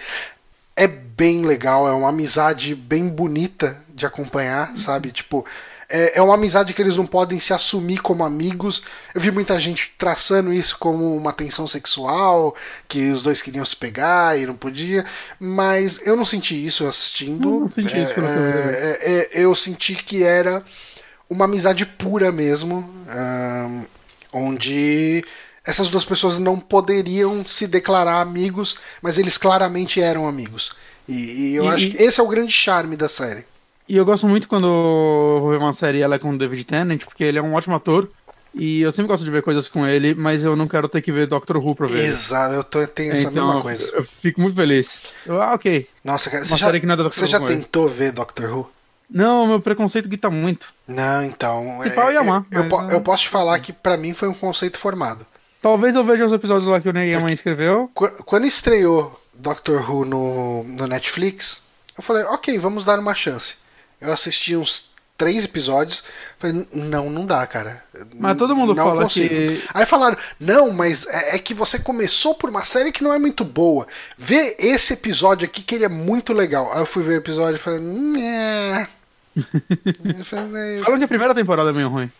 é 0.74 0.86
bem 0.86 1.44
legal. 1.44 1.86
É 1.86 1.92
uma 1.92 2.08
amizade 2.08 2.74
bem 2.74 3.08
bonita 3.08 3.82
de 3.94 4.06
acompanhar, 4.06 4.76
sabe? 4.76 5.12
Tipo, 5.12 5.44
é, 5.88 6.18
é 6.18 6.22
uma 6.22 6.34
amizade 6.34 6.72
que 6.72 6.80
eles 6.80 6.96
não 6.96 7.06
podem 7.06 7.38
se 7.38 7.52
assumir 7.52 7.98
como 7.98 8.24
amigos. 8.24 8.82
Eu 9.14 9.20
vi 9.20 9.30
muita 9.30 9.58
gente 9.60 9.92
traçando 9.98 10.52
isso 10.52 10.76
como 10.78 11.16
uma 11.16 11.32
tensão 11.32 11.66
sexual, 11.66 12.54
que 12.88 13.10
os 13.10 13.22
dois 13.22 13.42
queriam 13.42 13.64
se 13.64 13.76
pegar 13.76 14.38
e 14.38 14.46
não 14.46 14.54
podia, 14.54 15.04
mas 15.38 16.00
eu 16.04 16.16
não 16.16 16.24
senti 16.24 16.66
isso 16.66 16.86
assistindo. 16.86 17.48
Eu 17.48 17.60
não 17.60 17.68
senti 17.68 17.96
é, 17.96 18.02
isso. 18.02 18.20
É, 18.20 18.98
é, 19.02 19.30
eu 19.32 19.54
senti 19.54 19.94
que 19.94 20.22
era 20.22 20.64
uma 21.28 21.44
amizade 21.46 21.84
pura 21.86 22.30
mesmo, 22.30 22.88
um, 23.08 23.86
onde 24.32 25.24
essas 25.64 25.88
duas 25.88 26.04
pessoas 26.04 26.38
não 26.38 26.58
poderiam 26.58 27.44
se 27.44 27.66
declarar 27.66 28.20
amigos, 28.20 28.76
mas 29.00 29.18
eles 29.18 29.38
claramente 29.38 30.00
eram 30.00 30.28
amigos. 30.28 30.72
E, 31.08 31.52
e 31.52 31.54
eu 31.54 31.64
e, 31.64 31.68
acho 31.68 31.90
que 31.90 32.02
esse 32.02 32.20
é 32.20 32.22
o 32.22 32.28
grande 32.28 32.52
charme 32.52 32.96
da 32.96 33.08
série. 33.08 33.46
E 33.88 33.96
eu 33.96 34.04
gosto 34.04 34.26
muito 34.26 34.48
quando 34.48 34.66
eu 34.66 35.40
vou 35.40 35.50
ver 35.50 35.58
uma 35.58 35.72
série 35.72 36.00
ela 36.00 36.14
é 36.14 36.18
com 36.18 36.30
o 36.30 36.38
David 36.38 36.64
Tennant, 36.64 37.04
porque 37.04 37.24
ele 37.24 37.38
é 37.38 37.42
um 37.42 37.54
ótimo 37.54 37.76
ator. 37.76 38.08
E 38.54 38.82
eu 38.82 38.92
sempre 38.92 39.08
gosto 39.08 39.24
de 39.24 39.30
ver 39.30 39.42
coisas 39.42 39.68
com 39.68 39.84
ele, 39.84 40.14
mas 40.14 40.44
eu 40.44 40.54
não 40.54 40.68
quero 40.68 40.88
ter 40.88 41.02
que 41.02 41.10
ver 41.10 41.26
Doctor 41.26 41.56
Who 41.56 41.74
pra 41.74 41.88
ver. 41.88 42.04
Exato, 42.04 42.54
eu 42.54 42.62
tô, 42.62 42.86
tenho 42.86 43.12
essa 43.12 43.22
então, 43.22 43.46
mesma 43.46 43.60
coisa. 43.60 43.90
Eu 43.92 44.04
fico 44.04 44.40
muito 44.40 44.54
feliz. 44.54 45.00
Eu, 45.26 45.42
ah, 45.42 45.54
ok. 45.54 45.88
Nossa, 46.04 46.30
cara, 46.30 46.44
você 46.44 46.56
já, 46.56 46.70
você 46.70 47.26
já 47.26 47.40
tentou 47.40 47.88
ver 47.88 48.12
Doctor 48.12 48.56
Who? 48.56 48.70
Não, 49.10 49.46
meu 49.46 49.60
preconceito 49.60 50.08
grita 50.08 50.30
muito. 50.30 50.68
Não, 50.86 51.24
então. 51.24 51.82
É, 51.82 52.14
eu, 52.14 52.20
amar, 52.20 52.46
eu, 52.50 52.64
mas, 52.64 52.92
eu, 52.92 53.00
posso 53.00 53.24
te 53.24 53.28
falar 53.28 53.58
que 53.58 53.72
para 53.72 53.96
mim 53.96 54.14
foi 54.14 54.28
um 54.28 54.34
conceito 54.34 54.78
formado. 54.78 55.26
Talvez 55.60 55.94
eu 55.94 56.04
veja 56.04 56.26
os 56.26 56.32
episódios 56.32 56.70
lá 56.70 56.80
que 56.80 56.88
o 56.88 56.92
Mãe 56.92 57.32
escreveu. 57.32 57.90
Quando 58.24 58.46
estreou 58.46 59.20
Doctor 59.34 59.90
Who 59.90 60.04
no, 60.04 60.64
no 60.64 60.86
Netflix, 60.86 61.62
eu 61.96 62.02
falei, 62.02 62.22
ok, 62.24 62.58
vamos 62.58 62.84
dar 62.84 62.98
uma 62.98 63.14
chance. 63.14 63.63
Eu 64.04 64.12
assisti 64.12 64.56
uns 64.56 64.94
três 65.16 65.44
episódios. 65.44 66.04
Falei, 66.38 66.66
não, 66.72 67.08
não 67.08 67.24
dá, 67.26 67.46
cara. 67.46 67.82
Mas 68.18 68.36
todo 68.36 68.54
mundo 68.54 68.74
não 68.74 68.84
fala 68.84 69.02
consigo. 69.04 69.28
que. 69.28 69.62
Aí 69.72 69.86
falaram, 69.86 70.16
não, 70.38 70.70
mas 70.70 71.06
é, 71.06 71.36
é, 71.36 71.38
que 71.38 71.54
você 71.54 71.78
começou 71.78 72.34
por 72.34 72.50
uma 72.50 72.64
série 72.64 72.92
que 72.92 73.02
não 73.02 73.12
é 73.12 73.18
muito 73.18 73.44
boa. 73.44 73.86
Vê 74.16 74.56
esse 74.58 74.92
episódio 74.92 75.46
aqui 75.46 75.62
que 75.62 75.74
ele 75.74 75.84
é 75.84 75.88
muito 75.88 76.32
legal. 76.32 76.72
Aí 76.72 76.80
eu 76.80 76.86
fui 76.86 77.02
ver 77.02 77.14
o 77.14 77.18
episódio 77.18 77.56
e 77.56 77.58
falei, 77.58 77.80
é. 78.18 78.86
Falam 80.24 80.98
que 80.98 81.04
a 81.04 81.08
primeira 81.08 81.34
temporada 81.34 81.70
é 81.70 81.72
meio 81.72 81.88
ruim. 81.88 82.10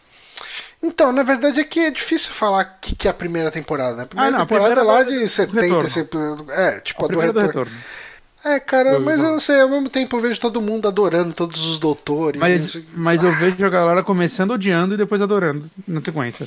Então, 0.83 1.13
na 1.13 1.23
verdade 1.23 1.61
é 1.61 1.65
que 1.65 1.81
é 1.81 1.91
difícil 1.91 2.33
falar 2.33 2.65
que, 2.81 2.95
que 2.95 3.09
é 3.09 3.11
a 3.11 3.15
primeira 3.15 3.51
temporada, 3.51 3.97
né? 3.97 4.03
A 4.03 4.07
primeira 4.07 4.37
ah, 4.37 4.39
não, 4.39 4.47
temporada 4.47 4.73
a 4.73 4.77
primeira 4.77 5.01
é 5.01 5.15
lá 5.15 5.23
de 5.23 5.29
70, 5.29 6.53
é, 6.53 6.81
tipo 6.81 7.05
a, 7.05 7.07
a 7.07 7.09
do 7.09 7.19
retorno. 7.19 7.47
retorno. 7.47 7.73
É, 8.45 8.61
cara, 8.61 9.01
mas 9.01 9.21
eu 9.21 9.31
não 9.31 9.41
sei, 9.41 9.61
ao 9.61 9.69
mesmo 9.69 9.89
tempo 9.89 10.17
eu 10.17 10.21
vejo 10.21 10.39
todo 10.39 10.61
mundo 10.61 10.87
adorando 10.87 11.33
todos 11.33 11.65
os 11.65 11.79
doutores. 11.79 12.39
Mas, 12.39 12.79
mas 12.95 13.23
eu 13.23 13.35
vejo 13.35 13.65
a 13.65 13.71
galera 13.71 14.03
começando 14.03 14.51
odiando 14.51 14.95
e 14.95 14.99
depois 14.99 15.23
adorando 15.23 15.71
na 15.89 16.03
sequência. 16.03 16.47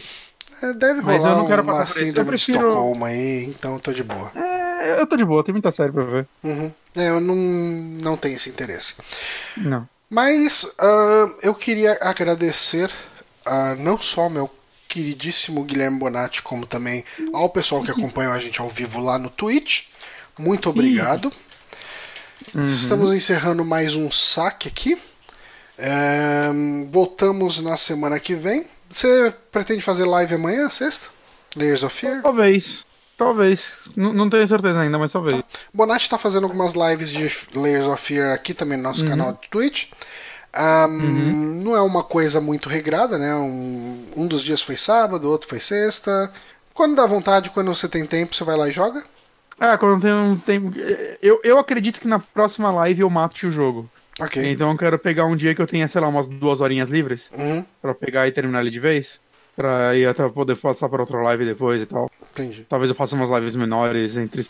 É, 0.61 0.73
deve 0.73 1.01
rolar 1.01 1.19
mas 1.19 1.25
eu 1.25 1.37
não 1.37 1.47
quero 1.47 1.63
uma 1.63 1.85
síndrome 1.85 2.29
prefiro... 2.29 2.59
de 2.59 2.65
Estocolmo 2.65 3.05
aí, 3.05 3.45
então 3.45 3.73
eu 3.73 3.79
tô 3.79 3.91
de 3.91 4.03
boa. 4.03 4.31
É, 4.35 5.01
eu 5.01 5.07
tô 5.07 5.17
de 5.17 5.25
boa, 5.25 5.43
tem 5.43 5.53
muita 5.53 5.71
série 5.71 5.91
pra 5.91 6.03
ver. 6.03 6.27
Uhum. 6.43 6.71
É, 6.95 7.09
eu 7.09 7.19
não, 7.19 7.35
não 7.35 8.17
tenho 8.17 8.35
esse 8.35 8.49
interesse. 8.49 8.93
Não. 9.55 9.87
Mas 10.09 10.63
uh, 10.63 11.35
eu 11.41 11.53
queria 11.53 11.97
agradecer 12.01 12.89
uh, 13.45 13.81
não 13.81 13.97
só 13.97 14.21
ao 14.21 14.29
meu 14.29 14.49
queridíssimo 14.87 15.63
Guilherme 15.63 15.99
Bonatti, 15.99 16.41
como 16.41 16.65
também 16.65 17.03
ao 17.33 17.49
pessoal 17.49 17.83
que 17.83 17.91
acompanhou 17.91 18.33
a 18.33 18.39
gente 18.39 18.61
ao 18.61 18.69
vivo 18.69 18.99
lá 18.99 19.19
no 19.19 19.29
Twitch. 19.29 19.87
Muito 20.39 20.71
Sim. 20.71 20.77
Uhum. 22.55 22.65
Estamos 22.65 23.13
encerrando 23.13 23.63
mais 23.65 23.95
um 23.95 24.09
saque 24.09 24.67
aqui. 24.67 24.97
É, 25.77 26.49
voltamos 26.89 27.61
na 27.61 27.77
semana 27.77 28.19
que 28.19 28.35
vem. 28.35 28.65
Você 28.89 29.33
pretende 29.51 29.81
fazer 29.81 30.05
live 30.05 30.35
amanhã, 30.35 30.69
sexta? 30.69 31.09
Layers 31.55 31.83
of 31.83 31.95
Fear? 31.95 32.21
Talvez. 32.21 32.85
Talvez. 33.17 33.79
N 33.95 34.13
não 34.13 34.29
tenho 34.29 34.47
certeza 34.47 34.79
ainda, 34.79 34.97
mas 34.97 35.11
talvez. 35.11 35.37
Tá. 35.37 35.43
Bonatti 35.73 36.09
tá 36.09 36.17
fazendo 36.17 36.45
algumas 36.45 36.73
lives 36.73 37.09
de 37.09 37.29
Layers 37.53 37.87
of 37.87 38.01
Fear 38.01 38.33
aqui 38.33 38.53
também 38.53 38.77
no 38.77 38.83
nosso 38.83 39.01
uhum. 39.01 39.09
canal 39.09 39.33
de 39.33 39.49
Twitch. 39.49 39.87
Um, 40.55 40.61
uhum. 40.61 41.61
Não 41.63 41.75
é 41.75 41.81
uma 41.81 42.03
coisa 42.03 42.39
muito 42.39 42.69
regrada, 42.69 43.17
né? 43.17 43.35
Um, 43.35 44.05
um 44.15 44.27
dos 44.27 44.41
dias 44.41 44.61
foi 44.61 44.77
sábado, 44.77 45.29
outro 45.29 45.49
foi 45.49 45.59
sexta. 45.59 46.31
Quando 46.73 46.95
dá 46.95 47.05
vontade, 47.05 47.49
quando 47.49 47.73
você 47.73 47.89
tem 47.89 48.05
tempo, 48.05 48.35
você 48.35 48.43
vai 48.43 48.55
lá 48.55 48.69
e 48.69 48.71
joga? 48.71 49.03
Ah, 49.59 49.77
quando 49.77 49.95
eu 49.95 49.99
tenho 50.01 50.41
tempo. 50.45 50.71
Eu, 51.21 51.39
eu 51.43 51.57
acredito 51.57 51.99
que 51.99 52.07
na 52.07 52.19
próxima 52.19 52.71
live 52.71 53.01
eu 53.01 53.09
mato 53.09 53.47
o 53.47 53.51
jogo. 53.51 53.89
Ok. 54.19 54.43
Então 54.51 54.71
eu 54.71 54.77
quero 54.77 54.97
pegar 54.97 55.25
um 55.25 55.35
dia 55.35 55.53
que 55.53 55.61
eu 55.61 55.67
tenha, 55.67 55.87
sei 55.87 56.01
lá, 56.01 56.07
umas 56.07 56.27
duas 56.27 56.61
horinhas 56.61 56.89
livres. 56.89 57.27
Uhum. 57.33 57.63
Pra 57.81 57.93
pegar 57.93 58.27
e 58.27 58.31
terminar 58.31 58.61
ele 58.61 58.69
de 58.69 58.79
vez. 58.79 59.19
Pra 59.55 59.95
ir 59.95 60.05
até 60.05 60.27
poder 60.29 60.55
passar 60.55 60.87
para 60.87 61.01
outra 61.01 61.21
live 61.23 61.45
depois 61.45 61.81
e 61.81 61.85
tal. 61.85 62.09
Entendi. 62.31 62.65
Talvez 62.69 62.89
eu 62.89 62.95
faça 62.95 63.15
umas 63.15 63.29
lives 63.29 63.55
menores 63.55 64.15
entre 64.15 64.45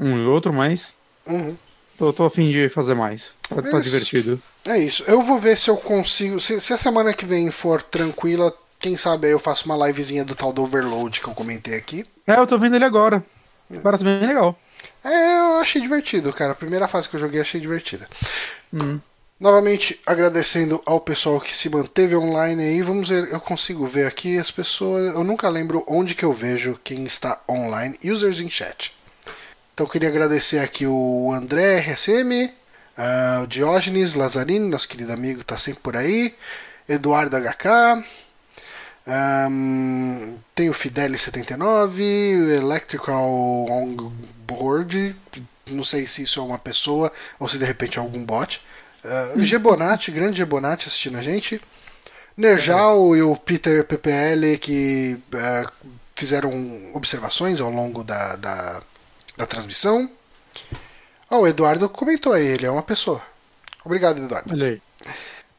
um 0.00 0.16
e 0.16 0.26
outro, 0.26 0.52
mas. 0.52 0.94
Uhum. 1.26 1.54
Tô, 1.98 2.12
tô 2.12 2.24
a 2.24 2.30
fim 2.30 2.50
de 2.50 2.68
fazer 2.70 2.94
mais. 2.94 3.32
Tá, 3.48 3.60
tá 3.60 3.80
divertido. 3.80 4.40
É 4.66 4.78
isso. 4.78 5.04
Eu 5.06 5.20
vou 5.22 5.38
ver 5.38 5.58
se 5.58 5.68
eu 5.68 5.76
consigo. 5.76 6.40
Se, 6.40 6.60
se 6.60 6.72
a 6.72 6.78
semana 6.78 7.12
que 7.12 7.26
vem 7.26 7.50
for 7.50 7.82
tranquila, 7.82 8.52
quem 8.78 8.96
sabe 8.96 9.26
aí 9.26 9.32
eu 9.32 9.38
faço 9.38 9.66
uma 9.66 9.86
livezinha 9.86 10.24
do 10.24 10.34
tal 10.34 10.52
do 10.52 10.62
Overload 10.62 11.20
que 11.20 11.28
eu 11.28 11.34
comentei 11.34 11.74
aqui. 11.76 12.06
É, 12.26 12.34
eu 12.34 12.46
tô 12.46 12.58
vendo 12.58 12.76
ele 12.76 12.84
agora. 12.84 13.22
Parece 13.80 14.04
bem 14.04 14.20
legal. 14.20 14.58
É, 15.04 15.38
eu 15.38 15.56
achei 15.60 15.80
divertido, 15.80 16.32
cara. 16.32 16.52
A 16.52 16.56
primeira 16.56 16.88
fase 16.88 17.08
que 17.08 17.16
eu 17.16 17.20
joguei 17.20 17.40
achei 17.40 17.60
divertida. 17.60 18.08
Hum. 18.72 19.00
Novamente 19.38 19.98
agradecendo 20.06 20.80
ao 20.86 21.00
pessoal 21.00 21.40
que 21.40 21.54
se 21.54 21.68
manteve 21.68 22.14
online 22.14 22.62
aí. 22.62 22.82
Vamos 22.82 23.08
ver, 23.08 23.28
eu 23.32 23.40
consigo 23.40 23.86
ver 23.86 24.06
aqui 24.06 24.38
as 24.38 24.50
pessoas. 24.50 25.14
Eu 25.14 25.24
nunca 25.24 25.48
lembro 25.48 25.84
onde 25.88 26.14
que 26.14 26.24
eu 26.24 26.32
vejo 26.32 26.78
quem 26.84 27.04
está 27.04 27.40
online. 27.48 27.98
Users 28.04 28.40
in 28.40 28.48
chat. 28.48 28.94
Então 29.74 29.86
eu 29.86 29.90
queria 29.90 30.08
agradecer 30.08 30.58
aqui 30.58 30.86
o 30.86 31.32
André 31.32 31.80
RSM, 31.80 32.44
uh, 32.46 32.52
ah, 32.96 33.40
o 33.42 33.46
Diógenes 33.46 34.14
Lazzarini, 34.14 34.68
nosso 34.68 34.86
querido 34.86 35.12
amigo, 35.12 35.42
tá 35.42 35.56
sempre 35.56 35.80
por 35.80 35.96
aí. 35.96 36.34
Eduardo 36.88 37.36
HK. 37.36 38.04
Um, 39.06 40.38
tem 40.54 40.70
o 40.70 40.74
Fideli79, 40.74 41.98
o 42.00 42.50
Electrical 42.50 43.28
On 43.28 44.12
Board. 44.46 45.16
Não 45.70 45.84
sei 45.84 46.06
se 46.06 46.22
isso 46.22 46.40
é 46.40 46.42
uma 46.42 46.58
pessoa 46.58 47.12
ou 47.38 47.48
se 47.48 47.58
de 47.58 47.64
repente 47.64 47.98
é 47.98 48.00
algum 48.00 48.24
bot. 48.24 48.60
Uh, 49.04 49.38
o 49.38 49.44
Gebonati, 49.44 50.10
grande 50.12 50.38
Gebonati 50.38 50.86
assistindo 50.86 51.18
a 51.18 51.22
gente. 51.22 51.60
Nerjal 52.36 53.16
e 53.16 53.22
o 53.22 53.36
Peter 53.36 53.84
PPL 53.84 54.58
que 54.58 55.18
uh, 55.34 55.72
fizeram 56.14 56.90
observações 56.94 57.60
ao 57.60 57.70
longo 57.70 58.02
da, 58.02 58.36
da 58.36 58.82
da 59.36 59.46
transmissão. 59.46 60.10
Oh, 61.30 61.40
o 61.40 61.46
Eduardo 61.46 61.88
comentou 61.88 62.32
aí, 62.32 62.46
ele 62.46 62.66
é 62.66 62.70
uma 62.70 62.82
pessoa. 62.82 63.22
Obrigado, 63.84 64.18
Eduardo. 64.18 64.52
Olha 64.52 64.66
aí. 64.68 64.82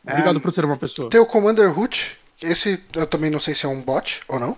Obrigado 0.06 0.38
um, 0.38 0.40
por 0.40 0.52
ser 0.52 0.66
uma 0.66 0.78
pessoa. 0.78 1.10
Tem 1.10 1.20
o 1.20 1.26
Commander 1.26 1.72
Root, 1.72 2.18
esse 2.44 2.84
eu 2.94 3.08
também 3.08 3.30
não 3.30 3.40
sei 3.40 3.56
se 3.56 3.66
é 3.66 3.70
um 3.70 3.82
bot 3.82 4.22
ou 4.28 4.40
não. 4.40 4.58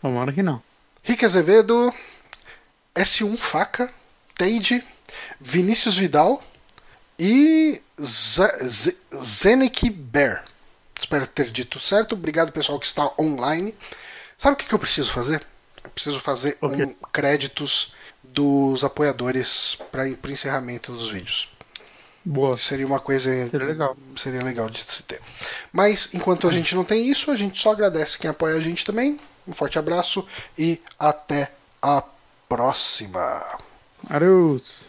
Tomara 0.00 0.32
que 0.32 0.42
não. 0.42 0.62
Rick 1.02 1.24
Azevedo, 1.24 1.92
S1 2.94 3.36
Faca, 3.36 3.92
Teide, 4.36 4.82
Vinícius 5.40 5.96
Vidal 5.96 6.42
e 7.18 7.80
Zenek 9.22 9.90
Bear. 9.90 10.44
Espero 10.98 11.26
ter 11.26 11.50
dito 11.50 11.78
certo. 11.78 12.14
Obrigado, 12.14 12.52
pessoal, 12.52 12.78
que 12.78 12.86
está 12.86 13.10
online. 13.18 13.74
Sabe 14.38 14.54
o 14.54 14.56
que, 14.56 14.66
que 14.66 14.74
eu 14.74 14.78
preciso 14.78 15.12
fazer? 15.12 15.44
Eu 15.82 15.90
preciso 15.90 16.20
fazer 16.20 16.56
um 16.62 16.94
créditos 17.12 17.92
dos 18.22 18.82
apoiadores 18.82 19.76
para 19.92 20.04
o 20.04 20.30
encerramento 20.30 20.92
dos 20.92 21.10
vídeos. 21.10 21.48
Boa. 22.24 22.56
Seria 22.56 22.86
uma 22.86 23.00
coisa. 23.00 23.30
Seria 23.50 23.66
legal. 23.66 23.96
Seria 24.16 24.42
legal 24.42 24.70
de 24.70 24.80
se 24.80 25.02
ter. 25.02 25.20
Mas 25.72 26.08
enquanto 26.14 26.48
a 26.48 26.52
gente 26.52 26.74
não 26.74 26.84
tem 26.84 27.06
isso, 27.08 27.30
a 27.30 27.36
gente 27.36 27.60
só 27.60 27.72
agradece 27.72 28.18
quem 28.18 28.30
apoia 28.30 28.56
a 28.56 28.60
gente 28.60 28.84
também. 28.84 29.18
Um 29.46 29.52
forte 29.52 29.78
abraço 29.78 30.26
e 30.58 30.80
até 30.98 31.52
a 31.82 32.02
próxima. 32.48 33.42
Adeus. 34.08 34.86